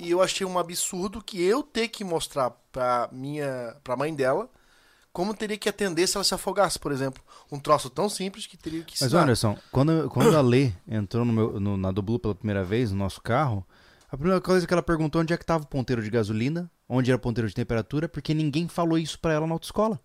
e 0.00 0.10
eu 0.10 0.22
achei 0.22 0.46
um 0.46 0.58
absurdo 0.58 1.22
que 1.22 1.42
eu 1.42 1.62
ter 1.62 1.88
que 1.88 2.04
mostrar 2.04 2.50
pra 2.70 3.08
minha, 3.10 3.74
pra 3.82 3.96
mãe 3.96 4.14
dela 4.14 4.48
como 5.12 5.34
teria 5.34 5.58
que 5.58 5.68
atender 5.68 6.06
se 6.06 6.16
ela 6.16 6.22
se 6.22 6.34
afogasse, 6.34 6.78
por 6.78 6.92
exemplo. 6.92 7.20
Um 7.50 7.58
troço 7.58 7.90
tão 7.90 8.08
simples 8.08 8.46
que 8.46 8.56
teria 8.56 8.84
que 8.84 8.94
Mas, 9.00 9.02
ensinar. 9.08 9.22
Anderson, 9.22 9.58
quando, 9.72 10.08
quando 10.10 10.36
a 10.36 10.40
Lê 10.40 10.70
entrou 10.86 11.24
no 11.24 11.32
meu, 11.32 11.58
no- 11.58 11.76
na 11.76 11.90
Doblu 11.90 12.20
pela 12.20 12.34
primeira 12.36 12.62
vez, 12.62 12.92
no 12.92 12.98
nosso 12.98 13.20
carro, 13.20 13.66
a 14.12 14.16
primeira 14.16 14.40
coisa 14.40 14.64
que 14.64 14.72
ela 14.72 14.82
perguntou 14.82 15.20
onde 15.20 15.32
é 15.32 15.36
que 15.36 15.44
tava 15.44 15.64
o 15.64 15.66
ponteiro 15.66 16.02
de 16.02 16.10
gasolina, 16.10 16.70
onde 16.88 17.10
era 17.10 17.16
o 17.16 17.20
ponteiro 17.20 17.48
de 17.48 17.54
temperatura, 17.54 18.08
porque 18.08 18.32
ninguém 18.32 18.68
falou 18.68 18.96
isso 18.96 19.18
pra 19.18 19.32
ela 19.32 19.46
na 19.46 19.54
autoescola. 19.54 19.98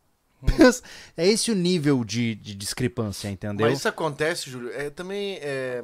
É 1.17 1.27
esse 1.27 1.51
o 1.51 1.55
nível 1.55 2.03
de, 2.03 2.35
de 2.35 2.55
discrepância, 2.55 3.29
entendeu? 3.29 3.67
Mas 3.67 3.79
isso 3.79 3.87
acontece, 3.87 4.49
Júlio, 4.49 4.71
é, 4.71 4.89
também 4.89 5.37
é, 5.41 5.83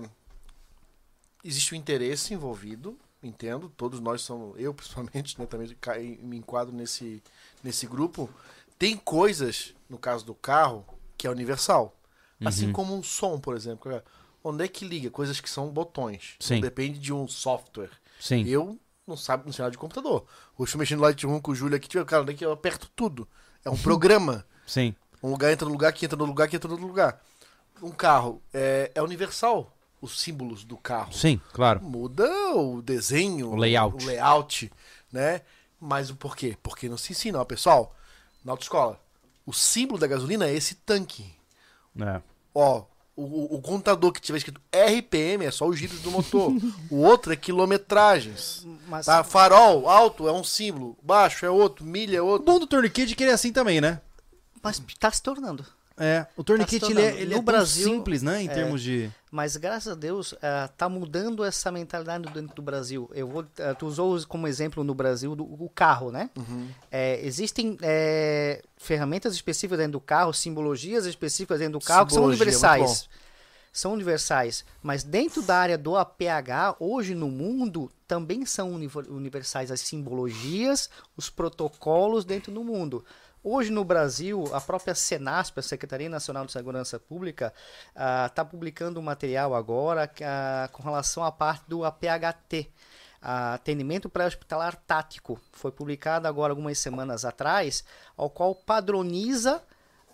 existe 1.43 1.73
o 1.73 1.75
interesse 1.75 2.33
envolvido, 2.33 2.97
entendo, 3.23 3.71
todos 3.75 3.99
nós 3.99 4.21
somos, 4.21 4.59
eu 4.59 4.73
principalmente, 4.73 5.39
né, 5.39 5.45
também 5.45 5.75
me 6.21 6.37
enquadro 6.37 6.73
nesse, 6.75 7.21
nesse 7.63 7.85
grupo. 7.87 8.29
Tem 8.77 8.95
coisas, 8.95 9.73
no 9.89 9.97
caso 9.97 10.25
do 10.25 10.33
carro, 10.33 10.85
que 11.17 11.27
é 11.27 11.29
universal. 11.29 11.95
Assim 12.43 12.67
Uhum. 12.67 12.73
como 12.73 12.95
um 12.95 13.03
som, 13.03 13.37
por 13.37 13.55
exemplo. 13.55 14.01
Onde 14.41 14.63
é 14.63 14.67
que 14.69 14.85
liga? 14.85 15.09
Coisas 15.09 15.41
que 15.41 15.49
são 15.49 15.69
botões. 15.69 16.35
Sim. 16.39 16.55
Não 16.55 16.61
depende 16.61 16.97
de 16.97 17.11
um 17.11 17.27
software. 17.27 17.89
Sim. 18.21 18.45
Eu 18.47 18.79
não 19.05 19.17
sabe 19.17 19.45
não 19.45 19.51
sei 19.51 19.63
nada 19.63 19.71
de 19.73 19.77
computador. 19.77 20.25
Hoje 20.57 20.73
eu 20.73 20.79
mexendo 20.79 20.99
no 20.99 21.03
Lightroom 21.03 21.41
com 21.41 21.51
o 21.51 21.55
Júlio 21.55 21.75
aqui, 21.75 21.89
tipo, 21.89 22.05
cara, 22.05 22.21
onde 22.21 22.31
é 22.31 22.35
que 22.35 22.45
eu 22.45 22.51
aperto 22.53 22.89
tudo? 22.95 23.27
É 23.65 23.69
um 23.69 23.75
programa. 23.83 24.45
Sim. 24.69 24.93
Um 25.21 25.31
lugar 25.31 25.51
entra 25.51 25.65
no 25.65 25.71
lugar, 25.73 25.91
que 25.91 26.05
entra 26.05 26.17
no 26.17 26.25
lugar, 26.25 26.47
que 26.47 26.55
entra 26.55 26.67
no 26.67 26.75
outro 26.75 26.87
lugar. 26.87 27.21
Um 27.81 27.91
carro 27.91 28.41
é, 28.53 28.91
é 28.93 29.01
universal, 29.01 29.75
os 30.01 30.19
símbolos 30.21 30.63
do 30.63 30.77
carro. 30.77 31.11
Sim, 31.13 31.41
claro. 31.51 31.81
Muda 31.81 32.29
o 32.55 32.81
desenho, 32.81 33.51
O 33.51 33.55
layout. 33.55 34.03
o 34.03 34.07
layout, 34.07 34.71
né? 35.11 35.41
Mas 35.79 36.09
o 36.09 36.15
porquê? 36.15 36.57
Porque 36.61 36.87
não 36.89 36.97
se 36.97 37.11
ensina, 37.13 37.39
ó, 37.39 37.45
pessoal, 37.45 37.95
na 38.45 38.51
autoescola. 38.53 38.99
O 39.45 39.53
símbolo 39.53 39.99
da 39.99 40.07
gasolina 40.07 40.45
é 40.47 40.53
esse 40.53 40.75
tanque. 40.75 41.25
É. 41.99 42.21
Ó, 42.53 42.83
o, 43.15 43.23
o- 43.23 43.55
o 43.55 43.61
contador 43.61 44.11
que 44.13 44.21
tiver 44.21 44.37
escrito 44.37 44.61
RPM 44.71 45.45
é 45.45 45.51
só 45.51 45.65
os 45.65 45.77
giros 45.79 45.99
do 46.01 46.11
motor. 46.11 46.51
o 46.89 46.97
outro 46.97 47.31
é 47.33 47.35
quilometragens. 47.35 48.65
Mas 48.87 49.05
Tá? 49.05 49.23
Farol 49.23 49.89
alto 49.89 50.27
é 50.27 50.31
um 50.31 50.43
símbolo, 50.43 50.97
baixo 51.01 51.45
é 51.45 51.49
outro, 51.49 51.85
milha 51.85 52.17
é 52.17 52.21
O 52.21 52.25
outro. 52.25 52.45
bom 52.45 52.59
do 52.59 52.67
Tourniquet 52.67 53.11
é 53.11 53.15
que 53.15 53.23
ele 53.23 53.31
é 53.31 53.33
assim 53.33 53.51
também, 53.51 53.79
né? 53.81 54.01
Mas 54.61 54.81
tá 54.99 55.11
se 55.11 55.21
tornando. 55.21 55.65
É, 56.01 56.25
o 56.37 56.43
Tourniquet 56.45 56.79
Tá 56.79 56.89
ele 56.89 57.01
é, 57.01 57.21
ele 57.21 57.33
No 57.33 57.39
é 57.39 57.41
Brasil, 57.41 57.89
simples, 57.89 58.21
né, 58.23 58.41
em 58.41 58.47
é, 58.47 58.53
termos 58.53 58.81
de... 58.81 59.11
Mas 59.29 59.57
graças 59.57 59.91
a 59.91 59.95
Deus 59.95 60.33
está 60.71 60.87
mudando 60.87 61.43
essa 61.43 61.69
mentalidade 61.71 62.31
dentro 62.31 62.55
do 62.55 62.61
Brasil. 62.61 63.11
Eu 63.13 63.27
vou, 63.27 63.45
eh, 63.57 63.73
tu 63.73 63.85
usou 63.85 64.17
como 64.25 64.47
exemplo 64.47 64.81
no 64.81 64.95
Brasil 64.95 65.35
do, 65.35 65.43
o 65.43 65.69
carro, 65.69 66.09
né? 66.09 66.29
Uhum. 66.37 66.69
É, 66.89 67.19
existem 67.23 67.77
é, 67.81 68.63
ferramentas 68.77 69.33
específicas 69.35 69.77
dentro 69.77 69.93
do 69.93 69.99
carro, 69.99 70.33
simbologias 70.33 71.05
específicas 71.05 71.59
dentro 71.59 71.79
do 71.79 71.85
carro 71.85 72.07
que 72.07 72.13
são 72.13 72.23
Simbologia, 72.23 72.43
universais. 72.43 73.09
São 73.71 73.93
universais. 73.93 74.65
Mas 74.81 75.03
dentro 75.03 75.43
da 75.43 75.57
área 75.57 75.77
do 75.77 75.95
APH, 75.95 76.77
hoje 76.79 77.13
no 77.13 77.29
mundo, 77.29 77.91
também 78.07 78.45
são 78.45 78.71
univer- 78.71 79.11
universais 79.11 79.69
as 79.69 79.81
simbologias, 79.81 80.89
os 81.15 81.29
protocolos 81.29 82.25
dentro 82.25 82.51
do 82.51 82.63
mundo. 82.63 83.05
Hoje 83.41 83.71
no 83.71 83.85
Brasil, 83.85 84.43
a 84.53 84.59
própria 84.59 84.93
Senasp, 84.93 85.57
a 85.57 85.61
Secretaria 85.61 86.09
Nacional 86.09 86.45
de 86.45 86.51
Segurança 86.51 86.99
Pública, 86.99 87.53
está 88.27 88.43
publicando 88.43 88.99
um 88.99 89.03
material 89.03 89.55
agora 89.55 90.11
ah, 90.21 90.67
com 90.73 90.83
relação 90.83 91.23
à 91.23 91.31
parte 91.31 91.63
do 91.65 91.85
APHT, 91.85 92.69
ah, 93.21 93.53
atendimento 93.53 94.09
pré-hospitalar 94.09 94.75
tático. 94.85 95.39
Foi 95.53 95.71
publicado 95.71 96.27
agora 96.27 96.51
algumas 96.51 96.79
semanas 96.79 97.23
atrás, 97.23 97.85
ao 98.17 98.29
qual 98.29 98.53
padroniza 98.53 99.63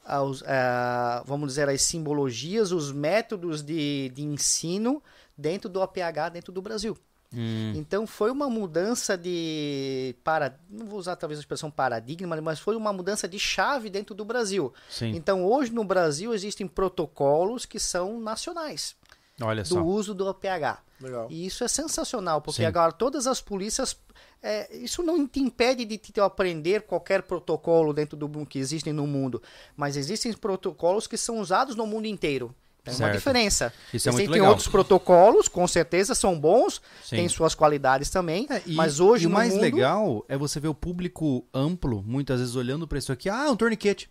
aos, 0.06 0.44
ah, 0.44 1.24
vamos 1.26 1.48
dizer, 1.48 1.68
as 1.68 1.82
simbologias, 1.82 2.72
os 2.72 2.92
métodos 2.92 3.64
de, 3.64 4.10
de 4.10 4.22
ensino 4.22 5.02
dentro 5.36 5.68
do 5.68 5.82
APH 5.82 6.30
dentro 6.32 6.52
do 6.52 6.62
Brasil. 6.62 6.96
Hum, 7.36 7.74
Então 7.76 8.08
foi 8.08 8.32
uma 8.32 8.50
mudança 8.50 9.18
de 9.18 10.16
para, 10.24 10.58
não 10.70 10.86
vou 10.86 11.00
usar 11.00 11.16
talvez 11.16 11.38
a 11.40 11.42
expressão 11.42 11.70
paradigma, 11.70 12.40
mas 12.42 12.60
foi 12.60 12.76
uma 12.76 12.94
mudança 12.94 13.28
de 13.28 13.38
chave 13.40 13.90
dentro 13.90 14.16
do 14.16 14.24
Brasil. 14.24 14.74
sim, 14.90 15.10
Então 15.16 15.46
hoje 15.46 15.72
no 15.72 15.84
Brasil 15.84 16.34
existem 16.34 16.68
protocolos 16.68 17.66
que 17.66 17.80
são 17.80 18.20
nacionais 18.20 18.96
olha 19.42 19.66
só. 19.66 19.76
do 19.76 19.86
uso 19.86 20.14
do 20.14 20.28
APH. 20.30 20.80
Legal. 21.02 21.28
E 21.30 21.46
isso 21.46 21.64
é 21.64 21.68
sensacional, 21.68 22.42
porque 22.42 22.62
Sim. 22.62 22.66
agora 22.68 22.92
todas 22.92 23.28
as 23.28 23.42
polícias. 23.42 23.98
é, 24.42 24.74
isso 24.78 25.04
não 25.04 25.28
te 25.28 25.42
impede 25.42 25.84
de 25.84 25.98
te 25.98 26.20
aprender 26.22 26.84
qualquer 26.84 27.24
protocolo 27.24 27.92
dentro 27.94 28.16
do 28.16 28.30
mundo 28.30 28.46
que 28.46 28.60
existem 28.60 28.94
no 28.94 29.06
mundo, 29.06 29.42
mas 29.76 29.98
existem 29.98 30.32
protocolos 30.32 31.06
que 31.08 31.18
são 31.18 31.40
usados 31.40 31.76
no 31.76 31.86
mundo 31.86 32.06
inteiro. 32.06 32.56
Tem 32.86 32.94
uma 32.94 32.98
Certo. 33.08 33.18
diferença. 33.18 33.74
Isso 33.94 34.08
é 34.08 34.12
muito 34.12 34.22
Existem 34.22 34.40
legal. 34.40 34.50
outros 34.50 34.68
protocolos, 34.68 35.48
com 35.48 35.68
certeza 35.68 36.14
são 36.16 36.40
bons, 36.40 36.82
Sim. 37.04 37.16
têm 37.18 37.28
suas 37.30 37.54
qualidades 37.56 38.10
também, 38.10 38.46
É, 38.50 38.62
e, 38.66 38.74
mas 38.76 39.00
hoje 39.00 39.24
e 39.26 39.28
o 39.28 39.30
mais 39.32 39.52
mundo, 39.54 39.62
legal 39.62 40.26
é 40.30 40.38
você 40.38 40.60
ver 40.60 40.68
o 40.68 40.74
público 40.76 41.46
amplo, 41.54 42.04
muitas 42.06 42.40
vezes 42.40 42.56
olhando 42.56 42.88
pra 42.88 42.98
isso 43.00 43.12
aqui, 43.12 43.28
ah, 43.28 43.50
um 43.50 43.56
torniquete. 43.56 44.10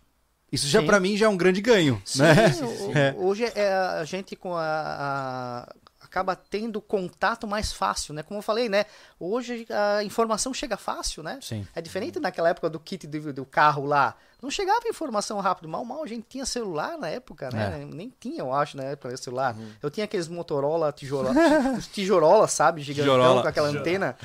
Isso 0.51 0.67
já 0.67 0.79
Sim. 0.81 0.85
pra 0.85 0.99
mim 0.99 1.17
já 1.17 1.25
é 1.25 1.29
um 1.29 1.37
grande 1.37 1.59
ganho, 1.61 2.01
Sim, 2.05 2.21
né? 2.21 2.35
o- 2.61 2.91
É. 2.97 3.15
hoje 3.17 3.45
é, 3.55 3.73
a 3.73 4.03
gente 4.03 4.35
com 4.35 4.53
a, 4.55 4.61
a- 4.61 5.73
acaba 6.01 6.35
tendo 6.35 6.79
contato 6.81 7.47
mais 7.47 7.73
fácil, 7.73 8.13
né? 8.13 8.23
Como 8.23 8.37
eu 8.37 8.41
falei, 8.43 8.69
né? 8.69 8.85
Hoje 9.19 9.65
a 9.69 10.03
informação 10.03 10.53
chega 10.53 10.77
fácil, 10.77 11.23
né? 11.23 11.39
Sim. 11.41 11.67
É 11.75 11.81
diferente 11.81 12.19
naquela 12.19 12.49
época 12.49 12.69
do 12.69 12.79
kit 12.79 13.05
do, 13.07 13.33
do 13.33 13.45
carro 13.45 13.85
lá. 13.85 14.15
Não 14.45 14.51
chegava 14.51 14.87
informação 14.87 15.39
rápido. 15.39 15.67
Mal, 15.67 15.83
mal 15.83 16.03
a 16.03 16.07
gente 16.07 16.25
tinha 16.29 16.45
celular 16.45 16.97
na 16.97 17.09
época, 17.09 17.49
né? 17.51 17.81
É. 17.81 17.85
Nem 17.85 18.13
tinha, 18.19 18.39
eu 18.41 18.53
acho, 18.53 18.77
na 18.77 18.83
época, 18.83 19.17
celular. 19.17 19.55
Uhum. 19.55 19.67
Eu 19.81 19.89
tinha 19.89 20.03
aqueles 20.05 20.27
Motorola 20.27 20.91
tijolo, 20.91 21.29
os 21.77 21.87
tijorola, 21.87 22.47
sabe? 22.47 22.81
Gigantão, 22.81 23.13
Tijorola. 23.15 23.41
com 23.41 23.47
aquela 23.47 23.67
antena. 23.69 24.15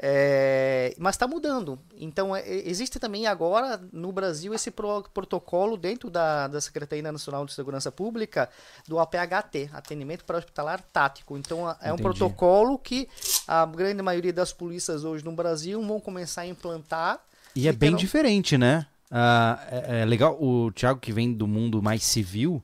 É, 0.00 0.94
mas 0.98 1.14
está 1.14 1.26
mudando. 1.26 1.78
Então, 1.96 2.36
é, 2.36 2.42
existe 2.46 2.98
também 3.00 3.26
agora 3.26 3.80
no 3.92 4.12
Brasil 4.12 4.52
esse 4.52 4.70
pro- 4.70 5.02
protocolo 5.14 5.76
dentro 5.76 6.10
da, 6.10 6.46
da 6.46 6.60
Secretaria 6.60 7.10
Nacional 7.10 7.46
de 7.46 7.52
Segurança 7.54 7.90
Pública 7.90 8.48
do 8.86 8.98
APHT, 8.98 9.70
Atendimento 9.72 10.24
para 10.24 10.38
Hospitalar 10.38 10.82
Tático. 10.92 11.36
Então, 11.38 11.68
é 11.80 11.90
um 11.90 11.94
Entendi. 11.94 12.02
protocolo 12.02 12.78
que 12.78 13.08
a 13.48 13.64
grande 13.64 14.02
maioria 14.02 14.32
das 14.32 14.52
polícias 14.52 15.04
hoje 15.04 15.24
no 15.24 15.32
Brasil 15.32 15.80
vão 15.82 15.98
começar 15.98 16.42
a 16.42 16.46
implantar. 16.46 17.18
E 17.56 17.66
é 17.68 17.72
bem 17.72 17.94
diferente, 17.96 18.58
né? 18.58 18.86
Ah, 19.16 19.64
é, 19.70 20.00
é 20.00 20.04
legal, 20.04 20.36
o 20.42 20.72
Thiago 20.72 20.98
que 20.98 21.12
vem 21.12 21.32
do 21.32 21.46
mundo 21.46 21.80
mais 21.80 22.02
civil, 22.02 22.60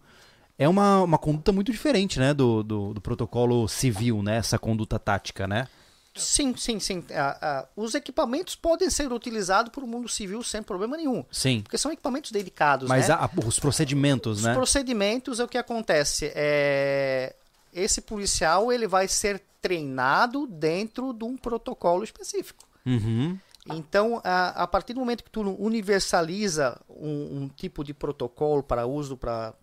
é 0.59 0.69
uma, 0.69 1.01
uma 1.03 1.17
conduta 1.17 1.53
muito 1.53 1.71
diferente, 1.71 2.19
né? 2.19 2.35
Do, 2.35 2.63
do, 2.65 2.93
do 2.95 3.01
protocolo 3.01 3.69
civil, 3.69 4.21
né? 4.23 4.37
Essa 4.39 4.59
conduta 4.59 4.99
tática, 4.99 5.47
né? 5.47 5.69
Sim, 6.17 6.57
sim, 6.57 6.81
sim. 6.81 7.05
Ah, 7.13 7.39
ah, 7.41 7.69
os 7.77 7.95
equipamentos 7.95 8.57
podem 8.57 8.91
ser 8.91 9.13
utilizados 9.13 9.71
por 9.73 9.85
o 9.85 9.87
mundo 9.87 10.09
civil 10.09 10.43
sem 10.43 10.61
problema 10.61 10.97
nenhum. 10.97 11.25
Sim. 11.31 11.61
Porque 11.63 11.79
são 11.79 11.93
equipamentos 11.93 12.33
dedicados, 12.33 12.89
Mas 12.89 13.09
né? 13.09 13.15
a- 13.15 13.31
os 13.47 13.61
procedimentos, 13.61 14.39
Os 14.39 14.45
né? 14.45 14.53
procedimentos 14.53 15.39
é 15.39 15.45
o 15.45 15.49
que 15.49 15.57
acontece. 15.57 16.33
É... 16.35 17.33
Esse 17.73 18.01
policial 18.01 18.73
ele 18.73 18.89
vai 18.89 19.07
ser 19.07 19.41
treinado 19.63 20.49
dentro 20.49 21.13
de 21.13 21.25
um 21.25 21.37
protocolo 21.37 22.03
específico. 22.03 22.65
Uhum. 22.85 23.39
Então, 23.67 24.21
a, 24.25 24.63
a 24.63 24.67
partir 24.67 24.95
do 24.95 25.01
momento 25.01 25.23
que 25.23 25.31
tu 25.31 25.41
universaliza 25.59 26.81
um, 26.89 27.43
um 27.43 27.49
tipo 27.49 27.85
de 27.85 27.93
protocolo 27.93 28.63
para 28.63 28.87
uso 28.87 29.17
para 29.17 29.55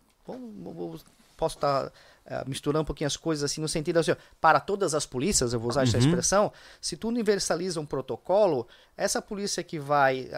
posso 1.35 1.55
estar 1.57 1.91
eh, 2.25 2.43
misturando 2.47 2.81
um 2.81 2.85
pouquinho 2.85 3.07
as 3.07 3.15
coisas 3.15 3.43
assim 3.49 3.61
no 3.61 3.67
sentido 3.67 3.97
assim, 3.99 4.11
ó, 4.11 4.15
para 4.41 4.59
todas 4.59 4.93
as 4.95 5.05
polícias, 5.05 5.53
eu 5.53 5.59
vou 5.59 5.69
usar 5.69 5.83
essa 5.83 5.97
Uhum. 5.97 6.03
expressão, 6.03 6.53
se 6.81 6.97
tu 6.97 7.07
universaliza 7.07 7.79
um 7.79 7.85
protocolo, 7.85 8.67
essa 8.95 9.21
polícia 9.21 9.63
que 9.63 9.77
vai 9.79 10.29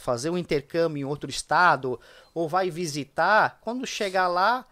fazer 0.00 0.30
um 0.30 0.38
intercâmbio 0.38 1.00
em 1.00 1.04
outro 1.04 1.28
estado 1.28 2.00
ou 2.34 2.48
vai 2.48 2.70
visitar, 2.70 3.58
quando 3.60 3.86
chegar 3.86 4.28
lá, 4.28 4.64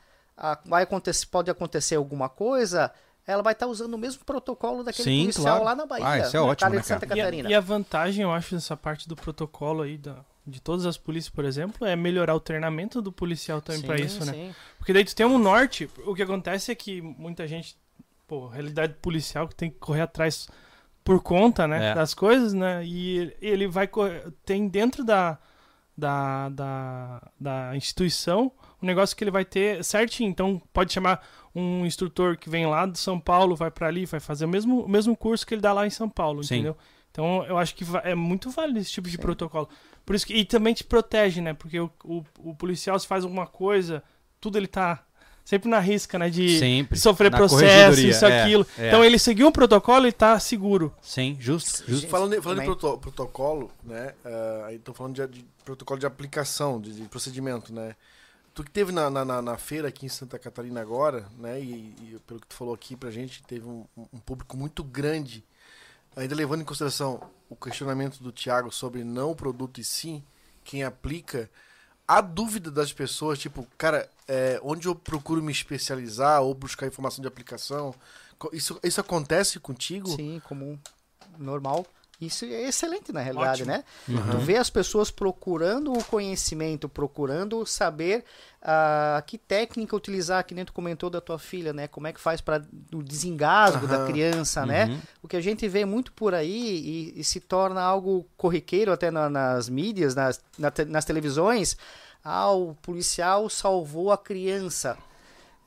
vai 0.65 0.83
acontecer, 0.85 1.27
pode 1.27 1.51
acontecer 1.51 1.97
alguma 1.97 2.29
coisa, 2.29 2.91
ela 3.27 3.43
vai 3.43 3.53
estar 3.53 3.67
usando 3.67 3.95
o 3.95 3.99
mesmo 3.99 4.25
protocolo 4.25 4.83
daquele 4.85 5.05
Sim, 5.11 5.21
policial 5.23 5.45
claro. 5.61 5.65
lá 5.65 5.75
na 5.75 5.87
Bahia, 5.87 6.07
Ah, 6.07 6.19
isso 6.19 6.37
é 6.37 6.41
na 6.41 6.47
ótimo, 6.47 6.71
né, 6.71 6.81
de 6.81 6.87
Santa 6.87 7.07
cara? 7.07 7.19
E 7.19 7.21
a, 7.21 7.25
Catarina. 7.25 7.51
e 7.51 7.55
a 7.55 7.61
vantagem, 7.61 8.23
eu 8.23 8.33
acho, 8.33 8.55
nessa 8.55 8.77
parte 8.77 9.09
do 9.09 9.17
protocolo 9.17 9.83
aí, 9.83 9.97
da, 9.97 10.17
de 10.47 10.61
todas 10.61 10.85
as 10.87 10.97
polícias, 10.99 11.31
por 11.35 11.45
exemplo, 11.45 11.87
é 11.87 11.97
melhorar 11.97 12.35
o 12.35 12.41
treinamento 12.41 13.01
do 13.01 13.11
policial 13.11 13.61
também 13.63 13.83
pra 13.83 13.97
Sim, 13.97 14.05
isso, 14.05 14.25
né? 14.27 14.33
sim. 14.33 14.55
Porque 14.79 14.93
daí 14.93 15.05
tu 15.05 15.15
tem 15.17 15.25
um 15.25 15.39
norte, 15.39 15.89
o 16.07 16.15
que 16.15 16.23
acontece 16.23 16.71
é 16.71 16.75
que 16.75 17.01
muita 17.01 17.47
gente, 17.47 17.77
pô, 18.27 18.47
realidade 18.49 18.95
policial 19.01 19.49
que 19.49 19.55
tem 19.55 19.71
que 19.71 19.79
correr 19.79 20.03
atrás 20.03 20.49
por 21.03 21.23
conta, 21.23 21.67
né, 21.69 21.91
É. 21.91 21.95
das 21.95 22.15
coisas, 22.15 22.53
né? 22.55 22.85
E 22.85 23.35
ele 23.41 23.67
vai 23.69 23.87
correr, 23.87 24.31
tem 24.45 24.67
dentro 24.69 25.05
da, 25.05 25.39
da, 25.97 26.49
da, 26.49 27.23
da 27.39 27.77
instituição 27.77 28.53
um 28.85 28.87
negócio 28.87 29.17
que 29.17 29.25
ele 29.25 29.31
vai 29.31 29.45
ter 29.45 29.83
certinho. 29.83 30.31
Então 30.31 30.61
pode 30.73 30.93
chamar 30.93 31.27
um 31.55 31.85
instrutor 31.87 32.37
que 32.37 32.51
vem 32.51 32.67
lá 32.67 32.87
de 32.87 32.99
São 32.99 33.19
Paulo, 33.19 33.57
vai 33.57 33.71
pra 33.71 33.89
ali, 33.89 34.07
vai 34.07 34.21
fazer 34.21 34.45
o 34.45 34.49
mesmo, 34.49 34.83
o 34.85 34.89
mesmo 34.89 35.17
curso 35.17 35.47
que 35.47 35.55
ele 35.55 35.63
dá 35.63 35.73
lá 35.73 35.87
em 35.87 35.91
São 35.91 36.09
Paulo, 36.09 36.45
Sim. 36.45 36.57
entendeu? 36.57 36.77
Então 37.11 37.45
eu 37.47 37.57
acho 37.57 37.75
que 37.75 37.85
é 38.03 38.15
muito 38.15 38.51
válido 38.51 38.79
esse 38.79 38.91
tipo 38.91 39.09
de 39.09 39.17
protocolo. 39.17 39.69
Por 40.05 40.15
isso 40.15 40.27
que, 40.27 40.35
e 40.35 40.45
também 40.45 40.75
te 40.75 40.85
protege, 40.85 41.41
né? 41.41 41.55
Porque 41.55 41.81
o, 41.81 41.91
o, 42.05 42.25
o 42.39 42.55
policial 42.55 42.99
se 42.99 43.07
faz 43.07 43.25
alguma 43.25 43.47
coisa, 43.47 44.03
tudo 44.41 44.59
ele 44.59 44.67
tá 44.67 45.05
sempre 45.45 45.69
na 45.69 45.79
risca, 45.79 46.19
né? 46.19 46.31
De 46.31 46.59
Sempre. 46.59 46.99
sofrer 46.99 47.31
Na 47.31 47.37
processo, 47.39 48.01
isso, 48.01 48.25
é, 48.25 48.43
aquilo. 48.43 48.67
é. 48.79 48.89
Então 48.89 49.05
ele 49.05 49.19
seguiu 49.19 49.47
um 49.49 49.53
protocolo 49.53 50.07
e 50.07 50.13
tá 50.13 50.39
seguro. 50.41 50.93
Sim, 51.03 51.37
justo. 51.39 51.85
justo. 51.87 52.09
Falando, 52.09 52.35
em- 52.35 52.41
falando 52.43 52.63
em 52.63 52.65
proto- 52.65 52.99
protocolo, 52.99 53.71
né? 53.83 54.15
ah, 54.25 54.65
aí 54.67 54.79
tô 54.79 54.93
falando 54.95 55.15
de, 55.15 55.27
de 55.41 55.45
protocolo 55.65 56.01
de 56.01 56.07
aplicação, 56.07 56.81
de, 56.81 56.93
de 56.95 57.09
procedimento, 57.09 57.73
né? 57.73 57.95
Tu 58.55 58.63
que 58.63 58.71
teve 58.71 58.93
na, 58.93 59.11
na, 59.11 59.25
na- 59.25 59.43
na 59.43 59.57
feira 59.57 59.89
aqui 59.89 60.07
em 60.07 60.09
Santa 60.09 60.39
Catarina 60.39 60.81
agora, 60.81 61.27
né? 61.39 61.61
E, 61.61 61.95
e 62.01 62.19
pelo 62.27 62.41
que 62.41 62.47
tu 62.47 62.55
falou 62.55 62.73
aqui 62.73 62.95
pra 62.97 63.11
gente, 63.11 63.43
teve 63.43 63.67
um, 63.67 63.85
um 63.97 64.19
público 64.21 64.57
muito 64.57 64.83
grande. 64.85 65.45
Ainda 66.17 66.35
levando 66.37 66.61
em 66.63 66.65
consideração 66.65 67.21
o 67.51 67.57
questionamento 67.57 68.23
do 68.23 68.31
Thiago 68.31 68.71
sobre 68.71 69.03
não 69.03 69.33
o 69.33 69.35
produto 69.37 69.81
e 69.81 69.85
sim 69.85 70.23
quem 70.63 70.85
aplica, 70.85 71.51
a 72.07 72.21
dúvida 72.21 72.71
das 72.71 72.93
pessoas, 72.93 73.39
tipo, 73.39 73.67
cara, 73.79 74.09
é, 74.29 74.61
onde 74.63 74.87
eu 74.87 74.95
procuro 74.95 75.43
me 75.43 75.53
especializar 75.53 76.43
ou 76.43 76.55
buscar 76.55 76.87
informação 76.87 77.23
de 77.23 77.29
aplicação? 77.29 77.95
Isso, 78.53 78.79
isso 78.83 79.01
acontece 79.01 79.59
contigo? 79.59 80.11
Sim, 80.11 80.41
comum, 80.47 80.79
normal. 81.39 81.87
Isso 82.21 82.45
é 82.45 82.69
excelente 82.69 83.13
na 83.13 83.21
realidade, 83.21 83.63
Ótimo. 83.65 83.77
né? 83.77 83.85
Tu 84.31 84.39
vê 84.39 84.57
as 84.57 84.71
pessoas 84.71 85.11
procurando 85.11 85.93
o 85.93 86.05
conhecimento, 86.05 86.89
procurando 86.89 87.67
saber 87.67 88.25
ah, 88.63 89.23
que 89.27 89.37
técnica 89.37 89.97
utilizar, 89.97 90.45
que 90.45 90.55
nem 90.55 90.65
tu 90.65 90.73
comentou 90.73 91.11
da 91.11 91.21
tua 91.21 91.39
filha, 91.39 91.73
né? 91.73 91.89
Como 91.89 92.07
é 92.07 92.13
que 92.13 92.21
faz 92.21 92.41
para 92.41 92.65
o 92.95 93.03
desengasgo 93.03 93.87
da 93.89 93.97
Aham. 93.97 94.07
criança, 94.07 94.65
né? 94.65 94.87
Uhum. 94.87 95.01
O 95.25 95.29
que 95.29 95.37
a 95.37 95.41
gente 95.41 95.67
vê 95.69 95.85
muito 95.85 96.13
por 96.13 96.35
aí 96.35 97.13
e, 97.15 97.21
e 97.21 97.25
se 97.25 97.41
torna 97.41 97.83
algo 97.83 98.25
corriqueiro 98.37 98.93
até 98.93 99.11
na- 99.11 99.29
nas 99.29 99.69
mídias, 99.69 100.15
nas, 100.15 100.41
na 100.59 100.71
te- 100.71 100.85
nas 100.85 101.05
televisões. 101.05 101.77
Ah, 102.25 102.51
o 102.53 102.75
policial 102.77 103.51
salvou 103.51 104.11
a 104.13 104.17
criança. 104.17 104.97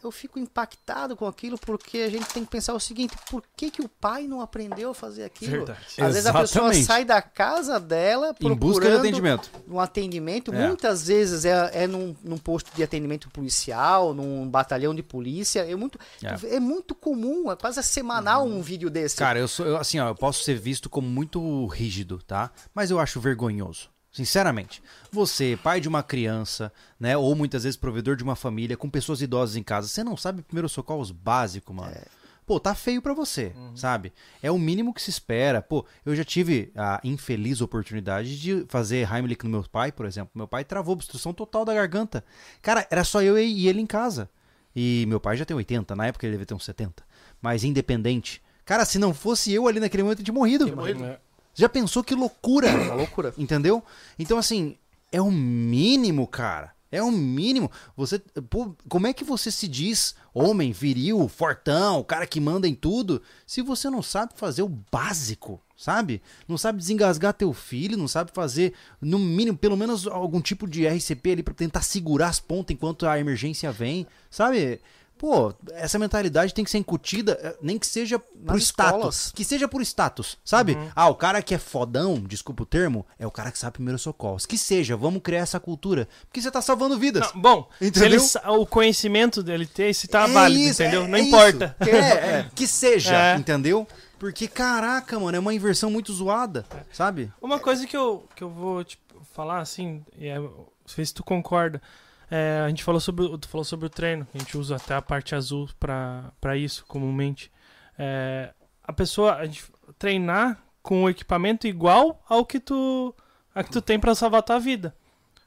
Eu 0.04 0.12
fico 0.12 0.38
impactado 0.38 1.16
com 1.16 1.26
aquilo 1.26 1.58
porque 1.58 1.98
a 2.00 2.10
gente 2.10 2.28
tem 2.28 2.46
que 2.46 2.52
pensar 2.52 2.74
o 2.74 2.80
seguinte: 2.80 3.16
por 3.30 3.44
que, 3.56 3.72
que 3.72 3.82
o 3.82 3.90
pai 3.90 4.28
não 4.28 4.42
aprendeu 4.42 4.92
a 4.92 4.94
fazer 4.94 5.24
aquilo? 5.24 5.52
Verdade. 5.66 5.80
Às 5.98 6.14
vezes 6.14 6.26
a 6.28 6.34
pessoa 6.34 6.66
Exatamente. 6.66 6.86
sai 6.86 7.04
da 7.06 7.22
casa 7.22 7.80
dela 7.80 8.36
Em 8.40 8.54
busca 8.54 8.56
de 8.56 8.60
procurando 8.60 9.00
atendimento. 9.00 9.52
um 9.68 9.80
atendimento. 9.80 10.54
É. 10.54 10.68
Muitas 10.68 11.08
vezes 11.08 11.46
é, 11.46 11.72
é 11.84 11.88
num, 11.88 12.16
num 12.24 12.38
posto 12.38 12.70
de 12.76 12.84
atendimento 12.84 13.28
policial, 13.32 14.14
num 14.14 14.48
batalhão 14.48 14.94
de 14.94 15.02
polícia. 15.02 15.62
É 15.70 15.76
muito, 15.76 16.00
É. 16.24 16.56
é. 16.56 16.60
muito 16.60 16.94
comum, 16.94 17.52
é 17.52 17.56
quase 17.56 17.82
semanal 17.82 18.46
um 18.46 18.62
vídeo 18.62 18.90
desse. 18.90 19.16
Cara, 19.18 19.40
eu 19.40 19.48
sou, 19.48 19.66
eu, 19.66 19.78
assim, 19.78 20.00
ó, 20.00 20.10
eu 20.10 20.16
posso 20.16 20.44
ser 20.44 20.60
visto 20.60 20.90
como 20.90 21.08
muito 21.08 21.66
rígido, 21.68 22.22
tá? 22.26 22.52
Mas 22.74 22.92
eu 22.92 23.00
acho 23.00 23.20
vergonhoso. 23.20 23.90
Sinceramente, 24.18 24.82
você, 25.12 25.60
pai 25.62 25.80
de 25.80 25.88
uma 25.88 26.02
criança, 26.02 26.74
né, 27.00 27.16
ou 27.16 27.36
muitas 27.36 27.66
vezes 27.66 27.78
provedor 27.78 28.16
de 28.16 28.24
uma 28.24 28.36
família 28.36 28.76
com 28.76 28.90
pessoas 28.90 29.22
idosas 29.22 29.56
em 29.56 29.62
casa, 29.62 29.88
você 29.88 30.04
não 30.04 30.18
sabe 30.18 30.42
primeiros 30.42 30.72
socorros 30.72 31.12
básicos, 31.12 31.76
mano. 31.76 31.96
Pô, 32.44 32.60
tá 32.60 32.74
feio 32.74 33.00
pra 33.00 33.14
você, 33.14 33.54
sabe? 33.76 34.12
É 34.42 34.50
o 34.50 34.58
mínimo 34.58 34.92
que 34.92 35.04
se 35.04 35.12
espera. 35.12 35.62
Pô, 35.62 35.86
eu 36.04 36.16
já 36.16 36.24
tive 36.24 36.72
a 36.76 37.00
infeliz 37.04 37.62
oportunidade 37.62 38.42
de 38.42 38.66
fazer 38.70 39.08
Heimlich 39.08 39.44
no 39.44 39.52
meu 39.52 39.64
pai, 39.72 39.92
por 39.92 40.08
exemplo. 40.08 40.32
Meu 40.34 40.48
pai 40.48 40.64
travou 40.64 40.94
obstrução 40.94 41.32
total 41.32 41.64
da 41.64 41.76
garganta. 41.76 42.26
Cara, 42.60 42.88
era 42.90 43.04
só 43.04 43.22
eu 43.22 43.38
e 43.38 43.68
ele 43.68 43.82
em 43.82 43.86
casa. 43.86 44.28
E 44.76 45.06
meu 45.08 45.20
pai 45.20 45.38
já 45.38 45.46
tem 45.46 45.56
80, 45.56 45.96
na 45.96 46.08
época 46.08 46.26
ele 46.26 46.32
devia 46.32 46.48
ter 46.48 46.56
uns 46.56 46.66
70. 46.66 47.04
Mas 47.40 47.64
independente. 47.64 48.42
Cara, 48.66 48.84
se 48.84 48.98
não 48.98 49.14
fosse 49.14 49.54
eu 49.54 49.68
ali 49.68 49.80
naquele 49.80 50.02
momento, 50.02 50.20
eu 50.20 50.26
tinha 50.26 50.34
morrido. 50.34 50.68
É. 51.06 51.20
Já 51.58 51.68
pensou 51.68 52.04
que 52.04 52.14
loucura? 52.14 52.70
Uma 52.70 52.94
loucura. 52.94 53.34
Entendeu? 53.36 53.84
Então, 54.20 54.38
assim, 54.38 54.78
é 55.12 55.20
o 55.20 55.32
mínimo, 55.32 56.28
cara. 56.28 56.72
É 56.92 57.02
o 57.02 57.12
mínimo. 57.12 57.70
Você, 57.98 58.20
pô, 58.48 58.76
como 58.88 59.08
é 59.08 59.14
que 59.14 59.24
você 59.24 59.50
se 59.50 59.68
diz 59.68 60.16
homem, 60.34 60.72
viril, 60.72 61.28
fortão, 61.28 62.04
cara 62.04 62.28
que 62.28 62.40
manda 62.40 62.68
em 62.68 62.76
tudo, 62.76 63.24
se 63.46 63.64
você 63.64 63.90
não 63.90 64.04
sabe 64.04 64.34
fazer 64.36 64.62
o 64.62 64.70
básico, 64.70 65.60
sabe? 65.76 66.22
Não 66.48 66.60
sabe 66.60 66.78
desengasgar 66.78 67.34
teu 67.34 67.52
filho, 67.54 67.98
não 67.98 68.08
sabe 68.08 68.30
fazer, 68.32 68.74
no 69.02 69.18
mínimo, 69.18 69.58
pelo 69.58 69.76
menos 69.76 70.06
algum 70.06 70.40
tipo 70.40 70.68
de 70.68 70.88
RCP 70.88 71.32
ali 71.32 71.44
pra 71.44 71.56
tentar 71.56 71.82
segurar 71.82 72.28
as 72.28 72.40
pontas 72.40 72.76
enquanto 72.76 73.08
a 73.08 73.20
emergência 73.20 73.72
vem, 73.72 74.06
sabe? 74.30 74.80
Pô, 75.18 75.54
essa 75.74 75.98
mentalidade 75.98 76.54
tem 76.54 76.64
que 76.64 76.70
ser 76.72 76.78
incutida, 76.78 77.40
eh, 77.42 77.58
nem 77.62 77.78
que 77.80 77.88
seja 77.88 78.20
por 78.20 78.54
Nas 78.54 78.64
status. 78.64 78.94
escolas. 78.96 79.32
Que 79.36 79.44
seja 79.44 79.68
por 79.68 79.82
status, 79.82 80.38
sabe? 80.46 80.78
Ah, 80.96 81.10
o 81.10 81.16
cara 81.16 81.42
que 81.42 81.56
é 81.56 81.58
fodão, 81.58 82.16
desculpa 82.20 82.64
o 82.64 82.66
termo, 82.66 83.06
é 83.18 83.26
o 83.26 83.32
cara 83.32 83.52
que 83.52 83.58
sabe 83.58 83.74
primeiros 83.74 84.02
socorros. 84.02 84.46
Que 84.46 84.58
seja, 84.58 84.96
vamos 84.96 85.22
criar 85.24 85.40
essa 85.40 85.60
cultura. 85.60 86.08
Porque 86.28 86.42
você 86.42 86.52
tá 86.52 86.62
salvando 86.62 87.00
vidas. 87.00 87.34
Não, 87.34 87.42
bom, 87.42 87.70
ele, 87.82 88.18
o 88.48 88.66
conhecimento 88.66 89.42
dele 89.42 89.66
ter, 89.66 89.94
se 89.94 90.08
tá 90.08 90.26
É 90.26 90.32
válido, 90.32 90.62
isso, 90.70 90.82
entendeu? 90.84 91.04
é- 91.04 91.08
não 91.08 91.18
é 91.18 91.22
importa. 91.22 91.76
É, 91.80 92.46
que 92.54 92.68
seja, 92.68 93.16
É. 93.34 93.36
entendeu? 93.38 93.88
Porque, 94.20 94.48
caraca, 94.48 95.20
mano, 95.20 95.36
é 95.38 95.40
uma 95.40 95.54
inversão 95.54 95.90
muito 95.92 96.12
zoada, 96.14 96.66
sabe? 96.92 97.32
Uma 97.42 97.60
coisa 97.60 97.86
que 97.86 97.96
eu, 97.96 98.28
que 98.36 98.44
eu 98.44 98.50
vou 98.50 98.84
tipo, 98.84 99.02
falar 99.34 99.60
assim, 99.60 100.04
é, 100.20 100.40
não 100.40 100.66
sei 100.86 101.06
se 101.06 101.14
tu 101.14 101.24
concorda. 101.24 101.82
É, 102.30 102.62
a 102.66 102.70
gente 102.70 102.84
falou 102.84 103.00
sobre, 103.00 103.26
o- 103.26 103.38
tu 103.38 103.48
falou 103.48 103.64
sobre 103.64 103.86
o 103.86 103.90
treino, 103.90 104.28
a 104.34 104.38
gente 104.38 104.58
usa 104.58 104.76
até 104.76 104.94
a 104.96 105.02
parte 105.02 105.34
azul 105.34 105.70
pra 105.80 106.56
isso 106.58 106.86
comumente. 106.86 107.52
É, 107.98 108.54
a 108.84 108.92
pessoa 108.94 109.36
a 109.36 109.46
gente 109.46 109.64
treinar 109.98 110.60
com 110.82 111.04
o 111.04 111.10
equipamento 111.10 111.68
igual 111.68 112.24
ao 112.30 112.46
que 112.46 112.60
tu 112.60 113.14
a 113.56 113.64
que 113.64 113.72
tu 113.72 113.82
tem 113.82 114.00
pra 114.00 114.14
salvar 114.14 114.40
a 114.40 114.44
tua 114.44 114.60
vida. 114.60 114.94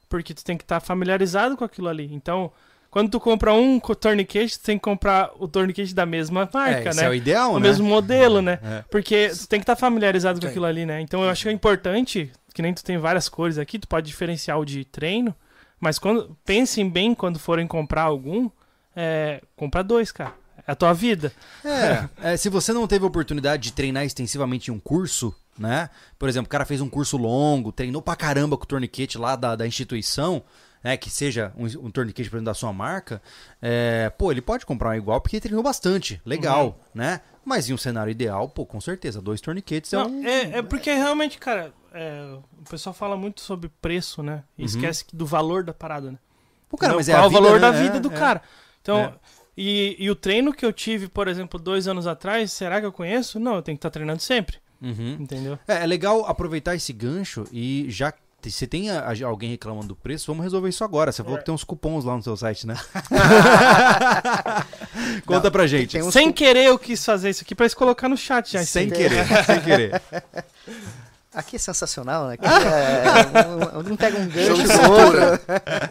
Porque 0.09 0.33
tu 0.33 0.43
tem 0.43 0.57
que 0.57 0.63
estar 0.63 0.79
familiarizado 0.81 1.55
com 1.55 1.63
aquilo 1.63 1.87
ali. 1.87 2.09
Então, 2.13 2.51
quando 2.89 3.09
tu 3.09 3.19
compra 3.21 3.53
um 3.53 3.79
tourniquet, 3.79 4.49
tu 4.49 4.59
tem 4.63 4.77
que 4.77 4.83
comprar 4.83 5.31
o 5.39 5.47
tourniquet 5.47 5.93
da 5.95 6.05
mesma 6.05 6.41
É, 6.41 6.49
marca, 6.53 6.89
esse 6.89 6.99
né? 6.99 7.05
é 7.07 7.09
o 7.09 7.13
ideal, 7.13 7.51
o 7.53 7.59
né? 7.59 7.69
mesmo 7.69 7.87
modelo, 7.87 8.41
né? 8.41 8.59
É. 8.61 8.83
Porque 8.91 9.29
tu 9.29 9.47
tem 9.47 9.59
que 9.59 9.63
estar 9.63 9.77
familiarizado 9.77 10.41
com 10.41 10.47
aquilo 10.47 10.65
ali, 10.65 10.85
né? 10.85 10.99
Então 10.99 11.23
eu 11.23 11.29
acho 11.29 11.43
que 11.43 11.49
é 11.49 11.51
importante, 11.53 12.29
que 12.53 12.61
nem 12.61 12.73
tu 12.73 12.83
tem 12.83 12.97
várias 12.97 13.29
cores 13.29 13.57
aqui, 13.57 13.79
tu 13.79 13.87
pode 13.87 14.07
diferenciar 14.07 14.59
o 14.59 14.65
de 14.65 14.83
treino, 14.83 15.33
mas 15.81 15.99
quando 15.99 16.37
pensem 16.45 16.89
bem 16.89 17.13
quando 17.13 17.37
forem 17.39 17.67
comprar 17.67 18.03
algum, 18.03 18.49
é, 18.95 19.41
compra 19.55 19.83
dois, 19.83 20.11
cara. 20.11 20.33
É 20.67 20.71
a 20.71 20.75
tua 20.75 20.93
vida. 20.93 21.33
É, 21.65 22.33
é, 22.33 22.37
se 22.37 22.47
você 22.47 22.71
não 22.71 22.87
teve 22.87 23.03
oportunidade 23.03 23.63
de 23.63 23.73
treinar 23.73 24.05
extensivamente 24.05 24.69
em 24.69 24.73
um 24.73 24.79
curso, 24.79 25.35
né? 25.57 25.89
Por 26.19 26.29
exemplo, 26.29 26.45
o 26.45 26.49
cara 26.49 26.65
fez 26.65 26.79
um 26.81 26.89
curso 26.89 27.17
longo, 27.17 27.71
treinou 27.71 28.01
pra 28.01 28.15
caramba 28.15 28.55
com 28.55 28.63
o 28.63 28.67
torniquete 28.67 29.17
lá 29.17 29.35
da, 29.35 29.55
da 29.55 29.65
instituição, 29.65 30.43
né? 30.83 30.95
Que 30.97 31.09
seja 31.09 31.51
um, 31.57 31.65
um 31.87 31.89
torniquete, 31.89 32.29
por 32.29 32.35
exemplo, 32.37 32.45
da 32.45 32.53
sua 32.53 32.71
marca. 32.71 33.19
é, 33.59 34.11
pô, 34.11 34.31
ele 34.31 34.41
pode 34.41 34.63
comprar 34.65 34.89
um 34.91 34.93
igual 34.93 35.19
porque 35.19 35.37
ele 35.37 35.41
treinou 35.41 35.63
bastante. 35.63 36.21
Legal, 36.23 36.79
né? 36.93 37.21
Mas 37.43 37.67
em 37.67 37.73
um 37.73 37.77
cenário 37.77 38.11
ideal, 38.11 38.47
pô, 38.47 38.63
com 38.63 38.79
certeza, 38.79 39.19
dois 39.19 39.41
torniquetes 39.41 39.91
é 39.93 39.97
Não, 39.97 40.07
um. 40.11 40.23
é, 40.23 40.59
é 40.59 40.61
porque 40.61 40.93
realmente, 40.93 41.39
cara, 41.39 41.73
é, 41.93 42.37
o 42.59 42.63
pessoal 42.69 42.93
fala 42.93 43.17
muito 43.17 43.41
sobre 43.41 43.69
preço, 43.81 44.21
né? 44.23 44.43
E 44.57 44.63
esquece 44.65 45.05
que- 45.05 45.15
do 45.15 45.25
valor 45.25 45.63
da 45.63 45.73
parada, 45.73 46.11
né? 46.11 46.17
Pô, 46.69 46.77
cara, 46.77 46.93
mas 46.95 47.09
é 47.09 47.13
Qual 47.13 47.23
a 47.23 47.27
o 47.27 47.29
vida, 47.29 47.41
valor 47.41 47.59
né? 47.59 47.59
da 47.59 47.71
vida 47.71 47.97
É, 47.97 47.99
do 47.99 48.11
é. 48.13 48.17
cara. 48.17 48.41
Então, 48.81 48.99
É. 48.99 49.13
e, 49.57 49.95
e 49.99 50.09
o 50.09 50.15
treino 50.15 50.53
que 50.53 50.65
eu 50.65 50.71
tive, 50.71 51.07
por 51.07 51.27
exemplo, 51.27 51.59
dois 51.59 51.87
anos 51.87 52.07
atrás, 52.07 52.51
será 52.51 52.79
que 52.79 52.85
eu 52.85 52.91
conheço? 52.93 53.39
Não, 53.39 53.55
eu 53.55 53.61
tenho 53.61 53.77
que 53.77 53.79
estar 53.79 53.89
treinando 53.89 54.21
sempre, 54.21 54.57
Uhum. 54.81 55.17
entendeu? 55.19 55.59
É, 55.67 55.83
é 55.83 55.85
legal 55.85 56.25
aproveitar 56.25 56.75
esse 56.75 56.93
gancho 56.93 57.43
e 57.51 57.85
já 57.89 58.13
se 58.43 58.65
tem 58.65 58.89
a- 58.89 59.01
a- 59.01 59.25
alguém 59.27 59.51
reclamando 59.51 59.89
do 59.89 59.95
preço, 59.95 60.25
vamos 60.25 60.41
resolver 60.43 60.67
isso 60.69 60.83
agora. 60.83 61.11
Você 61.11 61.23
falou 61.23 61.37
que 61.37 61.45
tem 61.45 61.53
uns 61.53 61.63
cupons 61.63 62.03
lá 62.05 62.15
no 62.17 62.23
seu 62.23 62.35
site, 62.35 62.65
né? 62.65 62.75
Conta 65.27 65.51
pra 65.51 65.67
gente. 65.67 66.01
Sem 66.11 66.31
querer 66.31 66.65
eu 66.65 66.79
quis 66.79 67.05
fazer 67.05 67.29
isso 67.29 67.43
aqui 67.43 67.53
pra 67.53 67.65
eles 67.65 67.75
colocar 67.75 68.09
no 68.09 68.17
chat 68.17 68.51
já. 68.53 68.63
Sem 68.65 68.89
querer, 68.89 69.27
sem 69.45 69.61
querer. 69.61 70.01
Aqui 71.33 71.55
é 71.55 71.59
sensacional, 71.59 72.27
né? 72.27 72.33
Aqui 72.39 72.45
é, 72.45 73.77
um, 73.77 73.93
um 73.93 73.95
pega 73.95 74.17
um 74.19 74.27
gancho 74.27 74.51
outro. 74.91 75.21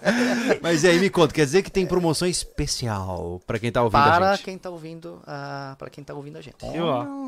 Mas 0.61 0.85
e 0.85 0.89
aí, 0.89 0.99
me 0.99 1.09
conta, 1.09 1.33
quer 1.33 1.45
dizer 1.47 1.63
que 1.63 1.71
tem 1.71 1.87
promoção 1.87 2.29
especial 2.29 3.41
pra 3.47 3.59
quem 3.59 3.73
tá 3.73 3.83
ouvindo 3.83 4.01
a 4.01 4.11
Para 4.19 4.33
gente? 4.37 4.45
quem 4.45 4.59
tá 4.59 4.69
ouvindo, 4.71 5.23
a, 5.27 5.75
para 5.79 5.89
quem 5.89 6.05
tá 6.05 6.13
ouvindo 6.15 6.37
a 6.37 6.43
gente. 6.43 6.57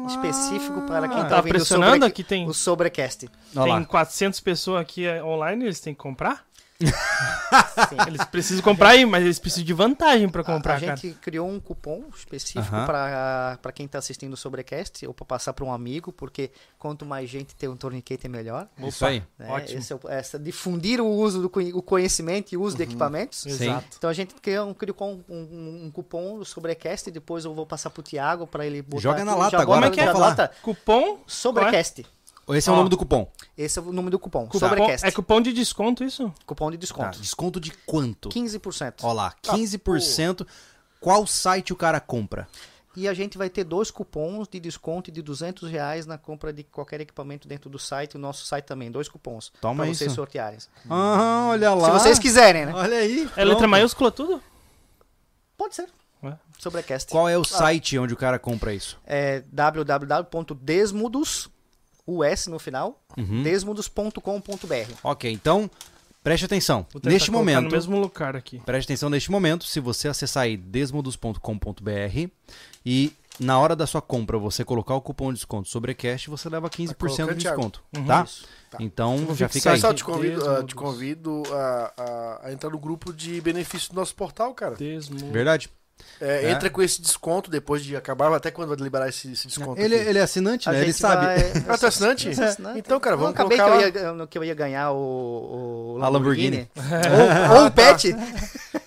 Específico 0.08 0.82
para 0.82 1.08
quem 1.08 1.18
Ah, 1.18 1.22
tá, 1.22 1.28
tá 1.30 1.36
ouvindo 1.38 1.52
pressionando 1.54 1.92
sobre, 1.92 2.06
aqui, 2.08 2.22
tem- 2.24 2.46
o 2.48 2.52
sobrecast. 2.52 3.30
Tem 3.54 3.66
lá. 3.72 3.84
400 3.84 4.40
pessoas 4.40 4.80
aqui 4.82 5.06
é, 5.06 5.22
online, 5.24 5.64
eles 5.64 5.80
têm 5.80 5.94
que 5.94 6.00
comprar? 6.00 6.44
Sim. 6.86 7.96
Eles 8.06 8.24
precisam 8.24 8.62
comprar 8.62 8.90
aí, 8.90 9.04
mas 9.04 9.22
eles 9.24 9.38
precisam 9.38 9.64
de 9.64 9.72
vantagem 9.72 10.28
pra 10.28 10.42
A- 10.42 10.44
comprar, 10.44 10.76
a, 10.76 10.80
cara. 10.80 10.96
gente 10.96 11.14
criou 11.18 11.48
um 11.48 11.60
cupom 11.60 12.04
específico 12.16 12.74
Aham. 12.74 12.86
para 12.86 13.58
para 13.60 13.72
quem 13.72 13.86
está 13.86 13.98
assistindo 13.98 14.32
o 14.32 14.36
Sobrecast 14.36 15.06
ou 15.06 15.12
para 15.14 15.24
passar 15.26 15.52
para 15.52 15.64
um 15.64 15.72
amigo, 15.72 16.12
porque 16.12 16.50
quanto 16.78 17.04
mais 17.04 17.28
gente 17.28 17.54
tem 17.54 17.68
um 17.68 17.76
torniquete, 17.76 18.28
melhor. 18.28 18.66
Isso 18.78 19.04
aí. 19.04 19.22
né? 19.38 19.48
Ótimo. 19.50 19.78
Esse 19.78 19.92
é 19.92 19.96
o- 19.96 20.08
essa, 20.08 20.38
difundir 20.38 21.00
o 21.00 21.06
uso 21.06 21.42
do 21.48 21.52
o 21.76 21.82
conhecimento 21.82 22.52
e 22.52 22.56
o 22.56 22.62
uso 22.62 22.76
de 22.76 22.82
equipamentos. 22.84 23.40
Sim. 23.42 23.50
Exato. 23.50 23.96
Então 23.98 24.08
a 24.10 24.12
gente 24.12 24.34
criou 24.34 24.68
um, 24.68 24.74
criou 24.74 24.96
um, 25.00 25.22
um- 25.28 25.84
um 25.86 25.90
cupom 25.90 26.38
do 26.38 26.44
Sobrecast 26.44 27.08
e 27.08 27.12
depois 27.12 27.44
eu 27.44 27.54
vou 27.54 27.66
passar 27.66 27.90
pro 27.90 28.02
Thiago 28.02 28.46
para 28.46 28.66
ele 28.66 28.82
botar 28.82 29.02
Joga 29.02 29.24
na 29.24 29.34
lata 29.34 29.60
agora, 29.60 29.82
bota 29.82 29.94
pode 29.96 30.06
na 30.06 30.12
falar. 30.12 30.26
lata. 30.28 30.50
Cupom 30.62 31.18
Sobrecast. 31.26 32.06
Esse 32.54 32.68
é 32.68 32.72
o 32.72 32.74
Ó. 32.74 32.78
nome 32.78 32.90
do 32.90 32.96
cupom. 32.96 33.30
Esse 33.56 33.78
é 33.78 33.82
o 33.82 33.92
nome 33.92 34.10
do 34.10 34.18
cupom. 34.18 34.46
Cupom- 34.46 34.58
Sobrecast. 34.58 35.06
É 35.06 35.10
cupom 35.10 35.40
de 35.40 35.52
desconto 35.52 36.02
isso? 36.04 36.32
Cupom 36.46 36.70
de 36.70 36.76
Tá, 36.76 36.80
desconto. 36.80 37.18
desconto 37.20 37.60
de 37.60 37.70
quanto? 37.86 38.28
15%. 38.28 39.04
Ó 39.04 39.12
lá, 39.12 39.34
15%. 39.42 40.46
Qual 41.00 41.26
site 41.26 41.72
o 41.72 41.76
cara 41.76 42.00
compra? 42.00 42.46
E 42.94 43.08
a 43.08 43.14
gente 43.14 43.38
vai 43.38 43.48
ter 43.48 43.64
dois 43.64 43.90
cupons 43.90 44.46
de 44.46 44.60
desconto 44.60 45.10
de 45.10 45.22
200 45.22 45.70
reais 45.70 46.04
na 46.04 46.18
compra 46.18 46.52
de 46.52 46.62
qualquer 46.62 47.00
equipamento 47.00 47.48
dentro 47.48 47.70
do 47.70 47.78
site. 47.78 48.16
O 48.16 48.18
nosso 48.18 48.44
site 48.44 48.66
também, 48.66 48.90
dois 48.90 49.08
cupons. 49.08 49.50
Toma 49.62 49.82
pra 49.84 49.90
isso. 49.90 50.00
vocês 50.00 50.12
sortearem. 50.12 50.58
Ah, 50.90 51.46
olha 51.50 51.72
lá. 51.74 51.86
Se 51.86 51.90
vocês 52.04 52.18
quiserem, 52.18 52.66
né? 52.66 52.72
Olha 52.74 52.98
aí. 52.98 53.22
É 53.34 53.44
letra 53.44 53.56
pronto. 53.60 53.68
maiúscula 53.68 54.10
tudo? 54.12 54.42
Pode 55.56 55.74
ser. 55.74 55.88
Ué? 56.22 56.38
Sobrecast. 56.58 57.10
Qual 57.10 57.26
é 57.28 57.36
o 57.38 57.44
site 57.44 57.98
onde 57.98 58.12
o 58.12 58.16
cara 58.16 58.38
compra 58.38 58.74
isso? 58.74 58.98
É 59.06 59.42
www.desmudos, 59.50 61.48
US 62.20 62.46
no 62.46 62.58
final, 62.58 63.00
Uhum. 63.16 63.42
desmudos.com.br. 63.42 64.92
Ok, 65.02 65.30
então 65.32 65.70
preste 66.22 66.44
atenção. 66.44 66.86
Neste 67.04 67.30
momento, 67.30 67.64
no 67.64 67.70
mesmo 67.70 67.98
lugar 67.98 68.36
aqui. 68.36 68.60
preste 68.60 68.86
atenção 68.88 69.10
neste 69.10 69.30
momento. 69.30 69.64
Se 69.64 69.80
você 69.80 70.08
acessar 70.08 70.44
aí 70.44 70.56
desmodos.com.br 70.56 72.28
e 72.84 73.12
na 73.40 73.58
hora 73.58 73.74
da 73.74 73.86
sua 73.86 74.02
compra 74.02 74.36
você 74.38 74.64
colocar 74.64 74.94
o 74.94 75.00
cupom 75.00 75.28
de 75.32 75.38
desconto 75.38 75.68
sobrecast, 75.68 76.28
você 76.28 76.48
leva 76.48 76.68
15% 76.68 77.28
de 77.34 77.44
desconto, 77.44 77.82
Uhum. 77.96 78.04
tá? 78.04 78.24
Isso. 78.24 78.46
Então 78.80 79.18
Vou 79.18 79.34
já 79.34 79.48
fixar 79.48 79.74
fica 79.74 79.86
aí. 79.88 79.90
Só 79.90 79.94
te 79.94 80.04
convido, 80.04 80.36
Desmodos. 80.36 80.58
ah, 80.62 80.66
te 80.66 80.74
convido 80.74 81.42
a, 81.52 81.92
a- 81.96 82.40
a 82.48 82.52
entrar 82.52 82.70
no 82.70 82.78
grupo 82.78 83.12
de 83.12 83.40
benefícios 83.40 83.88
do 83.90 83.96
nosso 83.96 84.14
portal, 84.14 84.54
cara. 84.54 84.76
Desmo... 84.76 85.18
Verdade. 85.30 85.70
É, 86.20 86.44
É. 86.46 86.50
Entra 86.52 86.70
com 86.70 86.80
esse 86.82 87.00
desconto 87.02 87.50
depois 87.50 87.82
de 87.84 87.96
acabar. 87.96 88.32
Até 88.32 88.50
quando 88.50 88.68
vai 88.68 88.76
liberar 88.78 89.08
esse, 89.08 89.32
esse 89.32 89.48
desconto? 89.48 89.80
Ele, 89.80 89.96
aqui? 89.96 90.08
ele 90.08 90.18
é 90.18 90.22
assinante, 90.22 90.68
A 90.68 90.72
né? 90.72 90.82
Ele 90.82 90.92
sabe. 90.92 91.26
vai- 91.26 91.52
Ah, 91.68 91.76
tu 91.78 91.84
é 91.84 91.88
assinante? 91.88 92.28
Eu. 92.28 92.76
Então, 92.76 93.00
cara, 93.00 93.14
Eu 93.14 93.18
vamos 93.20 93.34
acabei 93.34 93.56
colocar 93.58 93.76
que 93.76 93.98
lá. 93.98 94.00
eu, 94.10 94.16
ia, 94.20 94.26
que 94.26 94.38
eu 94.38 94.44
ia 94.44 94.54
ganhar 94.54 94.92
o, 94.92 95.96
o 95.98 96.02
A 96.02 96.08
Lamborghini. 96.08 96.68
ou, 97.52 97.60
ou 97.62 97.66
o 97.66 97.70
pet. 97.70 98.14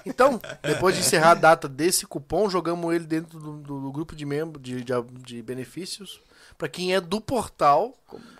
Então, 0.05 0.39
depois 0.63 0.95
de 0.95 1.01
encerrar 1.01 1.31
a 1.31 1.35
data 1.35 1.67
desse 1.67 2.05
cupom, 2.05 2.49
jogamos 2.49 2.93
ele 2.93 3.05
dentro 3.05 3.39
do, 3.39 3.53
do- 3.57 3.81
do 3.81 3.91
grupo 3.91 4.15
de 4.15 4.25
membros 4.25 4.61
de, 4.63 4.83
de, 4.83 4.93
de 5.23 5.41
benefícios. 5.41 6.19
Pra 6.57 6.69
quem 6.69 6.95
é 6.95 7.01
do 7.01 7.19
portal, 7.19 7.93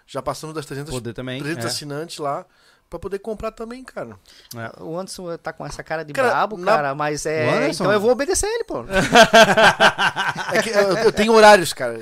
já 0.07 0.21
passamos 0.21 0.55
das 0.55 0.65
300, 0.65 0.93
Poder 0.93 1.13
também. 1.13 1.41
300 1.41 1.65
é. 1.65 1.67
assinantes 1.67 2.17
lá. 2.17 2.45
Pra 2.95 2.99
poder 3.01 3.19
comprar 3.19 3.51
também, 3.51 3.83
cara. 3.83 4.17
O 4.79 4.97
Anderson 4.97 5.37
tá 5.37 5.51
com 5.51 5.65
essa 5.65 5.83
cara 5.83 6.03
de 6.05 6.13
Cara, 6.13 6.29
brabo, 6.29 6.57
na- 6.57 6.75
cara, 6.75 6.95
mas 6.95 7.25
é. 7.25 7.49
Anderson? 7.49 7.83
Então 7.83 7.93
eu 7.93 7.99
vou 7.99 8.11
obedecer 8.11 8.47
ele, 8.47 8.63
pô. 8.63 8.83
É 10.53 10.61
que 10.61 10.69
eu, 10.69 10.97
eu 10.97 11.11
tenho 11.11 11.33
horários, 11.33 11.73
cara. 11.73 11.99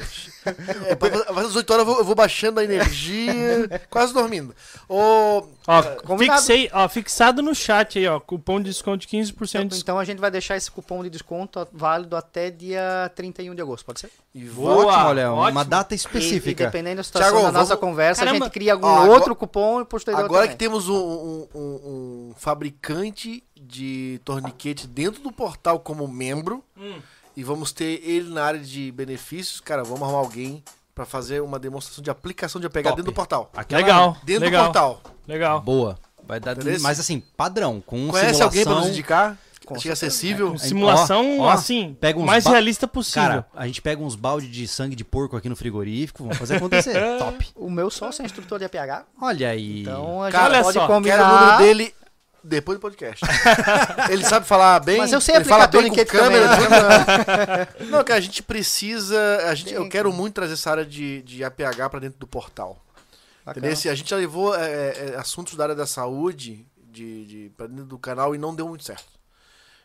É, 0.87 0.95
pra- 0.95 1.09
às 1.41 1.47
18 1.47 1.71
horas 1.73 1.85
eu 1.87 1.91
vou, 1.91 1.97
eu 1.99 2.05
vou 2.05 2.15
baixando 2.15 2.59
a 2.59 2.63
energia, 2.63 3.81
quase 3.89 4.13
dormindo. 4.13 4.53
Ô, 4.87 5.43
Ó, 5.67 5.83
combinado. 6.05 6.39
fixei, 6.41 6.69
ó, 6.73 6.87
fixado 6.89 7.41
no 7.41 7.55
chat 7.55 7.97
aí, 7.97 8.07
ó. 8.07 8.19
Cupom 8.19 8.59
de 8.59 8.65
desconto 8.69 8.97
de 8.97 9.07
15% 9.07 9.33
de 9.33 9.33
desconto. 9.33 9.75
Então 9.77 9.97
a 9.99 10.03
gente 10.05 10.19
vai 10.19 10.29
deixar 10.29 10.55
esse 10.57 10.69
cupom 10.69 11.01
de 11.03 11.09
desconto 11.09 11.65
válido 11.71 12.15
até 12.15 12.49
dia 12.51 13.11
31 13.15 13.55
de 13.55 13.61
agosto, 13.61 13.85
pode 13.85 14.01
ser? 14.01 14.11
E 14.35 14.45
Boa, 14.45 14.85
Ótimo, 14.87 15.05
olha, 15.09 15.31
uma 15.31 15.41
ótimo. 15.43 15.65
data 15.65 15.93
E, 15.93 15.95
e 15.95 15.97
específica. 15.97 16.65
dependendo 16.65 16.97
da 16.97 17.03
situação 17.03 17.29
Thiago, 17.31 17.45
da 17.45 17.51
nossa 17.51 17.75
vamos- 17.75 17.79
conversa, 17.89 18.21
a 18.21 18.25
Caramba. 18.25 18.45
gente 18.45 18.53
cria 18.53 18.73
algum 18.73 18.87
Ó, 18.87 18.95
agora- 19.03 19.11
outro 19.11 19.35
cupom 19.35 19.81
e 19.81 19.85
posterior 19.85 20.19
Agora 20.23 20.41
também. 20.43 20.51
que 20.51 20.57
temos 20.57 20.89
um, 20.89 20.95
um- 20.95 21.47
um- 21.53 21.59
um 21.59 22.33
fabricante 22.35 23.43
de 23.55 24.19
torniquete 24.25 24.87
dentro 24.87 25.21
do 25.21 25.31
portal 25.31 25.79
como 25.79 26.07
membro 26.07 26.63
Hum. 26.77 26.99
e 27.37 27.43
vamos 27.43 27.71
ter 27.71 28.01
ele 28.03 28.29
na 28.29 28.43
área 28.43 28.59
de 28.59 28.91
benefícios, 28.91 29.59
cara, 29.59 29.83
vamos 29.83 30.01
arrumar 30.01 30.19
alguém 30.19 30.63
pra 30.95 31.05
fazer 31.05 31.41
uma 31.41 31.59
demonstração 31.59 32.03
de 32.03 32.09
aplicação 32.09 32.59
de 32.61 32.67
APH 32.67 32.83
Top. 32.89 32.95
dentro 32.95 33.11
do 33.11 33.15
portal. 33.15 33.51
Aquela- 33.55 33.81
Legal, 33.81 34.17
Dentro 34.23 34.43
legal, 34.45 34.61
do 34.63 34.65
portal. 34.73 35.01
legal. 35.27 35.61
Boa. 35.61 35.97
Vai 36.25 36.39
dar, 36.39 36.55
mas 36.81 36.99
assim, 36.99 37.19
padrão, 37.35 37.81
com 37.85 38.07
Conhece 38.07 38.33
simulação. 38.33 38.45
alguém 38.47 38.63
pra 38.63 38.75
nos 38.75 38.87
indicar? 38.87 39.37
Com 39.65 39.75
Achei 39.75 39.91
acessível. 39.91 40.51
Com 40.51 40.57
simulação, 40.57 41.39
Ó, 41.39 41.43
ó, 41.43 41.49
assim, 41.49 41.95
pega 41.99 42.19
uns 42.19 42.25
mais 42.25 42.45
realista 42.45 42.87
possível. 42.87 43.29
Cara, 43.29 43.47
a 43.55 43.65
gente 43.65 43.81
pega 43.81 44.01
uns 44.01 44.15
balde 44.15 44.47
de 44.47 44.67
sangue 44.67 44.95
de 44.95 45.03
porco 45.03 45.35
aqui 45.37 45.47
no 45.47 45.55
frigorífico, 45.55 46.23
vamos 46.23 46.37
fazer 46.37 46.57
acontecer. 46.57 46.93
Top. 47.19 47.47
O 47.55 47.69
meu 47.69 47.89
sócio 47.89 48.21
é 48.21 48.25
instrutor 48.25 48.59
de 48.59 48.65
APH, 48.65 49.05
Olha 49.21 49.49
aí. 49.49 49.81
então 49.81 50.21
a 50.21 50.29
gente 50.29 50.39
Cara, 50.39 50.61
pode 50.63 50.73
só, 50.73 50.87
combinar. 50.87 51.17
Quero 51.17 51.29
o 51.29 51.39
número 51.39 51.57
dele 51.59 51.95
depois 52.43 52.77
do 52.77 52.81
podcast. 52.81 53.23
ele 54.11 54.25
sabe 54.25 54.45
falar 54.45 54.79
bem. 54.81 54.97
Mas 54.97 55.13
eu 55.13 55.21
sei 55.21 55.35
ele 55.35 55.45
fala 55.45 55.65
bem 55.65 55.87
com 55.89 56.05
câmera. 56.05 56.49
também, 56.49 56.69
né? 56.69 57.65
tudo. 57.65 57.87
Não, 57.89 58.03
cara, 58.03 58.19
a 58.19 58.21
gente 58.21 58.43
precisa. 58.43 59.17
A 59.47 59.55
gente, 59.55 59.73
eu 59.73 59.87
quero 59.87 60.11
que- 60.11 60.17
muito 60.17 60.33
trazer 60.33 60.53
essa 60.53 60.71
área 60.71 60.85
de, 60.85 61.21
de 61.21 61.43
APH 61.43 61.89
pra 61.89 61.99
dentro 61.99 62.19
do 62.19 62.27
portal. 62.27 62.83
A 63.45 63.53
gente 63.93 64.09
já 64.09 64.15
levou 64.15 64.55
é, 64.55 65.13
é, 65.13 65.15
assuntos 65.17 65.55
da 65.55 65.63
área 65.63 65.75
da 65.75 65.85
saúde 65.85 66.65
de, 66.77 67.25
de, 67.25 67.51
pra 67.57 67.67
dentro 67.67 67.85
do 67.85 67.97
canal 67.97 68.33
e 68.33 68.37
não 68.37 68.55
deu 68.55 68.67
muito 68.67 68.83
certo. 68.83 69.12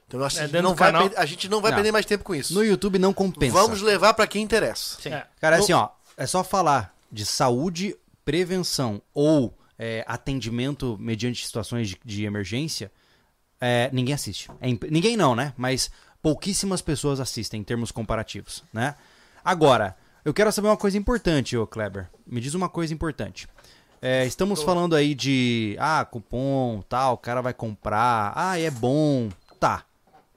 Então 0.09 0.24
acho 0.24 0.36
que 0.36 0.40
É, 0.40 0.44
a 0.44 0.46
gente 0.46 0.52
dentro 0.52 0.68
não 0.70 0.74
vai, 0.74 0.92
canal? 0.92 1.11
a 1.16 1.26
gente 1.26 1.48
não 1.48 1.61
vai 1.61 1.70
Não. 1.70 1.76
perder 1.76 1.92
mais 1.92 2.06
tempo 2.06 2.24
com 2.24 2.34
isso. 2.34 2.54
No 2.54 2.64
YouTube 2.64 2.98
não 2.98 3.12
compensa. 3.12 3.52
Vamos 3.52 3.82
levar 3.82 4.14
pra 4.14 4.26
quem 4.26 4.42
interessa. 4.42 4.96
Sim. 5.00 5.11
É. 5.11 5.26
Cara, 5.40 5.59
No- 5.59 5.62
assim, 5.62 5.72
ó, 5.74 5.90
é 6.16 6.26
só 6.26 6.42
falar 6.42 6.94
de 7.12 7.24
saúde, 7.26 7.94
prevenção 8.24 9.00
ou 9.14 9.54
é, 9.78 10.04
atendimento 10.09 10.96
mediante 10.98 11.44
situações 11.46 11.88
de, 11.90 12.00
de 12.04 12.24
emergência, 12.24 12.90
é, 13.61 13.88
ninguém 13.92 14.14
assiste. 14.14 14.50
É 14.61 14.68
imp- 14.68 14.90
ninguém 14.90 15.16
não, 15.16 15.36
né? 15.36 15.52
Mas 15.56 15.90
pouquíssimas 16.22 16.82
pessoas 16.82 17.20
assistem 17.20 17.61
em 17.61 17.64
termos 17.64 17.92
comparativos, 17.92 18.64
né? 18.72 18.94
Agora, 19.44 19.96
eu 20.24 20.34
quero 20.34 20.50
saber 20.50 20.68
uma 20.68 20.76
coisa 20.76 20.98
importante, 20.98 21.56
ô 21.56 21.66
Kleber. 21.66 22.09
Me 22.26 22.40
diz 22.40 22.54
uma 22.54 22.68
coisa 22.68 22.92
importante. 22.92 23.46
É, 24.02 24.24
estamos 24.26 24.62
falando 24.62 24.94
aí 24.96 25.14
de, 25.14 25.76
ah, 25.80 26.04
cupom, 26.04 26.82
tal, 26.88 27.14
o 27.14 27.18
cara 27.18 27.40
vai 27.40 27.52
comprar, 27.54 28.32
ah, 28.36 28.59
é 28.59 28.70
bom, 28.70 29.28
tá. 29.61 29.84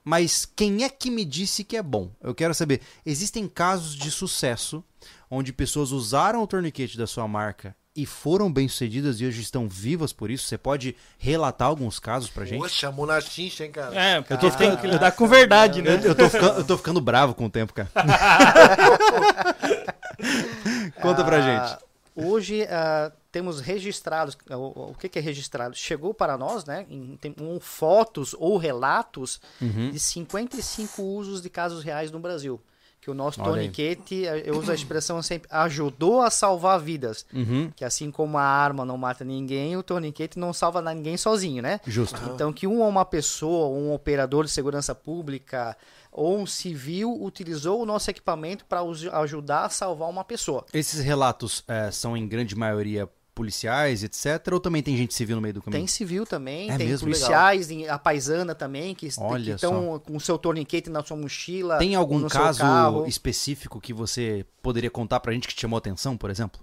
Mas 0.04 0.46
quem 0.56 0.84
é 0.84 0.90
que 0.90 1.12
me 1.12 1.24
disse 1.24 1.64
que 1.64 1.78
é 1.78 1.84
bom? 1.84 2.10
Eu 2.22 2.34
quero 2.34 2.54
saber, 2.56 2.82
existem 3.06 3.48
casos 3.48 3.96
de 3.96 4.10
sucesso 4.12 4.84
onde 5.30 5.54
pessoas 5.54 5.92
usaram 5.92 6.42
o 6.42 6.48
tourniquet 6.48 6.98
da 6.98 7.06
sua 7.08 7.28
marca 7.28 7.76
e 7.96 8.06
foram 8.06 8.52
bem-sucedidas 8.52 9.20
e 9.20 9.26
hoje 9.26 9.42
estão 9.42 9.68
vivas 9.68 10.14
por 10.14 10.32
isso? 10.32 10.46
Você 10.48 10.58
pode 10.58 10.96
relatar 11.20 11.68
alguns 11.68 12.00
casos 12.00 12.30
pra 12.30 12.46
gente? 12.46 12.60
Poxa, 12.60 12.74
chamou 12.76 13.06
na 13.06 13.20
chincha, 13.22 13.66
hein, 13.66 13.72
cara? 13.72 13.94
É, 13.96 14.18
Eu 14.30 14.38
tô 14.38 14.50
ficando- 14.50 14.78
que 14.78 14.88
lidar 14.88 15.12
com 15.12 15.28
verdade, 15.28 15.82
né? 15.82 15.96
Eu, 15.96 16.00
eu 16.10 16.16
tô 16.16 16.30
ficando, 16.30 16.58
eu 16.60 16.64
tô 16.64 16.78
ficando 16.78 17.02
bravo 17.02 17.36
com 17.36 17.46
o 17.46 17.50
tempo, 17.50 17.74
cara. 17.74 17.90
Conta 21.02 21.24
pra 21.24 21.38
Ah, 21.38 21.42
gente. 21.42 21.78
Hoje 22.16 22.64
ah, 22.70 23.12
temos 23.32 23.60
registrados, 23.62 24.38
o, 24.50 24.92
o 24.92 24.96
que, 25.00 25.08
que 25.08 25.20
é 25.20 25.22
registrado? 25.22 25.76
Chegou 25.76 26.14
para 26.14 26.38
nós, 26.38 26.66
né, 26.66 26.86
em, 26.90 27.18
tem, 27.20 27.34
um, 27.40 27.60
fotos 27.60 28.36
ou 28.38 28.58
relatos 28.58 29.40
Uhum. 29.62 29.92
de 29.92 30.00
55 30.00 31.02
usos 31.02 31.42
de 31.42 31.50
casos 31.50 31.84
reais 31.84 32.12
no 32.12 32.20
Brasil. 32.20 32.60
Que 33.00 33.10
o 33.10 33.16
nosso 33.16 33.42
Olha 33.42 33.54
toniquete, 33.54 34.28
eh, 34.28 34.44
eu 34.46 34.60
uso 34.60 34.72
a 34.72 34.76
expressão 34.76 35.20
sempre, 35.24 35.48
ajudou 35.52 36.22
a 36.22 36.30
salvar 36.30 36.80
vidas. 36.80 37.26
Uhum. 37.34 37.72
Que 37.76 37.84
assim 37.84 38.12
como 38.12 38.38
a 38.38 38.44
arma 38.44 38.86
não 38.86 38.96
mata 38.96 39.26
ninguém, 39.26 39.76
o 39.76 39.82
torniquete 39.82 40.38
não 40.38 40.54
salva 40.54 40.84
ninguém 40.84 41.18
sozinho, 41.18 41.64
né? 41.64 41.80
Justo. 41.88 42.22
Então, 42.32 42.54
que 42.54 42.68
um, 42.68 42.88
uma 42.88 43.04
pessoa, 43.04 43.68
um 43.76 43.92
operador 43.92 44.46
de 44.46 44.52
segurança 44.52 44.94
pública 44.94 45.76
ou 46.12 46.38
um 46.38 46.46
civil 46.46 47.18
utilizou 47.24 47.82
o 47.82 47.86
nosso 47.88 48.12
equipamento 48.12 48.66
para 48.66 48.82
ajudar 49.22 49.66
a 49.66 49.70
salvar 49.70 50.08
uma 50.08 50.24
pessoa. 50.24 50.64
Esses 50.72 51.00
relatos 51.00 51.64
é, 51.68 51.90
são 51.90 52.16
em 52.16 52.28
grande 52.28 52.56
maioria 52.56 53.10
policiais, 53.34 54.04
etc. 54.04 54.48
Ou 54.54 54.60
também 54.60 54.84
tem 54.84 54.96
gente 54.98 55.14
civil 55.14 55.36
no 55.38 55.42
meio 55.42 55.54
do 55.56 55.62
caminho? 55.62 55.80
Tem 55.80 55.88
civil 55.88 56.26
também, 56.26 56.70
É 56.70 56.78
tem 56.78 56.88
mesmo? 56.88 57.08
policiais, 57.08 57.72
em- 57.72 57.88
a 57.88 57.98
paisana 57.98 58.54
também, 58.54 58.94
que 58.94 59.08
estão 59.08 60.00
com 60.00 60.16
o 60.18 60.20
seu 60.20 60.38
torniquete 60.38 60.90
na 60.90 61.04
sua 61.04 61.18
mochila. 61.18 61.78
Tem 61.78 61.96
algum 61.96 62.28
caso 62.28 63.06
específico 63.08 63.80
que 63.80 63.94
você 63.94 64.46
poderia 64.62 64.90
contar 64.92 65.20
pra 65.20 65.34
gente 65.34 65.48
que 65.48 65.56
te 65.56 65.62
chamou 65.62 65.78
atenção, 65.78 66.18
por 66.18 66.30
exemplo? 66.30 66.62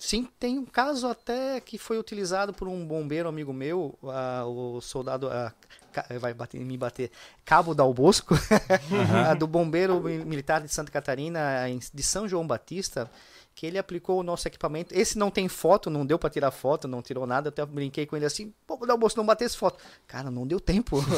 Sim, 0.00 0.28
tem 0.38 0.60
um 0.60 0.64
caso 0.64 1.08
até 1.08 1.60
que 1.60 1.76
foi 1.76 1.98
utilizado 1.98 2.52
por 2.54 2.68
um 2.68 2.86
bombeiro 2.86 3.28
amigo 3.28 3.52
meu, 3.52 3.98
ah, 4.04 4.44
o 4.46 4.80
soldado. 4.80 5.28
ca- 5.92 6.06
vai 6.20 6.32
bater, 6.32 6.60
me 6.60 6.76
bater. 6.78 7.10
Cabo 7.44 7.74
Dal 7.74 7.92
Bosco, 7.92 8.34
ah, 9.28 9.34
do 9.34 9.46
bombeiro 9.48 10.00
mi- 10.00 10.24
militar 10.24 10.60
de 10.62 10.72
Santa 10.72 10.92
Catarina, 10.92 11.68
em- 11.68 11.80
de 11.92 12.02
São 12.04 12.28
João 12.28 12.46
Batista, 12.46 13.10
que 13.58 13.66
ele 13.66 13.76
aplicou 13.76 14.20
o 14.20 14.22
nosso 14.22 14.46
equipamento. 14.46 14.94
Esse 14.96 15.18
não 15.18 15.32
tem 15.32 15.48
foto, 15.48 15.90
não 15.90 16.06
deu 16.06 16.16
pra 16.16 16.30
tirar 16.30 16.52
foto, 16.52 16.86
não 16.86 17.02
tirou 17.02 17.26
nada. 17.26 17.48
Eu 17.48 17.50
até 17.50 17.66
brinquei 17.66 18.06
com 18.06 18.14
ele 18.14 18.24
assim: 18.24 18.54
pô, 18.64 18.76
Dal 18.86 18.96
Bosco, 18.96 19.18
não 19.18 19.26
batesse 19.26 19.56
foto. 19.56 19.82
Cara, 20.06 20.30
não 20.30 20.46
deu 20.46 20.60
tempo. 20.60 20.98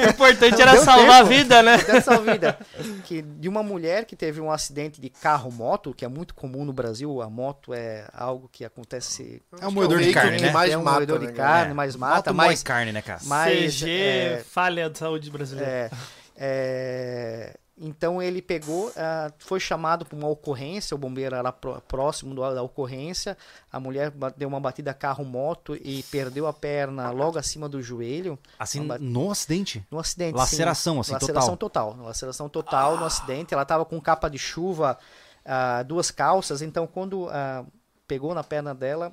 O 0.00 0.10
importante 0.10 0.62
era 0.62 0.76
salvar 0.76 1.22
a 1.22 1.24
tempo. 1.24 1.28
vida, 1.28 1.62
né? 1.62 1.76
dessa 1.78 2.18
vida. 2.18 2.58
Que 3.04 3.20
de 3.20 3.48
uma 3.48 3.64
mulher 3.64 4.04
que 4.04 4.14
teve 4.14 4.40
um 4.40 4.50
acidente 4.50 5.00
de 5.00 5.10
carro-moto, 5.10 5.92
que 5.92 6.04
é 6.04 6.08
muito 6.08 6.34
comum 6.34 6.64
no 6.64 6.72
Brasil, 6.72 7.20
a 7.20 7.28
moto 7.28 7.74
é 7.74 8.06
algo 8.12 8.48
que 8.50 8.64
acontece. 8.64 9.42
É 9.60 9.66
um 9.66 9.72
moedor 9.72 10.00
de 10.00 10.12
carne, 10.12 10.36
que 10.36 10.44
né? 10.44 10.52
mais 10.52 10.72
é 10.72 10.78
um 10.78 10.84
mata, 10.84 10.96
moedor 10.98 11.20
né, 11.20 11.26
de 11.26 11.32
carne, 11.32 11.74
mais 11.74 11.96
mata, 11.96 12.32
Moto 12.32 12.36
mas, 12.36 12.62
carne, 12.62 12.92
né, 12.92 13.02
cara? 13.02 13.20
mas 13.24 13.74
CG, 13.74 13.90
é, 13.90 14.44
falha 14.48 14.88
da 14.88 14.94
saúde 14.94 15.30
brasileira. 15.30 15.70
é, 15.70 15.90
é, 16.36 17.56
então 17.82 18.20
ele 18.22 18.42
pegou, 18.42 18.92
ah, 18.96 19.32
foi 19.38 19.58
chamado 19.58 20.04
para 20.04 20.14
uma 20.16 20.28
ocorrência, 20.28 20.94
o 20.94 20.98
bombeiro 20.98 21.34
era 21.34 21.50
pró- 21.50 21.80
próximo 21.88 22.34
da 22.34 22.62
ocorrência, 22.62 23.36
a 23.72 23.80
mulher 23.80 24.12
deu 24.36 24.48
uma 24.48 24.60
batida 24.60 24.92
carro-moto 24.92 25.74
e 25.82 26.02
perdeu 26.10 26.46
a 26.46 26.52
perna 26.52 27.10
logo 27.10 27.38
acima 27.38 27.68
do 27.68 27.80
joelho, 27.82 28.38
Assim, 28.58 28.80
Uma- 28.80 28.98
no 28.98 29.30
acidente? 29.30 29.82
no 29.90 29.98
acidente. 29.98 30.36
Laceração, 30.36 30.94
sim. 30.96 31.00
assim, 31.00 31.12
Laceração 31.12 31.56
total. 31.56 31.96
Laceração 31.98 32.48
total 32.48 32.98
no 32.98 33.06
acidente. 33.06 33.54
Ela 33.54 33.62
estava 33.62 33.84
com 33.86 33.98
capa 34.00 34.28
de 34.28 34.36
chuva, 34.38 34.98
ah, 35.44 35.82
duas 35.82 36.10
calças. 36.10 36.60
Então, 36.60 36.86
quando 36.86 37.28
ah, 37.30 37.64
pegou 38.06 38.34
na 38.34 38.44
perna 38.44 38.74
dela, 38.74 39.12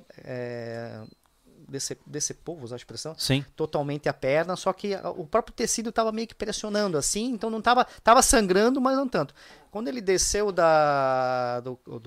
dece- 1.68 1.98
decepou, 2.06 2.54
vou 2.56 2.64
usar 2.64 2.76
a 2.76 2.78
expressão, 2.78 3.14
Sim. 3.18 3.44
totalmente 3.54 4.08
a 4.08 4.12
perna. 4.12 4.56
Só 4.56 4.72
que 4.72 4.94
o 5.16 5.26
próprio 5.26 5.54
tecido 5.54 5.90
estava 5.90 6.10
meio 6.10 6.26
que 6.26 6.34
pressionando 6.34 6.96
assim. 6.98 7.26
Então, 7.30 7.50
não 7.50 7.58
estava 7.58 7.84
tava 8.02 8.22
sangrando, 8.22 8.80
mas 8.80 8.96
não 8.96 9.06
tanto. 9.08 9.34
Quando 9.70 9.88
ele 9.88 10.00
desceu 10.00 10.50
da, 10.50 11.60
do, 11.60 11.78
do, 11.86 11.98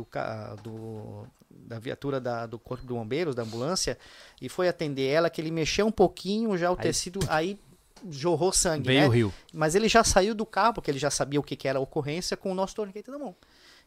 do- 0.63 1.27
da 1.49 1.79
viatura 1.79 2.19
da- 2.19 2.45
do 2.45 2.57
corpo 2.59 2.85
de 2.85 2.91
bombeiros, 2.93 3.35
da 3.35 3.43
ambulância, 3.43 3.97
e 4.41 4.49
foi 4.49 4.67
atender 4.67 5.07
ela, 5.07 5.29
que 5.29 5.39
ele 5.39 5.51
mexeu 5.51 5.85
um 5.85 5.91
pouquinho, 5.91 6.57
já 6.57 6.69
o 6.71 6.75
Aí- 6.75 6.81
tecido, 6.81 7.19
aí 7.29 7.57
jorrou 8.09 8.51
sangue, 8.51 8.87
Veio 8.87 9.01
né? 9.01 9.07
o 9.07 9.11
rio. 9.11 9.33
Mas 9.53 9.75
ele 9.75 9.87
já 9.87 10.03
saiu 10.03 10.33
do 10.33 10.45
carro, 10.45 10.73
porque 10.73 10.89
ele 10.89 10.97
já 10.99 11.11
sabia 11.11 11.39
o 11.39 11.43
que, 11.43 11.55
que 11.55 11.67
era 11.67 11.77
a 11.77 11.81
ocorrência, 11.81 12.35
com 12.35 12.51
o 12.51 12.55
nosso 12.55 12.75
torniquete 12.75 13.11
na 13.11 13.19
mão. 13.19 13.35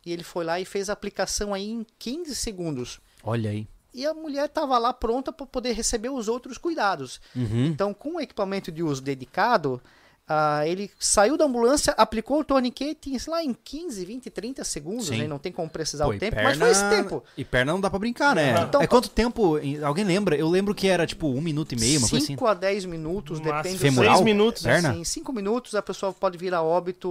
E 0.07 0.13
ele 0.13 0.23
foi 0.23 0.45
lá 0.45 0.61
e 0.61 0.65
fez 0.65 0.89
a 0.89 0.93
aplicação 0.93 1.53
aí 1.53 1.69
em 1.69 1.85
15 1.99 2.35
segundos. 2.35 3.01
Olha 3.23 3.51
aí. 3.51 3.67
E 3.95 4.05
a 4.05 4.13
mulher 4.13 4.47
estava 4.47 4.77
lá 4.77 4.93
pronta 4.93 5.33
para 5.33 5.47
poder 5.47 5.73
receber 5.73 6.09
os 6.09 6.27
outros 6.27 6.59
cuidados. 6.59 7.21
Uhum. 7.35 7.67
Então, 7.67 7.95
com 7.95 8.17
o 8.17 8.21
equipamento 8.21 8.73
de 8.73 8.83
uso 8.83 9.01
dedicado, 9.01 9.81
ah, 10.29 10.67
ele 10.67 10.91
saiu 10.99 11.37
da 11.37 11.45
ambulância, 11.45 11.93
aplicou 11.99 12.41
o 12.41 12.45
torniquete 12.45 13.19
sei 13.19 13.31
lá, 13.33 13.43
em 13.45 13.53
15, 13.53 14.05
20, 14.05 14.31
30 14.31 14.65
segundos, 14.65 15.11
né? 15.11 15.27
não 15.27 15.39
tem 15.39 15.53
como 15.53 15.69
precisar 15.69 16.05
Pô, 16.07 16.13
o 16.13 16.19
tempo, 16.19 16.35
perna- 16.35 16.49
mas 16.51 16.59
foi 16.59 16.71
esse 16.71 16.89
tempo. 16.91 17.23
E 17.37 17.45
perna 17.45 17.73
não 17.73 17.81
dá 17.81 17.91
pra 17.91 17.99
brincar, 17.99 18.35
né? 18.35 18.55
Então- 18.63 18.81
é 18.83 18.87
quanto 18.87 19.09
tempo? 19.11 19.59
em- 19.59 19.83
Alguém 19.83 20.05
lembra? 20.05 20.35
Eu 20.37 20.49
lembro 20.49 20.75
que 20.75 20.89
era 20.89 21.07
tipo 21.07 21.29
um 21.29 21.41
minuto 21.41 21.73
e 21.73 21.77
meio, 21.79 21.99
uma 21.99 22.09
coisa 22.09 22.25
assim. 22.25 22.33
5 22.35 22.47
a 22.47 22.55
10 22.55 22.85
minutos, 22.85 23.39
No 23.41 23.47
máximo. 23.47 23.63
depende 23.63 23.79
Femoral? 23.79 24.15
Seis 24.15 24.25
minutos. 24.25 24.63
Perna? 24.63 24.95
Em 24.95 25.05
5 25.05 25.33
minutos 25.33 25.75
a 25.75 25.83
pessoa 25.83 26.13
pode 26.13 26.39
vir 26.39 26.55
a 26.55 26.63
óbito 26.63 27.09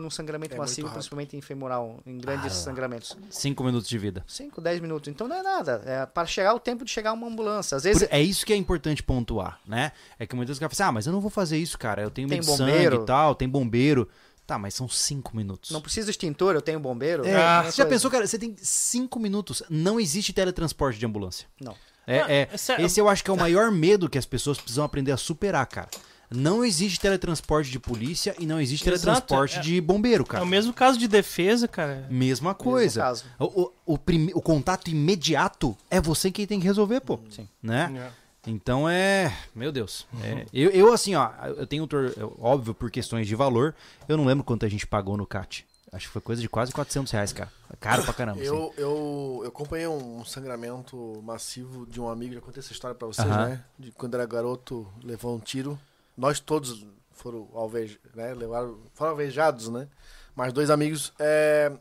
no 0.00 0.10
sangramento 0.10 0.54
É 0.54 0.58
massivo, 0.58 0.88
principalmente 0.90 1.36
em 1.36 1.40
femoral, 1.40 1.98
em 2.06 2.18
grandes 2.18 2.52
sangramentos. 2.54 3.16
Cinco 3.30 3.64
minutos 3.64 3.88
de 3.88 3.98
vida. 3.98 4.24
5, 4.26 4.60
10 4.60 4.80
minutos. 4.80 5.08
Então 5.08 5.26
não 5.28 5.36
é 5.36 5.42
nada. 5.42 5.82
É 5.84 6.06
para 6.06 6.26
chegar 6.26 6.54
o 6.54 6.60
tempo 6.60 6.84
de 6.84 6.90
chegar 6.90 7.12
uma 7.12 7.26
ambulância. 7.26 7.76
Às 7.76 7.84
vezes 7.84 8.02
Por- 8.02 8.14
é 8.14 8.20
isso 8.22 8.44
que 8.46 8.52
é 8.52 8.56
importante 8.56 9.02
pontuar, 9.02 9.58
né? 9.66 9.92
É 10.18 10.26
que 10.26 10.34
muitas 10.36 10.50
vezes 10.50 10.58
o 10.58 10.60
cara 10.60 10.74
fala 10.74 10.86
assim, 10.86 10.90
ah, 10.90 10.92
mas 10.92 11.06
eu 11.06 11.12
não 11.12 11.20
vou 11.20 11.30
fazer 11.30 11.56
isso, 11.58 11.78
cara. 11.78 12.02
Eu 12.02 12.10
tenho 12.10 12.28
Tem 12.36 12.40
de 12.40 12.46
bombeiro. 12.58 12.90
sangue 12.96 13.02
e 13.02 13.06
tal, 13.06 13.34
tem 13.34 13.48
bombeiro. 13.48 14.08
Tá, 14.46 14.56
mas 14.58 14.74
são 14.74 14.88
cinco 14.88 15.36
minutos. 15.36 15.70
não 15.72 15.80
precisa 15.80 16.04
de 16.06 16.10
extintor, 16.12 16.54
eu 16.54 16.62
tenho 16.62 16.78
bombeiro. 16.78 17.26
É, 17.26 17.34
Ah, 17.34 17.62
você 17.64 17.78
já 17.78 17.84
coisa. 17.84 17.86
pensou, 17.88 18.10
cara? 18.10 18.26
Você 18.26 18.38
tem 18.38 18.54
cinco 18.62 19.18
minutos. 19.18 19.60
Não 19.68 19.98
existe 19.98 20.32
teletransporte 20.32 20.98
de 21.00 21.04
ambulância. 21.06 21.48
Não. 21.60 21.74
É, 22.06 22.20
Ah, 22.20 22.30
é- 22.30 22.48
é 22.52 22.56
sério. 22.56 22.86
esse 22.86 23.00
eu 23.00 23.08
acho 23.08 23.24
que 23.24 23.30
é 23.30 23.34
o 23.34 23.36
maior 23.36 23.72
medo 23.72 24.08
que 24.08 24.16
as 24.16 24.24
pessoas 24.24 24.56
precisam 24.58 24.84
aprender 24.84 25.10
a 25.10 25.16
superar, 25.16 25.66
cara. 25.66 25.88
Não 26.30 26.64
existe 26.64 26.98
teletransporte 27.00 27.70
de 27.72 27.78
polícia 27.80 28.34
e 28.38 28.46
não 28.46 28.60
existe 28.60 28.88
Exato, 28.88 29.00
teletransporte 29.04 29.58
é- 29.58 29.62
de 29.62 29.80
bombeiro, 29.80 30.22
É 30.22 30.26
cara. 30.26 30.44
o 30.44 30.46
mesmo 30.46 30.72
caso 30.72 30.96
de 30.98 31.08
defesa, 31.08 31.66
cara. 31.66 32.06
Mesma 32.10 32.54
coisa. 32.54 33.00
caso. 33.00 33.24
O, 33.40 33.62
o, 33.62 33.72
o 33.94 33.98
prime- 33.98 34.32
o 34.34 34.40
contato 34.40 34.88
imediato 34.88 35.76
é 35.90 36.00
você 36.00 36.30
quem 36.30 36.46
tem 36.46 36.60
que 36.60 36.66
resolver, 36.66 37.00
pô. 37.00 37.18
Sim. 37.30 37.48
Né? 37.62 38.10
Então 38.46 38.88
é. 38.88 39.36
Meu 39.54 39.72
Deus. 39.72 40.06
É, 40.22 40.46
eu, 40.52 40.70
eu, 40.70 40.92
assim, 40.92 41.14
ó, 41.14 41.30
eu 41.56 41.66
tenho. 41.66 41.86
tor- 41.86 42.12
eu- 42.16 42.36
Óbvio, 42.40 42.72
por 42.74 42.90
questões 42.90 43.26
de 43.26 43.34
valor, 43.34 43.74
eu 44.08 44.16
não 44.16 44.24
lembro 44.24 44.44
quanto 44.44 44.64
a 44.64 44.68
gente 44.68 44.86
pagou 44.86 45.16
no 45.16 45.26
CAT. 45.26 45.66
Acho 45.92 46.06
que 46.08 46.12
foi 46.12 46.20
coisa 46.22 46.42
de 46.42 46.48
quase 46.48 46.72
400 46.72 47.10
reais, 47.12 47.32
cara. 47.32 47.50
Caro 47.80 48.02
pra 48.04 48.12
caramba. 48.12 48.40
assim. 48.40 48.48
Eu, 48.48 48.74
eu, 48.76 49.40
eu 49.42 49.48
acompanhei 49.48 49.86
um 49.86 50.24
sangramento 50.24 51.20
massivo 51.24 51.86
de 51.86 52.00
um 52.00 52.08
amigo, 52.08 52.34
já 52.34 52.40
contei 52.40 52.60
essa 52.60 52.72
história 52.72 52.94
pra 52.94 53.06
vocês, 53.06 53.26
Aham. 53.26 53.48
né? 53.48 53.64
De 53.78 53.92
quando 53.92 54.14
era 54.14 54.26
garoto, 54.26 54.86
levou 55.02 55.34
um 55.34 55.38
tiro. 55.40 55.78
Nós 56.16 56.38
todos 56.40 56.84
foram, 57.12 57.48
alvej, 57.54 57.98
né? 58.14 58.34
Levaram, 58.34 58.78
foram 58.94 59.12
alvejados, 59.12 59.68
né? 59.68 59.88
Mas 60.34 60.52
dois 60.52 60.70
amigos 60.70 61.12
é, 61.18 61.72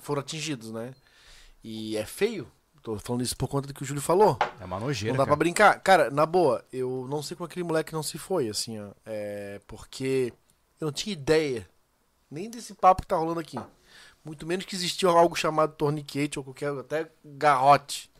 foram 0.00 0.20
atingidos, 0.20 0.72
né? 0.72 0.92
E 1.62 1.96
é 1.96 2.04
feio. 2.04 2.50
Tô 2.82 2.98
falando 2.98 3.22
isso 3.22 3.36
por 3.36 3.46
conta 3.48 3.68
do 3.68 3.74
que 3.74 3.82
o 3.82 3.86
Júlio 3.86 4.00
falou. 4.02 4.38
É 4.58 4.64
uma 4.64 4.80
nojeira. 4.80 5.12
Não 5.12 5.18
dá 5.18 5.24
pra 5.24 5.32
cara. 5.32 5.36
brincar. 5.38 5.80
Cara, 5.80 6.10
na 6.10 6.24
boa, 6.24 6.64
eu 6.72 7.06
não 7.10 7.22
sei 7.22 7.36
como 7.36 7.46
aquele 7.46 7.64
moleque 7.64 7.92
não 7.92 8.02
se 8.02 8.16
foi, 8.16 8.48
assim, 8.48 8.80
ó. 8.80 8.88
É, 9.04 9.60
porque 9.66 10.32
eu 10.80 10.86
não 10.86 10.92
tinha 10.92 11.12
ideia 11.12 11.68
nem 12.30 12.48
desse 12.48 12.72
papo 12.74 13.02
que 13.02 13.08
tá 13.08 13.16
rolando 13.16 13.40
aqui. 13.40 13.58
Muito 14.24 14.46
menos 14.46 14.64
que 14.64 14.74
existia 14.74 15.08
algo 15.08 15.34
chamado 15.36 15.74
torniquete 15.74 16.38
ou 16.38 16.44
qualquer, 16.44 16.70
até 16.78 17.10
garrote. 17.24 18.10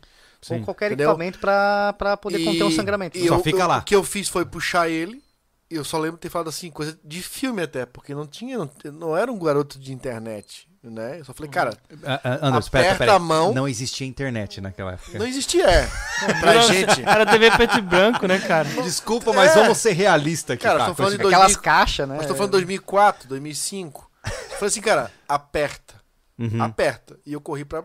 Sim. 0.41 0.55
Ou 0.59 0.65
qualquer 0.65 0.87
Entendeu? 0.87 1.09
equipamento 1.09 1.39
para 1.39 2.17
poder 2.17 2.43
conter 2.43 2.63
um 2.63 2.71
sangramento. 2.71 3.17
e 3.17 3.27
Só 3.27 3.35
eu- 3.35 3.43
fica 3.43 3.59
eu- 3.61 3.67
lá. 3.67 3.77
O 3.79 3.83
que 3.83 3.95
eu 3.95 4.03
fiz 4.03 4.27
foi 4.27 4.45
puxar 4.45 4.89
ele. 4.89 5.23
e 5.69 5.75
Eu 5.75 5.85
só 5.85 5.97
lembro 5.97 6.17
de 6.17 6.21
ter 6.21 6.29
falado 6.29 6.49
assim, 6.49 6.69
coisa 6.69 6.99
de 7.03 7.21
filme 7.21 7.61
até, 7.61 7.85
porque 7.85 8.13
não 8.13 8.27
tinha, 8.27 8.57
não, 8.57 8.69
não 8.91 9.15
era 9.17 9.31
um 9.31 9.39
garoto 9.39 9.79
de 9.79 9.93
internet, 9.93 10.67
né? 10.83 11.19
Eu 11.19 11.25
só 11.25 11.33
falei, 11.33 11.51
cara, 11.51 11.77
ah, 12.03 12.47
Anderson, 12.47 12.71
pera, 12.71 12.85
Aperta 12.85 12.97
pera 12.97 13.11
aí. 13.11 13.15
a 13.15 13.19
mão. 13.19 13.53
Não 13.53 13.67
existia 13.67 14.07
internet 14.07 14.59
naquela 14.61 14.93
época. 14.93 15.17
não 15.19 15.25
existia, 15.27 15.65
é. 15.69 15.87
pra 16.39 16.61
gente. 16.61 17.01
Era 17.07 17.25
TV 17.25 17.51
preto 17.51 17.77
e 17.77 17.81
branco, 17.81 18.25
né, 18.27 18.39
cara? 18.39 18.67
Desculpa, 18.83 19.31
mas 19.33 19.51
É. 19.51 19.61
vamos 19.61 19.77
ser 19.77 19.91
realistas 19.91 20.55
aqui. 20.55 20.63
Cara, 20.63 20.79
tá? 20.79 20.85
tô 20.87 20.95
falando 20.95 21.11
de 21.11 21.17
Continua. 21.19 21.37
Aquelas 21.45 21.53
2000 21.53 21.61
caixas, 21.63 22.07
né? 22.09 22.15
Mas 22.17 22.27
tô 22.27 22.33
falando 22.35 22.49
de 22.49 22.57
2004, 22.57 23.27
2005. 23.27 24.11
Eu 24.25 24.31
falei 24.31 24.67
assim, 24.67 24.81
cara, 24.81 25.11
aperta. 25.27 25.95
Uhum. 26.37 26.61
Aperta. 26.63 27.19
E 27.25 27.33
eu 27.33 27.41
corri 27.41 27.63
pra. 27.65 27.83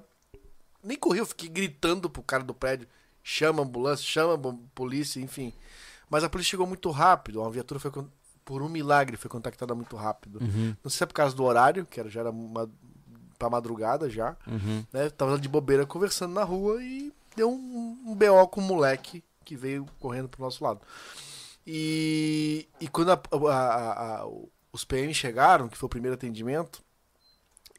Nem 0.83 0.97
corri, 0.99 1.19
eu 1.19 1.27
fiquei 1.27 1.49
gritando 1.49 2.09
pro 2.09 2.23
cara 2.23 2.43
do 2.45 2.55
prédio. 2.55 2.87
chama 3.23 3.61
a 3.63 3.65
ambulância, 3.67 4.05
chama 4.07 4.39
polícia, 4.75 5.21
enfim. 5.21 5.53
Mas 6.09 6.23
a 6.23 6.29
polícia 6.29 6.51
chegou 6.53 6.67
muito 6.67 6.89
rápido, 6.91 7.41
uma 7.43 7.51
viatura 7.51 7.81
foi, 7.81 7.91
por 8.45 8.63
um 8.63 8.69
milagre, 8.69 9.17
foi 9.17 9.29
contactada 9.29 9.75
muito 9.75 9.97
rápido. 9.97 10.39
Uhum, 10.41 10.77
Não 10.85 10.89
sei 10.89 10.99
se 10.99 11.03
é 11.03 11.07
por 11.07 11.15
causa 11.15 11.35
do 11.35 11.43
horário, 11.43 11.85
que 11.85 11.99
era, 11.99 12.09
já 12.09 12.21
era 12.21 12.31
uma, 12.31 12.71
pra 13.39 13.51
madrugada 13.51 14.09
já, 14.11 14.37
uhum. 14.47 14.85
né? 14.93 15.11
Tava 15.11 15.39
de 15.39 15.49
bobeira 15.49 15.85
conversando 15.87 16.33
na 16.35 16.45
rua 16.45 16.83
e 16.83 17.13
deu 17.37 17.51
um, 17.51 17.99
um 18.07 18.15
BO 18.15 18.49
com 18.49 18.61
um 18.61 18.65
moleque 18.65 19.23
que 19.45 19.57
veio 19.57 19.87
correndo 20.01 20.29
pro 20.29 20.43
nosso 20.43 20.63
lado. 20.65 20.81
E, 21.67 22.69
e 22.81 22.89
quando 22.89 23.11
a- 23.13 23.21
a- 23.51 24.21
a- 24.23 24.29
os 24.73 24.85
PM 24.85 25.13
chegaram, 25.13 25.69
que 25.69 25.77
foi 25.77 25.87
o 25.87 25.91
primeiro 25.91 26.15
atendimento, 26.15 26.83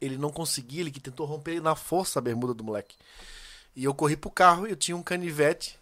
ele 0.00 0.16
não 0.16 0.30
conseguia, 0.30 0.80
ele 0.80 0.90
que 0.90 1.00
tentou 1.00 1.26
romper 1.26 1.60
na 1.60 1.74
força 1.74 2.18
a 2.18 2.22
bermuda 2.22 2.52
do 2.54 2.62
moleque. 2.64 2.96
E 3.74 3.84
eu 3.84 3.94
corri 3.94 4.16
pro 4.16 4.30
carro 4.30 4.66
e 4.66 4.70
eu 4.70 4.76
tinha 4.76 4.96
um 4.96 5.02
canivete, 5.02 5.78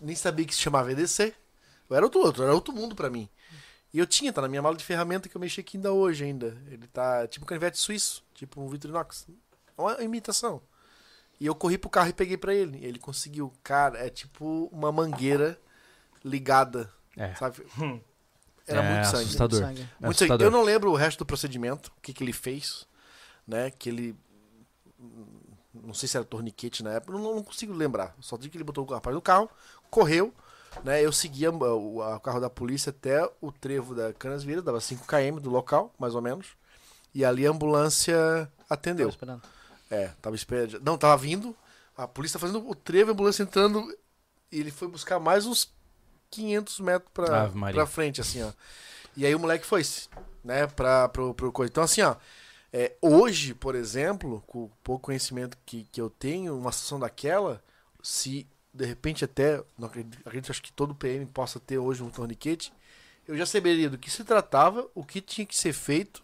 nem 0.00 0.14
sabia 0.16 0.44
que 0.46 0.54
se 0.54 0.60
chamava 0.60 0.90
EDC. 0.92 1.34
Eu 1.90 1.96
era 1.96 2.06
outro, 2.06 2.20
outro 2.20 2.42
era 2.42 2.54
outro 2.54 2.72
mundo 2.74 2.94
pra 2.94 3.10
mim. 3.10 3.28
E 3.92 3.98
eu 3.98 4.06
tinha, 4.06 4.32
tá 4.32 4.40
na 4.40 4.48
minha 4.48 4.62
mala 4.62 4.74
de 4.76 4.84
ferramenta 4.84 5.28
que 5.28 5.36
eu 5.36 5.40
mexi 5.40 5.60
aqui 5.60 5.76
ainda 5.76 5.92
hoje 5.92 6.24
ainda. 6.24 6.56
Ele 6.68 6.86
tá 6.86 7.26
tipo 7.28 7.44
um 7.44 7.48
canivete 7.48 7.78
suíço, 7.78 8.24
tipo 8.34 8.60
um 8.60 8.68
Victorinox. 8.68 9.26
É 9.76 9.80
uma 9.80 10.02
imitação. 10.02 10.62
E 11.38 11.44
eu 11.46 11.54
corri 11.54 11.76
pro 11.76 11.90
carro 11.90 12.08
e 12.08 12.12
peguei 12.14 12.36
pra 12.38 12.54
ele. 12.54 12.82
Ele 12.84 12.98
conseguiu. 12.98 13.52
Cara, 13.62 13.98
é 13.98 14.08
tipo 14.08 14.70
uma 14.72 14.90
mangueira 14.90 15.60
ligada, 16.24 16.90
É. 17.16 17.34
sabe? 17.34 17.66
Era 18.66 18.80
É 18.82 18.92
muito 18.94 19.06
sangue. 19.08 19.24
assustador. 19.24 19.60
Sangue. 19.60 19.80
É 19.82 19.84
Muito 19.84 19.90
sangue. 19.98 20.10
assustador. 20.32 20.46
Eu 20.46 20.50
não 20.50 20.62
lembro 20.62 20.90
o 20.90 20.94
resto 20.96 21.18
do 21.18 21.26
procedimento, 21.26 21.88
o 21.98 22.00
que, 22.00 22.12
que 22.14 22.22
ele 22.24 22.32
fez, 22.32 22.86
né? 23.46 23.70
Que 23.72 23.88
ele. 23.90 24.16
Não 25.74 25.92
sei 25.94 26.08
se 26.08 26.16
era 26.16 26.24
torniquete 26.24 26.82
na 26.82 26.92
época, 26.92 27.12
não, 27.18 27.34
não 27.34 27.42
consigo 27.42 27.72
lembrar. 27.72 28.14
Só 28.20 28.36
digo 28.36 28.52
que 28.52 28.56
ele 28.56 28.64
botou 28.64 28.86
o 28.86 28.90
rapaz 28.92 29.14
no 29.14 29.20
carro, 29.22 29.50
correu, 29.90 30.32
né? 30.84 31.04
Eu 31.04 31.12
seguia 31.12 31.50
o, 31.50 31.98
o 31.98 32.20
carro 32.20 32.40
da 32.40 32.50
polícia 32.50 32.90
até 32.90 33.28
o 33.40 33.52
trevo 33.52 33.94
da 33.94 34.12
Canas 34.12 34.42
Vieiras, 34.42 34.64
dava 34.64 34.80
5 34.80 35.06
km 35.06 35.40
do 35.40 35.50
local, 35.50 35.92
mais 35.98 36.14
ou 36.14 36.22
menos. 36.22 36.48
E 37.14 37.24
ali 37.24 37.46
a 37.46 37.50
ambulância 37.50 38.50
atendeu. 38.68 39.08
Tava 39.08 39.16
esperando. 39.16 39.42
É, 39.90 40.10
tava 40.22 40.36
esperando. 40.36 40.80
Não, 40.82 40.96
tava 40.96 41.16
vindo. 41.16 41.54
A 41.96 42.08
polícia 42.08 42.40
fazendo 42.40 42.66
o 42.68 42.74
trevo, 42.74 43.10
a 43.10 43.12
ambulância 43.12 43.42
entrando. 43.42 43.86
E 44.50 44.58
ele 44.60 44.70
foi 44.70 44.88
buscar 44.88 45.20
mais 45.20 45.46
uns 45.46 45.70
500 46.30 46.80
metros 46.80 47.10
pra, 47.12 47.50
pra 47.50 47.86
frente, 47.86 48.20
assim, 48.20 48.42
ó. 48.42 48.50
E 49.14 49.26
aí 49.26 49.34
o 49.34 49.38
moleque 49.38 49.66
foi-se, 49.66 50.08
né, 50.42 50.66
pra, 50.66 51.08
pro, 51.08 51.34
pro 51.34 51.52
coisa. 51.52 51.70
Então, 51.70 51.84
assim, 51.84 52.00
ó. 52.00 52.16
é, 52.72 52.96
hoje, 53.02 53.52
por 53.52 53.74
exemplo, 53.74 54.42
com 54.46 54.64
o 54.64 54.72
pouco 54.82 55.04
conhecimento 55.04 55.56
que, 55.66 55.86
que 55.92 56.00
eu 56.00 56.08
tenho, 56.08 56.56
uma 56.56 56.72
situação 56.72 56.98
daquela, 56.98 57.62
se 58.02 58.46
de 58.72 58.84
repente 58.86 59.24
até, 59.24 59.62
não 59.78 59.86
acredito, 59.88 60.18
acredito, 60.26 60.50
acho 60.50 60.62
que 60.62 60.72
todo 60.72 60.94
PM 60.94 61.26
possa 61.26 61.60
ter 61.60 61.78
hoje 61.78 62.02
um 62.02 62.10
torniquete, 62.10 62.72
eu 63.28 63.36
já 63.36 63.44
saberia 63.46 63.88
do 63.90 63.98
que 63.98 64.10
se 64.10 64.24
tratava, 64.24 64.86
o 64.94 65.04
que 65.04 65.20
tinha 65.20 65.46
que 65.46 65.56
ser 65.56 65.72
feito, 65.72 66.22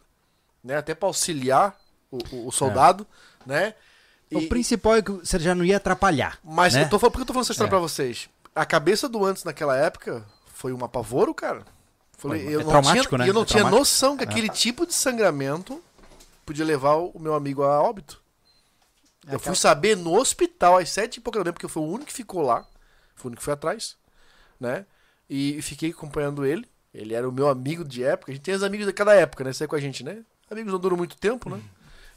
né, 0.64 0.76
até 0.76 0.94
pra 0.94 1.08
auxiliar 1.08 1.78
o, 2.10 2.18
o- 2.32 2.48
o 2.48 2.52
soldado, 2.52 3.06
né? 3.46 3.74
O 4.32 4.40
E- 4.40 4.46
principal 4.48 4.96
é 4.96 5.02
que 5.02 5.10
você 5.12 5.38
já 5.38 5.54
não 5.54 5.64
ia 5.64 5.76
atrapalhar. 5.76 6.38
mas 6.42 6.74
né? 6.74 6.82
eu 6.84 6.88
tô 6.90 6.98
falando, 6.98 7.12
por 7.12 7.18
que 7.18 7.22
eu 7.22 7.26
tô 7.26 7.32
falando 7.32 7.44
essa 7.44 7.52
história 7.52 7.68
É. 7.68 7.70
pra 7.70 7.78
vocês? 7.78 8.28
A 8.54 8.66
cabeça 8.66 9.08
do 9.08 9.24
antes 9.24 9.44
naquela 9.44 9.76
época 9.76 10.26
foi 10.52 10.72
um 10.72 10.84
apavoro, 10.84 11.32
cara. 11.34 11.64
Falei, 12.16 12.42
Foi- 12.44 12.54
eu 12.54 12.60
é 12.60 12.64
não 12.64 12.70
traumático, 12.70 13.08
tinha, 13.10 13.18
né? 13.18 13.28
eu 13.28 13.34
não 13.34 13.42
É 13.42 13.44
tinha 13.44 13.70
noção 13.70 14.16
que 14.16 14.24
aquele 14.24 14.48
tipo 14.48 14.84
de 14.86 14.92
sangramento 14.94 15.80
podia 16.44 16.64
levar 16.64 16.96
o 16.96 17.18
meu 17.20 17.34
amigo 17.34 17.62
a 17.62 17.80
óbito. 17.80 18.20
É 19.28 19.34
eu 19.34 19.38
fui 19.38 19.54
saber 19.54 19.96
no 19.96 20.14
hospital 20.14 20.78
às 20.78 20.90
sete 20.90 21.18
e 21.18 21.20
pouco 21.20 21.38
da 21.38 21.44
manhã, 21.44 21.52
porque 21.52 21.66
eu 21.66 21.70
fui 21.70 21.82
o 21.82 21.86
único 21.86 22.06
que 22.06 22.12
ficou 22.12 22.42
lá. 22.42 22.66
Fui 23.14 23.26
o 23.26 23.28
único 23.28 23.40
que 23.40 23.44
foi 23.44 23.54
atrás, 23.54 23.96
né? 24.58 24.86
E 25.28 25.60
fiquei 25.62 25.90
acompanhando 25.90 26.44
ele. 26.44 26.66
Ele 26.92 27.14
era 27.14 27.28
o 27.28 27.32
meu 27.32 27.48
amigo 27.48 27.84
de 27.84 28.02
época. 28.02 28.32
A 28.32 28.34
gente 28.34 28.44
tem 28.44 28.54
os 28.54 28.62
amigos 28.62 28.86
de 28.86 28.92
cada 28.92 29.14
época, 29.14 29.44
né? 29.44 29.52
Sai 29.52 29.68
com 29.68 29.76
a 29.76 29.80
gente, 29.80 30.02
né? 30.02 30.24
Amigos 30.50 30.72
não 30.72 30.80
duram 30.80 30.96
muito 30.96 31.16
tempo, 31.16 31.50
né? 31.50 31.60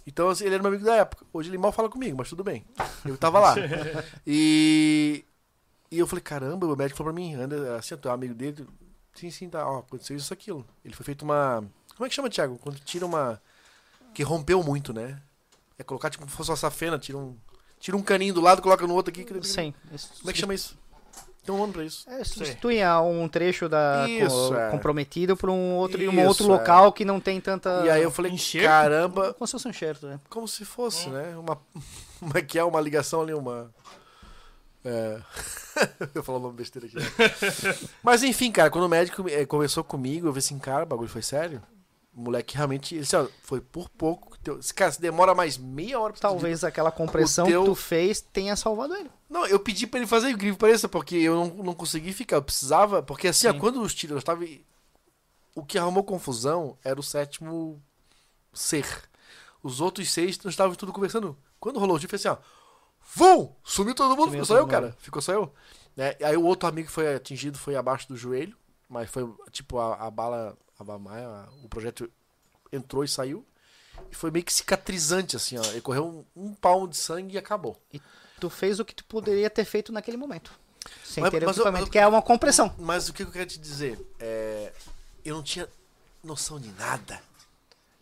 Então, 0.08 0.30
assim, 0.30 0.46
ele 0.46 0.56
era 0.56 0.64
meu 0.64 0.72
amigo 0.72 0.86
da 0.86 0.96
época. 0.96 1.26
Hoje 1.34 1.50
ele 1.50 1.58
mal 1.58 1.72
fala 1.72 1.90
comigo, 1.90 2.18
mas 2.18 2.30
tudo 2.30 2.44
bem. 2.44 2.66
Eu 3.06 3.18
tava 3.18 3.40
lá. 3.40 3.56
E, 4.26 5.26
e 5.92 6.00
eu 6.00 6.08
falei, 6.08 6.24
caramba, 6.24 6.66
o 6.66 6.76
médico 6.76 6.98
falou 6.98 7.14
pra 7.14 7.22
mim, 7.22 7.36
anda, 7.36 7.76
assim, 7.76 7.96
tu 7.98 8.08
é 8.08 8.12
amigo 8.12 8.34
dele? 8.34 8.66
Sim, 9.14 9.30
sim, 9.30 9.50
tá. 9.50 9.68
Ó, 9.68 9.80
aconteceu 9.80 10.16
isso, 10.16 10.34
aquilo. 10.34 10.66
Ele 10.84 10.94
foi 10.96 11.06
feito 11.06 11.24
uma. 11.24 11.64
Como 11.96 12.06
é 12.06 12.10
que 12.10 12.16
chama, 12.16 12.30
Thiago? 12.30 12.58
Quando 12.58 12.80
tira 12.80 13.06
uma. 13.06 13.42
Que 14.14 14.24
rompeu 14.24 14.64
muito, 14.64 14.94
né? 14.94 15.22
É 15.82 15.84
colocar 15.84 16.12
tipo 16.12 16.22
como 16.22 16.30
se 16.32 16.38
fosse 16.38 16.52
uma 16.52 16.56
safena, 16.58 17.00
tira 17.00 17.18
um. 17.18 17.36
Tira 17.80 17.98
um 17.98 18.04
caninho 18.04 18.36
do 18.36 18.42
lado, 18.42 18.62
coloca 18.62 18.86
no 18.86 18.94
outro 18.94 19.12
aqui. 19.12 19.24
que- 19.24 19.44
Sim. 19.48 19.74
Como 20.20 20.30
é 20.30 20.34
que 20.34 20.40
chama 20.40 20.54
isso? 20.54 20.78
Tem 21.44 21.56
um 21.56 21.58
nome 21.58 21.74
pra 21.74 21.84
isso. 21.84 22.08
É, 22.08 22.24
substitui 22.24 22.78
um 23.04 23.28
trecho 23.28 23.68
da 23.68 24.08
Isso, 24.08 24.50
co- 24.50 24.56
é. 24.56 24.70
comprometido 24.70 25.36
por 25.36 25.50
um 25.50 25.74
outro, 25.74 26.00
um 26.00 26.14
Isso, 26.14 26.28
outro 26.28 26.46
é. 26.46 26.48
local 26.50 26.94
que 26.94 27.04
não 27.04 27.20
tem 27.20 27.42
tanta. 27.42 27.82
E 27.84 27.90
aí 27.90 28.04
eu 28.04 28.12
falei, 28.12 28.32
enxerto? 28.32 28.68
caramba, 28.68 29.34
Como 29.34 29.48
se 29.48 29.52
fosse 29.54 29.68
um 29.68 29.72
enxerto, 29.72 30.06
né? 30.06 30.20
como 30.30 30.48
se 30.48 30.64
fosse, 30.64 31.10
né? 31.10 31.36
Uma, 31.36 31.58
uma 32.22 32.40
que 32.44 32.60
é 32.60 32.64
uma 32.64 32.80
ligação 32.80 33.22
ali, 33.24 33.34
uma. 33.34 33.74
É. 34.86 35.20
eu 36.14 36.24
falo 36.24 36.38
uma 36.38 36.52
besteira 36.54 36.88
aqui. 36.88 36.96
né? 36.98 37.06
Mas 38.04 38.22
enfim, 38.22 38.52
cara, 38.52 38.70
quando 38.70 38.86
o 38.86 38.90
médico 38.90 39.28
eh, 39.28 39.44
conversou 39.48 39.84
comigo, 39.84 40.28
eu 40.28 40.32
falei 40.32 40.40
assim, 40.46 40.60
cara, 40.60 40.84
o 40.84 40.88
bagulho 40.88 41.10
foi 41.10 41.24
sério. 41.24 41.62
O 42.16 42.22
moleque 42.22 42.56
realmente. 42.56 42.94
Ele 42.94 43.02
disse, 43.02 43.16
ó, 43.16 43.26
foi 43.42 43.60
por 43.62 43.90
pouco. 43.90 44.31
Teu- 44.44 44.60
Cara, 44.76 44.92
se 44.92 45.00
demora 45.02 45.34
mais 45.36 45.58
meia 45.58 46.00
hora 46.00 46.14
pra 46.14 46.22
Talvez 46.22 46.64
aquela 46.64 46.92
compressão 46.92 47.46
teu- 47.48 47.62
que 47.64 47.70
tu 47.70 47.76
fez 47.76 48.22
tenha 48.22 48.56
salvado 48.56 48.96
ele. 48.96 49.10
Não, 49.30 49.46
eu 49.48 49.60
pedi 49.60 49.88
pra 49.88 50.00
ele 50.00 50.08
fazer 50.08 50.30
incrível 50.30 50.58
pareça, 50.58 50.90
porque 50.90 51.16
eu 51.16 51.36
não, 51.36 51.64
não 51.64 51.74
consegui 51.74 52.12
ficar. 52.14 52.38
Eu 52.38 52.42
precisava. 52.44 53.02
Porque 53.04 53.28
assim, 53.28 53.48
ó, 53.48 53.54
quando 53.54 53.82
os 53.82 53.94
tiros 53.94 54.18
estavam. 54.18 54.48
O 55.56 55.64
que 55.66 55.78
arrumou 55.78 56.04
confusão 56.04 56.78
era 56.84 57.00
o 57.00 57.04
sétimo 57.04 57.82
ser. 58.54 58.86
Os 59.64 59.80
outros 59.82 60.12
seis 60.12 60.38
nós 60.44 60.54
estavam 60.54 60.76
tudo 60.76 60.92
conversando. 60.94 61.38
Quando 61.60 61.80
rolou 61.80 61.96
o 61.96 62.00
tiro, 62.00 62.10
foi 62.10 62.18
assim, 62.18 62.28
ó. 62.30 62.38
Vum! 63.16 63.54
Sumiu 63.64 63.94
todo 63.96 64.10
mundo, 64.16 64.30
Sumiu 64.30 64.44
ficou 64.44 64.46
só 64.46 64.56
eu, 64.56 64.62
mundo. 64.62 64.72
cara. 64.72 64.96
Ficou 65.00 65.22
só 65.22 65.34
eu. 65.34 65.54
Né? 65.96 66.16
Aí 66.24 66.38
o 66.38 66.44
outro 66.46 66.68
amigo 66.70 66.88
que 66.88 66.94
foi 66.94 67.14
atingido 67.14 67.58
foi 67.58 67.76
abaixo 67.76 68.08
do 68.08 68.16
joelho, 68.16 68.56
mas 68.88 69.10
foi 69.10 69.30
tipo 69.52 69.78
a, 69.78 69.96
a 69.96 70.10
bala, 70.12 70.58
a 70.80 70.84
bamaia, 70.84 71.28
a- 71.28 71.50
o 71.64 71.68
projeto 71.70 72.10
entrou 72.72 73.04
e 73.04 73.08
saiu. 73.08 73.46
E 74.12 74.16
foi 74.16 74.32
meio 74.32 74.44
que 74.46 74.54
cicatrizante, 74.54 75.36
assim, 75.36 75.58
ó. 75.58 75.64
Ele 75.66 75.82
correu 75.82 76.26
um, 76.36 76.44
um 76.50 76.54
palmo 76.54 76.88
de 76.88 76.98
sangue 76.98 77.36
e 77.36 77.38
acabou. 77.38 77.78
Tu 78.40 78.50
fez 78.50 78.80
o 78.80 78.86
que 78.86 78.96
tu 78.96 79.04
poderia 79.06 79.50
ter 79.50 79.66
feito 79.66 79.92
naquele 79.92 80.18
momento. 80.18 80.52
Sem 81.06 81.22
Mas- 81.22 81.32
ter 81.32 81.46
mas 81.46 81.58
eu- 81.58 81.62
equipamento, 81.62 81.84
mas- 81.86 81.90
que 81.92 82.00
é 82.00 82.08
uma 82.08 82.22
compressão. 82.22 82.74
Mas 82.80 83.08
o 83.10 83.14
que 83.14 83.24
eu 83.24 83.32
quero 83.32 83.46
te 83.46 83.60
dizer? 83.60 84.00
É, 84.20 84.72
eu 85.24 85.36
não 85.36 85.44
tinha 85.44 85.68
noção 86.24 86.60
de 86.60 86.72
nada. 86.72 87.22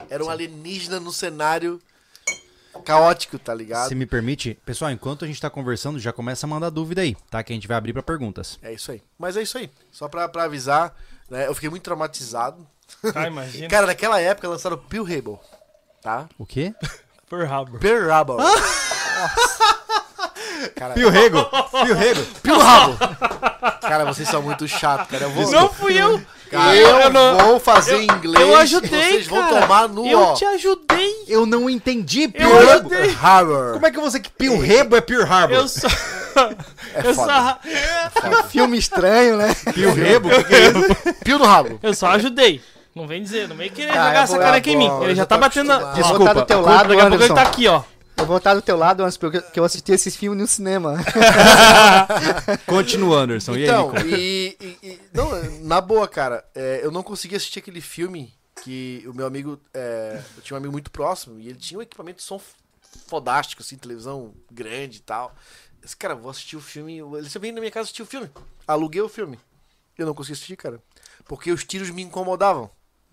Era 0.10 0.24
um 0.24 0.30
alienígena 0.30 0.98
no 1.00 1.12
cenário 1.12 1.82
caótico, 2.86 3.38
tá 3.38 3.54
ligado? 3.54 3.90
Se 3.90 3.96
me 3.96 4.06
permite, 4.06 4.54
pessoal, 4.66 4.92
enquanto 4.92 5.26
a 5.26 5.28
gente 5.28 5.42
tá 5.42 5.50
conversando, 5.50 6.00
já 6.00 6.14
começa 6.14 6.46
a 6.46 6.50
mandar 6.50 6.70
dúvida 6.70 7.02
aí, 7.02 7.16
tá? 7.30 7.44
Que 7.44 7.52
a 7.52 7.56
gente 7.56 7.68
vai 7.68 7.76
abrir 7.78 7.92
pra 7.94 8.02
perguntas. 8.04 8.58
É 8.62 8.72
isso 8.74 8.92
aí. 8.92 9.02
Mas 9.18 9.36
é 9.36 9.42
isso 9.42 9.58
aí. 9.58 9.70
Só 9.92 10.08
pra, 10.08 10.30
pra 10.30 10.44
avisar, 10.44 10.96
né? 11.30 11.48
Eu 11.48 11.54
fiquei 11.56 11.70
muito 11.70 11.84
traumatizado. 11.84 12.66
Ah, 13.14 13.28
imagina. 13.28 13.68
Cara, 13.70 13.88
naquela 13.88 14.20
época 14.22 14.48
lançaram 14.48 14.78
o 14.78 14.80
Pearl 14.80 15.06
Harbor, 15.06 15.40
tá? 16.02 16.26
O 16.38 16.46
quê? 16.46 16.74
Por 17.30 17.46
rabo. 17.46 17.78
Pearl 17.80 18.10
Harbor. 18.12 18.38
Cara, 20.76 20.94
Pio 20.94 21.10
Rego! 21.10 21.46
Pio 21.86 21.96
Rego! 21.96 22.22
Pearl 22.42 22.60
Harbor. 22.62 22.98
Cara, 23.82 24.06
vocês 24.06 24.28
são 24.28 24.42
muito 24.42 24.68
chatos, 24.68 25.08
cara. 25.08 25.26
Eu 25.26 25.30
vou, 25.32 25.52
Não 25.52 25.70
fui 25.70 26.02
eu! 26.02 26.22
Cara, 26.50 26.76
eu, 26.76 26.88
eu, 26.88 27.00
eu 27.02 27.10
não- 27.12 27.38
vou 27.38 27.60
fazer 27.60 27.98
em 27.98 28.06
inglês. 28.06 28.42
Eu 28.48 28.56
ajudei, 28.58 28.90
Vocês 28.90 29.28
vão 29.28 29.40
cara. 29.44 29.62
tomar 29.62 29.88
no 29.88 30.06
Eu 30.08 30.20
ó. 30.20 30.34
te 30.34 30.44
ajudei! 30.46 31.14
Eu 31.28 31.46
não 31.46 31.70
entendi, 31.70 32.28
Pio 32.28 32.50
Eu. 32.50 32.82
Harbor. 33.22 33.74
Como 33.74 33.86
é 33.86 33.92
que 33.92 34.00
você 34.00 34.20
que 34.20 34.32
Pio 34.32 34.60
Rebo 34.60 34.96
é 34.96 35.02
Pure 35.02 35.24
Harbor? 35.24 35.56
Eu 35.58 35.68
só. 35.68 35.88
É 36.96 37.08
eu, 37.08 37.14
foda. 37.14 37.60
só 38.20 38.44
Filme 38.50 38.78
estranho, 38.80 39.38
né? 39.38 39.54
Pio 39.74 39.94
Rebo? 39.94 40.30
É? 40.32 41.14
Pio 41.24 41.38
no 41.38 41.46
rabo. 41.46 41.80
eu 41.84 41.94
só 41.94 42.08
ajudei. 42.08 42.62
Não 43.00 43.08
vem 43.08 43.24
dizer, 43.24 43.48
não 43.48 43.56
vem 43.56 43.70
querer 43.72 43.92
Ah, 43.92 44.08
jogar 44.08 44.24
essa 44.24 44.34
vou- 44.34 44.42
cara 44.42 44.58
aqui 44.58 44.72
em 44.72 44.78
mim. 44.78 44.90
Ele 45.04 45.16
já 45.16 45.26
tá 45.26 45.38
batendo 45.38 45.68
na. 45.68 45.80
vou 45.80 45.94
Desculpa, 45.94 46.24
estar 46.24 46.34
do 46.34 46.46
teu 46.46 46.58
Daqui 46.62 46.70
a 46.70 46.74
lado, 46.76 46.88
pouco 46.90 47.02
ele 47.02 47.16
Anderson. 47.16 47.34
tá 47.34 47.42
aqui, 47.44 47.68
ó. 47.68 47.84
Eu 48.18 48.26
vou 48.26 48.36
estar 48.38 48.54
do 48.54 48.62
teu 48.62 48.76
lado, 48.78 49.00
Anderson, 49.02 49.20
porque 49.22 49.38
eu- 49.38 49.42
que 49.44 49.60
eu 49.62 49.64
assisti 49.64 49.92
esses 49.94 50.14
filmes 50.18 50.38
no 50.42 50.46
cinema. 50.48 50.98
Continua, 52.68 53.20
Anderson. 53.22 53.54
e 53.54 53.58
aí, 53.58 53.64
Então, 53.64 53.94
e, 54.06 54.58
e- 54.60 54.78
e- 54.88 55.00
não, 55.14 55.30
na 55.62 55.80
boa, 55.80 56.08
cara, 56.08 56.44
é, 56.54 56.82
eu 56.84 56.92
não 56.92 57.02
consegui 57.04 57.36
assistir 57.36 57.60
aquele 57.60 57.82
filme 57.82 58.34
que 58.64 59.04
o 59.08 59.14
meu 59.14 59.26
amigo, 59.26 59.60
é, 59.74 60.22
eu 60.36 60.42
tinha 60.44 60.56
um 60.56 60.60
amigo 60.60 60.72
muito 60.74 60.92
próximo 60.92 61.40
e 61.40 61.48
ele 61.48 61.58
tinha 61.58 61.78
um 61.80 61.82
equipamento 61.82 62.18
de 62.18 62.24
som 62.24 62.42
fodástico, 63.08 63.62
assim, 63.62 63.78
televisão 63.78 64.34
grande 64.52 64.98
e 64.98 65.02
tal. 65.02 65.34
Esse 65.84 65.96
cara, 65.96 66.14
vou 66.16 66.30
assistir 66.30 66.58
o 66.58 66.62
filme, 66.62 66.98
ele 67.18 67.30
só 67.30 67.40
veio 67.40 67.54
na 67.54 67.62
minha 67.62 67.72
casa 67.72 67.84
assistir 67.86 68.02
o 68.02 68.06
filme, 68.06 68.30
aluguei 68.68 69.02
o 69.02 69.08
filme. 69.10 69.40
Eu 69.98 70.06
não 70.06 70.14
consegui 70.14 70.34
assistir, 70.34 70.56
cara, 70.58 70.82
porque 71.26 71.52
os 71.52 71.64
tiros 71.64 71.90
me 71.90 72.02
incomodavam. 72.02 72.70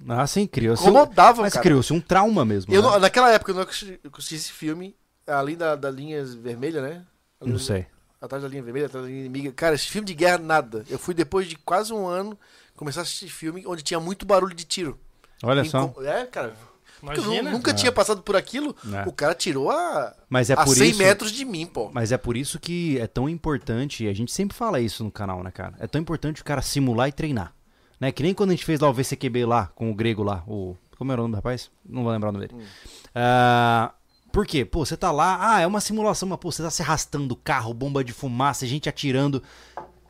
Ah, 0.09 0.27
sim, 0.27 0.47
criou-se. 0.47 0.83
Incomodavam, 0.83 1.43
Mas 1.43 1.55
cara. 1.55 1.63
criou-se 1.63 1.93
um 1.93 2.01
trauma 2.01 2.45
mesmo. 2.45 2.73
Eu 2.75 2.83
né? 2.83 2.89
não- 2.89 2.99
naquela 2.99 3.31
época 3.33 3.51
eu 3.53 3.55
não 3.55 3.63
assisti, 3.63 3.99
esse 4.35 4.53
filme, 4.53 4.95
ali 5.27 5.57
da, 5.57 5.75
da 5.75 5.91
linha 5.91 6.25
vermelha, 6.25 6.83
né? 6.83 7.05
Ali- 7.41 7.51
Não 7.53 7.59
sei. 7.59 7.87
Atrás 8.21 8.43
da 8.43 8.49
linha 8.49 8.63
vermelha, 8.63 8.87
atrás 8.87 9.05
da 9.05 9.11
linha 9.11 9.21
inimiga. 9.25 9.53
Cara, 9.53 9.75
esse 9.75 9.87
filme 9.87 10.07
de 10.07 10.15
guerra, 10.15 10.39
nada. 10.39 10.85
Eu 10.89 10.99
fui 10.99 11.15
depois 11.15 11.47
de 11.47 11.57
quase 11.57 11.93
um 11.93 12.07
ano 12.07 12.39
começar 12.75 13.01
a 13.01 13.03
assistir 13.03 13.29
filme 13.29 13.65
onde 13.67 13.83
tinha 13.83 14.01
muito 14.01 14.27
barulho 14.27 14.55
de 14.55 14.65
tiro. 14.65 14.99
Olha 15.43 15.61
Em 15.61 15.69
só. 15.69 15.95
É, 16.03 16.25
cara. 16.27 16.55
Porque 17.01 17.21
eu 17.21 17.43
nunca 17.45 17.75
tinha 17.75 17.93
passado 17.93 18.23
por 18.23 18.35
aquilo. 18.37 18.75
É. 18.93 19.07
O 19.09 19.13
cara 19.13 19.35
tirou 19.35 19.71
a, 19.71 20.15
Mas 20.31 20.49
é 20.49 20.55
a 20.55 20.65
por 20.65 20.75
100 20.75 20.91
isso. 20.91 20.99
metros 20.99 21.31
de 21.31 21.45
mim, 21.45 21.67
pô. 21.67 21.91
Mas 21.93 22.11
é 22.11 22.17
por 22.17 22.37
isso 22.39 22.59
que 22.59 22.99
é 22.99 23.07
tão 23.07 23.29
importante, 23.29 24.05
e 24.05 24.09
a 24.09 24.15
gente 24.15 24.33
sempre 24.33 24.57
fala 24.57 24.81
isso 24.81 25.05
no 25.05 25.11
canal, 25.11 25.43
né, 25.43 25.51
cara? 25.51 25.75
É 25.79 25.87
tão 25.87 26.01
importante 26.01 26.41
o 26.41 26.45
cara 26.45 26.63
simular 26.63 27.09
e 27.09 27.13
treinar. 27.13 27.53
Né? 28.01 28.13
Que 28.13 28.23
nem 28.23 28.35
quando 28.35 28.51
a 28.51 28.53
gente 28.53 28.65
fez 28.65 28.81
lá 28.81 28.89
o 28.89 28.93
VCQB 28.93 29.45
lá, 29.45 29.67
com 29.75 29.91
o 29.91 29.95
grego 29.95 30.23
lá, 30.23 30.45
o. 30.47 30.77
Como 30.99 31.13
era 31.13 31.21
o 31.21 31.25
nome 31.25 31.33
do 31.33 31.37
rapaz? 31.37 31.71
Não 31.85 32.03
vou 32.03 32.13
lembrar 32.13 32.31
o 32.31 32.33
nome 32.33 32.49
dele. 32.49 32.63
Ah, 33.15 33.93
por 34.33 34.47
quê? 34.47 34.65
Pô, 34.65 34.85
você 34.85 34.97
tá 34.97 35.11
lá, 35.11 35.55
ah, 35.55 35.61
é 35.61 35.67
uma 35.67 35.81
simulação, 35.81 36.29
mas 36.29 36.39
pô, 36.39 36.51
você 36.51 36.63
tá 36.63 36.71
se 36.71 36.83
arrastando 36.83 37.37
carro, 37.37 37.75
bomba 37.75 38.03
de 38.03 38.13
fumaça, 38.13 38.67
gente 38.67 38.89
atirando. 38.89 39.43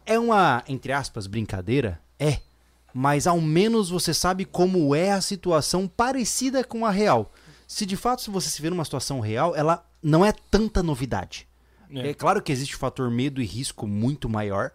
É 0.04 0.18
uma, 0.18 0.62
entre 0.68 0.92
aspas, 0.92 1.26
brincadeira? 1.26 2.00
É. 2.18 2.40
Mas 2.94 3.26
ao 3.26 3.40
menos 3.40 3.90
você 3.90 4.14
sabe 4.14 4.44
como 4.44 4.94
é 4.94 5.10
a 5.10 5.20
situação 5.20 5.86
parecida 5.86 6.64
com 6.64 6.86
a 6.86 6.90
real. 6.90 7.32
Se 7.66 7.84
de 7.84 7.96
fato 7.96 8.22
se 8.22 8.30
você 8.30 8.48
se 8.48 8.62
vê 8.62 8.70
numa 8.70 8.84
situação 8.84 9.20
real, 9.20 9.54
ela 9.54 9.84
não 10.02 10.24
é 10.24 10.32
tanta 10.32 10.82
novidade. 10.82 11.46
É. 11.90 12.10
É 12.10 12.14
claro 12.14 12.40
que 12.42 12.52
existe 12.52 12.74
o 12.74 12.78
fator 12.78 13.10
medo 13.10 13.42
e 13.42 13.44
risco 13.44 13.86
muito 13.86 14.28
maior, 14.28 14.70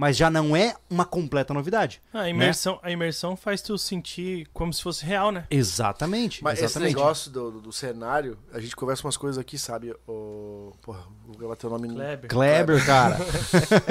mas 0.00 0.16
já 0.16 0.30
não 0.30 0.56
é 0.56 0.74
uma 0.88 1.04
completa 1.04 1.52
novidade. 1.52 2.00
Ah, 2.10 2.20
a, 2.22 2.28
imersão, 2.30 2.80
a 2.82 2.90
imersão 2.90 3.36
faz 3.36 3.60
tu 3.60 3.76
sentir 3.76 4.48
como 4.54 4.72
se 4.72 4.82
fosse 4.82 5.04
real, 5.04 5.30
né? 5.30 5.46
Exatamente. 5.50 6.42
Mas 6.42 6.54
esse 6.54 6.64
exatamente. 6.64 6.96
negócio 6.96 7.30
do, 7.30 7.50
do- 7.50 7.60
do 7.60 7.70
cenário, 7.72 8.38
a 8.50 8.58
gente 8.60 8.74
conversa 8.74 9.06
umas 9.06 9.18
coisas 9.18 9.36
aqui, 9.36 9.58
sabe? 9.58 9.94
O, 10.08 10.72
porra, 10.80 11.04
vou 11.26 11.36
gravar 11.36 11.54
teu 11.56 11.68
nome. 11.68 11.86
no- 11.86 11.96
Kleber. 11.96 12.30
Kleber, 12.30 12.86
cara. 12.86 13.18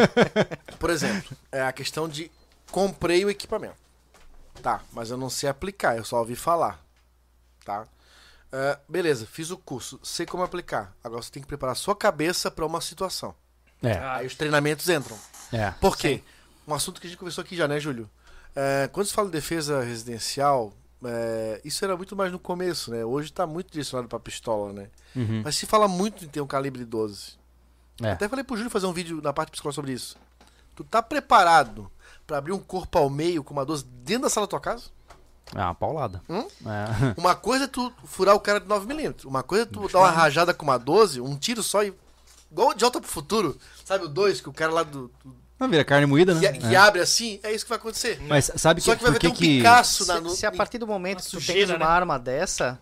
Por 0.79 0.89
exemplo, 0.89 1.37
é 1.51 1.61
a 1.61 1.71
questão 1.71 2.09
de 2.09 2.31
comprei 2.71 3.23
o 3.23 3.29
equipamento. 3.29 3.75
Tá, 4.63 4.81
mas 4.91 5.11
eu 5.11 5.17
não 5.17 5.29
sei 5.29 5.47
aplicar, 5.47 5.95
eu 5.95 6.03
só 6.03 6.17
ouvi 6.17 6.35
falar. 6.35 6.83
Tá? 7.63 7.85
É, 8.51 8.79
beleza, 8.89 9.27
fiz 9.27 9.51
o 9.51 9.57
curso, 9.59 9.99
sei 10.01 10.25
como 10.25 10.41
aplicar. 10.41 10.91
Agora 11.03 11.21
você 11.21 11.29
tem 11.29 11.43
que 11.43 11.47
preparar 11.47 11.73
a 11.73 11.75
sua 11.75 11.95
cabeça 11.95 12.49
para 12.49 12.65
uma 12.65 12.81
situação. 12.81 13.35
É, 13.83 13.93
Aí 13.99 14.25
os 14.25 14.33
treinamentos 14.33 14.89
entram. 14.89 15.15
É. 15.51 15.71
Por 15.71 15.97
quê? 15.97 16.21
Um 16.67 16.73
assunto 16.73 17.01
que 17.01 17.07
a 17.07 17.09
gente 17.09 17.19
conversou 17.19 17.41
aqui 17.41 17.55
já, 17.55 17.67
né, 17.67 17.79
Júlio? 17.79 18.09
É, 18.55 18.89
quando 18.91 19.07
se 19.07 19.13
fala 19.13 19.27
em 19.27 19.31
defesa 19.31 19.81
residencial, 19.81 20.73
é, 21.03 21.61
isso 21.63 21.83
era 21.83 21.95
muito 21.95 22.15
mais 22.15 22.31
no 22.31 22.39
começo, 22.39 22.91
né? 22.91 23.05
Hoje 23.05 23.31
tá 23.31 23.47
muito 23.47 23.71
direcionado 23.71 24.07
pra 24.07 24.19
pistola, 24.19 24.73
né? 24.73 24.89
Uhum. 25.15 25.41
Mas 25.43 25.55
se 25.55 25.65
fala 25.65 25.87
muito 25.87 26.25
em 26.25 26.27
ter 26.27 26.41
um 26.41 26.47
calibre 26.47 26.83
12. 26.85 27.39
É. 28.01 28.11
Até 28.11 28.27
falei 28.27 28.43
pro 28.43 28.55
Júlio 28.55 28.69
fazer 28.69 28.85
um 28.85 28.93
vídeo 28.93 29.21
na 29.21 29.33
parte 29.33 29.51
psicológica 29.51 29.81
sobre 29.81 29.93
isso. 29.93 30.17
Tu 30.75 30.83
tá 30.83 31.01
preparado 31.01 31.91
pra 32.25 32.37
abrir 32.37 32.53
um 32.53 32.59
corpo 32.59 32.97
ao 32.97 33.09
meio 33.09 33.43
com 33.43 33.53
uma 33.53 33.65
12 33.65 33.85
dentro 33.85 34.23
da 34.23 34.29
sala 34.29 34.45
da 34.45 34.51
tua 34.51 34.59
casa? 34.59 34.85
É 35.55 35.59
uma 35.59 35.75
paulada. 35.75 36.21
Hum? 36.29 36.47
É. 36.65 37.19
Uma 37.19 37.35
coisa 37.35 37.65
é 37.65 37.67
tu 37.67 37.91
furar 38.05 38.35
o 38.35 38.39
cara 38.39 38.59
de 38.59 38.67
9mm. 38.67 39.25
Uma 39.25 39.41
coisa 39.41 39.63
é 39.63 39.65
tu 39.65 39.87
dar 39.89 39.99
uma 39.99 40.11
rajada 40.11 40.53
com 40.53 40.63
uma 40.63 40.77
12, 40.77 41.19
um 41.21 41.35
tiro 41.35 41.63
só 41.63 41.83
e. 41.83 41.93
Igual 42.51 42.73
de 42.73 42.81
volta 42.81 42.99
pro 43.01 43.09
futuro. 43.09 43.57
Sabe 43.85 44.05
o 44.05 44.07
2, 44.09 44.41
que 44.41 44.49
o 44.49 44.53
cara 44.53 44.71
lá 44.71 44.83
do. 44.83 45.11
do- 45.23 45.35
Não 45.59 45.69
vira 45.69 45.83
carne 45.83 46.05
moída, 46.05 46.33
né? 46.33 46.51
que, 46.53 46.59
que 46.59 46.73
É. 46.73 46.77
abre 46.77 47.01
assim, 47.01 47.39
é 47.43 47.51
isso 47.53 47.65
que 47.65 47.69
vai 47.69 47.77
acontecer. 47.77 48.19
Mas 48.27 48.51
sabe 48.55 48.81
Só 48.81 48.91
que, 48.93 48.97
que 48.99 49.03
vai 49.03 49.13
ter 49.13 49.19
que 49.19 49.27
um 49.27 49.31
que 49.35 49.57
Picasso 49.57 50.05
na, 50.07 50.15
Se, 50.15 50.21
no, 50.21 50.29
se 50.31 50.45
a 50.45 50.51
partir 50.51 50.77
do 50.77 50.87
momento 50.87 51.17
na 51.19 51.23
que 51.23 51.29
tu 51.31 51.45
tens 51.45 51.69
uma 51.69 51.77
né? 51.79 51.85
arma 51.85 52.17
dessa, 52.17 52.79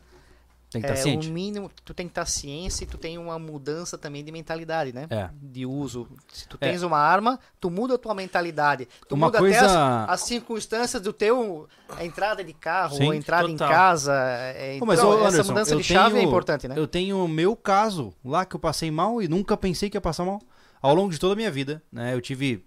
tem 0.82 0.92
que 0.92 0.98
estar 0.98 1.10
é, 1.10 1.12
ciente? 1.12 1.30
o 1.30 1.34
mínimo, 1.34 1.72
tu 1.84 1.94
tem 1.94 2.06
que 2.08 2.12
estar 2.12 2.26
ciente 2.26 2.84
e 2.84 2.88
tu 2.88 2.98
tem 2.98 3.18
uma 3.18 3.38
mudança 3.40 3.98
também 3.98 4.24
de 4.24 4.32
mentalidade, 4.32 4.94
né? 4.94 5.08
É. 5.10 5.30
De 5.42 5.66
uso. 5.66 6.08
Se 6.32 6.48
tu 6.48 6.58
É. 6.62 6.70
tens 6.70 6.84
uma 6.84 6.98
arma, 6.98 7.40
tu 7.60 7.70
muda 7.70 7.96
a 7.96 7.98
tua 7.98 8.14
mentalidade. 8.14 8.88
Tu 9.08 9.16
Uma 9.16 9.28
muda 9.28 9.40
coisa- 9.40 9.58
até 9.58 9.66
as, 9.68 10.10
as 10.10 10.22
circunstâncias 10.28 11.02
do 11.02 11.12
teu 11.14 11.68
a 11.90 12.04
entrada 12.06 12.44
de 12.44 12.54
carro, 12.54 12.98
Sim, 12.98 13.06
ou 13.06 13.12
a 13.12 13.16
entrada 13.16 13.48
total. 13.48 13.68
em 13.68 13.72
casa. 13.72 14.14
é, 14.14 14.78
Pô, 14.80 14.86
mas, 14.86 15.00
então, 15.00 15.10
ô, 15.12 15.14
essa 15.20 15.28
Anderson, 15.30 15.52
mudança 15.54 15.74
eu 15.74 15.78
de 15.78 15.84
chave 15.84 16.18
é 16.18 16.22
importante, 16.22 16.68
né? 16.68 16.76
Eu 16.78 16.88
tenho 16.88 17.24
o 17.24 17.28
meu 17.28 17.56
caso 17.56 18.14
lá 18.24 18.46
que 18.46 18.56
eu 18.56 18.60
passei 18.60 18.92
mal 18.92 19.22
e 19.22 19.28
nunca 19.28 19.56
pensei 19.56 19.90
que 19.90 19.98
ia 19.98 20.02
passar 20.02 20.26
mal. 20.26 20.42
Ao 20.82 20.94
longo 20.94 21.12
de 21.12 21.20
toda 21.20 21.34
a 21.34 21.36
minha 21.36 21.50
vida, 21.50 21.82
né? 21.92 22.14
Eu 22.14 22.22
tive 22.22 22.64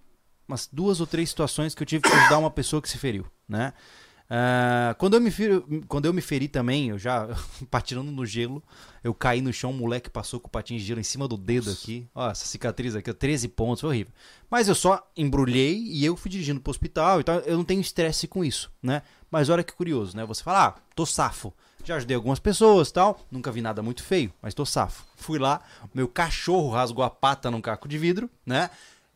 umas 0.48 0.68
duas 0.72 1.00
ou 1.00 1.06
três 1.06 1.28
situações 1.28 1.74
que 1.74 1.82
eu 1.82 1.86
tive 1.86 2.02
que 2.02 2.12
ajudar 2.12 2.38
uma 2.38 2.50
pessoa 2.50 2.82
que 2.82 2.88
se 2.88 2.98
feriu, 2.98 3.24
né? 3.48 3.72
Ah, 4.32 4.94
quando, 4.97 5.15
eu 5.15 5.20
me 5.20 5.28
feri, 5.28 5.61
quando 5.89 6.07
eu 6.07 6.12
me 6.12 6.20
feri 6.20 6.47
também, 6.47 6.90
eu 6.90 6.98
já 6.98 7.28
patinando 7.69 8.12
no 8.12 8.24
gelo, 8.24 8.62
eu 9.02 9.12
caí 9.12 9.40
no 9.40 9.52
chão, 9.52 9.73
um 9.73 9.77
moleque 9.77 10.09
passou 10.09 10.39
com 10.39 10.47
o 10.47 10.51
patinho 10.51 10.78
de 10.78 10.86
gelo 10.86 11.01
em 11.01 11.05
cima 11.05 11.27
do 11.27 11.36
dedo 11.36 11.69
aqui. 11.73 12.07
Ó, 12.15 12.31
essa 12.31 12.47
cicatriz 12.47 12.94
aqui, 12.94 13.11
ó, 13.11 13.12
13 13.12 13.48
pontos, 13.48 13.81
foi 13.81 13.90
horrível. 13.90 14.12
Mas 14.48 14.69
eu 14.69 14.74
só 14.77 15.05
embrulhei 15.16 15.77
e 15.78 16.05
eu 16.05 16.16
fui 16.16 16.31
dirigindo 16.31 16.61
pro 16.61 16.70
hospital 16.70 17.20
e 17.20 17.24
tal. 17.24 17.40
Eu 17.40 17.57
não 17.57 17.65
tenho 17.65 17.81
estresse 17.81 18.28
com 18.28 18.44
isso, 18.44 18.70
né? 18.81 19.02
Mas 19.28 19.48
olha 19.48 19.65
que 19.65 19.73
curioso, 19.73 20.16
né? 20.16 20.24
Você 20.24 20.44
fala, 20.44 20.66
ah, 20.66 20.74
tô 20.94 21.05
safo. 21.05 21.52
Já 21.85 21.97
ajudei 21.97 22.15
algumas 22.15 22.39
pessoas 22.39 22.93
tal. 22.93 23.19
Nunca 23.32 23.51
vi 23.51 23.61
nada 23.61 23.82
muito 23.82 24.05
feio, 24.05 24.32
mas 24.40 24.55
tô 24.55 24.65
safo. 24.65 25.05
Fui 25.16 25.40
lá, 25.40 25.61
meu 25.93 26.07
cachorro 26.07 26.70
rasgou 26.70 27.02
a 27.02 27.11
pata 27.11 27.51
num 27.51 27.61
caco 27.61 27.89
de 27.89 27.98
vidro, 27.98 28.31
né? 28.47 28.70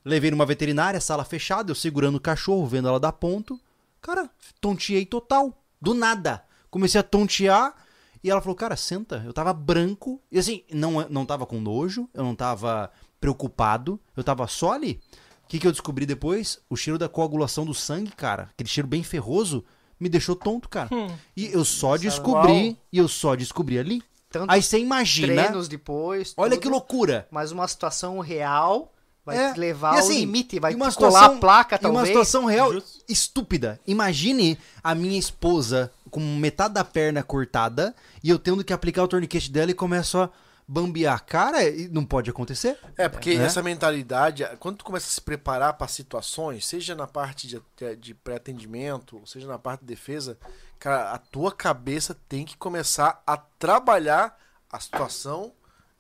Levei 0.05 0.31
numa 0.31 0.45
veterinária, 0.45 1.01
sala 1.01 1.25
fechada, 1.25 1.71
eu 1.71 1.75
segurando 1.75 2.17
o 2.17 2.21
cachorro, 2.21 2.67
vendo 2.67 2.89
ela 2.89 2.99
dar 2.99 3.13
ponto. 3.13 3.61
Cara, 4.05 4.29
tonteei 4.61 5.07
total. 5.07 5.59
Do 5.81 5.95
nada. 5.95 6.45
Comecei 6.71 7.01
a 7.01 7.03
tontear 7.03 7.75
e 8.23 8.31
ela 8.31 8.43
falou, 8.43 8.55
cara, 8.55 8.77
senta. 8.77 9.23
Eu 9.25 9.33
tava 9.33 9.51
branco. 9.55 10.21
E 10.31 10.39
assim, 10.39 10.63
não, 10.71 11.09
não 11.09 11.25
tava 11.25 11.47
com 11.47 11.59
nojo, 11.59 12.07
eu 12.13 12.23
não 12.23 12.35
tava 12.35 12.91
preocupado, 13.19 13.99
eu 14.15 14.23
tava 14.23 14.47
só 14.47 14.73
ali. 14.73 15.01
O 15.45 15.49
que, 15.49 15.59
que 15.59 15.67
eu 15.67 15.73
descobri 15.73 16.05
depois? 16.05 16.61
O 16.69 16.77
cheiro 16.77 16.99
da 16.99 17.09
coagulação 17.09 17.65
do 17.65 17.73
sangue, 17.73 18.13
cara, 18.13 18.51
aquele 18.53 18.69
cheiro 18.69 18.87
bem 18.87 19.03
ferroso, 19.03 19.65
me 19.99 20.11
deixou 20.11 20.37
tonto, 20.37 20.69
cara. 20.69 20.91
E 21.35 21.47
eu 21.47 21.65
só 21.65 21.97
descobri, 21.97 22.79
e 22.93 22.99
eu 22.99 23.09
só 23.09 23.35
descobri 23.35 23.79
ali. 23.79 24.03
Tanto 24.29 24.51
Aí 24.51 24.63
você 24.63 24.79
imagina. 24.79 25.45
treinos 25.45 25.67
depois. 25.67 26.35
Olha 26.37 26.53
tudo, 26.53 26.61
que 26.61 26.69
loucura. 26.69 27.27
Mas 27.31 27.53
uma 27.53 27.67
situação 27.67 28.19
real 28.21 28.94
vai 29.25 29.37
É, 29.39 29.53
te 29.55 29.61
levar 29.61 29.95
e 29.95 29.99
ao 29.99 30.05
assim, 30.05 30.21
limite, 30.21 30.61
vai 30.61 30.75
uma 30.75 30.91
te 30.91 30.97
colar 30.97 31.11
situação- 31.13 31.37
a 31.37 31.41
placa, 31.41 31.77
e 31.77 31.79
talvez. 31.79 32.01
uma 32.01 32.07
situação 32.07 32.45
real 32.45 32.73
Justo. 32.73 33.05
estúpida. 33.09 33.81
Imagine 33.87 34.59
a 34.83 34.95
minha 34.95 35.19
esposa 35.19 35.91
com 36.11 36.21
metade 36.21 36.75
da 36.75 36.85
perna 36.85 37.23
cortada 37.23 37.95
e 38.23 38.31
eu 38.31 38.39
tendo 38.39 38.63
que 38.65 38.73
aplicar 38.73 39.03
o 39.03 39.09
torniquete 39.09 39.51
dela 39.51 39.71
e 39.71 39.75
começo 39.75 40.19
a 40.19 40.31
bambear. 40.67 41.23
Cara, 41.27 41.59
não 41.91 42.05
pode 42.07 42.31
acontecer. 42.31 42.79
É, 42.97 43.09
porque 43.09 43.37
Né? 43.37 43.45
essa 43.45 43.63
mentalidade, 43.63 44.47
quando 44.61 44.79
tu 44.79 44.85
começa 44.85 45.07
a 45.07 45.11
se 45.11 45.21
preparar 45.21 45.75
para 45.75 45.89
situações, 45.89 46.65
seja 46.67 46.95
na 46.95 47.07
parte 47.07 47.47
de, 47.47 47.61
de 47.99 48.15
pré-atendimento, 48.15 49.19
ou 49.19 49.27
seja 49.27 49.47
na 49.47 49.59
parte 49.59 49.81
de 49.81 49.87
defesa, 49.87 50.39
cara, 50.79 51.13
a 51.13 51.19
tua 51.19 51.53
cabeça 51.53 52.17
tem 52.29 52.45
que 52.47 52.57
começar 52.57 53.23
a 53.27 53.37
trabalhar 53.37 54.39
a 54.71 54.81
situação 54.81 55.53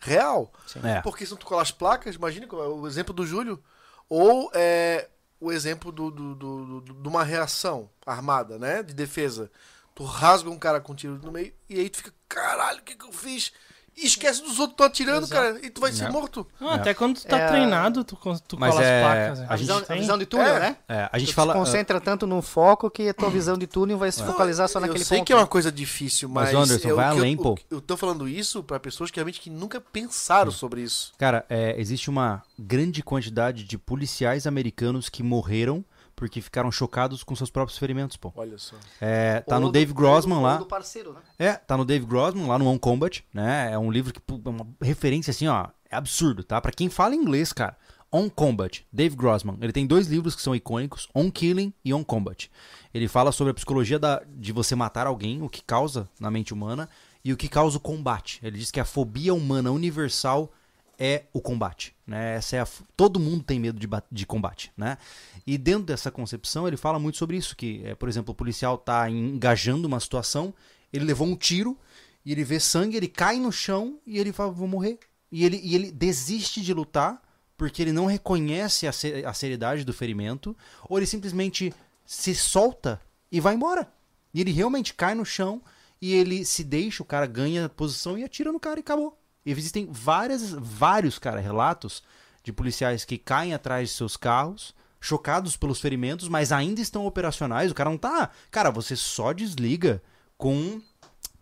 real. 0.04 0.52
É. 0.84 1.00
Porque 1.00 1.24
se 1.26 1.36
tu 1.36 1.44
colar 1.46 1.62
as 1.62 1.70
placas, 1.72 2.14
imagine 2.14 2.46
como 2.46 2.62
é 2.62 2.66
o 2.68 2.86
exemplo 2.86 3.12
do 3.14 3.26
Júlio, 3.26 3.62
ou 4.08 4.50
é, 4.54 5.08
o 5.40 5.50
exemplo 5.50 5.90
do, 5.90 6.10
do- 6.10 6.34
do- 6.34 6.80
do- 6.82 6.94
de 6.94 7.08
uma 7.08 7.24
reação 7.24 7.90
armada, 8.06 8.58
né? 8.58 8.82
De 8.82 8.92
defesa. 8.94 9.50
Tu 9.94 10.04
rasga 10.04 10.50
um 10.50 10.58
cara 10.58 10.80
com 10.80 10.92
um 10.92 10.96
tiro 10.96 11.18
no 11.22 11.30
meio 11.32 11.52
e 11.68 11.78
aí 11.80 11.88
tu 11.88 11.98
fica, 11.98 12.12
caralho, 12.28 12.80
o 12.80 12.82
que, 12.82 12.94
que 12.96 13.04
eu 13.06 13.12
fiz? 13.12 13.52
E 13.96 14.06
esquece 14.06 14.40
dos 14.42 14.58
outros 14.58 14.66
que 14.68 14.72
estão 14.72 14.86
atirando, 14.86 15.24
Exato. 15.26 15.40
cara, 15.54 15.66
e 15.66 15.70
tu 15.70 15.80
vai 15.80 15.92
ser 15.92 16.04
É. 16.06 16.10
morto. 16.10 16.44
Não, 16.60 16.70
Até 16.70 16.92
quando 16.94 17.14
tu 17.20 17.26
tá 17.28 17.38
É. 17.38 17.48
treinado, 17.48 18.02
tu, 18.02 18.16
tu 18.48 18.58
Mas 18.58 18.72
cola 18.74 18.84
é- 18.84 18.96
as 18.96 19.04
placas. 19.06 19.38
né? 19.38 19.46
a 19.48 19.52
A 19.52 19.56
visão, 19.56 19.78
a 19.78 19.80
tem- 19.82 20.00
visão 20.00 20.18
de 20.18 20.26
túnel, 20.26 20.56
É. 20.56 20.60
né? 20.60 20.76
É, 20.88 21.08
a 21.12 21.18
gente 21.18 21.28
tu 21.32 21.34
fala. 21.34 21.52
se 21.52 21.58
concentra 21.60 22.00
tanto 22.00 22.26
no 22.26 22.42
foco 22.42 22.90
que 22.90 23.08
a 23.08 23.14
tua 23.14 23.30
visão 23.30 23.56
de 23.56 23.66
túnel 23.68 23.96
vai 23.96 24.10
se 24.10 24.22
focalizar 24.24 24.68
só 24.68 24.78
eu 24.78 24.82
naquele 24.86 25.04
sei 25.04 25.18
ponto. 25.18 25.26
que 25.28 25.32
é 25.32 25.36
uma 25.36 25.46
coisa 25.46 25.70
difícil, 25.70 26.28
Mas, 26.28 26.52
mas. 26.52 26.54
Anderson, 26.70 26.88
eu, 26.88 26.96
vai 26.96 27.06
eu- 27.06 27.10
além, 27.18 27.34
o- 27.36 27.38
pô. 27.42 27.58
Eu 27.70 27.80
tô 27.80 27.96
falando 27.96 28.26
isso 28.28 28.64
pra 28.64 28.80
pessoas 28.80 29.10
que 29.12 29.16
realmente 29.16 29.40
que 29.40 29.48
nunca 29.48 29.80
pensaram 29.80 30.50
sobre 30.50 30.82
isso. 30.82 31.12
Cara, 31.16 31.44
é, 31.48 31.80
existe 31.80 32.10
uma 32.10 32.42
grande 32.58 33.00
quantidade 33.02 33.62
de 33.62 33.78
policiais 33.78 34.44
americanos 34.46 35.08
que 35.08 35.22
morreram 35.22 35.84
porque 36.16 36.40
ficaram 36.40 36.70
chocados 36.72 37.22
com 37.24 37.34
seus 37.36 37.50
próprios 37.50 37.78
ferimentos, 37.78 38.16
pô. 38.16 38.32
Olha 38.36 38.58
só. 38.58 38.76
É, 39.00 39.40
tá 39.40 39.56
Ou 39.56 39.62
no 39.62 39.66
do- 39.68 39.72
Dave 39.72 39.92
Grossman 39.92 40.36
do- 40.38 40.42
lá. 40.42 40.56
do 40.56 40.66
parceiro, 40.66 41.12
né? 41.12 41.20
É, 41.38 41.52
tá 41.54 41.76
no 41.76 41.84
Dave 41.84 42.04
Grossman, 42.06 42.46
lá 42.46 42.58
no 42.58 42.66
On 42.68 42.78
Combat, 42.78 43.24
né? 43.32 43.70
É 43.72 43.78
um 43.78 43.90
livro 43.90 44.12
que 44.12 44.20
pô, 44.20 44.40
é 44.44 44.48
uma 44.48 44.66
referência 44.82 45.30
assim, 45.30 45.46
ó, 45.48 45.68
é 45.90 45.96
absurdo, 45.96 46.42
tá? 46.44 46.60
Pra 46.60 46.72
quem 46.72 46.88
fala 46.88 47.14
inglês, 47.14 47.52
cara. 47.52 47.76
On 48.12 48.30
Combat, 48.30 48.86
Dave 48.92 49.16
Grossman. 49.16 49.58
Ele 49.60 49.72
tem 49.72 49.84
dois 49.86 50.06
livros 50.06 50.36
que 50.36 50.42
são 50.42 50.54
icônicos, 50.54 51.08
On 51.12 51.28
Killing 51.30 51.72
e 51.84 51.92
On 51.92 52.04
Combat. 52.04 52.48
Ele 52.92 53.08
fala 53.08 53.32
sobre 53.32 53.50
a 53.50 53.54
psicologia 53.54 53.98
da, 53.98 54.22
de 54.36 54.52
você 54.52 54.76
matar 54.76 55.08
alguém, 55.08 55.42
o 55.42 55.48
que 55.48 55.60
causa 55.64 56.08
na 56.20 56.30
mente 56.30 56.52
humana 56.54 56.88
e 57.24 57.32
o 57.32 57.36
que 57.36 57.48
causa 57.48 57.76
o 57.76 57.80
combate. 57.80 58.38
Ele 58.40 58.56
diz 58.56 58.70
que 58.70 58.78
a 58.78 58.84
fobia 58.84 59.34
humana 59.34 59.72
universal 59.72 60.52
é 60.98 61.24
o 61.32 61.40
combate, 61.40 61.94
né? 62.06 62.36
Essa 62.36 62.56
é 62.56 62.60
a, 62.60 62.68
todo 62.96 63.20
mundo 63.20 63.42
tem 63.42 63.58
medo 63.60 63.78
de, 63.78 63.88
de 64.10 64.26
combate, 64.26 64.72
né? 64.76 64.98
E 65.46 65.56
dentro 65.58 65.84
dessa 65.84 66.10
concepção 66.10 66.66
ele 66.66 66.76
fala 66.76 66.98
muito 66.98 67.18
sobre 67.18 67.36
isso, 67.36 67.56
que, 67.56 67.82
é, 67.84 67.94
por 67.94 68.08
exemplo, 68.08 68.32
o 68.32 68.34
policial 68.34 68.78
tá 68.78 69.08
engajando 69.10 69.86
uma 69.86 70.00
situação, 70.00 70.54
ele 70.92 71.04
levou 71.04 71.26
um 71.26 71.36
tiro 71.36 71.78
e 72.24 72.32
ele 72.32 72.44
vê 72.44 72.58
sangue, 72.58 72.96
ele 72.96 73.08
cai 73.08 73.38
no 73.38 73.52
chão 73.52 73.98
e 74.06 74.18
ele 74.18 74.32
fala, 74.32 74.50
vou 74.52 74.68
morrer. 74.68 74.98
E 75.30 75.44
ele, 75.44 75.60
e 75.62 75.74
ele 75.74 75.90
desiste 75.90 76.60
de 76.60 76.72
lutar 76.72 77.22
porque 77.56 77.82
ele 77.82 77.92
não 77.92 78.06
reconhece 78.06 78.86
a, 78.86 78.92
se- 78.92 79.24
a 79.24 79.32
seriedade 79.32 79.84
do 79.84 79.92
ferimento, 79.92 80.56
ou 80.88 80.98
ele 80.98 81.06
simplesmente 81.06 81.72
se 82.04 82.34
solta 82.34 83.00
e 83.30 83.40
vai 83.40 83.54
embora. 83.54 83.92
E 84.32 84.40
ele 84.40 84.50
realmente 84.50 84.94
cai 84.94 85.14
no 85.14 85.24
chão 85.24 85.62
e 86.00 86.12
ele 86.12 86.44
se 86.44 86.64
deixa, 86.64 87.02
o 87.02 87.06
cara 87.06 87.26
ganha 87.26 87.68
posição 87.68 88.18
e 88.18 88.24
atira 88.24 88.52
no 88.52 88.60
cara 88.60 88.78
e 88.78 88.82
acabou. 88.82 89.18
Existem 89.44 89.88
várias, 89.90 90.50
vários, 90.50 91.18
cara, 91.18 91.40
relatos 91.40 92.02
de 92.42 92.52
policiais 92.52 93.04
que 93.04 93.18
caem 93.18 93.54
atrás 93.54 93.88
de 93.90 93.94
seus 93.94 94.16
carros, 94.16 94.74
chocados 95.00 95.56
pelos 95.56 95.80
ferimentos, 95.80 96.28
mas 96.28 96.50
ainda 96.52 96.80
estão 96.80 97.06
operacionais. 97.06 97.70
O 97.70 97.74
cara 97.74 97.90
não 97.90 97.98
tá. 97.98 98.30
Cara, 98.50 98.70
você 98.70 98.96
só 98.96 99.32
desliga 99.32 100.02
com 100.38 100.80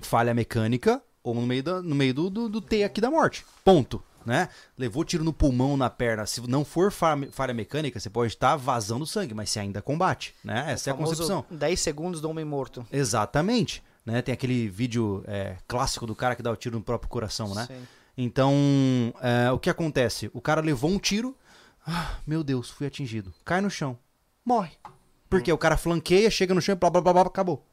falha 0.00 0.34
mecânica 0.34 1.02
ou 1.22 1.34
no 1.34 1.42
meio, 1.46 1.62
da, 1.62 1.80
no 1.82 1.94
meio 1.94 2.12
do, 2.12 2.28
do, 2.30 2.48
do 2.48 2.60
T 2.60 2.82
aqui 2.84 3.00
da 3.00 3.10
morte. 3.10 3.44
Ponto. 3.64 4.02
Né? 4.24 4.48
Levou 4.78 5.04
tiro 5.04 5.24
no 5.24 5.32
pulmão, 5.32 5.76
na 5.76 5.90
perna. 5.90 6.24
Se 6.26 6.40
não 6.48 6.64
for 6.64 6.92
fa- 6.92 7.18
falha 7.32 7.52
mecânica, 7.52 7.98
você 7.98 8.08
pode 8.08 8.32
estar 8.32 8.54
vazando 8.54 9.04
sangue, 9.04 9.34
mas 9.34 9.50
você 9.50 9.58
ainda 9.58 9.82
combate. 9.82 10.32
Né? 10.44 10.72
Essa 10.72 10.90
é 10.90 10.92
a 10.92 10.96
Famoso 10.96 11.22
concepção. 11.22 11.44
10 11.50 11.80
segundos 11.80 12.20
do 12.20 12.30
homem 12.30 12.44
morto. 12.44 12.86
Exatamente. 12.92 13.82
Né? 14.04 14.20
Tem 14.22 14.32
aquele 14.32 14.68
vídeo 14.68 15.22
é, 15.26 15.56
clássico 15.66 16.06
do 16.06 16.14
cara 16.14 16.34
que 16.34 16.42
dá 16.42 16.50
o 16.50 16.56
tiro 16.56 16.76
no 16.76 16.84
próprio 16.84 17.08
coração, 17.08 17.54
né? 17.54 17.66
Sim. 17.66 17.86
Então, 18.16 18.54
é, 19.20 19.50
o 19.50 19.58
que 19.58 19.70
acontece? 19.70 20.30
O 20.34 20.40
cara 20.40 20.60
levou 20.60 20.90
um 20.90 20.98
tiro. 20.98 21.36
Ah, 21.86 22.16
meu 22.26 22.44
Deus, 22.44 22.70
fui 22.70 22.86
atingido. 22.86 23.32
Cai 23.44 23.60
no 23.60 23.70
chão. 23.70 23.98
Morre. 24.44 24.72
Porque 25.28 25.52
o 25.52 25.58
cara 25.58 25.76
flanqueia, 25.76 26.30
chega 26.30 26.54
no 26.54 26.60
chão 26.60 26.74
e 26.74 26.76
blá 26.76 26.90
blá 26.90 27.00
blá 27.00 27.12
blá, 27.12 27.22
acabou. 27.22 27.64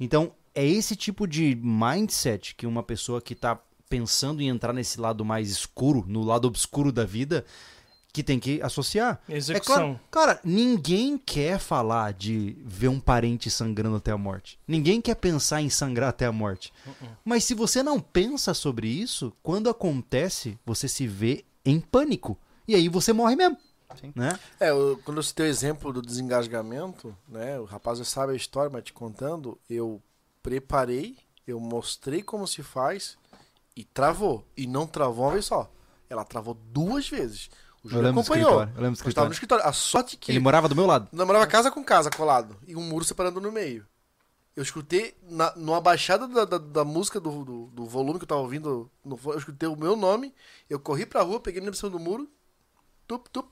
Então, 0.00 0.32
é 0.54 0.64
esse 0.64 0.96
tipo 0.96 1.26
de 1.26 1.54
mindset 1.56 2.54
que 2.54 2.66
uma 2.66 2.82
pessoa 2.82 3.20
que 3.20 3.34
tá 3.34 3.60
pensando 3.88 4.40
em 4.40 4.48
entrar 4.48 4.72
nesse 4.72 5.00
lado 5.00 5.24
mais 5.24 5.50
escuro, 5.50 6.04
no 6.06 6.22
lado 6.22 6.46
obscuro 6.46 6.92
da 6.92 7.04
vida, 7.04 7.44
que 8.12 8.22
tem 8.22 8.40
que 8.40 8.60
associar. 8.62 9.20
Execução. 9.28 9.74
É 9.74 9.78
claro, 9.84 10.00
cara, 10.10 10.40
ninguém 10.42 11.16
quer 11.18 11.58
falar 11.58 12.12
de 12.12 12.56
ver 12.64 12.88
um 12.88 12.98
parente 12.98 13.50
sangrando 13.50 13.96
até 13.96 14.10
a 14.10 14.18
morte. 14.18 14.58
Ninguém 14.66 15.00
quer 15.00 15.14
pensar 15.14 15.60
em 15.62 15.68
sangrar 15.70 16.08
até 16.08 16.26
a 16.26 16.32
morte. 16.32 16.72
Mas 17.24 17.44
se 17.44 17.54
você 17.54 17.82
não 17.82 18.00
pensa 18.00 18.54
sobre 18.54 18.88
isso, 18.88 19.32
quando 19.42 19.68
acontece, 19.70 20.58
você 20.64 20.88
se 20.88 21.06
vê 21.06 21.44
em 21.64 21.80
pânico. 21.80 22.36
E 22.66 22.74
aí 22.74 22.88
você 22.88 23.12
morre 23.12 23.36
mesmo. 23.36 23.56
Sim. 24.00 24.12
Né? 24.14 24.38
É, 24.60 24.70
eu- 24.70 25.00
quando 25.04 25.16
eu 25.18 25.22
citei 25.22 25.46
o 25.46 25.48
exemplo 25.48 25.92
do 25.92 26.02
desengasgamento, 26.02 27.16
né? 27.28 27.58
O 27.58 27.64
rapaz 27.64 27.98
já 27.98 28.04
sabe 28.04 28.32
a 28.32 28.36
história, 28.36 28.70
mas 28.70 28.84
te 28.84 28.92
contando, 28.92 29.58
eu 29.68 30.02
preparei, 30.42 31.16
eu 31.46 31.58
mostrei 31.60 32.22
como 32.22 32.46
se 32.46 32.62
faz 32.62 33.16
e 33.76 33.84
travou. 33.84 34.44
E 34.56 34.66
não 34.66 34.86
travou 34.86 35.26
uma 35.26 35.32
vez 35.32 35.44
só. 35.46 35.70
Ela 36.10 36.24
travou 36.24 36.54
duas 36.54 37.08
vezes. 37.08 37.50
O 37.84 37.88
Júlio 37.88 38.04
lembro 38.06 38.22
do 38.22 38.26
acompanhou. 38.26 38.52
eu 38.52 38.58
lembro 38.82 38.98
do 39.00 39.04
Eu 39.04 39.08
estava 39.08 39.26
no 39.28 39.32
escritório. 39.32 39.64
A 39.66 39.72
sorte 39.72 40.16
que 40.16 40.32
Ele 40.32 40.40
morava 40.40 40.68
do 40.68 40.74
meu 40.76 40.86
lado. 40.86 41.08
namorava 41.12 41.46
casa 41.46 41.70
com 41.70 41.82
casa 41.84 42.10
colado 42.10 42.56
e 42.66 42.74
um 42.76 42.82
muro 42.82 43.04
separando 43.04 43.40
no 43.40 43.52
meio. 43.52 43.86
Eu 44.56 44.62
escutei, 44.64 45.16
na, 45.22 45.54
numa 45.54 45.80
baixada 45.80 46.26
da, 46.26 46.44
da, 46.44 46.58
da 46.58 46.84
música 46.84 47.20
do, 47.20 47.44
do, 47.44 47.66
do 47.68 47.84
volume 47.86 48.18
que 48.18 48.24
eu 48.24 48.28
tava 48.28 48.40
ouvindo, 48.40 48.90
no 49.04 49.16
eu 49.26 49.38
escutei 49.38 49.68
o 49.68 49.76
meu 49.76 49.94
nome, 49.94 50.34
eu 50.68 50.80
corri 50.80 51.06
pra 51.06 51.22
rua, 51.22 51.38
peguei 51.38 51.60
na 51.60 51.72
cima 51.72 51.88
do 51.90 51.98
muro, 52.00 52.28
tup, 53.06 53.28
tup, 53.32 53.46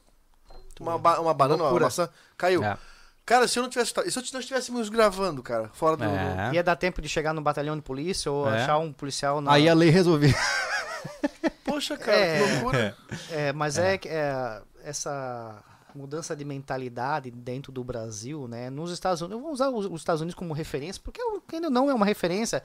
uma, 0.80 0.98
ba- 0.98 1.20
uma 1.20 1.32
banana, 1.32 1.62
uma 1.62 1.78
maçã, 1.78 2.08
caiu. 2.36 2.64
É. 2.64 2.76
Cara, 3.24 3.46
se 3.46 3.56
eu 3.58 3.62
não 3.62 3.70
tivesse. 3.70 3.92
Se 3.92 4.18
eu 4.18 4.22
nós 4.32 4.34
estivéssemos 4.42 4.88
gravando, 4.88 5.42
cara, 5.44 5.70
fora 5.74 5.96
do. 5.96 6.04
do- 6.04 6.10
É. 6.10 6.54
Ia 6.54 6.62
dar 6.64 6.74
tempo 6.74 7.00
de 7.00 7.08
chegar 7.08 7.32
no 7.32 7.40
batalhão 7.40 7.76
de 7.76 7.82
polícia 7.82 8.30
ou 8.30 8.48
É. 8.50 8.62
achar 8.62 8.78
um 8.78 8.92
policial 8.92 9.40
na... 9.40 9.52
Aí 9.52 9.68
a 9.68 9.74
lei 9.74 9.90
resolveu. 9.90 10.30
Poxa, 11.66 11.96
cara, 11.96 12.16
É. 12.16 12.38
que 12.46 12.52
loucura. 12.54 12.96
É, 13.30 13.52
mas 13.52 13.76
é, 13.78 13.98
que, 13.98 14.08
é, 14.08 14.62
essa 14.84 15.62
mudança 15.94 16.36
de 16.36 16.44
mentalidade 16.44 17.30
dentro 17.30 17.72
do 17.72 17.82
Brasil, 17.82 18.46
né? 18.46 18.68
Nos 18.70 18.90
Estados 18.90 19.20
Unidos, 19.22 19.38
eu 19.38 19.42
vou 19.42 19.52
usar 19.52 19.68
os, 19.70 19.86
os 19.86 20.00
Estados 20.00 20.20
Unidos 20.20 20.34
como 20.34 20.52
referência, 20.52 21.00
porque 21.02 21.20
ainda 21.52 21.70
não 21.70 21.90
é 21.90 21.94
uma 21.94 22.06
referência. 22.06 22.62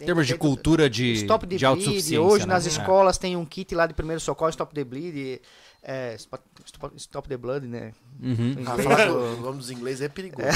Em 0.00 0.04
termos 0.06 0.26
de 0.26 0.36
cultura 0.36 0.90
de, 0.90 1.12
Stop 1.12 1.46
the 1.46 1.56
de 1.56 1.58
Bleed, 1.58 1.64
autossuficiência. 1.64 2.20
hoje 2.20 2.44
né? 2.46 2.54
nas 2.54 2.66
É. 2.66 2.70
escolas 2.70 3.18
tem 3.18 3.36
um 3.36 3.44
kit 3.44 3.72
lá 3.74 3.86
de 3.86 3.94
primeiro 3.94 4.20
socorro, 4.20 4.48
Stop 4.50 4.74
the 4.74 4.82
Bleed, 4.82 5.40
é, 5.80 6.14
Stop, 6.16 6.42
Stop- 6.96 7.28
the 7.28 7.36
Blood, 7.36 7.68
né? 7.68 7.92
Uhum. 8.20 8.54
Em 8.58 8.64
Ah, 8.66 8.76
falar 8.82 9.08
o- 9.10 9.12
do- 9.12 9.38
o 9.38 9.40
nome 9.42 9.58
dos 9.58 9.70
ingleses 9.70 10.00
é 10.00 10.08
perigoso. 10.08 10.48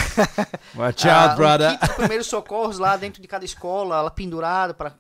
Watch 0.75 1.09
Ah, 1.09 1.27
out, 1.29 1.37
brother. 1.37 1.71
Um 1.73 1.77
kit 1.79 1.89
de 1.91 1.95
primeiros 1.95 2.27
socorros 2.27 2.79
lá 2.79 2.97
dentro 2.97 3.23
de 3.23 3.29
cada 3.29 3.45
escola, 3.45 4.03
lá 4.03 4.11
pendurado 4.11 4.75
para 4.75 4.93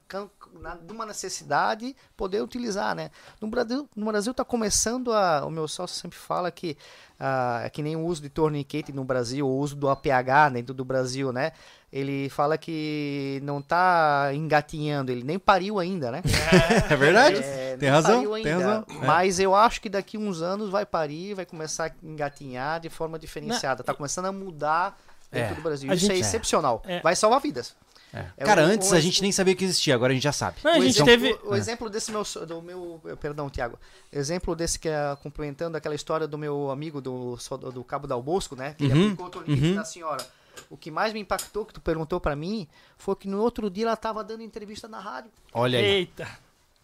de 0.82 0.92
uma 0.92 1.06
necessidade 1.06 1.94
poder 2.16 2.42
utilizar, 2.42 2.94
né? 2.94 3.10
No 3.40 3.48
Brasil, 3.48 3.88
no 3.94 4.06
Brasil 4.06 4.32
tá 4.34 4.44
começando 4.44 5.12
a, 5.12 5.44
o 5.46 5.50
meu 5.50 5.66
sócio 5.68 5.96
sempre 6.00 6.18
fala 6.18 6.50
que 6.50 6.76
ah, 7.18 7.62
é 7.64 7.70
que 7.70 7.82
nem 7.82 7.96
o 7.96 8.04
uso 8.04 8.20
de 8.22 8.28
tourniquet 8.28 8.92
no 8.92 9.04
Brasil, 9.04 9.46
o 9.46 9.58
uso 9.58 9.74
do 9.76 9.88
APH 9.88 10.52
dentro 10.52 10.74
do 10.74 10.84
Brasil, 10.84 11.32
né? 11.32 11.52
Ele 11.92 12.28
fala 12.28 12.58
que 12.58 13.40
não 13.42 13.62
tá 13.62 14.30
engatinhando, 14.34 15.10
ele 15.10 15.22
nem 15.24 15.38
pariu 15.38 15.78
ainda, 15.78 16.10
né? 16.10 16.22
É 16.90 16.96
verdade. 16.96 17.36
É, 17.42 17.76
tem 17.78 17.88
razão, 17.88 18.16
pariu 18.16 18.42
tem 18.42 18.52
ainda, 18.52 18.64
razão. 18.66 18.86
É. 19.02 19.06
Mas 19.06 19.40
eu 19.40 19.54
acho 19.54 19.80
que 19.80 19.88
daqui 19.88 20.18
uns 20.18 20.42
anos 20.42 20.68
vai 20.68 20.84
parir, 20.84 21.34
vai 21.34 21.46
começar 21.46 21.86
a 21.86 22.06
engatinhar 22.06 22.80
de 22.80 22.90
forma 22.90 23.18
diferenciada. 23.18 23.82
Tá 23.82 23.94
começando 23.94 24.26
a 24.26 24.32
mudar 24.32 24.98
dentro 25.30 25.52
É. 25.52 25.54
do 25.56 25.62
Brasil. 25.62 25.92
Isso 25.92 26.06
é 26.06 26.08
gente- 26.16 26.20
excepcional. 26.20 26.82
É. 26.86 27.00
Vai 27.00 27.16
salvar 27.16 27.40
vidas. 27.40 27.74
É. 28.16 28.26
É 28.38 28.44
Cara, 28.44 28.62
um- 28.62 28.66
antes 28.66 28.90
um 28.92 28.94
a 28.94 29.00
gente 29.00 29.20
nem 29.22 29.30
sabia 29.32 29.54
que 29.54 29.64
existia, 29.64 29.94
agora 29.94 30.12
a 30.12 30.14
gente 30.14 30.22
já 30.22 30.32
sabe. 30.32 30.56
Não, 30.64 30.72
a 30.72 30.78
o 30.78 30.82
gente 30.82 30.94
exemplo, 31.00 31.06
teve. 31.06 31.38
o 31.44 31.54
exemplo 31.54 31.90
desse 31.90 32.10
meu, 32.10 32.22
do 32.46 32.62
meu, 32.62 33.00
perdão, 33.20 33.50
Tiago, 33.50 33.78
exemplo 34.12 34.54
desse 34.56 34.78
que 34.78 34.88
é 34.88 35.16
complementando 35.22 35.76
aquela 35.76 35.94
história 35.94 36.26
do 36.26 36.38
meu 36.38 36.70
amigo 36.70 37.00
do, 37.00 37.36
do 37.72 37.84
Cabo 37.84 38.06
Dal 38.06 38.22
Bosco, 38.22 38.56
né? 38.56 38.74
Que 38.78 38.84
ele 38.84 38.94
Uhum, 38.94 39.12
aplicou 39.12 39.42
o 39.42 39.50
uhum. 39.50 39.74
na 39.74 39.84
senhora. 39.84 40.24
O 40.70 40.76
que 40.76 40.90
mais 40.90 41.12
me 41.12 41.20
impactou, 41.20 41.66
que 41.66 41.74
tu 41.74 41.80
perguntou 41.80 42.18
pra 42.18 42.34
mim, 42.34 42.66
foi 42.96 43.14
que 43.14 43.28
no 43.28 43.40
outro 43.40 43.68
dia 43.68 43.84
ela 43.86 43.96
tava 43.96 44.24
dando 44.24 44.42
entrevista 44.42 44.88
na 44.88 44.98
rádio. 44.98 45.30
Olha 45.52 45.78
aí. 45.78 45.84
Eita. 45.84 46.26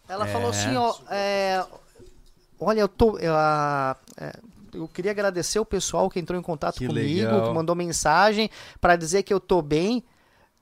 Ela 0.07 0.27
É. 0.27 0.31
falou 0.31 0.49
assim, 0.49 0.75
ó, 0.75 0.93
é, 1.09 1.65
olha, 2.59 2.81
eu 2.81 2.87
tô, 2.87 3.17
eu, 3.17 3.33
ah, 3.35 3.95
é, 4.17 4.33
eu 4.73 4.87
queria 4.87 5.11
agradecer 5.11 5.59
o 5.59 5.65
pessoal 5.65 6.09
que 6.09 6.19
entrou 6.19 6.39
em 6.39 6.43
contato 6.43 6.77
Que 6.77 6.87
comigo, 6.87 7.25
legal. 7.31 7.47
que 7.47 7.53
mandou 7.53 7.75
mensagem 7.75 8.49
pra 8.79 8.95
dizer 8.95 9.23
que 9.23 9.33
eu 9.33 9.39
tô 9.39 9.61
bem. 9.61 10.03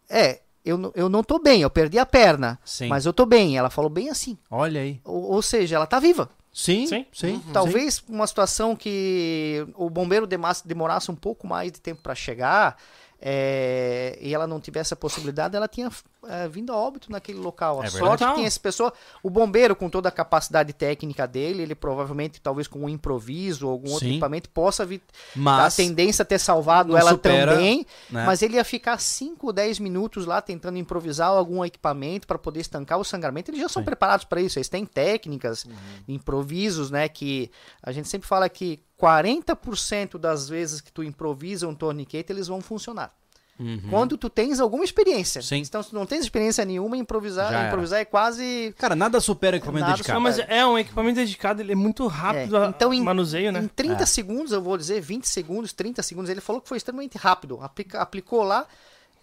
É, 0.10 0.42
eu, 0.66 0.78
não- 0.78 0.92
eu 0.96 1.10
não 1.10 1.24
tô 1.24 1.40
bem, 1.40 1.62
eu 1.62 1.70
perdi 1.70 1.98
a 2.00 2.06
perna, 2.06 2.60
Sim. 2.64 2.88
mas 2.88 3.06
eu 3.06 3.14
tô 3.14 3.26
bem. 3.26 3.58
Ela 3.58 3.70
falou 3.70 3.90
bem 3.90 4.10
assim. 4.10 4.38
Olha 4.50 4.82
aí. 4.82 5.00
Ou, 5.04 5.32
ou 5.34 5.42
seja, 5.42 5.76
ela 5.76 5.86
tá 5.88 6.00
viva. 6.00 6.30
Sim, 6.54 6.86
Sim. 6.86 7.06
sim. 7.14 7.42
sim. 7.44 7.44
Talvez 7.54 8.04
uma 8.10 8.28
situação 8.28 8.76
que 8.76 9.66
o 9.76 9.90
bombeiro 9.90 10.28
demasse- 10.28 10.68
demorasse 10.68 11.10
um 11.10 11.16
pouco 11.16 11.48
mais 11.48 11.72
de 11.72 11.80
tempo 11.80 12.02
para 12.02 12.14
chegar 12.14 12.76
é, 13.24 14.18
e 14.20 14.34
ela 14.34 14.48
não 14.48 14.60
tivesse 14.60 14.94
a 14.94 14.98
possibilidade, 14.98 15.56
ela 15.56 15.68
tinha 15.68 15.90
é, 16.28 16.48
vindo 16.48 16.74
a 16.74 16.76
óbito 16.76 17.12
naquele 17.12 17.38
local. 17.38 17.80
A 17.82 17.86
É 17.86 17.90
sorte 17.90 18.02
verdade. 18.02 18.26
que 18.26 18.36
tinha 18.36 18.48
essa 18.48 18.60
pessoa, 18.60 18.92
o 19.22 19.30
bombeiro 19.30 19.76
com 19.76 19.90
toda 19.90 20.10
a 20.10 20.12
capacidade 20.12 20.74
técnica 20.74 21.28
dele, 21.28 21.62
ele 21.62 21.76
provavelmente, 21.76 22.42
talvez 22.42 22.68
com 22.68 22.80
um 22.80 22.90
improviso 22.90 23.68
ou 23.68 23.74
algum 23.74 23.90
outro 23.92 24.06
Sim. 24.08 24.14
equipamento, 24.14 24.50
possa 24.50 24.84
vir 24.86 25.02
Mas, 25.36 25.74
a 25.74 25.78
tendência 25.78 26.24
a 26.24 26.26
ter 26.26 26.40
salvado 26.40 26.98
ela 26.98 27.12
supera, 27.12 27.54
também, 27.54 27.86
né? 28.10 28.26
mas 28.26 28.42
ele 28.42 28.56
ia 28.56 28.66
ficar 28.66 29.00
5 29.00 29.46
ou 29.46 29.54
10 29.54 29.78
minutos 29.78 30.26
lá 30.26 30.42
tentando 30.42 30.80
improvisar 30.80 31.30
algum 31.30 31.64
equipamento 31.64 32.26
para 32.26 32.40
poder 32.40 32.60
estancar 32.62 32.98
o 33.00 33.04
sangramento. 33.04 33.52
Eles 33.52 33.62
já 33.62 33.70
são 33.70 33.82
Sim. 33.82 33.86
preparados 33.86 34.26
para 34.26 34.42
isso, 34.42 34.58
eles 34.58 34.68
têm 34.70 34.84
técnicas, 34.86 35.66
improvisos, 36.08 36.90
né? 36.92 37.08
Que 37.08 37.52
a 37.84 37.92
gente 37.92 38.08
sempre 38.08 38.28
fala 38.28 38.50
que 38.50 38.80
40% 39.02 40.18
das 40.18 40.48
vezes 40.48 40.82
que 40.82 40.92
tu 40.92 41.04
improvisa 41.04 41.68
um 41.68 41.76
torniquete, 41.76 42.32
eles 42.32 42.48
vão 42.48 42.62
funcionar. 42.62 43.14
Uhum. 43.60 43.80
Quando 43.92 44.18
tu 44.18 44.28
tens 44.28 44.60
alguma 44.60 44.84
experiência. 44.84 45.40
Sim. 45.42 45.58
Então, 45.58 45.84
se 45.84 45.90
tu 45.92 45.96
não 45.96 46.06
tens 46.06 46.22
experiência 46.24 46.66
nenhuma, 46.66 46.98
improvisar, 46.98 47.68
improvisar 47.68 48.00
é 48.00 48.06
quase. 48.06 48.74
Cara, 48.78 48.96
nada 48.96 49.20
supera 49.20 49.58
equipamento 49.58 49.82
Nada 49.86 49.94
dedicado. 49.98 50.16
Não, 50.16 50.22
mas 50.22 50.40
é 50.40 50.66
um 50.66 50.80
equipamento 50.80 51.16
dedicado, 51.18 51.62
ele 51.62 51.74
é 51.74 51.76
muito 51.76 52.08
rápido 52.08 52.58
É, 52.58 52.66
a 52.66 52.70
então, 52.70 52.92
em- 52.92 53.04
manuseio, 53.04 53.52
né? 53.52 53.60
Em 53.60 53.68
30 53.68 54.02
É. 54.02 54.06
segundos, 54.08 54.52
eu 54.52 54.62
vou 54.64 54.76
dizer 54.78 55.00
20 55.00 55.26
segundos, 55.28 55.74
30 55.74 56.02
segundos, 56.02 56.30
ele 56.32 56.42
falou 56.42 56.60
que 56.62 56.68
foi 56.70 56.78
extremamente 56.78 57.20
rápido. 57.20 57.60
Aplica- 57.62 58.02
aplicou 58.02 58.42
lá, 58.42 58.66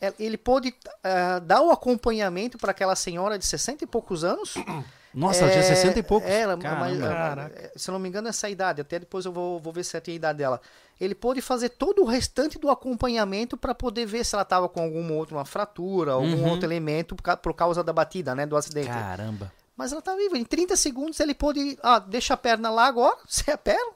é, 0.01 0.13
ele 0.21 0.37
pôde 0.37 0.73
ah, 1.03 1.41
dar 1.41 1.61
o 1.63 1.73
acompanhamento 1.73 2.59
para 2.59 2.71
aquela 2.71 2.95
senhora 2.95 3.37
de 3.41 3.45
60 3.47 3.83
e 3.83 3.87
poucos 3.89 4.23
anos. 4.23 4.55
Nossa, 5.15 5.41
ela 5.43 5.51
tinha 5.51 5.63
É, 5.65 5.67
60 5.75 5.99
e 5.99 6.03
poucos. 6.03 6.29
Ela, 6.31 6.57
Caramba. 6.57 6.81
mas, 6.87 6.99
Caraca. 7.01 7.55
é, 7.59 7.73
se 7.77 7.89
eu 7.89 7.93
não 7.93 7.99
me 7.99 8.09
engano, 8.09 8.29
essa 8.29 8.49
idade. 8.49 8.81
Até 8.81 8.99
depois 8.99 9.25
eu 9.25 9.33
vou, 9.33 9.59
vou 9.59 9.73
ver 9.73 9.85
se 9.85 9.99
tem 10.01 10.13
a 10.13 10.17
idade 10.17 10.39
dela. 10.39 10.61
Ele 11.01 11.15
pôde 11.15 11.41
fazer 11.41 11.71
todo 11.71 12.03
o 12.03 12.05
restante 12.05 12.59
do 12.59 12.69
acompanhamento 12.71 13.57
para 13.57 13.75
poder 13.75 14.05
ver 14.07 14.25
se 14.25 14.35
ela 14.35 14.43
estava 14.43 14.69
com 14.69 14.83
alguma 14.83 15.13
outra 15.15 15.37
uma 15.37 15.45
fratura, 15.45 16.13
algum 16.13 16.27
Uhum. 16.43 16.51
outro 16.51 16.67
elemento 16.67 17.15
por, 17.17 17.37
por 17.39 17.55
causa 17.55 17.83
da 17.85 17.93
batida, 17.93 18.35
né, 18.35 18.45
do 18.47 18.57
acidente. 18.57 18.89
Caramba. 18.89 19.53
Mas 19.77 19.93
ela 19.93 20.03
tá 20.03 20.15
viva. 20.17 20.37
Em 20.37 20.45
30 20.45 20.77
segundos 20.77 21.19
ele 21.21 21.35
pôde. 21.35 21.79
Ah, 21.83 21.99
deixa 22.01 22.35
a 22.35 22.37
perna 22.37 22.69
lá 22.69 22.87
agora, 22.87 23.17
sem 23.29 23.55
a 23.55 23.59
perna. 23.59 23.93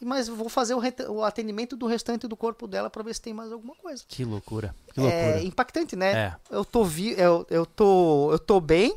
Mas 0.00 0.28
vou 0.28 0.50
fazer 0.50 0.74
o, 0.74 0.80
o 1.08 1.24
atendimento 1.24 1.74
do 1.74 1.86
restante 1.86 2.28
do 2.28 2.36
corpo 2.36 2.66
dela 2.66 2.90
para 2.90 3.02
ver 3.02 3.14
se 3.14 3.22
tem 3.22 3.32
mais 3.32 3.50
alguma 3.50 3.74
coisa. 3.74 4.04
Que 4.06 4.26
loucura. 4.26 4.74
Que 4.92 5.00
loucura. 5.00 5.40
É 5.40 5.42
impactante, 5.42 5.96
né? 5.96 6.12
É. 6.12 6.34
Eu 6.54 6.66
tô 6.66 6.84
vi, 6.84 7.18
eu, 7.18 7.46
eu 7.48 7.64
tô, 7.64 8.30
eu 8.30 8.38
tô 8.38 8.60
bem. 8.60 8.94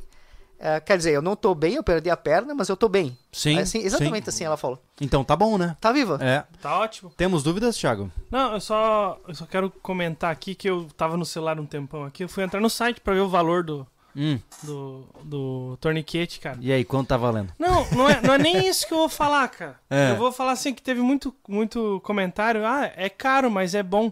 É, 0.61 0.77
quer 0.81 0.97
dizer, 0.97 1.11
eu 1.13 1.21
não 1.21 1.37
tô 1.37 1.55
bem, 1.55 1.75
eu 1.75 1.83
perdi 1.83 2.09
a 2.09 2.17
perna, 2.17 2.53
mas 2.53 2.67
eu 2.67 2.75
tô 2.75 2.89
bem. 2.89 3.17
Sim. 3.31 3.57
Assim, 3.57 3.79
exatamente 3.79 4.27
assim 4.27 4.43
ela 4.43 4.57
falou. 4.57 4.77
Então 4.99 5.23
tá 5.23 5.33
bom, 5.35 5.57
né? 5.57 5.77
Tá 5.79 5.91
viva? 5.93 6.19
É. 6.21 6.43
Tá 6.61 6.77
ótimo. 6.79 7.13
Temos 7.15 7.43
dúvidas, 7.43 7.77
Thiago? 7.77 8.11
Não, 8.29 8.53
eu 8.53 8.59
só, 8.59 9.17
eu 9.25 9.33
só 9.33 9.45
quero 9.45 9.69
comentar 9.81 10.31
aqui 10.31 10.53
que 10.53 10.69
eu 10.69 10.87
tava 10.97 11.15
no 11.15 11.25
celular 11.25 11.57
um 11.59 11.65
tempão 11.65 12.03
aqui. 12.03 12.25
Eu 12.25 12.29
fui 12.29 12.43
entrar 12.43 12.59
no 12.59 12.69
site 12.69 12.99
pra 12.99 13.13
ver 13.13 13.21
o 13.21 13.29
valor 13.29 13.63
do, 13.63 13.87
Hum. 14.13 14.37
do, 14.63 15.05
do 15.23 15.77
torniquete, 15.79 16.41
cara. 16.41 16.57
E 16.59 16.73
aí, 16.73 16.83
quanto 16.83 17.07
tá 17.07 17.15
valendo? 17.15 17.53
Não, 17.57 17.89
não 17.91 18.09
é, 18.09 18.19
não 18.21 18.33
é 18.33 18.37
nem 18.37 18.67
isso 18.67 18.85
que 18.85 18.93
eu 18.93 18.97
vou 18.97 19.07
falar, 19.09 19.47
cara. 19.47 19.79
É. 19.89 20.11
Eu 20.11 20.17
vou 20.17 20.31
falar 20.31 20.51
assim 20.51 20.73
que 20.73 20.81
teve 20.81 20.99
muito, 20.99 21.33
muito 21.47 22.01
comentário. 22.03 22.65
Ah, 22.65 22.91
é 22.97 23.07
caro, 23.07 23.49
mas 23.49 23.73
é 23.73 23.81
bom. 23.81 24.11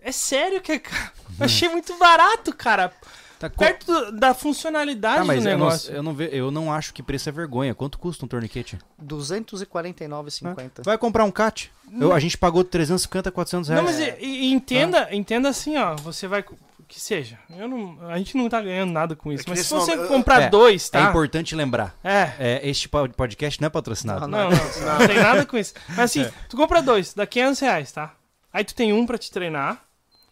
É 0.00 0.12
sério 0.12 0.60
que 0.60 0.70
é 0.72 0.78
caro. 0.78 1.10
Eu 1.40 1.46
achei 1.46 1.68
muito 1.68 1.98
barato, 1.98 2.54
cara. 2.54 2.92
Tá, 3.38 3.48
co- 3.48 3.56
Perto 3.58 3.86
do- 3.86 4.12
da 4.18 4.34
funcionalidade 4.34 5.20
Ah, 5.20 5.24
mas 5.24 5.44
do 5.44 5.48
eu 5.48 5.56
não, 5.58 5.66
negócio. 5.66 5.92
eu, 5.94 6.02
não 6.02 6.12
ve- 6.14 6.30
eu 6.32 6.50
não 6.50 6.72
acho 6.72 6.92
que 6.92 7.02
preço 7.02 7.28
é 7.28 7.32
vergonha. 7.32 7.74
Quanto 7.74 7.98
custa 7.98 8.24
um 8.24 8.28
torniquete? 8.28 8.76
249,50. 9.00 10.82
Vai 10.84 10.98
comprar 10.98 11.24
um 11.24 11.30
CAT. 11.30 11.70
Eu- 12.00 12.12
a 12.12 12.20
gente 12.20 12.36
pagou 12.36 12.64
350, 12.64 13.30
400 13.30 13.68
reais. 13.68 13.84
Não, 13.84 13.90
mas 13.90 14.00
e- 14.00 14.16
e- 14.24 14.48
e 14.48 14.52
entenda, 14.52 15.08
entenda 15.14 15.48
assim, 15.48 15.76
ó. 15.76 15.96
Você 15.96 16.26
vai. 16.26 16.44
Que 16.86 16.98
seja. 16.98 17.38
Eu 17.54 17.68
não, 17.68 17.98
a 18.08 18.16
gente 18.16 18.34
não 18.34 18.48
tá 18.48 18.62
ganhando 18.62 18.90
nada 18.92 19.14
com 19.14 19.30
isso. 19.30 19.44
É 19.46 19.50
mas 19.50 19.60
se 19.60 19.74
você 19.74 19.94
momento- 19.94 20.08
comprar 20.08 20.42
É, 20.42 20.48
dois, 20.48 20.88
É 20.88 20.92
tá? 20.98 21.08
importante 21.10 21.54
lembrar. 21.54 21.94
É. 22.02 22.32
É, 22.38 22.60
este 22.68 22.88
pod- 22.88 23.12
podcast 23.14 23.60
não 23.60 23.66
é 23.66 23.70
patrocinado. 23.70 24.26
Não, 24.26 24.44
não, 24.44 24.50
não, 24.50 25.06
tem 25.06 25.18
nada 25.18 25.44
com 25.44 25.58
isso. 25.58 25.74
Mas 25.90 25.98
assim, 25.98 26.26
tu 26.48 26.56
compra 26.56 26.80
dois, 26.80 27.12
dá 27.12 27.26
500 27.26 27.60
reais, 27.60 27.92
tá? 27.92 28.14
Aí 28.50 28.64
tu 28.64 28.74
tem 28.74 28.90
um 28.94 29.04
pra 29.04 29.18
te 29.18 29.30
treinar 29.30 29.82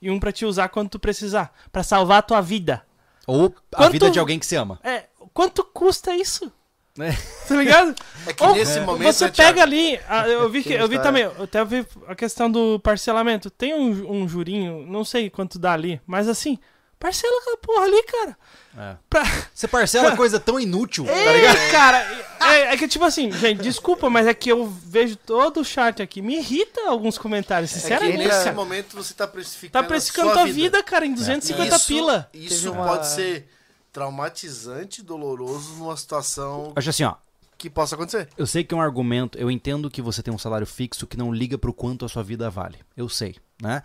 e 0.00 0.10
um 0.10 0.18
pra 0.18 0.32
te 0.32 0.46
usar 0.46 0.70
quando 0.70 0.88
tu 0.88 0.98
precisar. 0.98 1.52
Pra 1.70 1.82
salvar 1.82 2.18
a 2.20 2.22
tua 2.22 2.40
vida. 2.40 2.82
Ou 3.26 3.54
a 3.72 3.76
Quanto- 3.76 3.92
vida 3.92 4.10
de 4.10 4.18
alguém 4.18 4.38
que 4.38 4.46
se 4.46 4.56
ama. 4.56 4.78
É, 4.84 5.04
quanto 5.34 5.64
custa 5.64 6.14
isso? 6.14 6.50
É. 6.98 7.12
Tá 7.46 7.54
ligado? 7.56 7.94
É 8.26 8.32
que 8.32 8.42
Ou 8.42 8.54
nesse 8.54 8.80
momento. 8.80 9.12
você 9.12 9.28
pega 9.30 9.62
ali, 9.62 10.00
ah, 10.08 10.26
eu 10.26 10.48
vi, 10.50 10.62
que, 10.62 10.72
eu 10.72 10.88
vi 10.88 10.96
Sim, 10.96 11.02
também, 11.02 11.24
eu 11.24 11.42
até 11.42 11.62
vi 11.64 11.86
a 12.08 12.14
questão 12.14 12.50
do 12.50 12.80
parcelamento. 12.80 13.50
Tem 13.50 13.74
um, 13.74 14.22
um 14.22 14.26
jurinho, 14.28 14.86
não 14.86 15.04
sei 15.04 15.28
quanto 15.28 15.58
dá 15.58 15.72
ali, 15.74 16.00
mas 16.06 16.26
assim, 16.26 16.58
parcela 16.98 17.38
aquela 17.40 17.56
porra 17.58 17.84
ali, 17.84 18.02
cara. 18.04 18.36
É. 18.78 18.96
Pra... 19.08 19.22
Você 19.54 19.66
parcela 19.66 20.14
coisa 20.16 20.38
tão 20.38 20.60
inútil, 20.60 21.04
tá 21.06 21.12
É, 21.12 21.32
ligado? 21.36 21.70
cara, 21.70 22.26
é, 22.40 22.74
é 22.74 22.76
que 22.76 22.86
tipo 22.86 23.04
assim, 23.04 23.30
gente, 23.32 23.62
desculpa, 23.62 24.10
mas 24.10 24.26
é 24.26 24.34
que 24.34 24.50
eu 24.50 24.66
vejo 24.66 25.16
todo 25.16 25.60
o 25.60 25.64
chat 25.64 26.02
aqui, 26.02 26.20
me 26.20 26.36
irrita 26.36 26.82
alguns 26.88 27.16
comentários, 27.16 27.70
É 27.70 27.74
que 27.74 27.80
sinceramente, 27.80 28.18
nesse 28.18 28.44
cara. 28.44 28.52
momento 28.52 28.94
você 28.94 29.14
tá 29.14 29.26
precificando. 29.26 29.72
Tá 29.72 29.80
a 29.80 29.82
precificando 29.84 30.28
sua 30.32 30.42
tua 30.42 30.52
vida, 30.52 30.82
cara, 30.82 31.06
em 31.06 31.14
250 31.14 31.76
Isso- 31.76 31.86
pila. 31.86 32.28
Isso 32.34 32.70
uma- 32.72 32.86
pode 32.86 33.06
ser 33.08 33.48
traumatizante, 33.92 35.02
doloroso 35.02 35.74
numa 35.76 35.96
situação 35.96 36.72
Acho 36.76 36.90
assim, 36.90 37.02
ó. 37.04 37.14
que 37.58 37.68
possa 37.70 37.94
acontecer. 37.94 38.28
Eu 38.36 38.46
sei 38.46 38.62
que 38.62 38.74
é 38.74 38.76
um 38.76 38.80
argumento, 38.80 39.38
eu 39.38 39.50
entendo 39.50 39.90
que 39.90 40.00
você 40.02 40.22
tem 40.22 40.32
um 40.32 40.38
salário 40.38 40.66
fixo 40.66 41.06
que 41.06 41.16
não 41.16 41.32
liga 41.32 41.56
pro 41.58 41.72
quanto 41.72 42.04
a 42.04 42.08
sua 42.08 42.22
vida 42.22 42.48
vale. 42.50 42.78
Eu 42.96 43.08
sei, 43.08 43.36
né? 43.60 43.82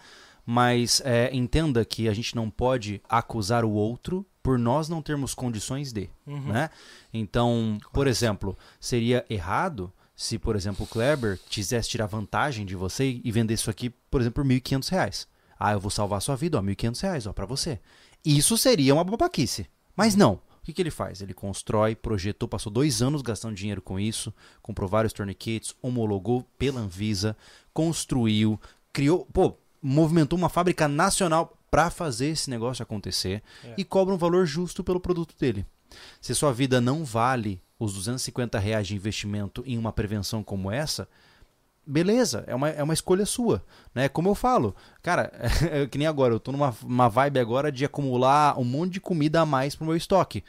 Mas 0.53 1.01
é, 1.05 1.33
entenda 1.33 1.85
que 1.85 2.09
a 2.09 2.13
gente 2.13 2.35
não 2.35 2.49
pode 2.49 3.01
acusar 3.07 3.63
o 3.63 3.71
outro 3.71 4.25
por 4.43 4.59
nós 4.59 4.89
não 4.89 5.01
termos 5.01 5.33
condições 5.33 5.93
de, 5.93 6.09
né? 6.51 6.69
Então, 7.13 7.77
por 7.93 8.05
exemplo, 8.05 8.57
seria 8.77 9.25
errado 9.29 9.93
se, 10.13 10.37
por 10.37 10.57
exemplo, 10.57 10.83
o 10.83 10.87
Kleber 10.89 11.39
quisesse 11.49 11.87
tirar 11.87 12.05
vantagem 12.05 12.65
de 12.65 12.75
você 12.75 13.21
e 13.23 13.31
vender 13.31 13.53
isso 13.53 13.69
aqui, 13.69 13.91
por 14.09 14.19
exemplo, 14.19 14.43
por 14.43 14.51
1.500 14.51 14.89
reais. 14.89 15.27
Ah, 15.57 15.71
eu 15.71 15.79
vou 15.79 15.89
salvar 15.89 16.17
a 16.17 16.21
sua 16.21 16.35
vida, 16.35 16.57
ó, 16.57 16.61
1.500 16.61 17.01
reais, 17.01 17.27
ó, 17.27 17.31
pra 17.31 17.45
você. 17.45 17.79
Isso 18.25 18.57
seria 18.57 18.93
uma 18.93 19.05
babaquice. 19.05 19.67
Mas 19.95 20.17
não. 20.17 20.33
O 20.33 20.63
que, 20.63 20.73
que 20.73 20.81
ele 20.81 20.91
faz? 20.91 21.21
Ele 21.21 21.33
constrói, 21.33 21.95
projetou, 21.95 22.49
passou 22.49 22.69
dois 22.69 23.01
anos 23.01 23.21
gastando 23.21 23.55
dinheiro 23.55 23.81
com 23.81 23.97
isso, 23.97 24.33
comprou 24.61 24.89
vários 24.89 25.13
torniquetes, 25.13 25.73
homologou 25.81 26.45
pela 26.57 26.81
Anvisa, 26.81 27.37
construiu, 27.73 28.59
criou, 28.91 29.25
pô, 29.31 29.57
movimentou 29.81 30.37
uma 30.37 30.49
fábrica 30.49 30.87
nacional 30.87 31.57
para 31.69 31.89
fazer 31.89 32.27
esse 32.27 32.49
negócio 32.49 32.83
acontecer 32.83 33.41
e 33.77 33.83
cobra 33.83 34.13
um 34.13 34.17
valor 34.17 34.45
justo 34.45 34.83
pelo 34.83 34.99
produto 34.99 35.35
dele. 35.39 35.65
Se 36.19 36.35
sua 36.35 36.53
vida 36.53 36.81
não 36.81 37.03
vale 37.03 37.61
os 37.79 37.93
250 37.93 38.59
reais 38.59 38.87
de 38.87 38.95
investimento 38.95 39.63
em 39.65 39.77
uma 39.77 39.91
prevenção 39.91 40.43
como 40.43 40.69
essa, 40.69 41.07
beleza, 41.85 42.43
é 42.47 42.53
uma, 42.53 42.69
é 42.69 42.83
uma 42.83 42.93
escolha 42.93 43.25
sua, 43.25 43.63
né? 43.93 44.07
Como 44.07 44.29
eu 44.29 44.35
falo, 44.35 44.75
cara, 45.01 45.31
é 45.71 45.87
que 45.87 45.97
nem 45.97 46.07
agora, 46.07 46.33
eu 46.33 46.39
tô 46.39 46.51
numa 46.51 46.75
uma 46.83 47.09
vibe 47.09 47.39
agora 47.39 47.71
de 47.71 47.83
acumular 47.85 48.59
um 48.59 48.63
monte 48.63 48.93
de 48.93 49.01
comida 49.01 49.41
a 49.41 49.45
mais 49.45 49.75
pro 49.75 49.85
meu 49.85 49.95
estoque. 49.95 50.43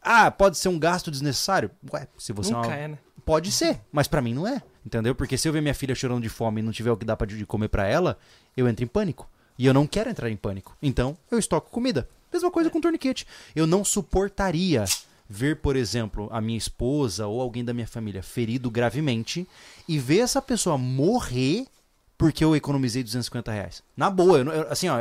Ah, 0.00 0.30
pode 0.30 0.56
ser 0.56 0.68
um 0.68 0.78
gasto 0.78 1.10
desnecessário? 1.10 1.70
Ué, 1.92 2.06
se 2.16 2.32
você 2.32 2.52
Nunca 2.52 2.68
é 2.68 2.70
uma... 2.70 2.76
é, 2.76 2.88
né? 2.88 2.98
Pode 3.24 3.52
ser, 3.52 3.80
mas 3.92 4.08
pra 4.08 4.22
mim 4.22 4.32
não 4.32 4.46
é, 4.46 4.62
entendeu? 4.88 5.14
Porque 5.14 5.36
se 5.38 5.46
eu 5.46 5.52
ver 5.52 5.60
minha 5.60 5.74
filha 5.74 5.94
chorando 5.94 6.22
de 6.22 6.28
fome 6.28 6.60
e 6.60 6.64
não 6.64 6.72
tiver 6.72 6.90
o 6.90 6.96
que 6.96 7.04
pra 7.04 7.26
de 7.26 7.46
comer 7.46 7.68
pra 7.68 7.86
ela, 7.86 8.18
eu 8.56 8.66
entro 8.66 8.82
em 8.84 8.88
pânico. 8.88 9.28
E 9.58 9.66
eu 9.66 9.74
não 9.74 9.86
quero 9.86 10.08
entrar 10.08 10.30
em 10.30 10.36
pânico. 10.36 10.76
Então, 10.82 11.16
eu 11.30 11.38
estoco 11.38 11.70
comida. 11.70 12.08
Mesma 12.32 12.50
coisa 12.50 12.70
com 12.70 12.80
torniquete. 12.80 13.26
Eu 13.54 13.66
não 13.66 13.84
suportaria 13.84 14.84
ver, 15.28 15.56
por 15.56 15.76
exemplo, 15.76 16.28
a 16.32 16.40
minha 16.40 16.56
esposa 16.58 17.26
ou 17.26 17.40
alguém 17.40 17.64
da 17.64 17.74
minha 17.74 17.86
família 17.86 18.22
ferido 18.22 18.70
gravemente 18.70 19.46
e 19.86 19.98
ver 19.98 20.20
essa 20.20 20.40
pessoa 20.40 20.78
morrer 20.78 21.66
porque 22.16 22.42
eu 22.44 22.56
economizei 22.56 23.02
250 23.02 23.52
reais. 23.52 23.82
Na 23.96 24.10
boa, 24.10 24.38
eu, 24.38 24.46
eu- 24.52 24.72
assim, 24.72 24.88
ó, 24.88 24.98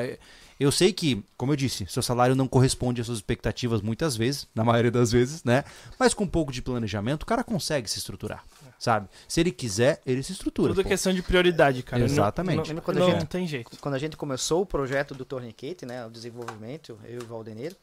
eu 0.59 0.71
sei 0.71 0.91
que, 0.91 1.23
como 1.37 1.51
eu 1.51 1.55
disse, 1.55 1.85
seu 1.87 2.01
salário 2.01 2.35
não 2.35 2.47
corresponde 2.47 2.99
às 3.01 3.07
suas 3.07 3.19
expectativas 3.19 3.81
muitas 3.81 4.15
vezes, 4.17 4.47
na 4.53 4.63
maioria 4.63 4.91
das 4.91 5.11
vezes, 5.11 5.43
né? 5.43 5.63
Mas 5.99 6.13
com 6.13 6.23
um 6.25 6.27
pouco 6.27 6.51
de 6.51 6.61
planejamento, 6.61 7.23
o 7.23 7.25
cara 7.25 7.43
consegue 7.43 7.89
se 7.89 7.97
estruturar, 7.99 8.43
sabe? 8.79 9.07
Se 9.27 9.39
ele 9.39 9.51
quiser, 9.51 10.01
ele 10.05 10.21
se 10.23 10.31
estrutura. 10.31 10.69
Tudo 10.69 10.81
é 10.81 10.83
pô. 10.83 10.89
questão 10.89 11.13
de 11.13 11.21
prioridade, 11.21 11.83
cara. 11.83 11.99
Não- 11.99 12.05
Exatamente. 12.05 12.73
Não, 12.73 12.81
quando 12.81 12.97
a 12.97 12.99
não 13.01 13.11
gente- 13.11 13.25
tem 13.25 13.47
jeito. 13.47 13.77
quando 13.79 13.95
a 13.95 13.99
gente 13.99 14.15
começou 14.17 14.61
o 14.61 14.65
projeto 14.65 15.13
do 15.15 15.25
Torniquete, 15.25 15.85
né, 15.85 16.05
o 16.05 16.09
desenvolvimento, 16.09 16.97
eu 17.05 17.19
e 17.19 17.23
o 17.23 17.25
Valdeneiro, 17.27 17.75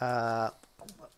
a, 0.00 0.52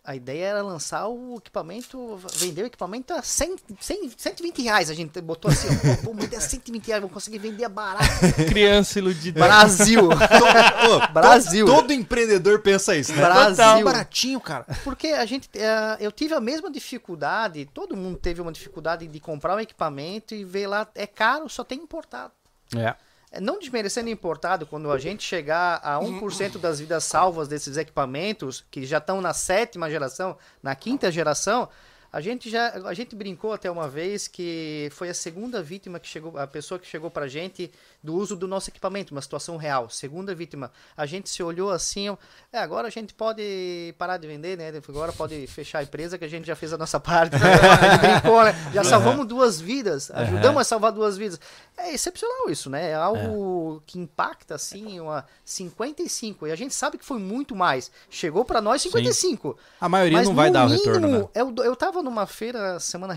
a 0.03 0.17
ideia 0.17 0.47
era 0.47 0.63
lançar 0.63 1.07
o 1.09 1.37
equipamento, 1.37 2.19
vender 2.35 2.63
o 2.63 2.67
equipamento 2.67 3.13
a 3.13 3.23
100, 3.23 3.57
100, 3.79 4.11
120 4.17 4.63
reais. 4.63 4.91
A 4.91 4.95
gente 4.95 5.21
botou 5.21 5.51
assim, 5.51 5.69
ó, 5.69 6.05
pô, 6.05 6.11
uma 6.11 6.25
ideia 6.25 6.41
120 6.41 6.87
reais, 6.87 7.03
vamos 7.03 7.15
conseguir 7.15 7.39
vender 7.39 7.69
barato. 7.69 8.05
Criança 8.49 8.99
iludida. 8.99 9.41
Brasil! 9.41 10.09
Ô, 10.09 11.07
Brasil. 11.13 11.67
Todo, 11.67 11.83
todo 11.83 11.93
empreendedor 11.93 12.61
pensa 12.61 12.97
isso, 12.97 13.13
né? 13.13 13.19
Brasil. 13.19 13.57
Total. 13.57 13.85
Baratinho, 13.85 14.41
cara. 14.41 14.67
Porque 14.83 15.09
a 15.09 15.27
gente, 15.27 15.49
eh, 15.55 15.99
eu 16.01 16.11
tive 16.11 16.35
a 16.35 16.41
mesma 16.41 16.71
dificuldade, 16.71 17.67
todo 17.67 17.97
mundo 17.97 18.17
teve 18.17 18.41
uma 18.41 18.53
dificuldade 18.53 19.07
de 19.07 19.21
comprar 19.21 19.55
um 19.55 19.61
equipamento 19.61 20.35
e 20.35 20.45
ver 20.45 20.67
lá, 20.67 20.89
é 20.95 21.07
caro, 21.07 21.49
só 21.49 21.63
tem 21.63 21.79
importado. 21.79 22.33
É. 22.75 22.95
Não 23.41 23.59
desmerecendo 23.59 24.09
importado, 24.11 24.67
quando 24.67 24.91
a 24.91 24.99
gente 24.99 25.23
chegar 25.23 25.81
a 25.85 26.01
1% 26.01 26.59
das 26.59 26.81
vidas 26.81 27.05
salvas 27.05 27.47
desses 27.47 27.77
equipamentos, 27.77 28.65
que 28.71 28.85
já 28.85 28.99
estão 28.99 29.21
na 29.21 29.33
sétima 29.33 29.89
geração, 29.89 30.37
na 30.61 30.75
quinta 30.75 31.13
geração, 31.13 31.69
a 32.13 32.21
gente 32.21 32.51
já 32.51 32.71
a 32.71 32.93
gente 32.93 33.15
brincou 33.15 33.53
até 33.53 33.71
uma 33.71 33.89
vez 33.89 34.27
que 34.27 34.89
foi 34.91 35.09
a 35.09 35.15
segunda 35.15 35.63
vítima 35.63 36.01
que 36.01 36.09
chegou, 36.09 36.37
a 36.37 36.47
pessoa 36.47 36.79
que 36.79 36.87
chegou 36.87 37.09
pra 37.09 37.29
gente 37.29 37.71
do 38.03 38.15
uso 38.15 38.35
do 38.35 38.49
nosso 38.49 38.71
equipamento, 38.71 39.15
uma 39.15 39.21
situação 39.21 39.57
real. 39.57 39.91
Segunda 39.91 40.35
vítima. 40.35 40.73
A 40.97 41.05
gente 41.05 41.29
se 41.29 41.43
olhou 41.43 41.71
assim, 41.71 42.09
é, 42.53 42.59
agora 42.59 42.89
a 42.89 42.91
gente 42.91 43.13
pode 43.13 43.95
parar 43.99 44.17
de 44.17 44.27
vender, 44.27 44.57
né? 44.57 44.73
Agora 44.89 45.13
pode 45.13 45.47
fechar 45.47 45.81
a 45.81 45.83
empresa 45.83 46.17
que 46.17 46.25
a 46.25 46.29
gente 46.29 46.47
já 46.47 46.57
fez 46.57 46.73
a 46.73 46.79
nossa 46.79 46.99
parte. 47.01 47.37
gente 47.37 47.99
brincou, 48.01 48.43
né? 48.45 48.55
Já 48.73 48.85
salvamos 48.85 49.27
duas 49.27 49.61
vidas, 49.61 50.11
ajudamos 50.11 50.61
a 50.61 50.65
salvar 50.65 50.93
duas 50.93 51.17
vidas. 51.17 51.39
É 51.77 51.93
excepcional 51.93 52.49
isso, 52.49 52.71
né? 52.71 52.91
É 52.91 52.95
algo 52.95 53.83
que 53.87 53.99
impacta 53.99 54.55
assim, 54.55 54.99
uma 55.01 55.27
55. 55.45 56.47
E 56.47 56.53
a 56.53 56.57
gente 56.57 56.75
sabe 56.75 56.97
que 56.97 57.05
foi 57.05 57.19
muito 57.19 57.55
mais. 57.55 57.91
Chegou 58.09 58.45
pra 58.45 58.61
nós 58.61 58.81
55. 58.83 59.57
A 59.81 59.89
maioria 59.89 60.19
Mas 60.19 60.29
não 60.29 60.35
vai 60.35 60.51
dar 60.51 60.67
o 60.67 60.69
retorno, 60.69 61.09
né? 61.09 61.29
eu, 61.35 61.55
eu 61.65 61.77
tava 61.77 62.03
numa 62.03 62.27
feira 62.27 62.81
semana 62.81 63.17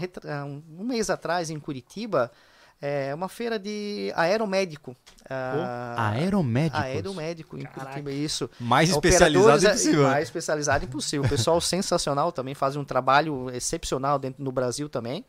um 0.77 0.83
mês 0.83 1.09
atrás 1.09 1.49
em 1.49 1.59
Curitiba, 1.59 2.31
é 2.85 3.15
uma 3.15 3.29
feira 3.29 3.57
de 3.57 4.11
aeromédico. 4.13 4.93
ah, 5.29 6.09
Aeromédicos. 6.09 6.81
Aeromédico 6.81 7.57
em 7.57 7.63
Curitiba, 7.63 8.11
isso. 8.11 8.49
Mais 8.59 8.91
Operadores, 8.91 9.63
especializado 9.63 9.65
é, 9.65 9.69
impossível. 9.69 10.03
Mais 10.03 10.23
especializado 10.27 10.85
impossível. 10.85 11.25
O 11.25 11.29
pessoal 11.29 11.61
sensacional 11.61 12.29
também, 12.33 12.53
faz 12.53 12.75
um 12.75 12.83
trabalho 12.83 13.49
excepcional 13.51 14.19
dentro 14.19 14.43
no 14.43 14.51
Brasil 14.51 14.89
também. 14.89 15.25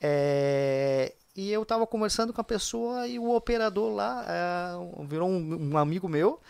É, 0.00 1.14
e 1.36 1.52
eu 1.52 1.64
tava 1.64 1.86
conversando 1.86 2.32
com 2.32 2.40
a 2.40 2.44
pessoa 2.44 3.06
e 3.06 3.20
o 3.20 3.36
operador 3.36 3.94
lá 3.94 4.24
é, 4.26 5.04
virou 5.06 5.28
um, 5.28 5.70
um 5.70 5.78
amigo 5.78 6.08
meu. 6.08 6.40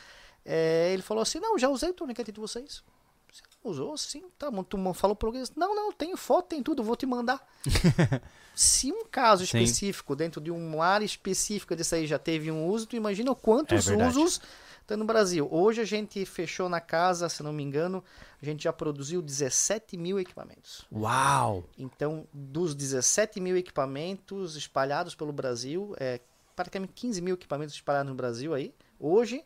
É, 0.42 0.90
ele 0.94 1.02
falou 1.02 1.20
assim: 1.20 1.38
Não, 1.38 1.58
já 1.58 1.68
usei 1.68 1.90
o 1.90 1.94
torniquete 1.94 2.32
de 2.32 2.40
vocês. 2.40 2.82
Você 3.30 3.42
usou? 3.62 3.94
Sim, 3.98 4.24
tá. 4.38 4.50
Tu 4.66 4.94
falou 4.94 5.14
português? 5.14 5.52
Não, 5.54 5.74
não, 5.76 5.92
tenho 5.92 6.16
foto, 6.16 6.48
tem 6.48 6.62
tudo, 6.62 6.82
vou 6.82 6.96
te 6.96 7.04
mandar. 7.04 7.46
Se 8.60 8.92
um 8.92 9.06
caso 9.06 9.46
Sim. 9.46 9.56
específico, 9.56 10.14
dentro 10.14 10.38
de 10.38 10.50
uma 10.50 10.84
área 10.84 11.06
específica 11.06 11.74
disso 11.74 11.94
aí 11.94 12.06
já 12.06 12.18
teve 12.18 12.50
um 12.50 12.66
uso, 12.66 12.86
tu 12.86 12.94
imagina 12.94 13.34
quantos 13.34 13.88
É 13.88 13.96
usos 13.96 14.38
Então, 14.84 14.98
no 14.98 15.04
Brasil, 15.06 15.48
hoje 15.50 15.80
a 15.80 15.84
gente 15.86 16.26
fechou 16.26 16.68
na 16.68 16.78
casa, 16.78 17.26
se 17.30 17.42
não 17.42 17.54
me 17.54 17.62
engano, 17.62 18.04
a 18.40 18.44
gente 18.44 18.64
já 18.64 18.70
produziu 18.70 19.22
17 19.22 19.96
mil 19.96 20.20
equipamentos. 20.20 20.84
Uau! 20.92 21.64
Então, 21.78 22.26
dos 22.34 22.74
17 22.74 23.40
mil 23.40 23.56
equipamentos 23.56 24.56
espalhados 24.56 25.14
pelo 25.14 25.32
Brasil, 25.32 25.94
é, 25.98 26.20
praticamente 26.54 26.92
15 26.92 27.22
mil 27.22 27.36
equipamentos 27.36 27.74
espalhados 27.74 28.10
no 28.10 28.14
Brasil 28.14 28.52
aí, 28.52 28.74
hoje, 28.98 29.42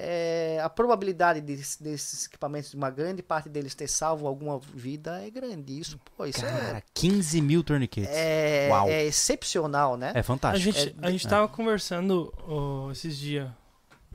é, 0.00 0.60
a 0.62 0.68
probabilidade 0.68 1.40
desses, 1.40 1.76
desses 1.76 2.26
equipamentos, 2.26 2.70
de 2.70 2.76
uma 2.76 2.90
grande 2.90 3.22
parte 3.22 3.48
deles 3.48 3.74
ter 3.74 3.88
salvo 3.88 4.26
alguma 4.26 4.58
vida 4.74 5.20
é 5.24 5.30
grande. 5.30 5.78
Isso, 5.78 5.98
pô, 6.16 6.24
isso 6.26 6.40
Cara, 6.40 6.82
15 6.94 7.40
mil 7.40 7.62
tourniquets. 7.64 8.08
é, 8.12 8.68
Uau. 8.70 8.88
é, 8.88 8.92
é 8.92 9.04
excepcional, 9.06 9.96
né? 9.96 10.12
É 10.14 10.20
A 10.20 10.22
fantástico. 10.22 10.72
gente, 10.72 10.96
a 11.02 11.10
gente 11.10 11.26
tava 11.26 11.48
conversando 11.48 12.32
ó, 12.46 12.90
esses 12.92 13.16
dias, 13.16 13.48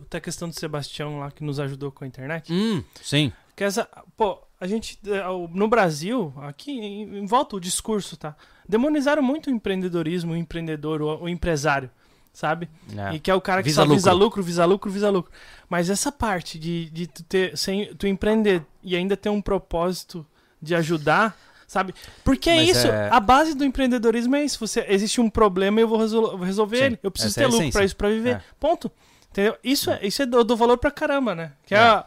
até 0.01 0.17
a 0.17 0.21
questão 0.21 0.49
do 0.49 0.55
Sebastião 0.59 1.19
lá 1.19 1.29
que 1.31 1.43
nos 1.43 1.59
ajudou 1.59 1.91
com 1.91 2.03
a 2.03 2.07
internet. 2.07 2.51
Hum, 2.51 2.83
sim. 3.01 3.31
Que 3.55 3.63
essa, 3.63 3.87
pô, 4.17 4.39
a 4.59 4.65
gente, 4.65 4.99
o- 5.31 5.47
no 5.49 5.67
Brasil, 5.67 6.33
aqui 6.37 6.71
em, 6.71 7.17
em 7.19 7.25
volta 7.25 7.55
o 7.55 7.59
discurso, 7.59 8.17
tá? 8.17 8.35
Demonizaram 8.67 9.21
muito 9.21 9.47
o 9.47 9.53
empreendedorismo, 9.53 10.33
o 10.33 10.35
empreendedor, 10.37 11.01
o, 11.01 11.23
o 11.23 11.29
empresário, 11.29 11.89
sabe? 12.33 12.67
É. 12.97 13.15
E 13.15 13.19
que 13.19 13.29
é 13.31 13.35
o 13.35 13.39
cara 13.41 13.61
que 13.61 13.69
Visa 13.69 13.83
só 13.85 13.87
visa 13.87 14.11
lucro. 14.11 14.25
lucro, 14.25 14.43
visa 14.43 14.65
lucro, 14.65 14.91
visa 14.91 15.09
lucro. 15.09 15.31
Mas 15.69 15.89
essa 15.89 16.11
parte 16.11 16.57
de, 16.59 16.89
de 16.89 17.07
tu, 17.07 17.23
ter, 17.23 17.57
sem, 17.57 17.93
tu 17.95 18.07
empreender 18.07 18.63
e 18.83 18.95
ainda 18.95 19.15
ter 19.15 19.29
um 19.29 19.41
propósito 19.41 20.25
de 20.61 20.73
ajudar, 20.75 21.37
sabe? 21.67 21.93
Porque 22.23 22.49
é 22.49 22.55
Mas 22.57 22.69
isso, 22.69 22.87
é- 22.87 23.09
a 23.11 23.19
base 23.19 23.53
do 23.55 23.63
empreendedorismo 23.63 24.35
é 24.35 24.43
isso. 24.43 24.59
Você, 24.59 24.85
existe 24.89 25.19
um 25.21 25.29
problema 25.29 25.79
e 25.79 25.83
eu 25.83 25.87
vou 25.87 25.97
resol- 25.99 26.37
vou 26.37 26.45
resolver 26.45 26.77
Sim, 26.77 26.83
ele. 26.83 26.99
Eu 27.03 27.11
preciso 27.11 27.31
essa 27.33 27.41
é 27.41 27.43
ter 27.43 27.49
a 27.53 27.57
lucro 27.57 27.71
pra 27.71 27.85
isso, 27.85 27.95
pra 27.95 28.09
viver. 28.09 28.35
É. 28.35 28.41
Ponto. 28.59 28.91
Entendeu? 29.31 29.55
Isso 29.63 29.89
é, 29.89 29.99
isso 30.05 30.21
é 30.21 30.25
do, 30.25 30.43
do 30.43 30.55
valor 30.55 30.77
pra 30.77 30.91
caramba, 30.91 31.33
né? 31.33 31.51
Que 31.65 31.73
é, 31.73 31.77
É. 31.77 31.81
a- 31.81 32.03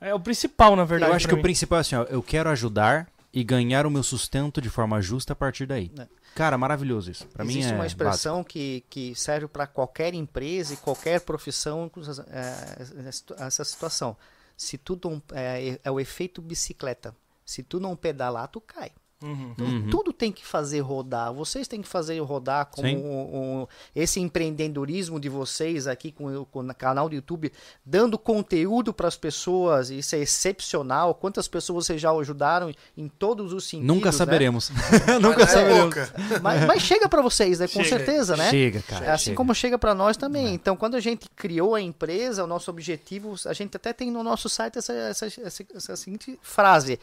é 0.00 0.14
o 0.14 0.20
principal, 0.20 0.74
na 0.76 0.84
verdade. 0.84 1.12
Eu 1.12 1.16
acho 1.16 1.28
que 1.28 1.34
o 1.34 1.36
mim. 1.36 1.42
principal 1.42 1.78
é 1.78 1.80
assim, 1.82 1.94
ó, 1.96 2.04
eu 2.04 2.22
quero 2.22 2.48
ajudar 2.48 3.06
e 3.34 3.44
ganhar 3.44 3.86
o 3.86 3.90
meu 3.90 4.02
sustento 4.02 4.60
de 4.62 4.70
forma 4.70 5.00
justa 5.02 5.34
a 5.34 5.36
partir 5.36 5.66
daí. 5.66 5.90
É. 5.98 6.06
Cara, 6.34 6.56
maravilhoso 6.56 7.10
isso. 7.10 7.26
Pra 7.28 7.44
mim 7.44 7.52
Existe 7.52 7.72
é 7.72 7.74
uma 7.74 7.82
básico. 7.82 8.02
expressão 8.02 8.44
que, 8.44 8.84
que 8.88 9.14
serve 9.14 9.48
para 9.48 9.66
qualquer 9.66 10.14
empresa 10.14 10.74
e 10.74 10.76
qualquer 10.76 11.20
profissão 11.20 11.90
é, 12.28 13.44
essa 13.44 13.64
situação. 13.64 14.16
Se 14.56 14.78
tu 14.78 14.98
não, 15.02 15.22
é, 15.32 15.78
é 15.82 15.90
o 15.90 15.98
efeito 15.98 16.40
bicicleta. 16.40 17.14
Se 17.44 17.62
tu 17.62 17.80
não 17.80 17.96
pedalar, 17.96 18.48
tu 18.48 18.60
cai. 18.60 18.92
Uhum. 19.22 19.50
Então, 19.52 19.66
Uhum. 19.66 19.90
tudo 19.90 20.12
tem 20.12 20.32
que 20.32 20.46
fazer 20.46 20.80
rodar. 20.80 21.32
Vocês 21.34 21.68
têm 21.68 21.82
que 21.82 21.88
fazer 21.88 22.18
rodar 22.20 22.66
como 22.66 22.88
um- 22.88 23.60
um- 23.62 23.66
esse 23.94 24.18
empreendedorismo 24.18 25.20
de 25.20 25.28
vocês 25.28 25.86
aqui 25.86 26.10
com, 26.10 26.26
o- 26.40 26.46
com 26.46 26.60
o 26.60 26.74
canal 26.74 27.08
do 27.08 27.14
YouTube, 27.14 27.52
dando 27.84 28.18
conteúdo 28.18 28.94
para 28.94 29.08
as 29.08 29.16
pessoas. 29.16 29.90
Isso 29.90 30.14
é 30.16 30.20
excepcional. 30.20 31.14
Quantas 31.14 31.46
pessoas 31.48 31.86
vocês 31.86 32.00
já 32.00 32.10
ajudaram 32.10 32.72
em 32.96 33.08
todos 33.08 33.52
os 33.52 33.64
sentidos? 33.64 33.86
Nunca 33.94 34.06
né? 34.06 34.12
saberemos. 34.12 34.70
Nunca 35.20 35.46
saberemos. 35.46 35.94
Mas, 36.42 36.64
mas 36.66 36.82
chega 36.82 37.08
para 37.08 37.20
vocês, 37.22 37.58
né? 37.60 37.68
Com 37.68 37.84
Chega. 37.84 37.96
certeza, 37.98 38.36
né? 38.36 38.50
Chega, 38.50 38.82
cara. 38.82 39.12
Assim 39.12 39.24
chega. 39.26 39.36
como 39.36 39.54
chega 39.54 39.78
para 39.78 39.94
nós 39.94 40.16
também. 40.16 40.54
Então, 40.54 40.76
quando 40.76 40.94
a 40.94 41.00
gente 41.00 41.28
criou 41.36 41.74
a 41.74 41.80
empresa, 41.80 42.42
o 42.42 42.46
nosso 42.46 42.70
objetivo, 42.70 43.34
a 43.46 43.52
gente 43.52 43.76
até 43.76 43.92
tem 43.92 44.10
no 44.10 44.22
nosso 44.22 44.48
site 44.48 44.78
essa, 44.78 44.92
essa, 44.92 45.26
essa, 45.26 45.64
essa 45.74 45.96
seguinte 45.96 46.38
frase: 46.42 46.98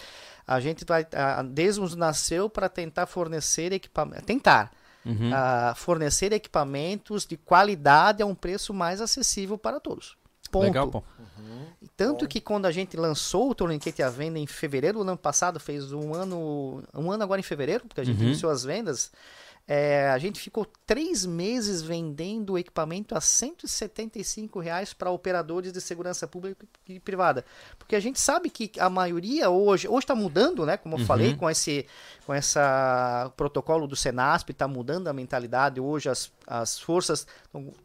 a 0.47 0.59
gente 0.61 0.85
vai, 0.85 1.05
a 1.13 1.43
Desmos 1.43 1.95
nasceu 1.95 2.49
para 2.49 2.69
tentar 2.69 3.05
fornecer 3.05 3.71
equipamentos, 3.73 4.25
tentar 4.25 4.71
Uhum. 5.05 5.29
fornecer 5.75 6.33
equipamentos 6.33 7.25
de 7.25 7.37
qualidade 7.37 8.21
a 8.21 8.25
um 8.25 8.35
preço 8.35 8.73
mais 8.73 8.99
acessível 8.99 9.57
para 9.57 9.79
todos. 9.79 10.17
Ponto. 10.51 10.63
Legal, 10.65 10.87
pô. 10.89 11.03
Tanto 11.95 12.27
que 12.27 12.41
quando 12.41 12.65
a 12.65 12.71
gente 12.71 12.97
lançou 12.97 13.49
o 13.49 13.55
Tourniquet 13.55 14.01
à 14.03 14.09
venda 14.09 14.37
em 14.39 14.47
fevereiro 14.47 14.97
do 14.99 15.03
ano 15.03 15.17
passado, 15.17 15.59
fez 15.59 15.91
um 15.91 16.13
ano, 16.13 16.83
um 16.93 17.11
ano 17.11 17.23
agora 17.23 17.39
em 17.39 17.43
fevereiro, 17.43 17.85
porque 17.87 18.01
a 18.01 18.03
gente 18.03 18.19
Uhum. 18.19 18.27
iniciou 18.27 18.51
as 18.51 18.63
vendas, 18.63 19.11
é, 19.67 20.09
a 20.09 20.17
gente 20.17 20.39
ficou 20.39 20.65
três 20.85 21.25
meses 21.25 21.81
vendendo 21.81 22.53
o 22.53 22.57
equipamento 22.57 23.13
a 23.15 23.19
175 23.19 24.59
reais 24.59 24.93
para 24.93 25.11
operadores 25.11 25.73
de 25.73 25.81
segurança 25.81 26.25
pública 26.27 26.65
e 26.87 26.99
privada. 26.99 27.43
Porque 27.77 27.95
a 27.95 27.99
gente 27.99 28.19
sabe 28.19 28.49
que 28.49 28.71
a 28.79 28.89
maioria 28.89 29.49
hoje, 29.49 29.87
hoje 29.87 30.05
está 30.05 30.15
mudando, 30.15 30.65
né? 30.65 30.77
Como 30.77 30.95
eu 30.95 30.99
Uhum. 30.99 31.05
falei, 31.05 31.35
com 31.35 31.49
esse 31.49 31.85
com 32.25 32.33
essa 32.33 33.31
protocolo 33.37 33.87
do 33.87 33.95
Senasp, 33.95 34.51
está 34.51 34.67
mudando 34.67 35.07
a 35.07 35.13
mentalidade. 35.13 35.79
Hoje 35.79 36.09
as, 36.09 36.31
as 36.45 36.79
forças 36.79 37.25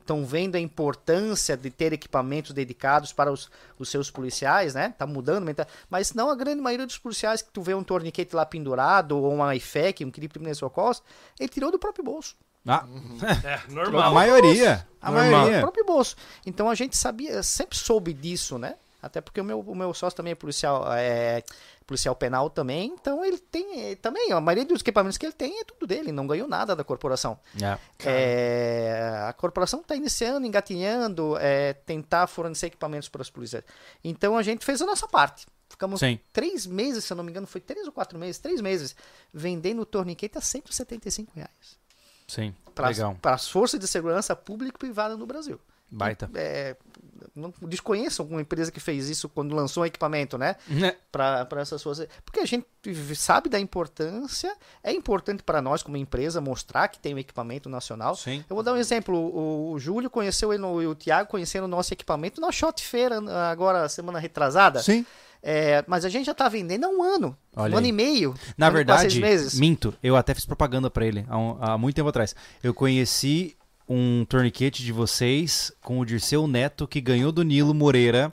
estão 0.00 0.24
vendo 0.24 0.56
a 0.56 0.60
importância 0.60 1.56
de 1.56 1.70
ter 1.70 1.92
equipamentos 1.92 2.52
dedicados 2.52 3.12
para 3.12 3.32
os, 3.32 3.50
os 3.78 3.88
seus 3.88 4.10
policiais, 4.10 4.74
né? 4.74 4.94
Tá 4.96 5.06
mudando 5.06 5.44
a. 5.44 5.66
Mas 5.88 6.12
não 6.14 6.30
a 6.30 6.34
grande 6.34 6.60
maioria 6.60 6.86
dos 6.86 6.98
policiais 6.98 7.42
que 7.42 7.50
tu 7.50 7.62
vê 7.62 7.74
um 7.74 7.82
torniquete 7.84 8.34
lá 8.36 8.44
pendurado, 8.46 9.16
ou 9.18 9.32
uma 9.34 9.54
IFEC, 9.56 10.04
um 10.04 10.10
kit 10.10 10.26
de 10.28 10.28
socorros, 10.54 11.02
ele 11.38 11.48
tirou 11.48 11.70
do 11.70 11.78
próprio 11.78 12.04
bolso. 12.04 12.34
Ah, 12.66 12.84
É, 13.44 13.54
a 13.66 13.70
normal. 13.70 14.14
maioria. 14.14 14.86
A 15.00 15.10
Normal. 15.10 15.30
Do 15.30 15.36
maioria. 15.36 15.60
próprio 15.60 15.84
bolso. 15.84 16.16
Então 16.46 16.70
a 16.70 16.74
gente 16.74 16.96
sabia, 16.96 17.42
sempre 17.42 17.76
soube 17.76 18.12
disso, 18.12 18.58
né? 18.58 18.76
Até 19.02 19.20
porque 19.20 19.40
o 19.40 19.44
meu, 19.44 19.58
o 19.58 19.74
meu 19.74 19.92
sócio 19.92 20.16
também 20.16 20.30
é 20.30 20.36
policial, 20.36 20.84
é 20.92 21.42
policial 21.82 22.14
penal 22.14 22.48
também, 22.50 22.94
então 22.98 23.24
ele 23.24 23.38
tem 23.38 23.96
também, 23.96 24.32
a 24.32 24.40
maioria 24.40 24.64
dos 24.64 24.80
equipamentos 24.80 25.18
que 25.18 25.26
ele 25.26 25.32
tem 25.32 25.60
é 25.60 25.64
tudo 25.64 25.86
dele, 25.86 26.12
não 26.12 26.26
ganhou 26.26 26.48
nada 26.48 26.74
da 26.74 26.84
corporação. 26.84 27.38
É. 27.60 27.78
É, 28.04 29.26
a 29.28 29.32
corporação 29.32 29.80
está 29.80 29.94
iniciando, 29.94 30.46
engatinhando, 30.46 31.36
é, 31.38 31.72
tentar 31.72 32.26
fornecer 32.26 32.66
equipamentos 32.66 33.08
para 33.08 33.22
os 33.22 33.30
policiais. 33.30 33.64
Então 34.02 34.36
a 34.36 34.42
gente 34.42 34.64
fez 34.64 34.80
a 34.80 34.86
nossa 34.86 35.08
parte. 35.08 35.46
Ficamos 35.68 36.00
Sim. 36.00 36.20
três 36.32 36.66
meses, 36.66 37.04
se 37.04 37.12
eu 37.12 37.16
não 37.16 37.24
me 37.24 37.30
engano, 37.30 37.46
foi 37.46 37.60
três 37.60 37.86
ou 37.86 37.92
quatro 37.92 38.18
meses, 38.18 38.38
três 38.38 38.60
meses, 38.60 38.94
vendendo 39.32 39.80
o 39.82 39.86
torniquete 39.86 40.36
a 40.36 40.40
175 40.40 41.32
reais. 41.34 41.78
Sim. 42.28 42.54
Para 42.74 42.88
Legal. 42.88 43.16
as 43.22 43.48
forças 43.48 43.80
de 43.80 43.86
segurança 43.86 44.36
pública 44.36 44.76
e 44.76 44.78
privada 44.78 45.16
no 45.16 45.26
Brasil. 45.26 45.58
Baita. 45.94 46.30
É, 46.34 46.74
não 47.36 47.52
desconheçam 47.62 48.26
uma 48.26 48.40
empresa 48.40 48.72
que 48.72 48.80
fez 48.80 49.08
isso 49.10 49.28
quando 49.28 49.54
lançou 49.54 49.82
um 49.82 49.86
equipamento, 49.86 50.38
né? 50.38 50.56
Né? 50.66 50.96
Para 51.10 51.46
essas 51.60 51.82
forças. 51.82 52.08
Porque 52.24 52.40
a 52.40 52.46
gente 52.46 52.66
sabe 53.14 53.48
da 53.50 53.60
importância, 53.60 54.54
é 54.82 54.90
importante 54.92 55.42
para 55.42 55.60
nós 55.60 55.82
como 55.82 55.96
empresa 55.96 56.40
mostrar 56.40 56.88
que 56.88 56.98
tem 56.98 57.14
um 57.14 57.18
equipamento 57.18 57.68
nacional. 57.68 58.16
Sim. 58.16 58.42
Eu 58.48 58.56
vou 58.56 58.62
dar 58.62 58.72
um 58.72 58.76
exemplo. 58.78 59.16
O, 59.16 59.72
o 59.72 59.78
Júlio 59.78 60.08
conheceu 60.10 60.52
e 60.52 60.86
o 60.86 60.94
Thiago 60.94 61.28
conheceram 61.28 61.66
o 61.66 61.68
nosso 61.68 61.92
equipamento 61.92 62.40
na 62.40 62.50
Shot 62.50 62.82
Feira, 62.82 63.20
agora, 63.50 63.88
semana 63.88 64.18
retrasada. 64.18 64.82
Sim. 64.82 65.04
É, 65.44 65.84
mas 65.88 66.04
a 66.04 66.08
gente 66.08 66.26
já 66.26 66.32
está 66.32 66.48
vendendo 66.48 66.84
há 66.86 66.88
um 66.88 67.02
ano. 67.02 67.36
Olha 67.56 67.74
um 67.74 67.78
ano 67.78 67.86
aí. 67.86 67.90
e 67.90 67.92
meio. 67.92 68.34
Na 68.56 68.68
um 68.68 68.72
verdade, 68.72 69.20
minto. 69.54 69.92
Eu 70.02 70.14
até 70.16 70.34
fiz 70.34 70.46
propaganda 70.46 70.88
pra 70.88 71.04
ele 71.04 71.26
há, 71.28 71.36
um- 71.36 71.58
há 71.60 71.76
muito 71.76 71.96
tempo 71.96 72.08
atrás. 72.08 72.34
Eu 72.62 72.72
conheci 72.72 73.56
um 73.88 74.24
torniquete 74.24 74.82
de 74.82 74.92
vocês 74.92 75.72
com 75.82 75.98
o 75.98 76.06
Dirceu 76.06 76.46
Neto, 76.46 76.86
que 76.86 77.00
ganhou 77.00 77.32
do 77.32 77.42
Nilo 77.42 77.74
Moreira. 77.74 78.30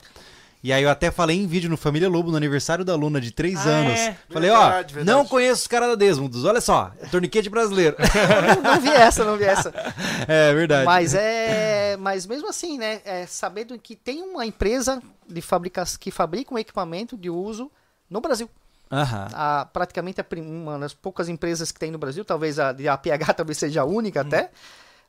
E 0.62 0.74
aí 0.74 0.82
eu 0.82 0.90
até 0.90 1.10
falei 1.10 1.38
em 1.38 1.46
vídeo 1.46 1.70
no 1.70 1.76
Família 1.78 2.06
Lobo, 2.06 2.30
no 2.30 2.36
aniversário 2.36 2.84
da 2.84 2.94
Luna 2.94 3.18
de 3.18 3.30
3 3.30 3.66
Ah, 3.66 3.70
anos. 3.70 3.98
é? 3.98 4.16
Falei, 4.28 4.50
Verdade, 4.50 4.92
ó, 4.92 4.94
verdade. 4.94 5.04
não 5.06 5.24
conheço 5.26 5.62
os 5.62 5.66
caras 5.66 5.88
da 5.88 5.94
Desmondos. 5.94 6.44
Olha 6.44 6.60
só, 6.60 6.92
é 7.00 7.06
torniquete 7.06 7.48
brasileiro. 7.48 7.96
não, 8.62 8.74
não 8.74 8.80
vi 8.80 8.88
essa, 8.90 9.24
não 9.24 9.38
vi 9.38 9.44
essa. 9.44 9.72
é 10.28 10.52
verdade. 10.52 10.84
Mas 10.84 11.14
é, 11.14 11.96
mas 11.98 12.26
mesmo 12.26 12.46
assim, 12.50 12.76
né, 12.76 13.00
é 13.06 13.24
sabendo 13.26 13.78
que 13.78 13.96
tem 13.96 14.22
uma 14.22 14.44
empresa 14.44 15.02
de 15.26 15.40
fabrica, 15.40 15.82
que 15.98 16.10
fabrica 16.10 16.54
um 16.54 16.58
equipamento 16.58 17.16
de 17.16 17.30
uso 17.30 17.70
no 18.10 18.20
Brasil. 18.20 18.48
Aham. 18.92 19.28
A, 19.32 19.64
praticamente 19.72 20.20
a 20.20 20.24
prim- 20.24 20.42
uma 20.42 20.78
das 20.78 20.92
poucas 20.92 21.28
empresas 21.30 21.72
que 21.72 21.78
tem 21.78 21.90
no 21.90 21.96
Brasil, 21.96 22.22
talvez 22.22 22.58
a 22.58 22.72
de 22.72 22.86
APH 22.86 23.32
talvez 23.34 23.56
seja 23.56 23.80
a 23.80 23.84
única 23.86 24.20
até. 24.20 24.50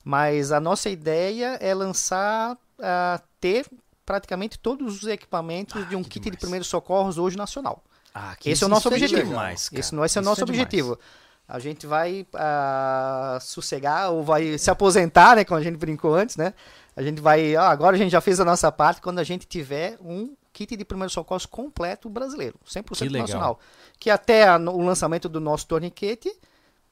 Mas 0.03 0.51
a 0.51 0.59
nossa 0.59 0.89
ideia 0.89 1.57
é 1.61 1.73
lançar, 1.73 2.57
ah, 2.79 3.21
ter 3.39 3.65
praticamente 4.05 4.57
todos 4.59 5.03
os 5.03 5.07
equipamentos 5.09 5.87
de 5.87 5.95
um 5.95 6.03
que 6.03 6.09
kit 6.11 6.19
de 6.21 6.29
demais. 6.31 6.39
primeiros 6.41 6.67
socorros 6.67 7.17
hoje 7.17 7.37
nacional. 7.37 7.83
Ah, 8.13 8.35
que 8.37 8.49
Esse 8.49 8.63
é 8.63 8.65
o 8.65 8.67
isso- 8.67 8.69
nosso 8.69 8.87
isso 8.89 8.95
objetivo. 9.05 9.29
demais, 9.29 9.69
cara. 9.69 9.79
Esse, 9.79 9.95
esse 9.95 10.17
é 10.17 10.21
o 10.21 10.23
nosso 10.25 10.43
demais. 10.45 10.59
objetivo. 10.61 10.99
A 11.47 11.59
gente 11.59 11.85
vai 11.85 12.25
ah, 12.33 13.37
sossegar 13.41 14.09
ou 14.11 14.23
vai 14.23 14.57
se 14.57 14.69
aposentar, 14.71 15.35
né? 15.35 15.43
Como 15.45 15.59
a 15.59 15.63
gente 15.63 15.77
brincou 15.77 16.15
antes, 16.15 16.35
né? 16.35 16.53
A 16.95 17.01
gente 17.01 17.21
vai. 17.21 17.55
ah, 17.55 17.69
agora 17.69 17.95
a 17.95 17.99
gente 17.99 18.11
já 18.11 18.19
fez 18.21 18.39
a 18.39 18.45
nossa 18.45 18.71
parte 18.71 19.01
quando 19.01 19.19
a 19.19 19.23
gente 19.23 19.45
tiver 19.45 19.97
um 20.01 20.33
kit 20.51 20.75
de 20.75 20.83
primeiros 20.83 21.13
socorros 21.13 21.45
completo 21.45 22.09
brasileiro, 22.09 22.59
100% 22.65 23.07
Que 23.11 23.17
nacional. 23.17 23.59
Que 23.99 24.09
até 24.09 24.47
a- 24.47 24.57
o 24.57 24.81
lançamento 24.81 25.29
do 25.29 25.39
nosso 25.39 25.67
torniquete, 25.67 26.33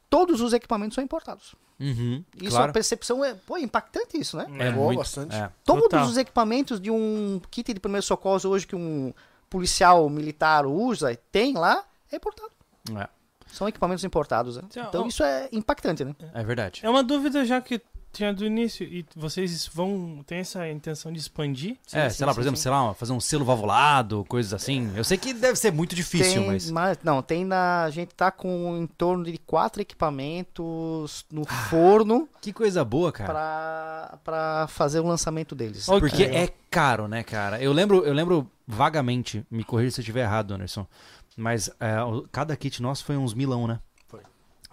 todos 0.09 0.39
os 0.41 0.53
equipamentos 0.53 0.95
são 0.95 1.03
importados. 1.03 1.55
Uhum, 1.79 2.23
Isso 2.41 2.49
claro. 2.51 2.69
a 2.71 2.73
percepção 2.73 3.23
é, 3.23 3.33
pô, 3.33 3.55
é 3.57 3.61
impactante 3.61 4.19
isso, 4.19 4.35
né? 4.35 4.45
É 4.59 4.71
Boa, 4.71 4.87
muito. 4.87 4.97
bastante. 4.99 5.33
é. 5.35 5.49
Todos 5.63 5.83
Total. 5.83 6.05
os 6.05 6.17
equipamentos 6.17 6.79
de 6.79 6.91
um 6.91 7.39
kit 7.49 7.73
de 7.73 7.79
primeiros 7.79 8.05
socorros 8.05 8.43
hoje 8.43 8.67
que 8.67 8.75
um 8.75 9.13
policial 9.49 10.09
militar 10.09 10.65
usa, 10.65 11.17
tem 11.31 11.53
lá, 11.53 11.83
é 12.11 12.17
importado. 12.17 12.51
É, 12.97 13.07
São 13.51 13.67
equipamentos 13.67 14.03
importados, 14.03 14.57
né? 14.57 14.63
Então, 14.69 14.85
Então 14.89 15.07
isso 15.07 15.23
é 15.23 15.47
impactante, 15.51 16.03
né? 16.03 16.13
é 16.33 16.43
verdade. 16.43 16.81
É 16.83 16.89
uma 16.89 17.01
dúvida 17.03 17.45
já 17.45 17.61
que 17.61 17.81
tinha 18.11 18.33
do 18.33 18.45
início. 18.45 18.85
E 18.85 19.05
vocês 19.15 19.67
vão. 19.67 20.23
Tem 20.25 20.39
essa 20.39 20.67
intenção 20.69 21.11
de 21.11 21.19
expandir? 21.19 21.77
é, 21.93 22.09
sim, 22.09 22.17
sei 22.17 22.25
lá, 22.25 22.31
sim, 22.31 22.35
por 22.35 22.41
exemplo, 22.41 22.57
sim. 22.57 22.63
sei 22.63 22.71
lá, 22.71 22.93
fazer 22.93 23.13
um 23.13 23.19
selo 23.19 23.45
valvulado, 23.45 24.25
coisas 24.27 24.53
assim. 24.53 24.91
Eu 24.95 25.03
sei 25.03 25.17
que 25.17 25.33
deve 25.33 25.55
ser 25.57 25.71
muito 25.71 25.95
difícil, 25.95 26.41
tem, 26.41 26.47
mas. 26.47 26.69
mas- 26.71 26.97
Não, 27.03 27.21
tem 27.21 27.45
na. 27.45 27.83
A 27.83 27.89
gente 27.89 28.13
tá 28.15 28.31
com 28.31 28.77
em 28.77 28.87
torno 28.87 29.23
de 29.23 29.37
quatro 29.37 29.81
equipamentos 29.81 31.25
no 31.31 31.43
Ah. 31.47 31.53
forno 31.69 32.27
Que 32.41 32.51
coisa 32.53 32.83
boa, 32.83 33.11
cara. 33.11 33.29
pra, 33.31 34.19
pra 34.23 34.67
fazer 34.67 34.99
o 34.99 35.05
lançamento 35.07 35.55
deles. 35.55 35.87
Ó, 35.89 35.99
Porque 35.99 36.23
é 36.23 36.49
caro, 36.69 37.07
né, 37.07 37.23
cara? 37.23 37.61
Eu 37.61 37.71
lembro, 37.73 38.03
eu 38.05 38.13
lembro 38.13 38.49
vagamente, 38.67 39.45
me 39.49 39.63
corrija 39.63 39.91
se 39.91 39.99
eu 39.99 40.03
estiver 40.03 40.21
errado, 40.23 40.53
Anderson. 40.53 40.85
Mas 41.37 41.69
é, 41.79 41.95
cada 42.31 42.55
kit 42.57 42.81
nosso 42.81 43.05
foi 43.05 43.15
uns 43.17 43.33
milão, 43.33 43.65
né? 43.67 43.79
Foi. 44.07 44.19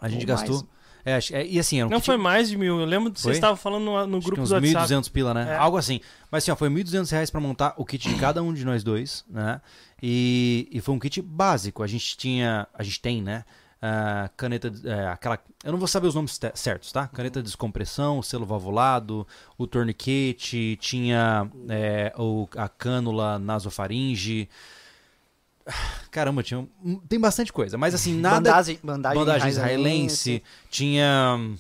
A 0.01 0.09
gente 0.09 0.23
Ou 0.23 0.27
gastou. 0.27 0.57
mais. 0.57 0.76
É, 1.07 1.19
é, 1.33 1.47
e 1.47 1.59
assim, 1.59 1.85
Não 1.85 2.01
foi 2.01 2.17
mais 2.17 2.51
de 2.51 2.59
mil. 2.59 2.81
Eu 2.81 2.85
lembro 2.85 3.13
que 3.13 3.21
vocês 3.21 3.37
estavam 3.37 3.57
falando 3.57 3.85
no, 3.85 4.07
no 4.07 4.21
grupo 4.21 4.43
uns 4.43 4.49
do 4.49 4.57
WhatsApp. 4.57 4.93
1.200 4.93 5.11
pila, 5.11 5.33
né? 5.33 5.53
É. 5.53 5.57
Algo 5.57 5.77
assim. 5.77 6.01
Mas 6.31 6.43
assim, 6.43 6.51
ó, 6.51 6.57
foi 6.57 6.69
1.200 6.69 7.11
reais 7.13 7.31
pra 7.31 7.41
montar 7.41 7.75
o 7.77 7.85
kit 7.85 8.09
de 8.09 8.17
cada 8.17 8.43
um 8.43 8.53
de 8.53 8.65
nós 8.65 8.83
dois, 8.83 9.25
né? 9.31 9.61
E, 10.03 10.69
e 10.73 10.81
foi 10.81 10.95
um 10.95 10.99
kit 10.99 11.23
básico. 11.23 11.83
A 11.83 11.87
gente 11.87 12.17
tinha, 12.17 12.67
a 12.75 12.83
gente 12.83 13.01
tem, 13.01 13.23
né? 13.23 13.45
ah, 13.81 14.31
caneta, 14.37 14.73
é, 14.85 15.07
aquela, 15.09 15.39
eu 15.63 15.73
não 15.73 15.79
vou 15.79 15.87
saber 15.87 16.09
os 16.09 16.15
nomes 16.15 16.39
certos, 16.55 16.91
tá? 16.91 17.07
Caneta 17.09 17.41
de 17.41 17.47
descompressão, 17.47 18.23
selo 18.23 18.47
valvulado, 18.47 19.27
o 19.57 19.67
tourniquet, 19.67 20.77
tinha 20.81 21.49
é, 21.69 22.13
o, 22.17 22.49
a 22.57 22.69
cânula 22.69 23.39
nasofaringe. 23.39 24.49
Caramba, 26.11 26.43
tinha, 26.43 26.61
um- 26.85 26.97
tem 27.09 27.19
bastante 27.19 27.53
coisa, 27.53 27.77
mas 27.77 27.95
assim, 27.95 28.15
nada 28.15 28.37
bandagem, 28.37 28.79
bandagem, 28.83 29.19
bandagem 29.19 29.49
israelense, 29.49 30.43
tinha 30.71 31.37
hum, 31.39 31.57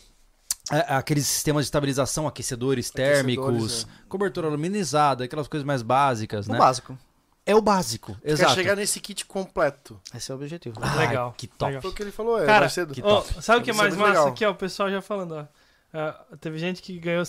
a- 0.70 0.99
aqueles 0.99 1.27
sistemas 1.27 1.65
de 1.65 1.69
estabilização, 1.69 2.27
aquecedores 2.27 2.91
térmicos, 2.91 3.47
Aquecedores, 3.49 3.87
cobertura 4.09 4.47
aluminizada, 4.49 5.24
aquelas 5.24 5.49
coisas 5.49 5.66
mais 5.66 5.83
básicas, 5.83 6.47
O 6.47 6.53
né? 6.53 6.59
básico. 6.59 6.97
É 7.45 7.55
o 7.55 7.61
básico, 7.62 8.16
Quer 8.23 8.31
exato. 8.33 8.55
chegar 8.55 8.74
nesse 8.77 8.99
kit 8.99 9.24
completo. 9.24 10.01
Esse 10.15 10.33
é 10.33 10.35
o 10.35 10.39
objetivo. 10.39 10.77
Ai, 10.83 11.07
Legal, 11.09 11.33
que 11.37 11.47
top. 11.47 11.66
legal. 11.66 11.83
Foi 11.83 11.91
o 11.91 11.95
que 11.95 12.03
ele 12.03 12.11
falou, 12.11 12.43
é 12.43 12.47
Cara, 12.47 12.69
cedo. 12.69 12.93
que 12.93 13.01
top. 13.03 13.41
sabe 13.43 13.61
o 13.61 13.62
que 13.62 13.70
é 13.70 13.74
é 13.74 13.77
mais 13.77 13.95
massa 13.97 14.09
legal. 14.11 14.28
aqui, 14.28 14.45
ó? 14.45 14.51
O 14.51 14.55
pessoal 14.57 14.91
já 14.91 15.01
falando, 15.01 15.33
ó. 15.37 15.47
Ah, 15.93 16.24
teve 16.41 16.59
gente 16.59 16.83
que 16.83 16.99
ganhou, 16.99 17.23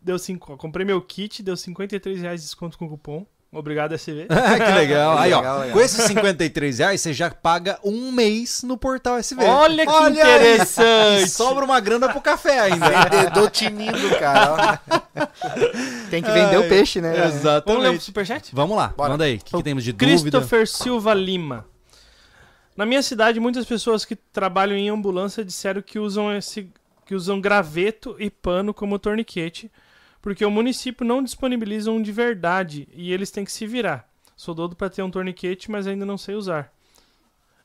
deu 0.00 0.18
cinco, 0.20 0.52
ó, 0.52 0.56
comprei 0.56 0.86
meu 0.86 1.02
kit, 1.02 1.42
deu 1.42 1.56
53 1.56 2.20
reais 2.20 2.40
de 2.40 2.46
desconto 2.46 2.78
com 2.78 2.88
cupom. 2.88 3.26
Obrigado, 3.52 3.92
SV. 3.94 4.28
que 4.30 4.72
legal. 4.72 5.18
Aí, 5.18 5.32
ó, 5.32 5.38
Legal, 5.40 5.70
com 5.72 5.80
esses 5.80 6.04
53 6.04 6.78
reais, 6.78 7.00
você 7.00 7.12
já 7.12 7.28
paga 7.30 7.80
um 7.82 8.12
mês 8.12 8.62
no 8.62 8.78
portal 8.78 9.18
SV. 9.18 9.44
Olha 9.44 9.84
que 9.84 9.92
aí. 9.92 10.12
interessante. 10.12 11.24
E 11.24 11.28
sobra 11.28 11.64
uma 11.64 11.80
grana 11.80 12.08
pro 12.08 12.20
café 12.20 12.60
ainda. 12.60 12.88
Vendedor 12.88 13.50
tinindo, 13.50 14.16
cara. 14.20 14.80
Tem 16.10 16.22
que 16.22 16.30
vender 16.30 16.56
Ai, 16.56 16.66
o 16.66 16.68
peixe, 16.68 17.00
né? 17.00 17.12
Vamos 17.12 17.22
ler 17.22 17.32
o 17.32 17.36
Exatamente. 17.36 18.04
superchat? 18.04 18.54
Vamos 18.54 18.76
lá, 18.76 18.94
Bora. 18.96 19.10
manda 19.10 19.24
aí. 19.24 19.34
O 19.34 19.44
que, 19.44 19.56
que 19.56 19.62
temos 19.64 19.82
de 19.82 19.92
dúvida? 19.92 20.20
Christopher 20.38 20.68
Silva 20.68 21.12
Lima. 21.12 21.66
Na 22.76 22.86
minha 22.86 23.02
cidade, 23.02 23.40
muitas 23.40 23.66
pessoas 23.66 24.04
que 24.04 24.14
trabalham 24.14 24.76
em 24.76 24.88
ambulância 24.88 25.44
disseram 25.44 25.82
que 25.82 25.98
usam 25.98 26.34
esse 26.36 26.72
que 27.04 27.14
usam 27.16 27.40
graveto 27.40 28.14
e 28.20 28.30
pano 28.30 28.72
como 28.72 28.96
torniquete, 28.96 29.68
porque 30.22 30.44
o 30.44 30.50
município 30.50 31.04
não 31.06 31.22
disponibiliza 31.22 31.90
um 31.90 32.00
de 32.02 32.12
verdade 32.12 32.88
e 32.94 33.12
eles 33.12 33.30
têm 33.30 33.44
que 33.44 33.52
se 33.52 33.66
virar. 33.66 34.08
Sou 34.36 34.54
doido 34.54 34.74
para 34.76 34.88
ter 34.90 35.02
um 35.02 35.10
torniquete, 35.10 35.70
mas 35.70 35.86
ainda 35.86 36.04
não 36.06 36.16
sei 36.18 36.34
usar. 36.34 36.72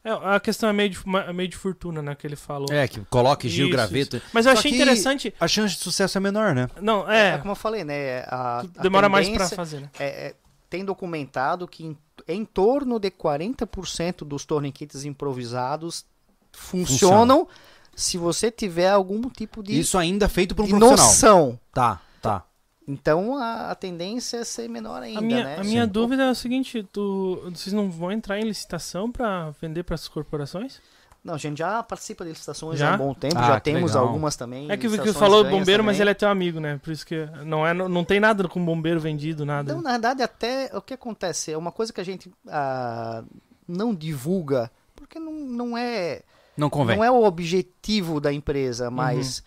É, 0.04 0.12
a 0.36 0.40
questão 0.40 0.70
é 0.70 0.74
meio 0.74 0.90
de, 0.92 1.00
meio 1.34 1.50
de 1.50 1.58
fortuna, 1.58 2.00
né, 2.02 2.14
que 2.14 2.28
ele 2.28 2.36
falou. 2.36 2.68
É, 2.72 2.88
que 2.88 3.00
coloque 3.10 3.50
giro, 3.50 3.70
Isso, 3.70 3.76
graveto. 3.78 4.22
Mas 4.32 4.46
eu 4.46 4.52
Só 4.52 4.60
achei 4.60 4.72
que 4.72 4.78
interessante. 4.78 5.34
A 5.40 5.48
chance 5.48 5.74
de 5.76 5.82
sucesso 5.82 6.18
é 6.18 6.22
menor, 6.22 6.54
né? 6.54 6.70
Não, 6.80 7.10
É, 7.12 7.32
é. 7.34 7.38
como 7.40 7.52
eu 7.52 7.56
falei, 7.56 7.84
né? 7.84 8.20
A, 8.28 8.60
a 8.60 8.82
demora 8.84 9.10
mais 9.10 9.26
pra 9.28 9.34
tendência 9.38 9.56
fazer, 9.56 9.80
né? 9.82 9.90
é- 9.98 10.28
é- 10.28 10.36
tem 10.70 10.84
documentado 10.86 11.68
que 11.68 11.86
em, 11.86 11.98
em 12.28 12.44
torno 12.46 13.00
de 13.00 13.10
40% 13.10 14.24
dos 14.26 14.46
torniquetes 14.46 15.06
improvisados 15.06 16.06
funcionam 16.52 17.48
se 17.96 18.18
você 18.18 18.52
tiver 18.52 18.90
algum 18.90 19.22
tipo 19.30 19.64
de, 19.64 19.80
Isso 19.80 19.98
ainda 19.98 20.28
feito 20.28 20.54
por 20.54 20.66
um 20.66 20.68
profissional. 20.68 20.98
noção. 21.08 21.60
Tá, 21.74 22.02
tá. 22.26 22.44
Então 22.88 23.38
a, 23.38 23.72
a 23.72 23.76
tendência 23.76 24.38
é 24.38 24.44
ser 24.44 24.70
menor 24.70 25.02
ainda, 25.02 25.20
A 25.20 25.22
minha, 25.22 25.44
né? 25.44 25.58
a 25.60 25.64
minha 25.64 25.86
Sim. 25.86 25.92
dúvida 25.92 26.24
é 26.24 26.30
o 26.30 26.36
seguinte: 26.36 26.84
tu, 26.92 27.42
vocês 27.52 27.74
não 27.74 27.90
vão 27.90 28.12
entrar 28.12 28.40
em 28.40 28.44
licitação 28.44 29.12
para 29.12 29.50
vender 29.62 29.84
para 29.84 29.96
as 29.96 30.08
corporações? 30.08 30.80
Não, 31.24 31.34
a 31.34 31.38
gente 31.38 31.58
já 31.58 31.82
participa 31.82 32.24
de 32.24 32.30
licitações 32.30 32.78
Já? 32.78 32.92
há 32.92 32.94
um 32.94 32.98
bom 33.00 33.14
tempo, 33.16 33.36
Ah, 33.40 33.48
já 33.48 33.60
temos 33.60 33.94
legal. 33.94 34.06
algumas 34.08 34.36
também. 34.36 34.70
É 34.72 34.78
que 34.78 34.86
o 34.88 34.92
que 35.02 35.12
falou 35.12 35.44
bombeiro, 35.44 35.84
mas 35.84 35.96
também. 35.96 36.02
ele 36.04 36.10
é 36.12 36.14
teu 36.14 36.30
amigo, 36.30 36.60
né? 36.60 36.80
Por 36.84 36.92
isso 36.94 37.04
que 37.04 37.26
não, 37.44 37.66
é, 37.66 37.74
não, 37.74 37.90
não 37.90 38.04
tem 38.06 38.20
nada 38.20 38.48
com 38.48 38.64
bombeiro 38.64 39.00
vendido, 39.00 39.44
nada. 39.44 39.72
Então, 39.72 39.82
na 39.82 39.94
verdade, 39.94 40.22
até 40.22 40.70
o 40.72 40.80
que 40.80 40.94
acontece 40.94 41.52
é 41.52 41.58
uma 41.58 41.72
coisa 41.72 41.92
que 41.92 42.00
a 42.00 42.04
gente 42.06 42.32
ah, 42.48 43.24
não 43.68 43.96
divulga, 43.96 44.70
porque 44.96 45.18
não, 45.18 45.34
não 45.34 45.76
é 45.76 46.22
Não 46.56 46.70
convém. 46.70 46.96
não 46.96 47.04
é 47.04 47.10
o 47.10 47.24
objetivo 47.24 48.22
da 48.22 48.32
empresa, 48.32 48.86
Uhum. 48.90 48.92
mas 48.96 49.42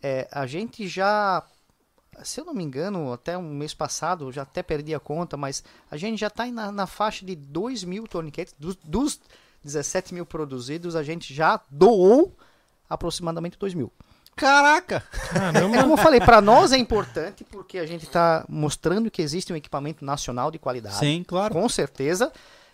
é, 0.00 0.28
a 0.30 0.46
gente 0.46 0.86
já, 0.86 1.42
se 2.22 2.40
eu 2.40 2.44
não 2.44 2.54
me 2.54 2.62
engano, 2.62 3.12
até 3.12 3.36
um 3.36 3.54
mês 3.54 3.74
passado, 3.74 4.26
eu 4.26 4.32
já 4.32 4.42
até 4.42 4.62
perdi 4.62 4.94
a 4.94 5.00
conta, 5.00 5.36
mas 5.36 5.64
a 5.90 5.96
gente 5.96 6.18
já 6.18 6.28
está 6.28 6.46
na, 6.46 6.70
na 6.70 6.86
faixa 6.86 7.24
de 7.24 7.34
2 7.34 7.84
mil 7.84 8.06
torniquetes. 8.06 8.54
Dos, 8.58 8.76
dos 8.76 9.20
17 9.64 10.14
mil 10.14 10.26
produzidos, 10.26 10.94
a 10.94 11.02
gente 11.02 11.32
já 11.32 11.60
doou 11.70 12.36
aproximadamente 12.88 13.58
2 13.58 13.74
mil. 13.74 13.90
Caraca! 14.36 15.02
É 15.12 15.38
Caramba! 15.38 15.78
como 15.78 15.92
eu 15.92 15.96
falei, 15.96 16.20
para 16.20 16.40
nós 16.40 16.72
é 16.72 16.76
importante 16.76 17.44
porque 17.44 17.78
a 17.78 17.86
gente 17.86 18.04
está 18.04 18.44
mostrando 18.48 19.10
que 19.10 19.22
existe 19.22 19.52
um 19.52 19.56
equipamento 19.56 20.04
nacional 20.04 20.50
de 20.50 20.58
qualidade, 20.58 20.96
Sim, 20.96 21.24
claro. 21.26 21.54
com 21.54 21.68
certeza, 21.68 22.32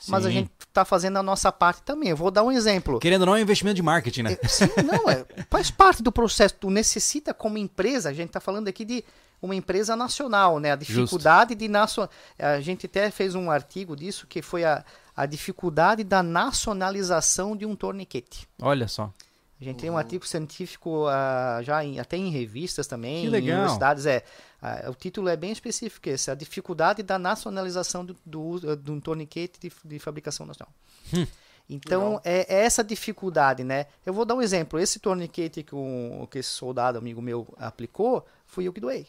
mas 0.08 0.24
a 0.24 0.28
Sim. 0.28 0.34
gente 0.34 0.50
está 0.66 0.84
fazendo 0.84 1.18
a 1.18 1.22
nossa 1.22 1.52
parte 1.52 1.82
também. 1.82 2.08
Eu 2.08 2.16
vou 2.16 2.30
dar 2.30 2.42
um 2.42 2.50
exemplo. 2.50 2.98
Querendo 2.98 3.22
ou 3.22 3.26
não, 3.26 3.36
é 3.36 3.38
um 3.40 3.42
investimento 3.42 3.76
de 3.76 3.82
marketing, 3.82 4.22
né? 4.22 4.38
É, 4.42 4.48
Sim, 4.48 4.68
não, 4.86 5.10
é, 5.10 5.26
faz 5.50 5.70
parte 5.70 6.02
do 6.02 6.10
processo. 6.10 6.54
Tu 6.58 6.70
necessita, 6.70 7.34
como 7.34 7.58
empresa, 7.58 8.08
a 8.08 8.12
gente 8.12 8.28
está 8.28 8.40
falando 8.40 8.68
aqui 8.68 8.84
de 8.84 9.04
uma 9.42 9.54
empresa 9.54 9.96
nacional, 9.96 10.58
né? 10.58 10.72
A 10.72 10.76
dificuldade 10.76 11.54
de 11.54 11.68
nacional. 11.68 12.10
A 12.38 12.60
gente 12.60 12.86
até 12.86 13.10
fez 13.10 13.34
um 13.34 13.50
artigo 13.50 13.96
disso 13.96 14.26
que 14.26 14.42
foi 14.42 14.64
a, 14.64 14.84
a 15.16 15.26
dificuldade 15.26 16.04
da 16.04 16.22
nacionalização 16.22 17.56
de 17.56 17.64
um 17.66 17.74
torniquete. 17.74 18.48
Olha 18.60 18.86
só. 18.88 19.12
A 19.60 19.64
gente 19.64 19.76
tem 19.80 19.90
um 19.90 19.98
artigo 19.98 20.26
científico 20.26 21.06
ah, 21.06 21.60
já 21.62 21.84
em- 21.84 22.00
até 22.00 22.16
em 22.16 22.30
revistas 22.30 22.86
também, 22.86 23.22
Que 23.22 23.26
em 23.26 23.30
legal. 23.30 23.56
universidades. 23.58 24.06
É, 24.06 24.24
ah, 24.62 24.86
o 24.88 24.94
título 24.94 25.28
é 25.28 25.36
bem 25.36 25.52
específico, 25.52 26.08
esse, 26.08 26.30
a 26.30 26.34
dificuldade 26.34 27.02
da 27.02 27.18
nacionalização 27.18 28.02
do, 28.04 28.16
do 28.24 28.40
uso 28.42 28.74
de 28.74 28.90
um 28.90 28.98
torniquete 28.98 29.60
de, 29.60 29.72
de 29.84 29.98
fabricação 29.98 30.46
nacional. 30.46 30.72
Hum. 31.14 31.26
Então, 31.68 32.20
é, 32.24 32.46
é 32.52 32.64
essa 32.64 32.82
dificuldade, 32.82 33.62
né? 33.62 33.86
Eu 34.04 34.12
vou 34.12 34.24
dar 34.24 34.34
um 34.34 34.42
exemplo. 34.42 34.78
Esse 34.78 34.98
torniquete 34.98 35.62
que, 35.62 35.74
um, 35.74 36.26
que 36.28 36.38
esse 36.38 36.48
soldado 36.48 36.98
amigo 36.98 37.20
meu 37.22 37.46
aplicou, 37.58 38.26
fui 38.46 38.66
eu 38.66 38.72
que 38.72 38.80
doei. 38.80 39.06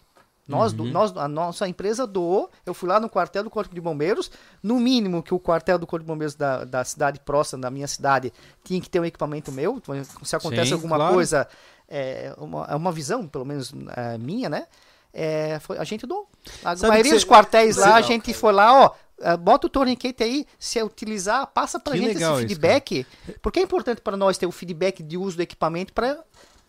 Nós, 0.48 0.72
Uhum. 0.72 0.78
do- 0.78 0.86
nós, 0.86 1.16
a 1.16 1.28
nossa 1.28 1.68
empresa 1.68 2.06
doou, 2.06 2.50
eu 2.66 2.74
fui 2.74 2.90
lá 2.90 3.00
no 3.00 3.08
quartel 3.10 3.44
do 3.44 3.50
Corpo 3.50 3.74
de 3.74 3.80
Bombeiros, 3.80 4.30
no 4.62 4.80
mínimo 4.80 5.22
que 5.24 5.34
o 5.34 5.40
quartel 5.40 5.78
do 5.78 5.88
Corpo 5.88 6.04
de 6.04 6.08
Bombeiros 6.08 6.36
da, 6.36 6.66
da 6.66 6.84
cidade 6.84 7.20
próxima, 7.20 7.62
da 7.62 7.70
minha 7.70 7.88
cidade, 7.88 8.34
tinha 8.64 8.82
que 8.82 8.90
ter 8.90 9.00
um 9.00 9.06
equipamento 9.06 9.52
meu, 9.52 9.82
se 10.24 10.36
acontece 10.36 10.70
Sim, 10.70 10.74
alguma 10.74 10.98
claro. 10.98 11.14
coisa, 11.14 11.48
é 11.88 12.34
uma, 12.38 12.66
é 12.70 12.76
uma 12.76 12.92
visão, 12.92 13.28
pelo 13.28 13.46
menos 13.46 13.74
é, 13.96 14.18
minha, 14.18 14.50
né? 14.50 14.66
É, 15.14 15.60
foi, 15.60 15.78
a 15.78 15.84
gente 15.84 16.06
doou. 16.08 16.28
A 16.64 16.76
Sabe 16.76 16.88
maioria 16.90 17.12
que 17.12 17.16
dos 17.18 17.26
quartéis 17.26 17.76
lá, 17.78 17.84
a 17.86 17.96
Legal, 17.96 18.04
gente 18.08 18.26
cara. 18.28 18.38
foi 18.38 18.54
lá, 18.54 18.82
ó, 18.86 18.92
é, 19.20 19.38
bota 19.38 19.68
o 19.68 19.70
torniquete 19.70 20.24
aí, 20.24 20.46
se 20.58 20.80
é 20.80 20.84
utilizar, 20.84 21.46
passa 21.48 21.80
pra 21.80 21.94
Que 21.94 22.00
gente 22.00 22.12
esse 22.16 22.24
isso, 22.24 22.36
feedback, 22.38 23.06
porque 23.42 23.60
é 23.60 23.64
importante 23.64 24.02
para 24.02 24.18
nós 24.18 24.38
ter 24.38 24.46
o 24.48 24.52
feedback 24.52 25.04
de 25.04 25.18
uso 25.18 25.36
do 25.38 25.44
equipamento 25.44 25.94
para 25.94 26.18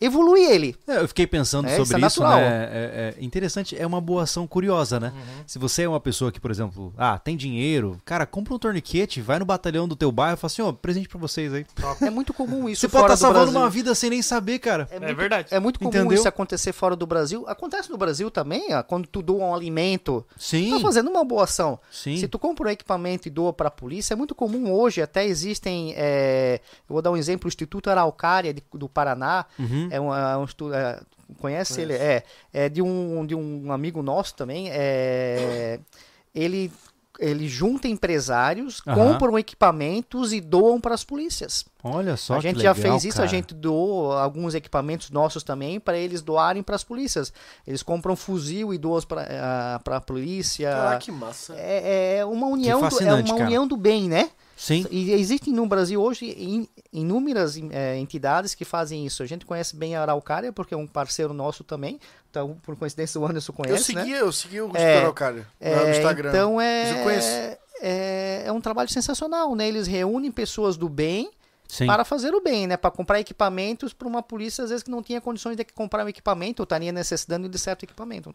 evoluir 0.05 0.51
ele. 0.51 0.77
É, 0.87 0.99
eu 1.01 1.09
fiquei 1.09 1.27
pensando 1.27 1.69
É, 1.69 1.73
isso 1.77 1.87
sobre 1.87 2.03
é 2.05 2.07
isso, 2.07 2.21
natural. 2.23 2.41
né? 2.41 2.65
É, 2.73 3.15
é 3.21 3.25
interessante, 3.25 3.77
é 3.79 3.87
uma 3.87 4.01
boa 4.01 4.23
ação 4.25 4.47
curiosa, 4.47 4.99
né? 5.01 5.13
Uhum. 5.15 5.45
Se 5.47 5.59
você 5.59 5.83
é 5.83 5.89
uma 5.89 6.01
pessoa 6.01 6.31
que, 6.33 6.41
por 6.41 6.51
exemplo, 6.51 6.93
ah, 6.97 7.19
tem 7.19 7.37
dinheiro, 7.37 8.01
cara, 8.05 8.27
compra 8.27 8.55
um 8.55 8.59
torniquete, 8.59 9.21
vai 9.21 9.39
no 9.39 9.45
batalhão 9.45 9.87
do 9.87 9.95
teu 9.97 10.11
bairro 10.11 10.35
e 10.35 10.37
fala 10.37 10.51
assim, 10.51 10.63
ó, 10.63 10.73
presente 10.73 11.09
pra 11.09 11.19
vocês 11.19 11.53
aí. 11.53 11.67
É 12.01 12.11
muito 12.11 12.33
comum 12.33 12.69
isso 12.69 12.81
Você 12.81 12.89
pode 12.89 13.05
estar 13.05 13.15
do 13.15 13.19
salvando 13.19 13.45
Brasil. 13.47 13.61
uma 13.61 13.71
vida 13.71 13.95
sem 13.95 14.11
nem 14.11 14.23
saber, 14.23 14.59
cara. 14.59 14.89
É, 14.91 14.97
É 14.97 15.01
muito, 15.01 15.17
verdade. 15.17 15.49
é 15.51 15.61
muito 15.61 15.79
comum 15.79 15.89
Entendeu? 15.91 16.13
isso 16.13 16.29
acontecer 16.29 16.73
fora 16.73 16.97
do 16.97 17.07
Brasil. 17.07 17.45
Acontece 17.49 17.91
no 17.91 17.97
Brasil 17.97 18.31
também, 18.31 18.75
ó, 18.75 18.83
quando 18.83 19.07
tu 19.07 19.23
doa 19.23 19.45
um 19.45 19.55
alimento, 19.55 20.25
Sim, 20.37 20.71
tá 20.71 20.81
fazendo 20.81 21.11
uma 21.11 21.25
boa 21.25 21.45
ação. 21.45 21.79
sim. 21.91 22.17
Se 22.17 22.29
tu 22.29 22.39
compra 22.39 22.69
um 22.69 22.71
equipamento 22.71 23.29
e 23.29 23.31
doa 23.31 23.53
para 23.53 23.69
a 23.69 23.71
polícia, 23.71 24.15
é 24.15 24.17
muito 24.17 24.35
comum 24.35 24.73
hoje, 24.73 25.01
até 25.03 25.25
existem, 25.27 25.93
é, 25.97 26.61
eu 26.89 26.93
vou 26.95 27.03
dar 27.03 27.11
um 27.11 27.17
exemplo, 27.17 27.47
o 27.47 27.49
Instituto 27.49 27.91
Araucária 27.91 28.53
de- 28.55 28.63
do 28.75 28.89
Paraná, 28.89 29.45
Uhum. 29.59 29.89
É 29.97 30.01
um, 30.01 30.15
é 30.15 30.37
um 30.37 30.45
estu- 30.45 30.73
é, 30.73 31.01
conhece 31.39 31.81
ele? 31.81 31.93
É, 31.95 32.25
é 32.53 32.69
de 32.69 32.81
um, 32.83 33.25
de 33.27 33.35
um 33.35 33.71
amigo 33.73 34.03
nosso 34.03 34.35
também, 34.35 34.69
é, 34.71 35.79
ele 36.35 36.73
ele 37.21 37.47
junta 37.47 37.87
empresários, 37.87 38.83
Aham. 38.87 39.13
compram 39.13 39.39
equipamentos 39.39 40.33
e 40.33 40.41
doam 40.41 40.81
para 40.81 40.95
as 40.95 41.05
polícias. 41.05 41.65
Olha 41.85 42.17
só 42.17 42.35
a 42.35 42.37
que 42.37 42.43
gente 42.43 42.59
legal, 42.59 42.75
já 42.75 42.81
fez 42.81 43.05
isso, 43.05 43.17
cara. 43.17 43.29
a 43.29 43.31
gente 43.31 43.53
doou 43.55 44.13
alguns 44.13 44.55
equipamentos 44.55 45.11
nossos 45.11 45.43
também 45.43 45.81
para 45.81 45.99
eles 45.99 46.23
doarem 46.23 46.63
para 46.63 46.77
as 46.77 46.85
polícias. 46.85 47.33
Eles 47.67 47.83
compram 47.83 48.15
fuzil 48.15 48.73
e 48.73 48.79
doam 48.79 49.01
para 49.03 49.81
a 49.97 50.01
polícia. 50.01 50.71
Caraca, 50.71 50.99
que 50.99 51.11
massa. 51.11 51.55
É, 51.57 52.19
é 52.19 52.25
uma 52.25 52.47
união, 52.47 52.81
do, 52.89 53.03
é 53.03 53.15
uma 53.15 53.23
cara. 53.25 53.45
união 53.45 53.67
do 53.67 53.77
bem, 53.77 54.09
né? 54.09 54.31
Sim. 54.57 54.87
E 54.93 55.11
existem 55.13 55.53
no 55.53 55.67
Brasil 55.67 56.01
hoje 56.01 56.27
in- 56.39 56.69
inúmeras 56.93 57.57
eh, 57.57 57.97
entidades 57.99 58.55
que 58.55 58.65
fazem 58.65 59.05
isso. 59.05 59.21
A 59.23 59.27
gente 59.27 59.45
conhece 59.45 59.75
bem 59.75 59.97
a 59.97 60.03
Araucária, 60.03 60.53
porque 60.53 60.73
é 60.75 60.77
um 60.77 60.87
parceiro 60.87 61.35
nosso 61.35 61.65
também. 61.65 61.99
Então, 62.31 62.57
por 62.63 62.77
coincidência, 62.77 63.21
o 63.21 63.27
Anderson 63.27 63.51
Eu 63.53 63.57
conhece, 63.57 63.93
né? 63.93 64.03
segui, 64.03 64.15
eu 64.17 64.31
segui 64.31 64.61
o 64.61 64.71
É, 64.77 65.11
cara 65.13 65.47
É, 65.61 65.75
no 65.85 65.91
Instagram. 65.91 66.29
Então 66.29 66.55
Mas 66.57 66.89
é, 66.89 66.91
eu 67.01 67.03
conheço. 67.03 67.29
é, 67.81 68.43
é 68.47 68.53
um 68.53 68.61
trabalho 68.61 68.89
sensacional, 68.89 69.57
né? 69.57 69.67
Eles 69.67 69.89
reúnem 69.89 70.31
pessoas 70.31 70.77
do 70.77 70.89
bem 70.89 71.29
Sim. 71.73 71.87
para 71.87 72.05
fazer 72.05 72.35
o 72.35 72.41
bem, 72.43 72.67
né? 72.67 72.77
Para 72.77 72.91
comprar 72.91 73.19
equipamentos 73.19 73.95
para 73.95 74.07
uma 74.07 74.23
polícia, 74.23 74.63
às 74.63 74.69
vezes, 74.69 74.83
que 74.83 74.91
não 74.91 75.03
tinha 75.03 75.23
condições 75.23 75.57
de 75.57 75.65
comprar 75.65 76.05
um 76.05 76.09
equipamento 76.09 76.61
ou 76.61 76.65
estaria 76.65 76.93
necessitando 76.93 77.49
de 77.49 77.59
certo 77.59 77.85
equipamento. 77.85 78.35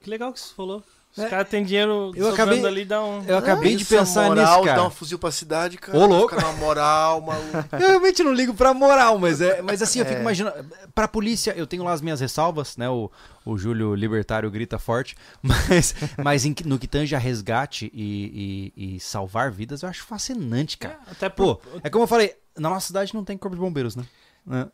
Que 0.00 0.08
legal 0.08 0.32
que 0.32 0.38
você 0.38 0.54
falou. 0.54 0.84
Os 1.16 1.24
É. 1.24 1.28
caras 1.28 1.48
têm 1.48 1.64
dinheiro 1.64 2.12
Eu 2.14 2.28
acabei- 2.32 2.64
ali, 2.64 2.84
dá 2.84 3.02
um... 3.04 3.24
Eu 3.26 3.36
acabei 3.36 3.74
de 3.74 3.82
Isso, 3.82 3.94
a 3.94 3.98
pensar 3.98 4.26
moral, 4.28 4.52
nisso, 4.58 4.64
cara. 4.66 4.80
Dá 4.82 4.86
um 4.86 4.90
fuzil 4.90 5.18
pra 5.18 5.30
cidade, 5.32 5.76
cara. 5.76 5.98
Ô, 5.98 6.06
louco. 6.06 6.34
Fica 6.36 6.40
na 6.46 6.52
moral, 6.52 7.20
maluco. 7.26 7.50
Eu 7.72 7.78
realmente 7.88 8.22
não 8.22 8.32
ligo 8.32 8.54
pra 8.54 8.72
moral, 8.72 9.18
mas 9.18 9.40
é, 9.40 9.60
mas 9.60 9.82
assim, 9.82 9.98
eu 9.98 10.06
fico 10.06 10.18
É. 10.18 10.20
imaginando, 10.20 10.64
pra 10.94 11.08
polícia, 11.08 11.52
eu 11.56 11.66
tenho 11.66 11.82
lá 11.82 11.92
as 11.92 12.00
minhas 12.00 12.20
ressalvas, 12.20 12.76
né? 12.76 12.88
O, 12.88 13.10
o 13.44 13.58
Júlio 13.58 13.92
Libertário 13.94 14.48
grita 14.52 14.78
forte, 14.78 15.16
mas, 15.42 15.94
mas 16.22 16.44
em 16.46 16.54
no 16.64 16.78
que 16.78 16.86
tange 16.86 17.14
a 17.16 17.18
resgate 17.18 17.90
e, 17.92 18.72
e- 18.76 18.94
e 18.96 19.00
salvar 19.00 19.50
vidas, 19.50 19.82
eu 19.82 19.88
acho 19.88 20.04
fascinante, 20.04 20.78
cara. 20.78 20.98
Até 21.10 21.28
por... 21.28 21.56
Pô, 21.56 21.80
é 21.82 21.90
como 21.90 22.04
eu 22.04 22.08
falei, 22.08 22.34
na 22.56 22.70
nossa 22.70 22.86
cidade 22.86 23.14
não 23.14 23.24
tem 23.24 23.36
corpo 23.36 23.56
de 23.56 23.60
bombeiros, 23.60 23.96
né? 23.96 24.04
É. 24.48 24.66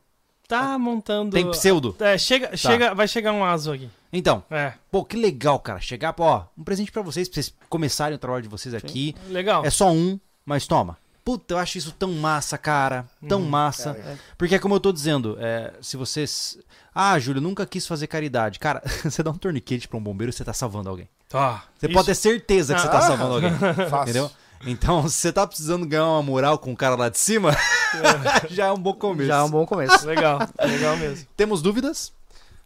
Tá 0.49 0.79
montando... 0.79 1.33
Tem 1.33 1.51
pseudo. 1.51 1.97
É, 1.99 2.17
chega, 2.17 2.57
chega, 2.57 2.95
vai 2.95 3.09
chegar 3.09 3.33
um 3.33 3.45
aso 3.45 3.73
aqui. 3.73 3.91
Então, 4.13 4.43
É, 4.51 4.73
pô, 4.91 5.05
que 5.05 5.17
legal, 5.17 5.59
cara. 5.59 5.81
Chegar, 5.81 6.13
pô, 6.13 6.25
ó, 6.25 6.45
um 6.57 6.63
presente 6.63 6.93
pra 6.93 7.03
vocês, 7.03 7.29
pra 7.29 7.35
vocês 7.43 7.55
começarem 7.69 8.15
o 8.15 8.19
trabalho 8.19 8.43
de 8.45 8.49
vocês 8.49 8.75
aqui. 8.75 9.15
legal. 9.29 9.65
É 9.65 9.71
só 9.71 9.91
um, 9.91 10.19
mas 10.45 10.67
toma. 10.67 10.97
Puta, 11.25 11.55
eu 11.55 11.59
acho 11.59 11.77
isso 11.77 11.91
tão 11.91 12.13
massa, 12.13 12.57
cara. 12.57 13.05
Tão 13.29 13.41
massa. 13.43 13.99
Porque 14.39 14.55
é 14.55 14.59
como 14.61 14.77
eu 14.77 14.81
tô 14.81 14.93
dizendo, 14.93 15.37
é, 15.41 15.73
se 15.81 15.97
vocês. 15.97 16.57
Ah, 16.95 17.19
Júlio, 17.19 17.43
nunca 17.43 17.67
quis 17.67 17.85
fazer 17.85 18.07
caridade. 18.07 18.61
Cara, 18.61 18.81
você 19.03 19.25
dá 19.25 19.33
um 19.33 19.37
torniquete 19.37 19.89
pra 19.89 19.99
um 19.99 20.03
bombeiro, 20.03 20.33
você 20.33 20.45
tá 20.45 20.53
salvando 20.53 20.89
alguém. 20.89 21.09
Tá. 21.29 21.65
Você 21.77 21.87
Isso- 21.87 21.95
pode 21.95 22.07
ter 22.07 22.15
certeza 22.15 22.75
que 22.77 22.81
você 22.81 22.89
tá 22.89 22.99
Ah, 22.99 23.03
salvando 23.03 23.35
alguém. 23.35 23.51
Fácil. 23.91 24.03
Entendeu? 24.03 24.31
Então, 24.67 25.09
se 25.09 25.17
você 25.19 25.33
tá 25.33 25.47
precisando 25.47 25.87
ganhar 25.87 26.07
uma 26.07 26.23
moral 26.23 26.59
com 26.59 26.73
o 26.73 26.77
cara 26.77 26.97
lá 26.97 27.09
de 27.09 27.19
cima, 27.19 27.57
já 28.51 28.67
é 28.67 28.73
um 28.73 28.79
bom 28.79 28.93
começo. 28.93 29.29
Já 29.29 29.37
é 29.39 29.43
um 29.43 29.51
bom 29.51 29.65
começo. 29.65 30.07
Legal, 30.07 30.41
legal 30.59 30.97
mesmo. 30.97 31.27
Temos 31.37 31.63
dúvidas? 31.63 32.13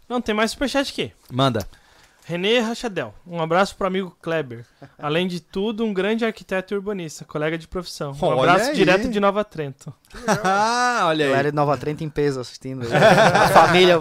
Não, 0.08 0.20
tem 0.20 0.34
mais 0.34 0.50
superchat 0.50 0.90
aqui. 0.90 1.12
Manda. 1.30 1.66
René 2.30 2.60
Rachadel, 2.60 3.12
um 3.26 3.42
abraço 3.42 3.74
pro 3.74 3.88
amigo 3.88 4.16
Kleber. 4.22 4.64
Além 4.96 5.26
de 5.26 5.40
tudo, 5.40 5.84
um 5.84 5.92
grande 5.92 6.24
arquiteto 6.24 6.72
e 6.72 6.76
urbanista, 6.76 7.24
colega 7.24 7.58
de 7.58 7.66
profissão. 7.66 8.12
Um 8.12 8.24
Olha 8.24 8.52
abraço 8.52 8.70
aí. 8.70 8.76
direto 8.76 9.08
de 9.08 9.18
Nova 9.18 9.42
Trento. 9.42 9.92
ah, 10.44 11.00
olha 11.06 11.24
Eu 11.24 11.32
aí. 11.32 11.38
era 11.40 11.50
de 11.50 11.56
Nova 11.56 11.76
Trento 11.76 12.04
em 12.04 12.08
peso 12.08 12.38
assistindo. 12.38 12.86
A 12.94 13.48
família, 13.48 14.00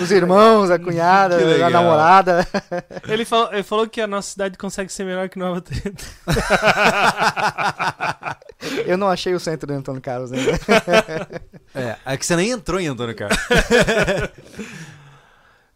os 0.00 0.12
irmãos, 0.12 0.70
a 0.70 0.78
cunhada, 0.78 1.36
a 1.66 1.70
namorada. 1.70 2.46
Ele 3.08 3.24
falou, 3.24 3.52
ele 3.52 3.64
falou 3.64 3.88
que 3.88 4.00
a 4.00 4.06
nossa 4.06 4.30
cidade 4.30 4.56
consegue 4.56 4.92
ser 4.92 5.02
melhor 5.04 5.28
que 5.28 5.36
Nova 5.36 5.60
Trento. 5.60 6.04
Eu 8.86 8.96
não 8.96 9.08
achei 9.08 9.34
o 9.34 9.40
centro 9.40 9.66
do 9.66 9.72
Antônio 9.74 10.00
Carlos 10.00 10.32
ainda. 10.32 10.52
É, 11.74 11.96
é 12.06 12.16
que 12.16 12.24
você 12.24 12.36
nem 12.36 12.50
entrou 12.50 12.78
em 12.78 12.86
Antônio 12.86 13.16
Carlos. 13.16 13.36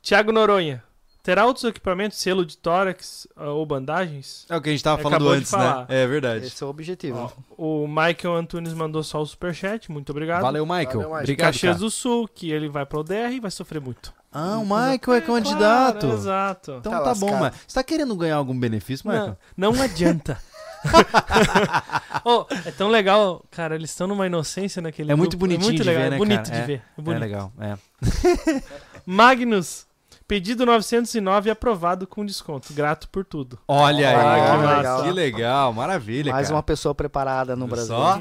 Tiago 0.00 0.30
Noronha, 0.32 0.82
terá 1.22 1.44
outros 1.46 1.64
equipamentos, 1.64 2.18
selo 2.18 2.44
de 2.44 2.56
tórax 2.56 3.26
ah, 3.36 3.50
ou 3.50 3.64
bandagens? 3.66 4.46
É 4.48 4.56
o 4.56 4.60
que 4.60 4.68
a 4.68 4.72
gente 4.72 4.82
tava 4.84 5.00
falando 5.02 5.16
Acabou 5.16 5.32
de 5.34 5.38
antes, 5.40 5.52
né? 5.52 5.86
É 5.88 6.06
verdade. 6.06 6.46
Esse 6.46 6.62
é 6.62 6.66
o 6.66 6.70
objetivo. 6.70 7.32
O 7.56 7.86
Michael 7.86 8.36
Antunes 8.36 8.72
mandou 8.74 9.02
só 9.02 9.20
o 9.20 9.26
superchat, 9.26 9.90
muito 9.90 10.10
obrigado. 10.10 10.42
Valeu, 10.42 10.64
Michael. 10.64 10.86
Valeu, 10.86 11.00
Michael. 11.08 11.22
Obrigado, 11.22 11.46
Caxias 11.48 11.72
cara. 11.74 11.84
do 11.84 11.90
Sul, 11.90 12.28
que 12.28 12.50
ele 12.50 12.68
vai 12.68 12.84
pro 12.86 13.02
DR 13.02 13.32
e 13.32 13.40
vai 13.40 13.50
sofrer 13.50 13.80
muito. 13.80 14.12
Ah, 14.32 14.58
o 14.58 14.62
Michael 14.64 15.14
é 15.16 15.20
candidato. 15.20 16.00
Claro, 16.06 16.14
exato. 16.16 16.72
Então 16.78 16.92
Tá 16.92 17.00
tá, 17.02 17.14
bom, 17.14 17.36
mas 17.36 17.54
você 17.66 17.74
tá 17.74 17.82
querendo 17.82 18.14
ganhar 18.16 18.36
algum 18.36 18.58
benefício, 18.58 19.08
Michael? 19.08 19.36
Não, 19.56 19.72
não 19.72 19.82
adianta. 19.82 20.38
Oh, 22.24 22.46
é 22.66 22.70
tão 22.70 22.88
legal, 22.88 23.44
cara, 23.50 23.74
eles 23.74 23.90
estão 23.90 24.06
numa 24.06 24.26
inocência 24.26 24.80
naquele 24.82 25.10
É 25.12 25.14
muito 25.14 25.36
grupo. 25.36 25.46
bonitinho 25.46 25.66
é 25.68 25.72
muito 25.72 25.82
de 25.82 25.88
legal, 25.88 26.02
ver, 26.02 26.06
é 26.06 26.10
né, 26.10 26.16
bonito 26.18 26.42
cara? 26.50 26.56
de 26.56 26.62
É, 26.62 26.66
ver. 26.66 26.72
É 26.96 27.00
É 27.00 27.02
bonito. 27.02 27.20
legal, 27.20 27.52
é. 27.60 27.78
Magnus, 29.06 29.86
pedido 30.30 30.64
909 30.64 31.50
aprovado 31.50 32.06
com 32.06 32.24
desconto. 32.24 32.72
Grato 32.72 33.08
por 33.08 33.24
tudo. 33.24 33.58
Olha 33.66 34.08
aí, 34.08 34.14
Ah, 34.14 34.34
que 34.52 34.58
que, 34.60 34.66
massa. 35.02 35.10
legal, 35.12 35.72
maravilha, 35.72 36.30
Mais 36.32 36.46
cara. 36.46 36.56
uma 36.56 36.62
pessoa 36.62 36.94
preparada 36.94 37.56
no 37.56 37.66
Brasil. 37.66 37.88
Só? 37.96 38.20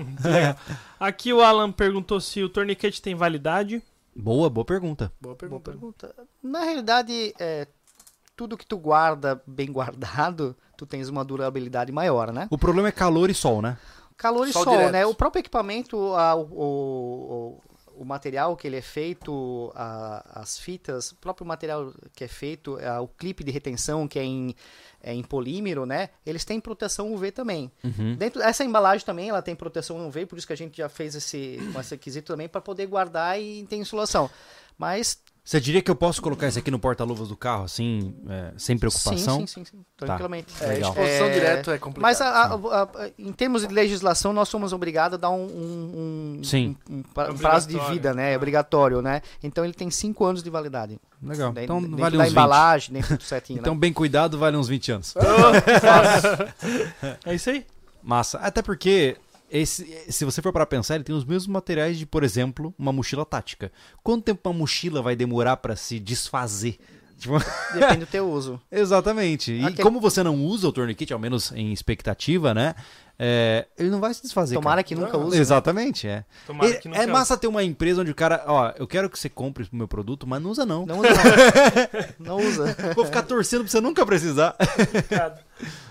Aqui 0.99 1.31
o 1.31 1.41
Alan 1.41 1.72
perguntou 1.72 2.19
se 2.19 2.41
o 2.41 2.49
torniquete 2.49 2.99
tem 2.99 3.14
validade. 3.14 3.80
Boa, 4.15 4.49
boa 4.49 4.65
pergunta. 4.65 5.11
Boa 5.22 5.36
Boa 5.36 5.36
pergunta. 5.36 5.69
pergunta. 5.72 6.15
Na 6.41 6.61
realidade, 6.61 7.31
é, 7.40 7.68
tudo 8.36 8.57
que 8.57 8.65
tu 8.65 8.76
guarda 8.80 9.40
bem 9.45 9.69
guardado, 9.72 10.56
tu 10.76 10.88
tens 10.88 11.10
uma 11.10 11.23
durabilidade 11.23 11.91
maior, 11.91 12.34
né? 12.34 12.48
O 12.49 12.57
problema 12.57 12.88
é 12.88 12.91
calor 12.91 13.30
e 13.30 13.36
sol, 13.36 13.61
né? 13.61 13.77
Calor 14.18 14.48
e 14.48 14.52
Sol 14.52 14.64
sol, 14.64 14.90
né? 14.90 15.06
O 15.06 15.14
próprio 15.14 15.41
equipamento, 15.41 15.95
a- 16.15 16.34
o, 16.36 16.41
o, 16.41 17.61
o 18.02 18.06
material 18.06 18.56
que 18.56 18.66
ele 18.66 18.78
é 18.78 18.82
feito, 18.82 19.72
a- 19.76 20.42
as 20.42 20.58
fitas, 20.58 21.12
o 21.12 21.16
próprio 21.18 21.46
material 21.46 21.94
que 22.16 22.24
é 22.24 22.28
feito, 22.28 22.78
a- 22.80 23.02
o 23.02 23.08
clipe 23.08 23.44
de 23.44 23.52
retenção 23.52 24.08
que 24.08 24.18
é 24.18 24.24
em, 24.24 24.56
é 25.04 25.14
em 25.14 25.22
polímero, 25.24 25.86
né? 25.86 26.10
Eles 26.26 26.46
têm 26.46 26.60
proteção 26.62 27.14
UV 27.14 27.32
também. 27.32 27.70
Uhum. 27.84 28.16
Dentro, 28.16 28.42
essa 28.42 28.64
embalagem 28.64 29.06
também, 29.06 29.30
ela 29.30 29.42
tem 29.42 29.54
proteção 29.56 30.08
UV, 30.08 30.26
por 30.26 30.38
isso 30.38 30.48
que 30.48 30.54
a 30.54 30.58
gente 30.58 30.78
já 30.78 30.88
fez 30.88 31.14
esse, 31.14 31.60
esse 31.80 31.92
requisito 31.96 32.28
também 32.32 32.48
para 32.48 32.62
poder 32.62 32.86
guardar 32.86 33.40
e 33.40 33.66
ter 33.66 33.76
insolação. 33.76 34.30
Mas 34.78 35.22
Você 35.50 35.60
diria 35.60 35.82
que 35.82 35.90
eu 35.90 35.96
posso 35.96 36.22
colocar 36.22 36.48
isso 36.48 36.60
aqui 36.60 36.70
no 36.70 36.78
porta-luvas 36.78 37.28
do 37.30 37.36
carro, 37.36 37.64
assim, 37.64 38.14
é, 38.30 38.52
sem 38.56 38.78
preocupação? 38.78 39.40
sim, 39.40 39.48
sim, 39.48 39.66
sim, 39.66 39.72
sim 39.72 39.86
tranquilamente. 39.98 40.54
É, 40.62 40.68
Legal. 40.68 40.92
exposição 40.92 41.26
É, 41.26 41.30
direto 41.34 41.72
é 41.72 41.80
complicado. 41.80 42.04
Mas 42.04 42.22
a- 42.22 42.30
a- 42.30 42.84
a- 42.84 43.10
em 43.18 43.34
termos 43.34 43.68
de 43.68 43.74
legislação, 43.74 44.32
nós 44.32 44.48
somos 44.48 44.74
obrigados 44.74 45.16
a 45.16 45.18
dar 45.18 45.32
um, 45.32 45.42
um- 45.48 46.38
um- 46.38 46.44
Sim. 46.44 46.78
um- 46.88 46.98
um 46.98 47.02
pra- 47.02 47.32
um 47.32 47.36
prazo 47.36 47.68
de 47.68 47.80
vida, 47.90 48.14
né? 48.14 48.34
É 48.34 48.38
obrigatório, 48.38 49.02
né? 49.02 49.24
Então 49.42 49.66
ele 49.66 49.74
tem 49.74 49.90
cinco 49.90 50.24
anos 50.24 50.44
de 50.44 50.52
validade. 50.52 51.00
Legal. 51.20 51.52
Dentro- 51.52 51.64
Então 51.64 51.82
dentro 51.82 51.98
vale 51.98 52.16
da 52.18 52.24
uns 52.24 52.28
20. 52.28 52.32
embalagem, 52.32 52.94
dentro 52.94 53.18
do 53.18 53.24
certinho, 53.24 53.60
Então, 53.60 53.74
né? 53.74 53.80
bem 53.80 53.92
cuidado, 53.92 54.38
vale 54.38 54.56
uns 54.56 54.68
20 54.68 54.92
anos. 54.92 55.16
É 57.26 57.34
isso 57.34 57.50
aí? 57.50 57.66
Massa. 58.04 58.38
Até 58.38 58.62
porque, 58.62 59.18
esse, 59.52 60.06
se 60.10 60.26
você 60.26 60.42
for 60.42 60.54
para 60.54 60.66
pensar, 60.66 60.96
ele 60.96 61.04
tem 61.04 61.16
os 61.16 61.26
mesmos 61.26 61.48
materiais 61.48 61.98
de, 61.98 62.06
por 62.06 62.24
exemplo, 62.24 62.74
uma 62.78 62.94
mochila 62.94 63.26
tática. 63.26 63.72
Quanto 64.04 64.26
tempo 64.26 64.50
uma 64.50 64.58
mochila 64.58 65.02
vai 65.02 65.16
demorar 65.16 65.58
para 65.58 65.76
se 65.76 66.00
desfazer? 66.00 66.78
Tipo, 67.20 67.38
Depende 67.74 68.00
do 68.00 68.06
teu 68.08 68.30
uso. 68.30 68.60
Exatamente. 68.72 69.52
E 69.54 69.64
Aquele- 69.66 69.84
como 69.84 70.00
você 70.00 70.24
não 70.24 70.36
usa 70.36 70.68
o 70.68 70.72
torniquete, 70.72 71.14
ao 71.14 71.20
menos 71.20 71.52
em 71.52 71.72
expectativa, 71.74 72.54
né? 72.54 72.74
é, 73.22 73.68
ele 73.78 73.90
não 73.90 74.00
vai 74.00 74.14
se 74.14 74.22
desfazer. 74.22 74.56
Tomara 74.56 74.78
cara. 74.78 74.84
que 74.84 74.96
nunca 74.96 75.18
use. 75.18 75.36
né? 75.36 75.41
Exatamente, 75.41 76.08
é. 76.08 76.24
Tomara 76.48 76.74
que 76.76 76.88
não 76.88 76.96
é 76.96 77.06
massa 77.06 77.36
ter 77.38 77.48
uma 77.48 77.62
empresa 77.62 78.00
onde 78.02 78.12
o 78.12 78.16
cara, 78.16 78.44
ó, 78.48 78.72
eu 78.78 78.88
quero 78.88 79.10
que 79.10 79.20
você 79.20 79.28
compre 79.28 79.66
o 79.66 79.76
meu 79.76 79.90
produto, 79.90 80.26
mas 80.26 80.41
não 80.41 80.50
usa 80.52 80.66
não. 80.66 80.86
Não 80.86 81.00
usa, 81.00 81.10
não. 82.18 82.38
não 82.40 82.48
usa. 82.48 82.78
Vou 82.96 83.04
ficar 83.06 83.24
torcendo 83.24 83.62
pra 83.64 83.70
você 83.72 83.82
nunca 83.82 84.06
precisar. 84.06 84.56
Obrigado. 84.88 85.44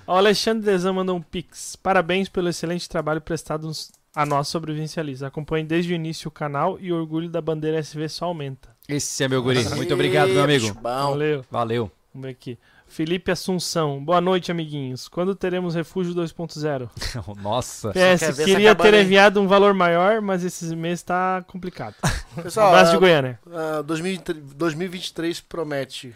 O 0.06 0.12
Alexandre 0.12 0.64
Dezan 0.64 0.94
mandou 0.94 1.16
um 1.16 1.20
pix. 1.20 1.76
Parabéns 1.76 2.30
pelo 2.30 2.48
excelente 2.48 2.88
trabalho 2.88 3.20
prestado 3.20 3.66
nos- 3.66 3.90
a 4.18 4.26
nós 4.26 4.48
sobre 4.48 4.72
o 4.72 4.74
Vincializa. 4.74 5.28
Acompanhe 5.28 5.64
desde 5.64 5.92
o 5.92 5.94
início 5.94 6.26
o 6.26 6.30
canal 6.32 6.76
e 6.80 6.92
o 6.92 6.96
orgulho 6.96 7.28
da 7.28 7.40
bandeira 7.40 7.78
SV 7.78 8.08
só 8.08 8.24
aumenta. 8.24 8.68
Esse 8.88 9.22
é 9.22 9.28
meu 9.28 9.40
guri. 9.40 9.62
Muito 9.76 9.94
obrigado, 9.94 10.30
meu 10.30 10.42
amigo. 10.42 10.74
Bom. 10.74 10.80
Valeu. 10.82 11.44
Valeu. 11.48 11.90
Vamos 12.12 12.26
ver 12.26 12.32
aqui. 12.32 12.58
Felipe 12.88 13.30
Assunção. 13.30 14.04
Boa 14.04 14.20
noite, 14.20 14.50
amiguinhos. 14.50 15.06
Quando 15.06 15.36
teremos 15.36 15.76
Refúgio 15.76 16.12
2.0? 16.14 16.90
Nossa. 17.40 17.92
PS, 17.92 18.38
queria 18.44 18.74
ter 18.74 18.92
enviado 18.94 19.40
um 19.40 19.46
valor 19.46 19.72
maior, 19.72 20.20
mas 20.20 20.42
esses 20.42 20.72
meses 20.72 21.04
tá 21.04 21.44
complicado. 21.46 21.94
Pessoal, 22.42 22.70
Abraço 22.74 22.90
de 22.90 22.96
ah, 22.96 23.00
Goiânia. 23.00 23.40
ah, 23.52 23.82
2023 23.82 24.52
2023 24.54 25.40
promete. 25.42 26.12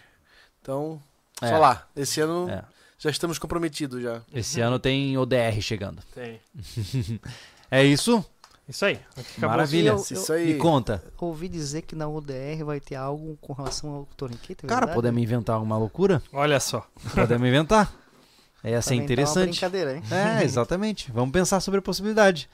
Então, 0.60 1.00
É. 1.40 1.50
só 1.50 1.58
lá. 1.58 1.86
Esse 1.94 2.20
ano 2.20 2.50
É. 2.50 2.64
já 2.98 3.10
estamos 3.10 3.38
comprometidos 3.38 4.02
já. 4.02 4.22
Esse 4.34 4.60
ano 4.60 4.80
tem 4.80 5.16
ODR 5.16 5.60
chegando. 5.60 6.02
Tem. 6.12 6.40
É 7.72 7.82
isso? 7.84 8.24
Isso 8.68 8.84
aí. 8.84 8.98
Maravilha. 9.38 9.90
Eu- 9.90 9.96
Isso 9.96 10.32
aí. 10.32 10.52
Me 10.52 10.58
conta. 10.58 11.02
Ouvi 11.18 11.48
dizer 11.48 11.82
que 11.82 11.96
na 11.96 12.06
UDR 12.08 12.64
vai 12.64 12.78
ter 12.80 12.94
algo 12.96 13.36
com 13.40 13.52
relação 13.52 13.90
ao 13.90 14.08
torniquete, 14.16 14.64
é 14.64 14.68
Cara, 14.68 14.80
verdade? 14.80 14.94
podemos 14.94 15.22
inventar 15.22 15.60
uma 15.60 15.76
loucura? 15.78 16.22
Olha 16.32 16.60
só. 16.60 16.86
Podemos 17.14 17.48
inventar. 17.48 17.92
Essa 18.64 18.94
é 18.94 18.96
Também 18.96 18.98
tá 18.98 19.00
uma 19.00 19.04
interessante. 19.04 19.50
brincadeira, 19.50 19.96
hein? 19.96 20.02
É, 20.10 20.44
exatamente. 20.44 21.10
Vamos 21.12 21.32
pensar 21.32 21.60
sobre 21.60 21.78
a 21.78 21.82
possibilidade. 21.82 22.48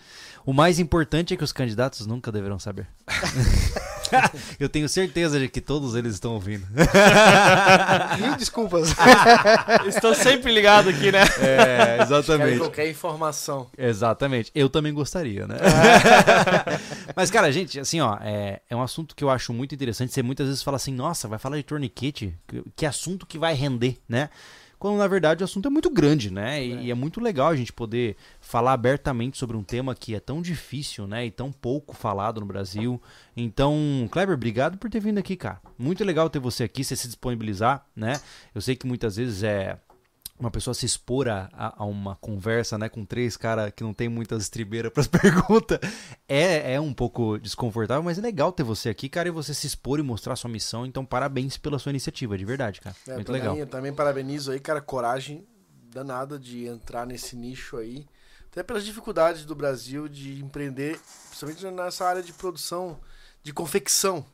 O 0.47 0.53
mais 0.55 0.79
importante 0.79 1.35
é 1.35 1.37
que 1.37 1.45
os 1.45 1.53
candidatos 1.53 2.07
nunca 2.07 2.33
deverão 2.33 2.59
saber. 2.59 2.87
Eu 4.59 4.71
tenho 4.71 4.89
certeza 4.89 5.39
de 5.39 5.49
que 5.49 5.61
todos 5.61 5.95
eles 5.95 6.15
estão 6.15 6.33
ouvindo. 6.33 6.67
Mil 8.19 8.37
desculpas. 8.37 8.95
Estou 9.87 10.15
sempre 10.15 10.51
ligado 10.51 10.89
aqui, 10.89 11.13
né? 11.13 11.25
É, 11.41 11.99
Quero 11.99 12.03
exatamente. 12.05 12.59
qualquer 12.59 12.89
informação. 12.89 13.67
Exatamente. 13.77 14.51
Eu 14.55 14.71
também 14.71 14.95
gostaria, 14.95 15.47
né? 15.47 15.57
Mas, 17.15 17.31
cara, 17.31 17.53
gente, 17.53 17.79
assim, 17.79 18.01
ó, 18.01 18.17
é, 18.23 18.63
é 18.71 18.75
um 18.75 18.81
assunto 18.81 19.15
que 19.15 19.23
eu 19.23 19.29
acho 19.29 19.53
muito 19.53 19.75
interessante. 19.75 20.15
Você 20.15 20.23
muitas 20.23 20.47
vezes 20.47 20.63
fala 20.63 20.77
assim, 20.77 20.95
nossa, 20.95 21.29
vai 21.29 21.39
falar 21.39 21.59
de 21.59 21.63
torniquete? 21.65 22.35
Que, 22.47 22.63
que 22.77 22.87
assunto 22.87 23.27
que 23.27 23.39
vai 23.39 23.53
render, 23.53 23.99
né? 24.09 24.31
Quando, 24.79 24.97
na 24.97 25.07
verdade, 25.09 25.43
o 25.43 25.45
assunto 25.45 25.67
é 25.67 25.71
muito 25.71 25.91
grande, 25.91 26.33
né? 26.33 26.65
E, 26.65 26.87
e 26.87 26.91
é 26.91 26.95
muito 26.95 27.21
legal 27.21 27.49
a 27.49 27.57
gente 27.57 27.73
poder 27.73 28.17
falar 28.41 28.73
abertamente 28.73 29.37
sobre 29.37 29.57
um 29.57 29.63
tema 29.63 29.95
que 29.95 30.15
é 30.15 30.21
tão 30.21 30.41
difícil, 30.41 31.07
né? 31.07 31.27
E 31.27 31.31
tão 31.31 31.51
pouco 31.51 31.97
falado 31.97 32.41
no 32.41 32.47
Brasil. 32.47 33.01
Então, 33.37 34.09
Kleber, 34.11 34.35
obrigado 34.35 34.79
por 34.79 34.89
ter 34.89 35.01
vindo 35.01 35.19
aqui, 35.19 35.37
cara. 35.37 35.61
Muito 35.77 36.05
legal 36.05 36.31
ter 36.31 36.39
você 36.39 36.65
aqui, 36.65 36.85
você 36.85 36.95
se 36.95 37.09
disponibilizar, 37.09 37.85
né? 37.95 38.21
Eu 38.55 38.61
sei 38.61 38.77
que 38.77 38.87
muitas 38.87 39.17
vezes 39.17 39.43
é 39.43 39.79
uma 40.39 40.51
pessoa 40.51 40.73
se 40.75 40.87
expor 40.87 41.29
a, 41.29 41.49
a- 41.53 41.85
uma 41.85 42.17
conversa, 42.17 42.79
né, 42.79 42.89
com 42.89 43.05
três 43.05 43.37
caras 43.37 43.73
que 43.75 43.83
não 43.83 43.93
tem 43.93 44.09
muitas 44.09 44.43
estribeiras 44.45 44.91
pras 44.95 45.07
perguntas, 45.07 45.79
é, 46.29 46.75
é 46.75 46.81
um 46.81 46.93
pouco 46.95 47.39
desconfortável, 47.39 48.03
mas 48.03 48.19
é 48.19 48.21
legal 48.21 48.53
ter 48.53 48.63
você 48.63 48.89
aqui, 48.89 49.09
cara, 49.09 49.29
e 49.29 49.33
você 49.33 49.53
se 49.53 49.67
expor 49.67 49.99
e 49.99 50.03
mostrar 50.03 50.37
sua 50.37 50.51
missão. 50.51 50.87
Então, 50.87 51.05
parabéns 51.05 51.57
pela 51.57 51.79
sua 51.79 51.91
iniciativa, 51.91 52.39
de 52.39 52.45
verdade, 52.45 52.81
cara. 52.81 52.95
É, 53.07 53.15
Muito 53.15 53.27
também, 53.27 53.41
legal. 53.43 53.57
Eu 53.57 53.67
também 53.67 53.93
parabenizo 53.93 54.53
aí, 54.53 54.61
cara, 54.61 54.81
coragem 54.81 55.47
danada 55.91 56.39
de 56.39 56.67
entrar 56.67 57.07
nesse 57.07 57.35
nicho 57.35 57.77
aí. 57.77 58.07
Até 58.51 58.63
pelas 58.63 58.85
dificuldades 58.85 59.45
do 59.45 59.55
Brasil 59.55 60.09
de 60.09 60.41
empreender, 60.43 60.99
principalmente 61.29 61.65
nessa 61.71 62.07
área 62.07 62.23
de 62.23 62.33
produção, 62.33 62.99
de 63.43 63.53
confecção, 63.53 64.25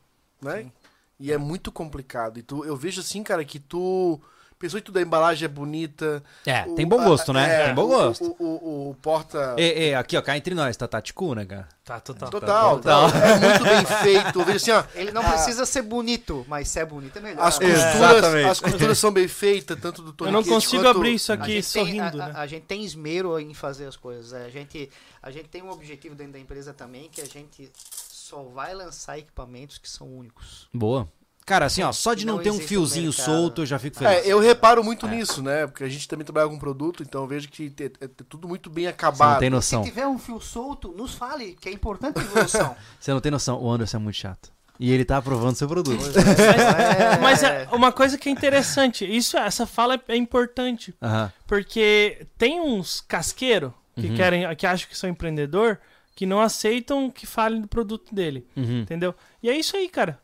né? 0.40 0.70
E 1.18 1.32
é 1.32 1.38
muito 1.38 1.70
complicado. 1.72 2.38
E 2.38 2.42
tu, 2.42 2.64
eu 2.64 2.76
vejo 2.76 3.00
assim, 3.00 3.22
cara, 3.22 3.44
que 3.44 3.58
tu 3.58 4.20
pensou 4.64 4.78
em 4.78 4.82
tudo, 4.82 4.98
a 4.98 5.02
embalagem 5.02 5.44
é 5.44 5.48
bonita. 5.48 6.22
É, 6.46 6.64
o- 6.66 6.74
tem 6.74 6.86
bom 6.86 7.00
a- 7.00 7.04
gosto, 7.04 7.32
né? 7.32 7.62
é, 7.62 7.66
tem 7.66 7.74
bom 7.74 7.86
gosto. 7.86 8.36
O, 8.38 8.44
o, 8.44 8.90
o 8.90 8.94
porta... 8.96 9.54
É, 9.58 9.88
é, 9.88 9.94
aqui, 9.94 10.16
ó, 10.16 10.22
cá 10.22 10.36
entre 10.36 10.54
nós, 10.54 10.76
tá 10.76 10.88
Taticu, 10.88 11.34
né, 11.34 11.44
cara? 11.44 11.68
Tá, 11.84 12.00
total. 12.00 12.30
Total, 12.30 12.76
total. 12.76 13.08
É 13.10 13.38
muito 13.38 13.62
bem 13.64 13.84
feito. 14.02 14.40
Eu 14.40 14.44
vejo 14.46 14.56
assim, 14.56 14.70
ó, 14.70 14.84
Ele 14.94 15.12
não 15.12 15.20
Ah. 15.20 15.32
precisa 15.32 15.66
ser 15.66 15.82
bonito, 15.82 16.44
mas 16.48 16.68
se 16.68 16.80
é 16.80 16.84
bonito 16.86 17.18
é 17.18 17.20
melhor. 17.20 17.46
as 17.46 17.58
costuras, 17.58 17.94
Exatamente. 17.94 18.48
as 18.48 18.60
costuras 18.60 18.98
são 18.98 19.12
bem 19.12 19.28
feitas, 19.28 19.78
tanto 19.78 20.00
do 20.00 20.08
Eu 20.08 20.12
torniquete 20.14 20.48
não 20.48 20.54
consigo 20.54 20.82
quanto- 20.82 20.96
abrir 20.96 21.14
isso 21.14 21.30
A 21.30 21.34
aqui 21.34 21.52
gente, 21.60 21.72
tem, 21.72 21.84
sorrindo, 21.84 22.22
a, 22.22 22.26
né? 22.28 22.32
a- 22.34 22.40
a 22.40 22.46
gente 22.46 22.62
tem 22.64 22.82
esmero 22.84 23.38
em 23.38 23.52
fazer 23.52 23.86
as 23.86 23.96
coisas. 23.96 24.32
é, 24.32 24.46
A 24.46 24.50
gente, 24.50 24.88
a 25.22 25.30
gente 25.30 25.48
tem 25.48 25.62
um 25.62 25.70
objetivo 25.70 26.14
dentro 26.14 26.32
da 26.32 26.38
empresa 26.38 26.72
também, 26.72 27.08
que 27.12 27.20
a 27.20 27.26
gente 27.26 27.70
só 27.76 28.42
vai 28.44 28.72
lançar 28.74 29.18
equipamentos 29.18 29.76
que 29.76 29.88
são 29.90 30.06
únicos. 30.08 30.68
Boa. 30.72 31.06
Cara, 31.46 31.66
assim, 31.66 31.82
ó, 31.82 31.92
só 31.92 32.14
de 32.14 32.24
não, 32.24 32.36
Não 32.36 32.42
ter 32.42 32.50
um 32.50 32.58
fiozinho 32.58 33.12
solto, 33.12 33.62
eu 33.62 33.66
já 33.66 33.78
fico 33.78 33.98
feliz. 33.98 34.12
É, 34.14 34.26
eu 34.26 34.40
reparo 34.40 34.82
muito 34.82 35.06
nisso, 35.06 35.42
né? 35.42 35.66
Porque 35.66 35.84
a 35.84 35.88
gente 35.88 36.08
também 36.08 36.24
trabalha 36.24 36.48
com 36.48 36.58
produto, 36.58 37.02
então 37.02 37.20
eu 37.20 37.26
vejo 37.28 37.48
que 37.48 37.70
é, 37.80 37.84
é 38.04 38.08
tudo 38.28 38.48
muito 38.48 38.70
bem 38.70 38.84
Você 38.84 38.88
não 38.88 38.94
acabado. 38.94 39.38
tem 39.40 39.48
Se 39.48 39.54
noção. 39.54 39.82
tiver 39.84 40.06
um 40.06 40.18
fio 40.18 40.40
solto, 40.40 40.88
nos 40.96 41.14
fale, 41.14 41.54
que 41.60 41.68
é 41.68 41.72
importante 41.72 42.18
a 42.18 42.22
evolução. 42.22 42.74
Você 42.98 43.12
não 43.12 43.20
tem 43.20 43.30
noção. 43.30 43.60
O 43.62 43.70
Anderson 43.70 43.98
é 43.98 44.00
muito 44.00 44.16
chato. 44.16 44.50
E 44.80 44.90
ele 44.90 45.04
tá 45.04 45.18
aprovando 45.18 45.54
seu 45.54 45.68
produto. 45.68 46.02
É, 46.18 47.18
Mas 47.20 47.42
é 47.42 47.68
uma 47.72 47.92
coisa 47.92 48.16
que 48.18 48.28
é 48.28 48.32
interessante, 48.32 49.04
isso, 49.04 49.36
essa 49.36 49.66
fala 49.66 49.94
é, 49.96 50.00
é 50.08 50.16
importante, 50.16 50.94
Aham. 51.02 51.30
porque 51.46 52.26
tem 52.38 52.60
uns 52.60 53.00
casqueiros 53.02 53.70
que 53.94 54.08
Uhum. 54.08 54.16
querem, 54.16 54.56
que 54.56 54.66
acham 54.66 54.88
que 54.88 54.96
são 54.98 55.08
empreendedor, 55.08 55.78
que 56.16 56.26
não 56.26 56.40
aceitam 56.40 57.10
que 57.10 57.26
fale 57.26 57.60
do 57.60 57.68
produto 57.68 58.12
dele, 58.14 58.46
Uhum. 58.56 58.80
entendeu? 58.80 59.14
E 59.42 59.48
é 59.50 59.56
isso 59.56 59.76
aí, 59.76 59.88
cara. 59.88 60.18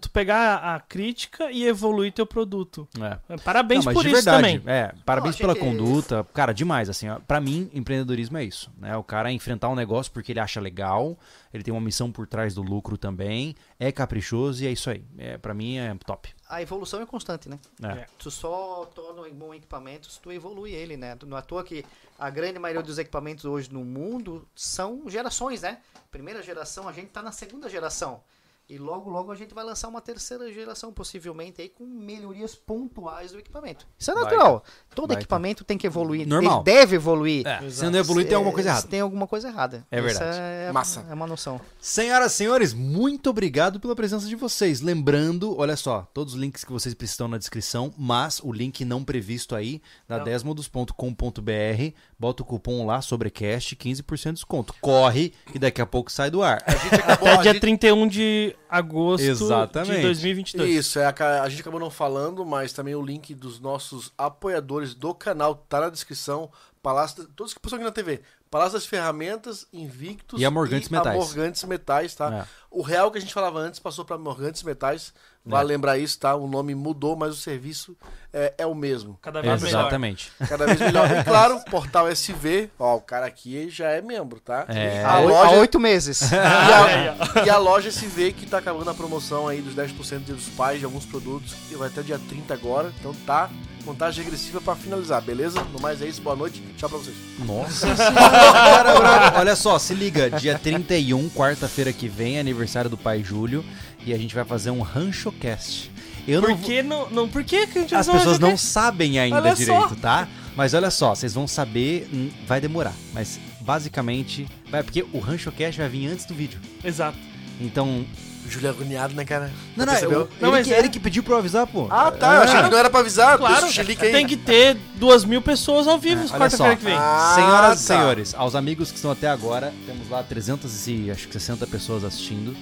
Tu 0.00 0.10
pegar 0.10 0.56
a, 0.56 0.76
a 0.76 0.80
crítica 0.80 1.50
e 1.52 1.66
evoluir 1.66 2.10
teu 2.12 2.26
produto. 2.26 2.88
É. 2.98 3.36
Parabéns 3.38 3.84
Não, 3.84 3.92
mas 3.92 3.94
por 3.94 4.02
de 4.02 4.08
isso 4.08 4.24
verdade, 4.24 4.58
também. 4.58 4.62
É, 4.66 4.94
parabéns 5.04 5.36
pela 5.36 5.54
conduta. 5.54 6.26
Cara, 6.32 6.54
demais, 6.54 6.88
assim, 6.88 7.08
ó. 7.08 7.18
Pra 7.20 7.38
mim, 7.38 7.70
empreendedorismo 7.74 8.38
é 8.38 8.44
isso, 8.44 8.72
né? 8.78 8.96
O 8.96 9.04
cara 9.04 9.30
enfrentar 9.30 9.68
um 9.68 9.74
negócio 9.74 10.10
porque 10.10 10.32
ele 10.32 10.40
acha 10.40 10.58
legal, 10.58 11.18
ele 11.52 11.62
tem 11.62 11.72
uma 11.72 11.82
missão 11.82 12.10
por 12.10 12.26
trás 12.26 12.54
do 12.54 12.62
lucro 12.62 12.96
também, 12.96 13.54
é 13.78 13.92
caprichoso 13.92 14.64
e 14.64 14.66
é 14.66 14.72
isso 14.72 14.88
aí. 14.88 15.04
É, 15.18 15.36
pra 15.36 15.52
mim 15.52 15.76
é 15.76 15.94
top. 16.06 16.34
A 16.48 16.62
evolução 16.62 17.02
é 17.02 17.06
constante, 17.06 17.46
né? 17.46 17.58
É. 17.82 17.86
É. 17.88 18.06
Tu 18.16 18.30
só 18.30 18.86
torna 18.94 19.20
um 19.20 19.30
bom 19.34 19.52
equipamento 19.52 20.10
se 20.10 20.18
tu 20.18 20.32
evolui 20.32 20.72
ele, 20.72 20.96
né? 20.96 21.14
Não 21.26 21.36
é 21.36 21.40
à 21.40 21.42
toa 21.42 21.62
que 21.62 21.84
a 22.18 22.30
grande 22.30 22.58
maioria 22.58 22.82
dos 22.82 22.98
equipamentos 22.98 23.44
hoje 23.44 23.70
no 23.70 23.84
mundo 23.84 24.48
são 24.54 25.02
gerações, 25.10 25.60
né? 25.60 25.78
Primeira 26.10 26.42
geração, 26.42 26.88
a 26.88 26.92
gente 26.92 27.08
tá 27.08 27.20
na 27.20 27.32
segunda 27.32 27.68
geração. 27.68 28.22
E 28.68 28.76
logo, 28.76 29.08
logo 29.08 29.32
a 29.32 29.34
gente 29.34 29.54
vai 29.54 29.64
lançar 29.64 29.88
uma 29.88 30.00
terceira 30.00 30.52
geração, 30.52 30.92
possivelmente, 30.92 31.62
aí 31.62 31.70
com 31.70 31.86
melhorias 31.86 32.54
pontuais 32.54 33.32
do 33.32 33.38
equipamento. 33.38 33.86
Isso 33.98 34.10
é 34.10 34.14
Baita. 34.14 34.30
natural. 34.30 34.62
Todo 34.94 35.08
Baita. 35.08 35.22
equipamento 35.22 35.64
tem 35.64 35.78
que 35.78 35.86
evoluir. 35.86 36.28
Normal. 36.28 36.56
Ele 36.56 36.64
deve 36.64 36.96
evoluir. 36.96 37.46
É, 37.46 37.70
se 37.70 37.88
não 37.88 37.98
evoluir, 37.98 38.26
tem 38.26 38.36
alguma 38.36 38.52
coisa 38.52 38.68
Se 38.68 38.74
errada. 38.74 38.88
Tem 38.88 39.00
alguma 39.00 39.26
coisa 39.26 39.48
errada. 39.48 39.86
É 39.90 40.02
verdade. 40.02 40.30
Essa 40.30 40.40
é, 40.40 40.70
Massa. 40.70 41.06
É 41.08 41.14
uma 41.14 41.26
noção. 41.26 41.58
Senhoras 41.80 42.32
e 42.32 42.36
senhores, 42.36 42.74
muito 42.74 43.30
obrigado 43.30 43.80
pela 43.80 43.96
presença 43.96 44.26
de 44.26 44.36
vocês. 44.36 44.82
Lembrando, 44.82 45.58
olha 45.58 45.74
só, 45.74 46.06
todos 46.12 46.34
os 46.34 46.40
links 46.40 46.62
que 46.62 46.70
vocês 46.70 46.94
precisam 46.94 47.26
na 47.26 47.38
descrição, 47.38 47.94
mas 47.96 48.38
o 48.44 48.52
link 48.52 48.84
não 48.84 49.02
previsto 49.02 49.56
aí, 49.56 49.80
na 50.06 50.18
Não. 50.18 50.24
desmodos.com.br, 50.24 51.94
bota 52.18 52.42
o 52.42 52.46
cupom 52.46 52.84
lá, 52.84 53.00
sobrecast, 53.00 53.76
15% 53.76 54.24
de 54.24 54.32
desconto. 54.32 54.74
Corre, 54.80 55.32
que 55.52 55.58
daqui 55.58 55.80
a 55.80 55.86
pouco 55.86 56.10
sai 56.10 56.30
do 56.30 56.42
ar. 56.42 56.62
A 56.66 56.70
gente 56.74 56.94
acabou, 56.96 57.28
Até 57.28 57.38
a 57.38 57.42
dia 57.42 57.52
gente- 57.52 57.60
31 57.60 58.08
de 58.08 58.56
agosto 58.68 59.24
Exatamente. 59.24 59.96
de 59.96 60.02
2022. 60.02 60.70
Isso, 60.70 60.98
é, 60.98 61.04
a, 61.06 61.42
a 61.42 61.48
gente 61.48 61.60
acabou 61.60 61.78
não 61.78 61.90
falando, 61.90 62.44
mas 62.44 62.72
também 62.72 62.94
o 62.94 63.02
link 63.02 63.34
dos 63.34 63.60
nossos 63.60 64.12
apoiadores 64.18 64.94
do 64.94 65.14
canal 65.14 65.54
tá 65.54 65.80
na 65.80 65.90
descrição. 65.90 66.50
Palácio, 66.82 67.26
todos 67.36 67.52
que 67.54 67.60
passam 67.60 67.76
aqui 67.76 67.84
na 67.84 67.92
TV. 67.92 68.20
Palácio 68.50 68.74
das 68.74 68.86
Ferramentas, 68.86 69.66
Invictus 69.72 70.40
E 70.40 70.44
a 70.44 70.50
Morgantes 70.50 70.88
Metais. 70.88 71.16
A 71.16 71.18
Morgantes 71.18 71.62
Metais, 71.64 72.14
tá? 72.14 72.34
É. 72.34 72.46
O 72.70 72.82
real 72.82 73.10
que 73.10 73.18
a 73.18 73.20
gente 73.20 73.32
falava 73.32 73.58
antes 73.58 73.80
passou 73.80 74.04
para 74.04 74.18
Morgantes 74.18 74.62
Metais. 74.62 75.12
Vale 75.46 75.64
É. 75.64 75.68
lembrar 75.74 75.96
isso, 75.96 76.18
tá? 76.18 76.34
O 76.34 76.46
nome 76.46 76.74
mudou, 76.74 77.16
mas 77.16 77.32
o 77.32 77.36
serviço 77.36 77.96
é, 78.34 78.52
é 78.58 78.66
o 78.66 78.74
mesmo. 78.74 79.18
Cada 79.22 79.40
vez 79.40 79.62
melhor. 79.62 79.80
Exatamente. 79.80 80.30
Cada 80.46 80.66
vez 80.66 80.78
melhor. 80.78 81.08
E 81.10 81.24
claro, 81.24 81.58
Portal 81.70 82.06
SV, 82.08 82.68
ó, 82.78 82.96
o 82.96 83.00
cara 83.00 83.24
aqui 83.24 83.70
já 83.70 83.88
é 83.88 84.02
membro, 84.02 84.38
tá? 84.40 84.66
É. 84.68 85.02
A 85.02 85.12
Há, 85.12 85.20
oi- 85.20 85.32
há 85.34 85.42
loja, 85.44 85.56
oito 85.60 85.80
meses. 85.80 86.20
e, 86.30 86.34
a, 86.36 87.44
e 87.46 87.48
a 87.48 87.56
loja 87.56 87.88
SV 87.88 88.32
que 88.34 88.44
tá 88.46 88.58
acabando 88.58 88.90
a 88.90 88.94
promoção 88.94 89.48
aí 89.48 89.62
dos 89.62 89.74
10% 89.74 90.18
dos 90.26 90.48
pais 90.50 90.80
de 90.80 90.84
alguns 90.84 91.06
produtos, 91.06 91.54
que 91.70 91.76
vai 91.76 91.88
até 91.88 92.02
dia 92.02 92.18
30 92.28 92.52
agora. 92.52 92.92
Então 93.00 93.14
tá 93.24 93.48
contagem 93.86 94.22
regressiva 94.22 94.60
pra 94.60 94.76
finalizar, 94.76 95.22
beleza? 95.22 95.64
No 95.72 95.80
mais 95.80 96.02
é 96.02 96.06
isso, 96.06 96.20
boa 96.20 96.36
noite, 96.36 96.62
tchau 96.76 96.90
pra 96.90 96.98
vocês. 96.98 97.16
Nossa 97.38 97.86
senhora. 97.96 99.32
Olha 99.38 99.56
só, 99.56 99.78
se 99.78 99.94
liga, 99.94 100.28
dia 100.32 100.58
31, 100.58 101.30
quarta-feira 101.30 101.90
que 101.90 102.06
vem, 102.06 102.38
é 102.38 102.42
aniversário 102.58 102.90
do 102.90 102.96
pai 102.96 103.22
Júlio, 103.22 103.64
e 104.04 104.12
a 104.12 104.18
gente 104.18 104.34
vai 104.34 104.44
fazer 104.44 104.70
um 104.70 104.80
RanchoCast. 104.82 105.90
Eu 106.26 106.40
não 106.42 106.48
Por 106.50 106.56
vou- 106.56 106.66
que 106.66 106.82
não, 106.82 107.10
não, 107.10 107.28
por 107.28 107.42
que 107.42 107.66
que 107.66 107.78
a 107.78 107.82
gente 107.82 107.94
As 107.94 108.06
não 108.06 108.14
pessoas 108.14 108.38
não 108.38 108.56
sabem 108.56 109.18
ainda 109.18 109.36
Olha 109.36 109.56
só. 109.56 109.62
direito, 109.86 109.96
tá? 109.96 110.28
Mas 110.54 110.74
olha 110.74 110.90
só, 110.90 111.14
vocês 111.14 111.32
vão 111.32 111.46
saber, 111.46 112.08
hum, 112.12 112.28
vai 112.46 112.60
demorar, 112.60 112.92
mas 113.14 113.38
basicamente, 113.60 114.46
vai 114.70 114.82
porque 114.82 115.04
o 115.12 115.18
RanchoCast 115.20 115.78
vai 115.80 115.88
vir 115.88 116.06
antes 116.08 116.24
do 116.26 116.34
vídeo. 116.34 116.58
Exato. 116.84 117.16
Então, 117.60 118.04
Júlio 118.48 118.70
agoniado, 118.70 119.14
né, 119.14 119.24
cara? 119.24 119.50
não, 119.76 119.84
não, 119.86 119.92
Percebeu? 119.92 120.20
eu, 120.20 120.28
Não, 120.40 120.48
ele, 120.48 120.56
mas 120.58 120.66
que, 120.66 120.74
é. 120.74 120.78
ele 120.78 120.88
que 120.88 120.98
pediu 121.00 121.22
pra 121.22 121.34
eu 121.34 121.38
avisar, 121.38 121.66
pô. 121.66 121.86
Ah, 121.90 122.10
tá. 122.10 122.34
Eu 122.36 122.42
achei 122.42 122.62
que 122.62 122.70
não 122.70 122.78
era 122.78 122.90
pra 122.90 123.00
avisar. 123.00 123.36
Claro, 123.38 123.66
tem 123.96 124.26
que 124.26 124.36
ter 124.36 124.76
duas 124.96 125.24
mil 125.24 125.40
pessoas 125.42 125.86
ao 125.86 125.98
vivo 125.98 126.22
É, 126.22 126.24
olha 126.24 126.30
quarta-feira 126.38 126.72
só. 126.72 126.76
que 126.76 126.84
vem. 126.84 126.94
Ah, 126.96 127.32
Senhoras 127.34 127.84
e 127.84 127.86
tá. 127.88 127.94
senhores, 127.94 128.34
aos 128.34 128.54
amigos 128.54 128.90
que 128.90 128.96
estão 128.96 129.10
até 129.10 129.28
agora, 129.28 129.72
temos 129.86 130.08
lá 130.08 130.22
360 130.22 131.66
pessoas 131.66 132.04
assistindo. 132.04 132.56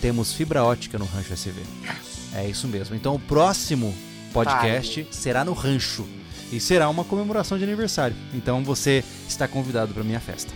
Temos 0.00 0.32
fibra 0.32 0.64
ótica 0.64 0.98
no 0.98 1.04
Rancho 1.04 1.32
SV. 1.32 1.62
É 2.34 2.46
isso 2.48 2.66
mesmo. 2.66 2.96
Então 2.96 3.14
o 3.14 3.18
próximo 3.18 3.94
podcast 4.32 5.06
será 5.10 5.44
no 5.44 5.52
Rancho. 5.52 6.06
E 6.52 6.60
será 6.60 6.88
uma 6.90 7.02
comemoração 7.02 7.56
de 7.56 7.64
aniversário. 7.64 8.14
Então 8.34 8.62
você 8.62 9.02
está 9.26 9.48
convidado 9.48 9.94
para 9.94 10.04
minha 10.04 10.20
festa. 10.20 10.52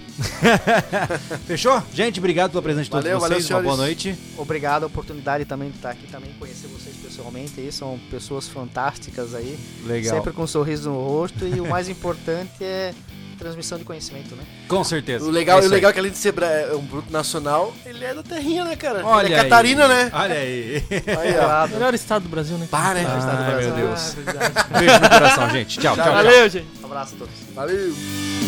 Fechou? 1.46 1.82
Gente, 1.92 2.20
obrigado 2.20 2.50
pela 2.50 2.62
presença 2.62 2.84
de 2.84 2.90
todos 2.90 3.04
Valeu, 3.04 3.18
valeu, 3.18 3.38
vocês. 3.38 3.50
uma 3.50 3.62
boa 3.62 3.76
noite. 3.76 4.14
Obrigado 4.36 4.82
a 4.82 4.86
oportunidade 4.86 5.46
também 5.46 5.70
de 5.70 5.76
estar 5.76 5.90
aqui 5.90 6.06
também, 6.06 6.32
conhecer 6.38 6.66
vocês 6.68 6.94
pessoalmente 6.96 7.58
aí, 7.60 7.72
são 7.72 7.98
pessoas 8.10 8.46
fantásticas 8.46 9.34
aí, 9.34 9.58
Legal. 9.86 10.16
sempre 10.16 10.32
com 10.32 10.42
um 10.42 10.46
sorriso 10.46 10.90
no 10.90 11.02
rosto 11.02 11.46
e 11.46 11.60
o 11.60 11.68
mais 11.68 11.88
importante 11.90 12.62
é 12.62 12.94
transmissão 13.36 13.78
de 13.78 13.84
conhecimento, 13.84 14.34
né? 14.34 14.42
Com 14.68 14.82
certeza. 14.82 15.24
O 15.24 15.30
legal, 15.30 15.60
É 15.60 15.66
o 15.66 15.68
legal 15.68 15.90
é 15.90 15.92
que 15.92 15.98
além 15.98 16.10
de 16.10 16.18
ser 16.18 16.34
é 16.42 16.74
um 16.74 16.86
produto 16.86 17.10
nacional, 17.10 17.74
ele 17.84 18.04
é 18.04 18.14
da 18.14 18.22
terrinha, 18.22 18.64
né, 18.64 18.76
cara? 18.76 19.04
Olha 19.04 19.26
ele 19.26 19.34
é 19.34 19.42
Catarina, 19.42 19.84
aí. 19.84 19.88
né? 19.88 20.10
Olha 20.12 20.34
aí. 20.34 20.84
Aí, 20.90 21.36
ó. 21.38 21.68
Melhor 21.68 21.94
estado 21.94 22.22
do 22.24 22.28
Brasil, 22.28 22.56
né? 22.58 22.66
Pá, 22.70 22.94
né? 22.94 23.04
Ai, 23.06 23.62
meu 23.62 23.72
Deus. 23.72 24.14
Ah, 24.16 24.20
verdade. 24.20 24.54
Beijo 24.78 25.00
no 25.00 25.08
coração, 25.08 25.50
gente. 25.50 25.78
Tchau, 25.78 25.94
tchau, 25.94 26.04
tchau. 26.04 26.14
Valeu, 26.14 26.48
gente. 26.48 26.66
abraço 26.82 27.14
a 27.14 27.18
todos. 27.18 27.34
Valeu! 27.54 28.45